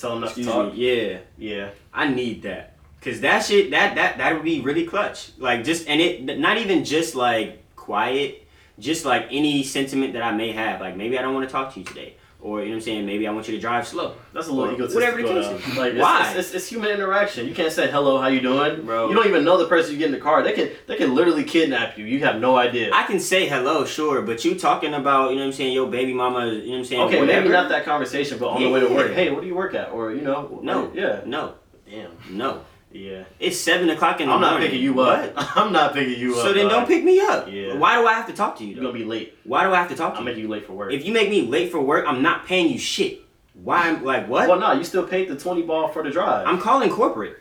Tell 0.01 0.13
them 0.13 0.21
not 0.21 0.35
to 0.35 0.45
talk. 0.45 0.75
me? 0.75 1.09
Yeah. 1.09 1.19
Yeah. 1.37 1.71
I 1.93 2.09
need 2.09 2.43
that. 2.43 2.75
Cause 3.03 3.21
that 3.21 3.45
shit, 3.45 3.71
that 3.71 3.95
that 3.95 4.19
that 4.19 4.35
would 4.35 4.45
be 4.45 4.61
really 4.61 4.87
clutch. 4.87 5.31
Like 5.39 5.65
just 5.65 5.89
and 5.89 6.01
it 6.01 6.39
not 6.39 6.59
even 6.59 6.85
just 6.85 7.15
like 7.15 7.63
quiet, 7.75 8.47
just 8.79 9.05
like 9.07 9.29
any 9.31 9.63
sentiment 9.63 10.13
that 10.13 10.23
I 10.23 10.33
may 10.33 10.53
have. 10.53 10.81
Like 10.81 10.97
maybe 10.97 11.19
I 11.19 11.23
don't 11.23 11.33
want 11.35 11.49
to 11.49 11.53
talk 11.53 11.73
to 11.75 11.81
you 11.81 11.87
today, 11.87 12.15
or 12.43 12.61
you 12.61 12.67
know 12.67 12.71
what 12.73 12.77
I'm 12.77 12.81
saying. 12.83 13.07
Maybe 13.07 13.27
I 13.29 13.33
want 13.33 13.49
you 13.49 13.55
to 13.55 13.61
drive 13.61 13.87
slow. 13.87 14.15
That's 14.33 14.49
a 14.49 14.53
little 14.53 14.73
egotistical. 14.75 15.01
whatever 15.17 15.23
the 15.23 15.51
case 15.53 15.67
is. 15.69 15.77
Like, 15.77 15.89
it's- 15.93 16.03
Why? 16.03 16.29
It's, 16.31 16.39
it's, 16.39 16.55
it's 16.55 16.67
human 16.69 16.91
interaction. 16.91 17.47
You 17.47 17.55
can't 17.55 17.73
say 17.73 17.91
hello, 17.91 18.19
how 18.21 18.29
you 18.29 18.41
doing, 18.41 18.85
Bro. 18.87 19.09
You 19.11 19.15
don't 19.15 19.27
even 19.27 19.45
know 19.45 19.59
the 19.59 19.67
person 19.67 19.93
you 19.93 19.99
get 19.99 20.07
in 20.07 20.13
the 20.13 20.19
car. 20.21 20.43
They 20.43 20.53
can 20.53 20.71
they 20.87 20.97
can 20.97 21.15
literally 21.15 21.45
kidnap 21.45 21.99
you. 21.99 22.05
You 22.07 22.21
have 22.25 22.41
no 22.41 22.57
idea. 22.57 22.91
I 22.95 23.05
can 23.05 23.21
say 23.21 23.47
hello, 23.49 23.85
sure, 23.85 24.23
but 24.23 24.45
you 24.45 24.55
talking 24.59 24.95
about 24.95 25.31
you 25.31 25.37
know 25.37 25.43
what 25.43 25.47
I'm 25.49 25.53
saying. 25.53 25.73
Your 25.75 25.91
baby 25.91 26.13
mama, 26.15 26.47
you 26.47 26.53
know 26.67 26.71
what 26.71 26.79
I'm 26.79 26.85
saying. 26.85 27.01
okay, 27.03 27.21
whatever. 27.21 27.41
maybe 27.43 27.53
not 27.53 27.69
that 27.69 27.85
conversation, 27.85 28.39
but 28.39 28.49
on 28.49 28.63
the 28.63 28.69
way 28.71 28.81
to 28.81 28.89
work, 28.89 29.09
Yeah. 29.11 29.15
hey, 29.15 29.31
what 29.31 29.43
do 29.43 29.47
you 29.47 29.55
work 29.55 29.75
at? 29.75 29.91
Or 29.91 30.13
you 30.13 30.23
know, 30.23 30.61
No. 30.63 30.91
yeah, 30.95 31.21
No, 31.27 31.55
damn, 31.89 32.11
no. 32.31 32.63
Yeah. 32.93 33.25
It's 33.39 33.59
seven 33.59 33.89
o'clock 33.91 34.21
in 34.21 34.29
the 34.29 34.35
I'm 34.35 34.41
not 34.41 34.53
morning. 34.53 34.69
picking 34.69 34.83
you 34.83 34.95
What? 34.95 35.33
up. 35.37 35.57
I'm 35.57 35.73
not 35.73 35.95
picking 35.95 36.19
you 36.19 36.35
up. 36.37 36.43
So 36.43 36.53
then 36.53 36.69
don't 36.69 36.87
pick 36.87 37.05
me 37.05 37.21
up. 37.21 37.49
Yeah. 37.51 37.75
Why 37.77 37.97
do 38.01 38.07
I 38.07 38.15
have 38.15 38.27
to 38.27 38.33
talk 38.33 38.57
to 38.59 38.65
you? 38.65 38.75
You're 38.75 38.83
gonna 38.85 38.99
be 38.99 39.05
late. 39.05 39.37
Why 39.45 39.65
do 39.65 39.73
I 39.73 39.77
have 39.77 39.89
to 39.91 39.97
talk 39.97 40.15
to 40.15 40.17
you? 40.17 40.21
I'm 40.21 40.27
you? 40.27 40.33
making 40.33 40.43
you 40.45 40.49
late 40.51 40.67
for 40.67 40.73
work. 40.73 40.93
If 40.93 41.05
you 41.05 41.13
make 41.13 41.31
me 41.31 41.43
late 41.43 41.71
for 41.71 41.81
work, 41.81 42.05
I'm 42.07 42.23
not 42.23 42.47
paying 42.47 42.71
you 42.73 42.79
shit. 42.79 43.21
Why? 43.55 43.89
I'm 43.89 44.05
like 44.05 44.29
what? 44.29 44.49
well, 44.49 44.59
no, 44.59 44.73
you 44.73 44.85
still 44.85 45.07
paid 45.07 45.29
the 45.29 45.37
twenty 45.37 45.63
ball 45.63 45.89
for 45.89 46.03
the 46.03 46.11
drive. 46.11 46.47
I'm 46.47 46.59
calling 46.61 46.91
corporate. 46.91 47.39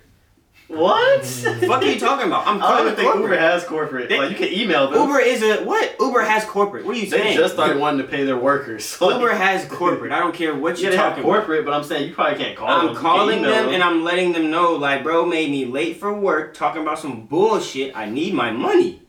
What? 0.70 1.26
Fuck 1.26 1.82
are 1.82 1.86
you 1.86 2.00
talking 2.00 2.28
about? 2.28 2.46
I'm 2.48 2.58
I 2.58 2.60
don't 2.62 2.64
oh, 2.64 2.68
calling 2.68 2.84
even 2.86 2.96
think 2.96 3.08
Uber 3.08 3.18
corporate. 3.20 3.40
has 3.40 3.64
corporate. 3.64 4.10
They- 4.10 4.18
like 4.20 4.30
you 4.30 4.36
can 4.38 4.54
email 4.54 4.90
them. 4.90 5.02
Uber 5.02 5.20
is 5.20 5.42
a 5.42 5.64
what? 5.66 5.96
Uber 6.00 6.22
has 6.22 6.46
corporate. 6.46 6.86
What 6.86 6.96
are 6.96 7.00
you 7.00 7.08
saying? 7.08 7.24
they 7.24 7.28
saying? 7.30 7.38
just 7.40 7.56
started 7.56 7.78
wanting 7.80 8.02
to 8.06 8.08
pay 8.08 8.24
their 8.24 8.38
workers. 8.38 8.98
Uber 9.02 9.34
has 9.34 9.66
corporate. 9.66 10.12
I 10.12 10.20
don't 10.20 10.34
care 10.36 10.56
what 10.56 10.78
Yeah, 10.78 10.84
you're 10.84 10.92
they 10.92 10.98
have 10.98 11.10
talking 11.10 11.24
about. 11.24 11.38
corporate, 11.40 11.66
but 11.66 11.74
I'm 11.74 11.84
saying 11.84 12.08
you 12.10 12.14
probably 12.14 12.38
can't 12.38 12.56
call 12.56 12.68
them. 12.68 12.80
I'm 12.80 12.88
You 12.90 12.94
can 12.94 13.02
calling 13.02 13.40
email 13.40 13.52
them 13.52 13.74
and 13.74 13.84
I'm 13.84 14.04
letting 14.04 14.32
them 14.32 14.52
know, 14.52 14.74
like, 14.76 15.04
bro 15.04 15.26
made 15.26 15.50
me 15.50 15.66
late 15.66 15.98
for 15.98 16.14
work, 16.14 16.54
talking 16.54 16.82
about 16.84 17.00
some 17.00 17.26
bullshit. 17.26 17.96
I 17.98 18.06
need 18.08 18.34
my 18.36 18.52
money. 18.52 19.02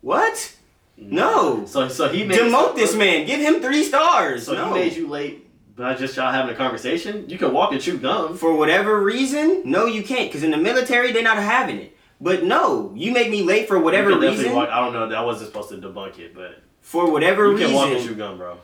What? 0.00 0.56
No. 0.96 1.66
So 1.66 1.88
so 1.88 2.08
he 2.08 2.24
made 2.24 2.38
Demote 2.38 2.74
this 2.74 2.94
man. 2.94 3.26
Give 3.26 3.40
him 3.40 3.60
three 3.60 3.82
stars. 3.84 4.46
So 4.46 4.54
no. 4.54 4.68
he 4.68 4.80
made 4.80 4.92
you 4.94 5.08
late 5.08 5.46
by 5.76 5.94
just 5.94 6.16
y'all 6.16 6.32
having 6.32 6.54
a 6.54 6.56
conversation. 6.58 7.28
You 7.28 7.38
can 7.38 7.52
walk 7.52 7.72
and 7.72 7.80
chew 7.80 7.98
gum. 7.98 8.36
For 8.36 8.54
whatever 8.54 9.00
reason, 9.02 9.62
no, 9.64 9.86
you 9.86 10.02
can't. 10.02 10.28
Because 10.28 10.42
in 10.42 10.50
the 10.50 10.56
military, 10.56 11.12
they're 11.12 11.22
not 11.22 11.38
having 11.38 11.78
it. 11.78 11.96
But 12.20 12.44
no, 12.44 12.92
you 12.94 13.12
make 13.12 13.30
me 13.30 13.42
late 13.42 13.66
for 13.66 13.78
whatever 13.78 14.10
You 14.10 14.20
reason. 14.20 14.54
Walk, 14.54 14.68
I 14.68 14.80
don't 14.80 14.92
know. 14.92 15.16
I 15.16 15.22
wasn't 15.24 15.48
supposed 15.48 15.70
to 15.70 15.76
debunk 15.76 16.18
it, 16.18 16.34
but 16.34 16.62
for 16.80 17.10
whatever 17.10 17.48
reason. 17.48 17.60
you 17.60 17.66
can 17.66 17.74
walk 17.74 17.88
and 17.90 18.06
chew 18.06 18.14
gum, 18.14 18.38
bro. 18.38 18.58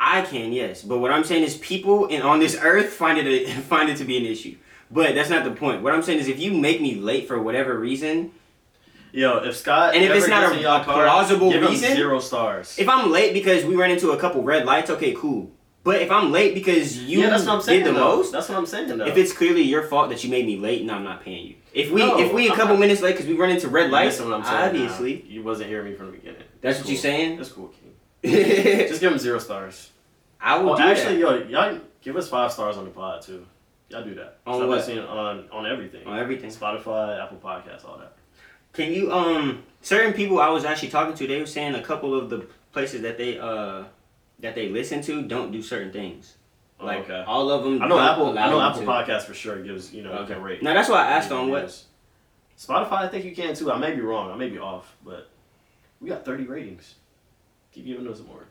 I 0.00 0.22
can, 0.22 0.52
yes. 0.52 0.82
But 0.82 0.98
what 0.98 1.12
I'm 1.12 1.22
saying 1.24 1.44
is, 1.44 1.56
people 1.58 2.06
in, 2.06 2.22
on 2.22 2.40
this 2.40 2.58
earth 2.60 2.90
find 2.90 3.18
it 3.18 3.26
a, 3.26 3.52
find 3.62 3.88
it 3.88 3.96
to 3.98 4.04
be 4.04 4.16
an 4.18 4.24
issue. 4.24 4.56
But 4.90 5.14
that's 5.14 5.30
not 5.30 5.44
the 5.44 5.50
point. 5.52 5.82
What 5.82 5.94
I'm 5.94 6.02
saying 6.02 6.18
is, 6.18 6.28
if 6.28 6.40
you 6.40 6.52
make 6.52 6.80
me 6.80 6.96
late 6.96 7.28
for 7.28 7.40
whatever 7.40 7.78
reason, 7.78 8.32
Yo, 9.12 9.38
if 9.44 9.56
Scott 9.56 9.94
And 9.94 10.02
if 10.02 10.10
ever 10.10 10.18
it's 10.18 10.28
not 10.28 10.52
a- 10.56 10.58
a 10.58 10.84
car, 10.84 11.04
plausible 11.04 11.52
give 11.52 11.62
reason- 11.62 11.94
zero 11.94 12.18
stars. 12.18 12.76
if 12.80 12.88
I'm 12.88 13.12
late 13.12 13.32
because 13.32 13.64
we 13.64 13.76
ran 13.76 13.92
into 13.92 14.10
a 14.10 14.16
couple 14.16 14.42
red 14.42 14.66
lights, 14.66 14.90
okay, 14.90 15.12
cool. 15.12 15.52
But 15.84 16.00
if 16.00 16.10
I'm 16.10 16.32
late 16.32 16.54
because 16.54 16.98
you 16.98 17.20
yeah, 17.20 17.30
that's 17.30 17.44
what 17.44 17.56
I'm 17.56 17.60
saying. 17.60 17.84
did 17.84 17.94
the 17.94 17.98
though. 17.98 18.16
most, 18.16 18.32
That's 18.32 18.48
what 18.48 18.56
I'm 18.56 18.64
saying. 18.66 18.88
Though. 18.96 19.04
if 19.06 19.16
it's 19.18 19.32
clearly 19.34 19.60
your 19.60 19.82
fault 19.82 20.08
that 20.08 20.24
you 20.24 20.30
made 20.30 20.46
me 20.46 20.56
late, 20.56 20.82
no, 20.84 20.94
I'm 20.94 21.04
not 21.04 21.22
paying 21.22 21.46
you. 21.46 21.54
If 21.74 21.90
we 21.90 22.00
No, 22.00 22.18
if 22.18 22.32
we 22.32 22.48
a 22.48 22.54
couple 22.54 22.74
not- 22.74 22.80
minutes 22.80 23.02
late 23.02 23.12
because 23.12 23.26
we 23.26 23.34
run 23.34 23.50
into 23.50 23.68
red 23.68 23.90
lights, 23.90 24.18
what 24.18 24.32
I'm 24.32 24.42
saying. 24.44 24.56
now. 24.56 24.64
obviously, 24.66 25.22
you 25.28 25.42
wasn't 25.42 25.68
hearing 25.68 25.90
me 25.90 25.94
from 25.94 26.06
the 26.06 26.12
beginning. 26.12 26.42
that's 26.62 26.78
Cool. 26.78 26.84
what 26.84 26.90
you're 26.90 26.98
saying. 27.00 27.36
That's 27.36 27.52
cool, 27.52 27.68
King. 27.68 27.92
Just 28.88 29.00
give 29.02 29.12
him 29.12 29.18
zero 29.18 29.38
stars. 29.38 29.90
I 30.40 30.58
will 30.58 30.74
do 30.76 30.82
actually, 30.82 31.20
that 31.22 31.50
yo, 31.50 31.62
y'all 31.72 31.80
give 32.02 32.16
us 32.16 32.28
five 32.28 32.50
stars 32.52 32.76
on 32.78 32.84
the 32.84 32.90
pod 32.90 33.20
too. 33.22 33.44
Y'all 33.90 34.02
do 34.04 34.14
that. 34.14 34.38
On 34.46 34.66
what? 34.66 34.88
on 34.88 35.44
on 35.52 35.66
everything. 35.66 36.06
on 36.06 36.18
everything. 36.18 36.50
Spotify, 36.50 37.22
Apple 37.22 37.36
Podcasts, 37.42 37.84
all 37.86 37.98
that. 37.98 38.14
Can 38.72 38.90
you 38.92 39.12
um 39.12 39.62
certain 39.82 40.14
people 40.14 40.40
I 40.40 40.48
was 40.48 40.64
actually 40.64 40.88
talking 40.88 41.14
to, 41.14 41.26
they 41.26 41.40
were 41.40 41.46
saying 41.46 41.74
a 41.74 41.82
couple 41.82 42.14
of 42.14 42.30
the 42.30 42.46
places 42.72 43.02
that 43.02 43.18
they 43.18 43.38
uh 43.38 43.84
that 44.44 44.54
they 44.54 44.68
listen 44.68 45.02
to 45.02 45.22
don't 45.22 45.50
do 45.50 45.62
certain 45.62 45.92
things. 45.92 46.36
Like 46.80 47.04
okay. 47.10 47.24
all 47.26 47.50
of 47.50 47.64
them. 47.64 47.82
I 47.82 47.88
know 47.88 47.98
Apple. 47.98 48.38
I 48.38 48.50
know 48.50 48.60
Apple 48.60 48.82
to. 48.82 48.86
Podcasts 48.86 49.22
for 49.22 49.34
sure 49.34 49.62
gives 49.62 49.92
you 49.92 50.02
know 50.02 50.12
Okay. 50.18 50.34
rate. 50.34 50.62
Now 50.62 50.74
that's 50.74 50.88
why 50.88 51.06
I 51.06 51.12
asked 51.12 51.32
on 51.32 51.50
what. 51.50 51.82
Spotify, 52.56 52.92
I 52.92 53.08
think 53.08 53.24
you 53.24 53.34
can 53.34 53.54
too. 53.54 53.72
I 53.72 53.78
may 53.78 53.94
be 53.94 54.00
wrong. 54.00 54.30
I 54.30 54.36
may 54.36 54.48
be 54.48 54.58
off, 54.58 54.94
but 55.04 55.28
we 56.00 56.08
got 56.08 56.24
30 56.24 56.44
ratings. 56.44 56.94
Keep 57.72 57.86
giving 57.86 58.06
us 58.06 58.18
some 58.18 58.28
more. 58.28 58.44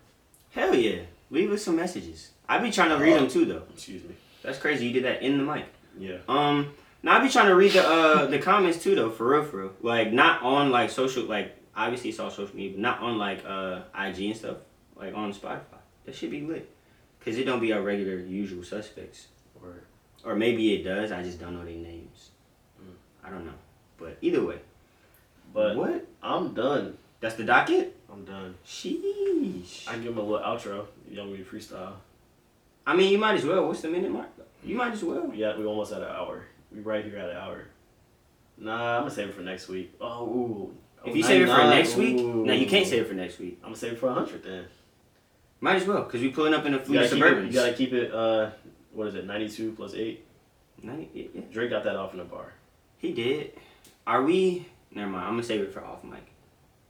Hell 0.52 0.76
yeah, 0.76 1.04
leave 1.30 1.50
us 1.52 1.64
some 1.64 1.78
messages. 1.78 2.32
I 2.50 2.58
be 2.58 2.70
trying 2.70 2.89
to 2.89 2.98
read 2.98 3.14
them 3.16 3.30
too 3.30 3.46
though. 3.46 3.64
Excuse 3.74 4.04
me. 4.04 4.16
That's 4.41 4.58
crazy. 4.58 4.88
You 4.88 4.94
did 4.94 5.06
that 5.06 5.22
in 5.22 5.38
the 5.38 5.44
mic. 5.44 5.66
Yeah. 5.98 6.18
Um, 6.28 6.74
now 7.02 7.18
I 7.18 7.24
be 7.24 7.30
trying 7.30 7.48
to 7.48 7.56
read 7.56 7.72
the 7.72 7.88
uh 7.88 8.26
the 8.34 8.39
comments 8.39 8.84
too 8.84 8.96
though, 8.96 9.10
for 9.10 9.30
real, 9.30 9.44
for 9.44 9.58
real. 9.58 9.74
Like 9.82 10.12
not 10.12 10.41
on 10.41 10.70
like 10.70 10.89
social, 10.89 11.24
like 11.24 11.56
obviously 11.76 12.10
it's 12.10 12.20
all 12.20 12.30
social 12.30 12.56
media, 12.56 12.72
but 12.72 12.82
not 12.82 13.00
on 13.00 13.18
like 13.18 13.44
uh 13.46 13.82
IG 13.98 14.22
and 14.22 14.38
stuff. 14.38 14.58
Like 14.96 15.16
on 15.16 15.34
Spotify, 15.34 15.72
that 16.06 16.16
should 16.16 16.32
be 16.32 16.41
lit. 16.41 16.70
Cause 17.24 17.38
it 17.38 17.45
don't 17.45 17.62
be 17.62 17.72
our 17.72 17.82
regular 17.82 18.18
usual 18.18 18.64
suspects, 18.64 19.28
Or 19.62 19.84
or 20.26 20.36
maybe 20.36 20.74
it 20.74 20.84
does. 20.84 21.12
I 21.12 21.24
just 21.24 21.39
don't 21.39 21.54
know 21.54 21.64
their 21.64 21.74
names. 21.74 22.30
Mm. 22.82 22.93
I 23.26 23.30
don't 23.30 23.45
know, 23.45 23.54
but 23.97 24.18
either 24.22 24.43
way. 24.45 24.60
but 25.54 25.76
what? 25.78 26.06
I'm 26.22 26.54
done. 26.54 26.97
That's 27.22 27.36
the 27.36 27.45
docket. 27.45 27.95
I'm 28.12 28.26
done. 28.26 28.56
Sheesh. 28.68 29.88
I 29.88 29.95
give 29.95 30.12
him 30.12 30.18
a 30.18 30.22
little 30.22 30.45
outro. 30.45 30.88
You 31.10 31.20
want 31.20 31.32
me 31.32 31.38
to 31.38 31.43
freestyle? 31.45 31.93
I 32.86 32.95
mean, 32.95 33.12
you 33.12 33.18
might 33.18 33.36
as 33.36 33.45
well. 33.45 33.66
What's 33.68 33.82
the 33.82 33.88
minute 33.88 34.12
mark? 34.12 34.28
You 34.64 34.76
might 34.76 34.91
as 34.93 35.04
well. 35.04 35.32
Yeah, 35.34 35.58
we 35.58 35.66
almost 35.66 35.93
at 35.93 36.01
an 36.01 36.10
hour. 36.10 36.43
We 36.74 36.82
right 36.82 37.04
here 37.06 37.18
at 37.18 37.30
an 37.30 37.38
hour. 37.38 37.66
Nah, 38.58 38.97
I'm 38.97 39.01
gonna 39.04 39.12
save 39.12 39.30
it 39.30 39.36
for 39.36 39.41
next 39.41 39.68
week. 39.70 39.93
Oh, 39.99 40.26
ooh. 40.26 40.74
If 41.06 41.16
you 41.16 41.24
save 41.24 41.41
it 41.41 41.45
for 41.45 41.51
99, 41.58 41.78
next 41.78 41.95
week, 41.95 42.20
ooh. 42.20 42.45
no, 42.45 42.54
you 42.54 42.66
can't 42.66 42.88
save 42.88 43.01
it 43.04 43.08
for 43.08 43.14
next 43.14 43.39
week. 43.39 43.58
I'm 43.62 43.70
gonna 43.70 43.76
save 43.78 43.93
it 43.93 43.99
for 43.99 44.08
a 44.10 44.14
hundred 44.14 44.43
then. 44.43 44.66
Might 45.64 45.78
as 45.78 45.88
well, 45.88 46.03
cause 46.03 46.20
we 46.20 46.28
pulling 46.28 46.53
up 46.53 46.66
in 46.66 46.74
a 46.74 46.78
You 46.78 46.84
fleet 46.84 47.09
gotta, 47.09 47.32
of 47.38 47.38
it, 47.38 47.45
you 47.45 47.53
gotta 47.53 47.72
keep 47.72 47.93
it. 47.93 48.14
Uh, 48.14 48.49
what 48.91 49.07
is 49.07 49.16
it? 49.16 49.26
92 49.26 49.72
plus 49.72 49.93
eight. 49.93 50.26
Ninety- 50.82 51.09
yeah, 51.14 51.24
yeah. 51.34 51.41
Drake 51.53 51.70
got 51.70 51.86
that 51.86 51.95
off 51.95 52.11
in 52.11 52.18
the 52.18 52.26
bar. 52.26 52.51
He 52.97 53.14
did. 53.14 53.53
Are 54.05 54.24
we? 54.24 54.66
Never 54.93 55.09
mind. 55.09 55.24
I'm 55.24 55.32
gonna 55.32 55.43
save 55.43 55.61
it 55.61 55.72
for 55.74 55.82
off 55.82 56.03
mic. 56.03 56.20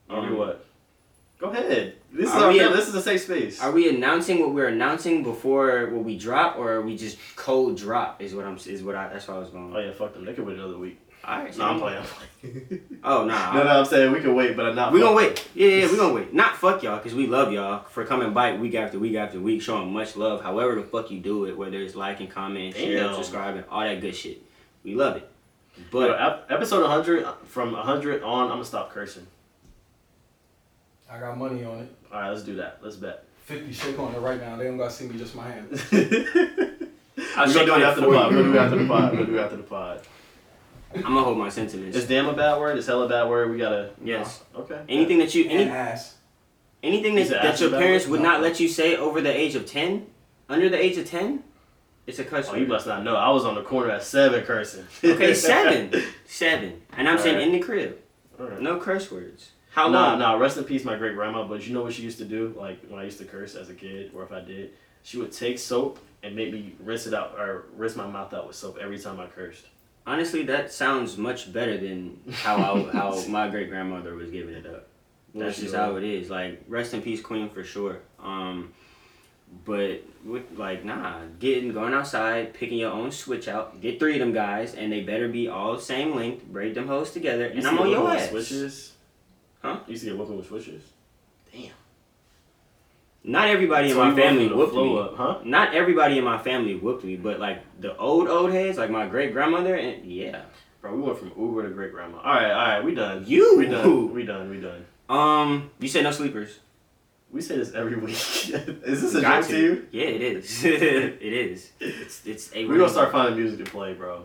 Um, 0.09 0.35
what? 0.35 0.65
Go 1.37 1.51
ahead. 1.51 1.97
This 2.11 2.29
is 2.29 2.35
our 2.35 2.51
we- 2.51 2.57
This 2.57 2.87
is 2.87 2.95
a 2.95 3.01
safe 3.03 3.21
space. 3.21 3.61
Are 3.61 3.71
we 3.71 3.89
announcing 3.89 4.39
what 4.39 4.55
we're 4.55 4.69
announcing 4.69 5.21
before 5.21 5.91
what 5.91 6.03
we 6.03 6.17
drop, 6.17 6.57
or 6.57 6.71
are 6.73 6.81
we 6.81 6.97
just 6.97 7.19
cold 7.35 7.77
drop? 7.77 8.23
Is 8.23 8.33
what 8.33 8.45
I'm. 8.45 8.57
Is 8.57 8.81
what 8.81 8.95
I. 8.95 9.09
That's 9.09 9.27
what 9.27 9.37
I 9.37 9.39
was 9.39 9.49
going. 9.51 9.71
oh 9.75 9.79
yeah, 9.79 9.91
fuck 9.91 10.15
them. 10.15 10.25
They 10.25 10.33
could 10.33 10.47
wait 10.47 10.57
another 10.57 10.79
week. 10.79 10.99
All 11.25 11.37
right. 11.39 11.57
No, 11.57 11.65
I'm 11.65 11.79
playing. 11.79 11.97
I'm 11.99 12.03
playing. 12.05 12.19
Oh 13.05 13.25
nah. 13.25 13.53
no, 13.53 13.63
no, 13.63 13.69
I'm 13.79 13.85
saying 13.85 14.11
we 14.11 14.19
can 14.19 14.35
wait, 14.35 14.55
but 14.57 14.65
I'm 14.65 14.75
not. 14.75 14.91
We 14.91 14.99
gonna 14.99 15.15
wait. 15.15 15.47
Yeah, 15.55 15.67
yeah, 15.67 15.91
we 15.91 15.95
gonna 15.97 16.13
wait. 16.19 16.33
Not 16.33 16.55
fuck 16.57 16.83
y'all, 16.83 16.99
cause 16.99 17.13
we 17.13 17.27
love 17.27 17.51
y'all 17.53 17.83
for 17.85 18.03
coming 18.05 18.33
by 18.33 18.55
week 18.57 18.75
after 18.75 18.99
week 18.99 19.15
after 19.15 19.39
week, 19.39 19.61
showing 19.61 19.91
much 19.93 20.15
love. 20.17 20.41
However 20.43 20.75
the 20.75 20.83
fuck 20.83 21.09
you 21.11 21.19
do 21.19 21.45
it, 21.45 21.57
whether 21.57 21.77
it's 21.77 21.95
liking, 21.95 22.27
comment, 22.27 22.75
sharing, 22.75 22.97
Damn. 22.97 23.15
subscribing, 23.15 23.63
all 23.69 23.81
that 23.81 24.01
good 24.01 24.15
shit. 24.15 24.41
We 24.83 24.95
love 24.95 25.15
it. 25.17 25.29
But 25.91 26.09
But 26.09 26.21
ep- 26.21 26.51
episode 26.51 26.81
100, 26.81 27.25
from 27.45 27.71
100 27.73 28.23
on, 28.23 28.43
I'm 28.43 28.49
gonna 28.49 28.65
stop 28.65 28.91
cursing. 28.91 29.25
I 31.09 31.19
got 31.19 31.37
money 31.37 31.63
on 31.63 31.79
it. 31.79 31.95
All 32.11 32.19
right, 32.21 32.29
let's 32.29 32.43
do 32.43 32.55
that. 32.55 32.79
Let's 32.81 32.95
bet. 32.95 33.23
50 33.45 33.71
shake 33.71 33.99
on 33.99 34.13
it 34.15 34.19
right 34.19 34.39
now. 34.39 34.55
They 34.55 34.65
don't 34.65 34.77
got 34.77 34.89
to 34.89 34.95
see 34.95 35.07
me, 35.07 35.17
just 35.17 35.35
my 35.35 35.43
hand. 35.49 35.67
I'll 37.35 37.51
gonna 37.53 37.65
do 37.65 37.73
it 37.75 37.81
it 37.81 37.83
after 37.83 38.01
the 38.01 38.07
for 38.07 38.13
pod. 38.13 38.31
We're 38.33 38.43
gonna 38.43 38.43
do 38.43 38.53
it 38.53 38.61
after 38.61 38.77
the 38.77 38.87
pod. 38.87 39.11
We're 39.11 39.17
gonna 39.17 39.25
do 39.25 39.37
it 39.37 39.41
after 39.41 39.57
the 39.57 39.63
pod. 39.63 40.01
I'm 40.95 41.01
gonna 41.01 41.23
hold 41.23 41.37
my 41.37 41.49
sentiments. 41.49 41.97
Is 41.97 42.07
damn 42.07 42.27
a 42.27 42.33
bad 42.33 42.59
word? 42.59 42.77
Is 42.77 42.85
hell 42.87 43.03
a 43.03 43.09
bad 43.09 43.27
word? 43.29 43.51
We 43.51 43.57
gotta. 43.57 43.91
Yes. 44.03 44.43
Oh, 44.55 44.61
okay. 44.61 44.81
Anything 44.89 45.17
that 45.19 45.33
you 45.33 45.49
any, 45.49 45.65
ass. 45.65 46.15
anything 46.81 47.17
Is 47.17 47.29
that, 47.29 47.43
that 47.43 47.59
your 47.59 47.71
parents 47.71 48.07
would 48.07 48.21
No. 48.21 48.29
not 48.29 48.41
let 48.41 48.59
you 48.59 48.67
say 48.67 48.95
over 48.95 49.21
the 49.21 49.31
age 49.35 49.55
of 49.55 49.65
ten, 49.65 50.07
under 50.49 50.69
the 50.69 50.81
age 50.81 50.97
of 50.97 51.09
ten, 51.09 51.43
it's 52.05 52.19
a 52.19 52.23
cuss 52.23 52.47
Oh, 52.49 52.53
word. 52.53 52.61
you 52.61 52.67
must 52.67 52.85
not 52.85 53.03
know. 53.03 53.15
I 53.15 53.29
was 53.29 53.45
on 53.45 53.55
the 53.55 53.63
corner 53.63 53.91
at 53.91 54.03
seven 54.03 54.43
cursing. 54.43 54.85
okay, 55.03 55.33
seven, 55.49 55.91
seven, 56.25 56.81
and 56.97 57.07
I'm 57.09 57.17
saying 57.17 57.35
Alright. 57.35 57.47
in 57.47 57.53
the 57.53 57.65
crib, 57.65 57.97
All 58.39 58.47
right. 58.47 58.61
no 58.61 58.79
curse 58.79 59.09
words. 59.11 59.51
How 59.71 59.87
nah, 59.89 60.09
long? 60.11 60.19
nah. 60.19 60.33
Rest 60.35 60.57
in 60.57 60.65
peace, 60.65 60.83
my 60.85 60.95
great 60.97 61.15
grandma. 61.15 61.47
But 61.47 61.65
you 61.65 61.73
know 61.73 61.81
what 61.81 61.93
she 61.93 62.03
used 62.03 62.19
to 62.19 62.25
do? 62.25 62.53
Like 62.57 62.79
when 62.87 62.99
I 62.99 63.05
used 63.05 63.17
to 63.19 63.25
curse 63.25 63.55
as 63.55 63.69
a 63.69 63.73
kid, 63.73 64.11
or 64.13 64.23
if 64.23 64.31
I 64.31 64.41
did, 64.41 64.73
she 65.01 65.17
would 65.17 65.31
take 65.31 65.57
soap 65.57 65.97
and 66.21 66.35
make 66.35 66.53
me 66.53 66.75
rinse 66.79 67.07
it 67.07 67.13
out 67.13 67.35
or 67.39 67.65
rinse 67.75 67.95
my 67.95 68.05
mouth 68.07 68.33
out 68.33 68.45
with 68.47 68.55
soap 68.55 68.77
every 68.79 68.99
time 68.99 69.19
I 69.19 69.25
cursed. 69.25 69.65
Honestly, 70.05 70.43
that 70.43 70.71
sounds 70.71 71.17
much 71.17 71.51
better 71.53 71.77
than 71.77 72.19
how 72.31 72.55
I, 72.57 72.91
how 72.93 73.25
my 73.27 73.49
great 73.49 73.69
grandmother 73.69 74.15
was 74.15 74.29
giving 74.29 74.53
it 74.53 74.65
up. 74.65 74.87
That's 75.35 75.59
just 75.59 75.73
how 75.73 75.95
it 75.95 76.03
is. 76.03 76.29
Like 76.29 76.63
rest 76.67 76.93
in 76.93 77.01
peace, 77.01 77.21
Queen, 77.21 77.49
for 77.49 77.63
sure. 77.63 77.99
Um, 78.19 78.73
but 79.65 80.01
with 80.25 80.43
like 80.57 80.83
nah, 80.83 81.21
getting 81.39 81.73
going 81.73 81.93
outside, 81.93 82.53
picking 82.53 82.77
your 82.77 82.91
own 82.91 83.11
switch 83.11 83.47
out. 83.47 83.81
Get 83.81 83.99
three 83.99 84.13
of 84.13 84.19
them 84.19 84.33
guys, 84.33 84.75
and 84.75 84.91
they 84.91 85.01
better 85.01 85.27
be 85.27 85.47
all 85.47 85.75
the 85.75 85.81
same 85.81 86.15
length. 86.15 86.45
Braid 86.45 86.75
them 86.75 86.87
hoes 86.87 87.11
together, 87.11 87.47
You 87.47 87.59
and 87.59 87.67
I'm 87.67 87.79
on 87.79 87.89
your 87.89 88.09
ass. 88.11 88.29
Switches. 88.29 88.93
Huh? 89.61 89.79
You 89.87 89.97
see 89.97 90.07
get 90.07 90.17
whooping 90.17 90.37
with 90.37 90.47
switches. 90.47 90.83
Damn. 91.51 91.71
Not 93.23 93.47
everybody 93.47 93.89
in 93.89 93.93
So 93.95 94.03
my 94.03 94.13
family 94.15 94.47
whooped 94.49 94.75
me. 94.75 94.97
up, 94.99 95.15
huh? 95.15 95.37
Not 95.45 95.73
everybody 95.73 96.17
in 96.17 96.23
my 96.25 96.37
family 96.37 96.75
whooped 96.75 97.03
me, 97.05 97.15
but 97.15 97.39
like 97.39 97.63
the 97.79 97.95
old 97.97 98.27
old 98.27 98.51
heads, 98.51 98.77
like 98.77 98.89
my 98.89 99.07
great 99.07 99.31
grandmother, 99.31 99.75
and 99.75 100.05
yeah. 100.05 100.41
Bro, 100.81 100.95
we 100.95 101.01
went 101.03 101.17
from 101.17 101.31
Uber 101.37 101.63
to 101.63 101.69
great 101.69 101.93
grandma. 101.93 102.17
All 102.17 102.23
right, 102.33 102.51
all 102.51 102.57
right, 102.67 102.83
we 102.83 102.93
done. 102.93 103.23
You. 103.25 103.57
We 103.57 103.67
done. 103.67 104.13
We 104.13 104.23
done. 104.25 104.49
We 104.49 104.59
done. 104.59 104.85
Um, 105.07 105.71
you 105.79 105.87
said 105.87 106.03
no 106.03 106.11
sleepers. 106.11 106.59
We 107.31 107.41
say 107.41 107.55
this 107.57 107.71
every 107.73 107.95
week. 107.95 108.11
is 108.15 109.01
this 109.01 109.15
a 109.15 109.21
Got 109.21 109.41
joke 109.43 109.49
to 109.51 109.57
you? 109.59 109.87
Yeah, 109.91 110.03
it 110.05 110.21
is. 110.21 110.65
it 110.65 111.21
is. 111.23 111.71
It's 111.79 112.25
it's 112.27 112.51
a. 112.53 112.65
We 112.65 112.77
gonna 112.77 112.89
start 112.89 113.13
finding 113.13 113.39
music 113.39 113.63
to 113.65 113.71
play, 113.71 113.93
bro. 113.93 114.23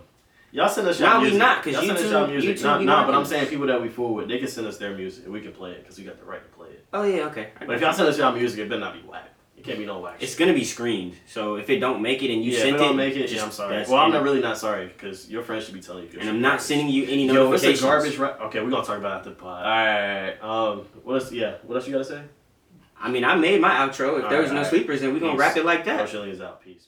Y'all 0.50 0.68
send 0.68 0.88
us 0.88 0.98
y'all 0.98 1.10
Nah, 1.10 1.16
we 1.18 1.22
music. 1.24 1.38
not, 1.38 1.62
'cause 1.62 1.72
y'all 1.74 1.82
send 1.82 1.92
us 1.98 2.02
YouTube- 2.04 2.10
y'all 2.10 2.26
music. 2.26 2.56
YouTube 2.56 2.62
Nah, 2.64 2.78
nah, 3.02 3.06
but 3.06 3.14
I'm 3.14 3.24
saying 3.24 3.46
people 3.48 3.66
that 3.66 3.80
we 3.80 3.88
fool 3.90 4.14
with, 4.14 4.28
they 4.28 4.38
can 4.38 4.48
send 4.48 4.66
us 4.66 4.78
their 4.78 4.96
music 4.96 5.24
and 5.24 5.32
we 5.32 5.40
can 5.42 5.52
play 5.52 5.70
it 5.72 5.82
because 5.82 5.98
we 5.98 6.04
got 6.04 6.18
the 6.18 6.24
right 6.24 6.42
to 6.42 6.48
play. 6.56 6.57
Oh 6.92 7.02
yeah, 7.04 7.24
okay. 7.26 7.50
I 7.60 7.66
But 7.66 7.76
if 7.76 7.80
y'all 7.82 7.90
you. 7.90 7.96
send 7.96 8.08
us 8.08 8.18
y'all 8.18 8.32
music, 8.32 8.60
it 8.60 8.68
better 8.68 8.80
not 8.80 8.94
be 8.94 9.00
whack. 9.08 9.24
It 9.56 9.64
can't 9.64 9.78
be 9.78 9.84
no 9.86 9.98
whack. 9.98 10.18
It's 10.20 10.32
shit. 10.32 10.38
gonna 10.38 10.52
be 10.54 10.64
screened. 10.64 11.16
So 11.26 11.56
if 11.56 11.68
it 11.68 11.80
don't 11.80 12.00
make 12.00 12.22
it 12.22 12.32
and 12.32 12.44
you 12.44 12.52
yeah, 12.52 12.58
sent 12.60 12.68
if 12.70 12.74
it 12.76 12.84
don't 12.84 12.96
make 12.96 13.16
it, 13.16 13.22
just- 13.22 13.34
yeah, 13.34 13.44
I'm 13.44 13.50
sorry. 13.50 13.76
that's 13.76 13.90
Well, 13.90 13.98
I'm 14.00 14.10
it. 14.10 14.14
not 14.14 14.22
really 14.22 14.40
not 14.40 14.56
sorry 14.56 14.86
because 14.86 15.28
your 15.28 15.42
friends 15.42 15.64
should 15.64 15.74
be 15.74 15.80
telling 15.80 16.04
you. 16.12 16.18
And 16.20 16.28
I'm 16.28 16.40
not 16.40 16.62
sending 16.62 16.88
you 16.88 17.04
any 17.04 17.26
Yo, 17.26 17.32
if 17.32 17.34
notifications. 17.34 17.72
it's 17.74 17.82
a 17.82 17.84
garbage 17.86 18.18
rap, 18.18 18.40
okay, 18.42 18.60
we're 18.60 18.70
gonna 18.70 18.84
talk 18.86 18.98
about 18.98 19.12
it 19.12 19.16
after 19.18 19.30
the 19.30 19.36
pod. 19.36 19.64
All 19.66 19.70
right, 19.70 20.38
um, 20.42 20.86
what 21.02 21.14
else? 21.14 21.32
Yeah, 21.32 21.54
what 21.66 21.74
else 21.76 21.86
you 21.86 21.92
gotta 21.92 22.04
say? 22.04 22.22
I 23.00 23.10
mean, 23.10 23.24
I 23.24 23.34
made 23.34 23.60
my 23.60 23.70
outro. 23.70 24.22
If 24.22 24.28
there 24.28 24.40
was 24.40 24.50
Alright, 24.50 24.50
no 24.50 24.56
alright. 24.56 24.66
sleepers, 24.66 25.00
then 25.02 25.12
we 25.12 25.20
gonna 25.20 25.36
wrap 25.36 25.56
it 25.56 25.64
like 25.64 25.84
that. 25.84 26.08
Shilling 26.08 26.30
is 26.30 26.40
out. 26.40 26.62
Peace, 26.62 26.74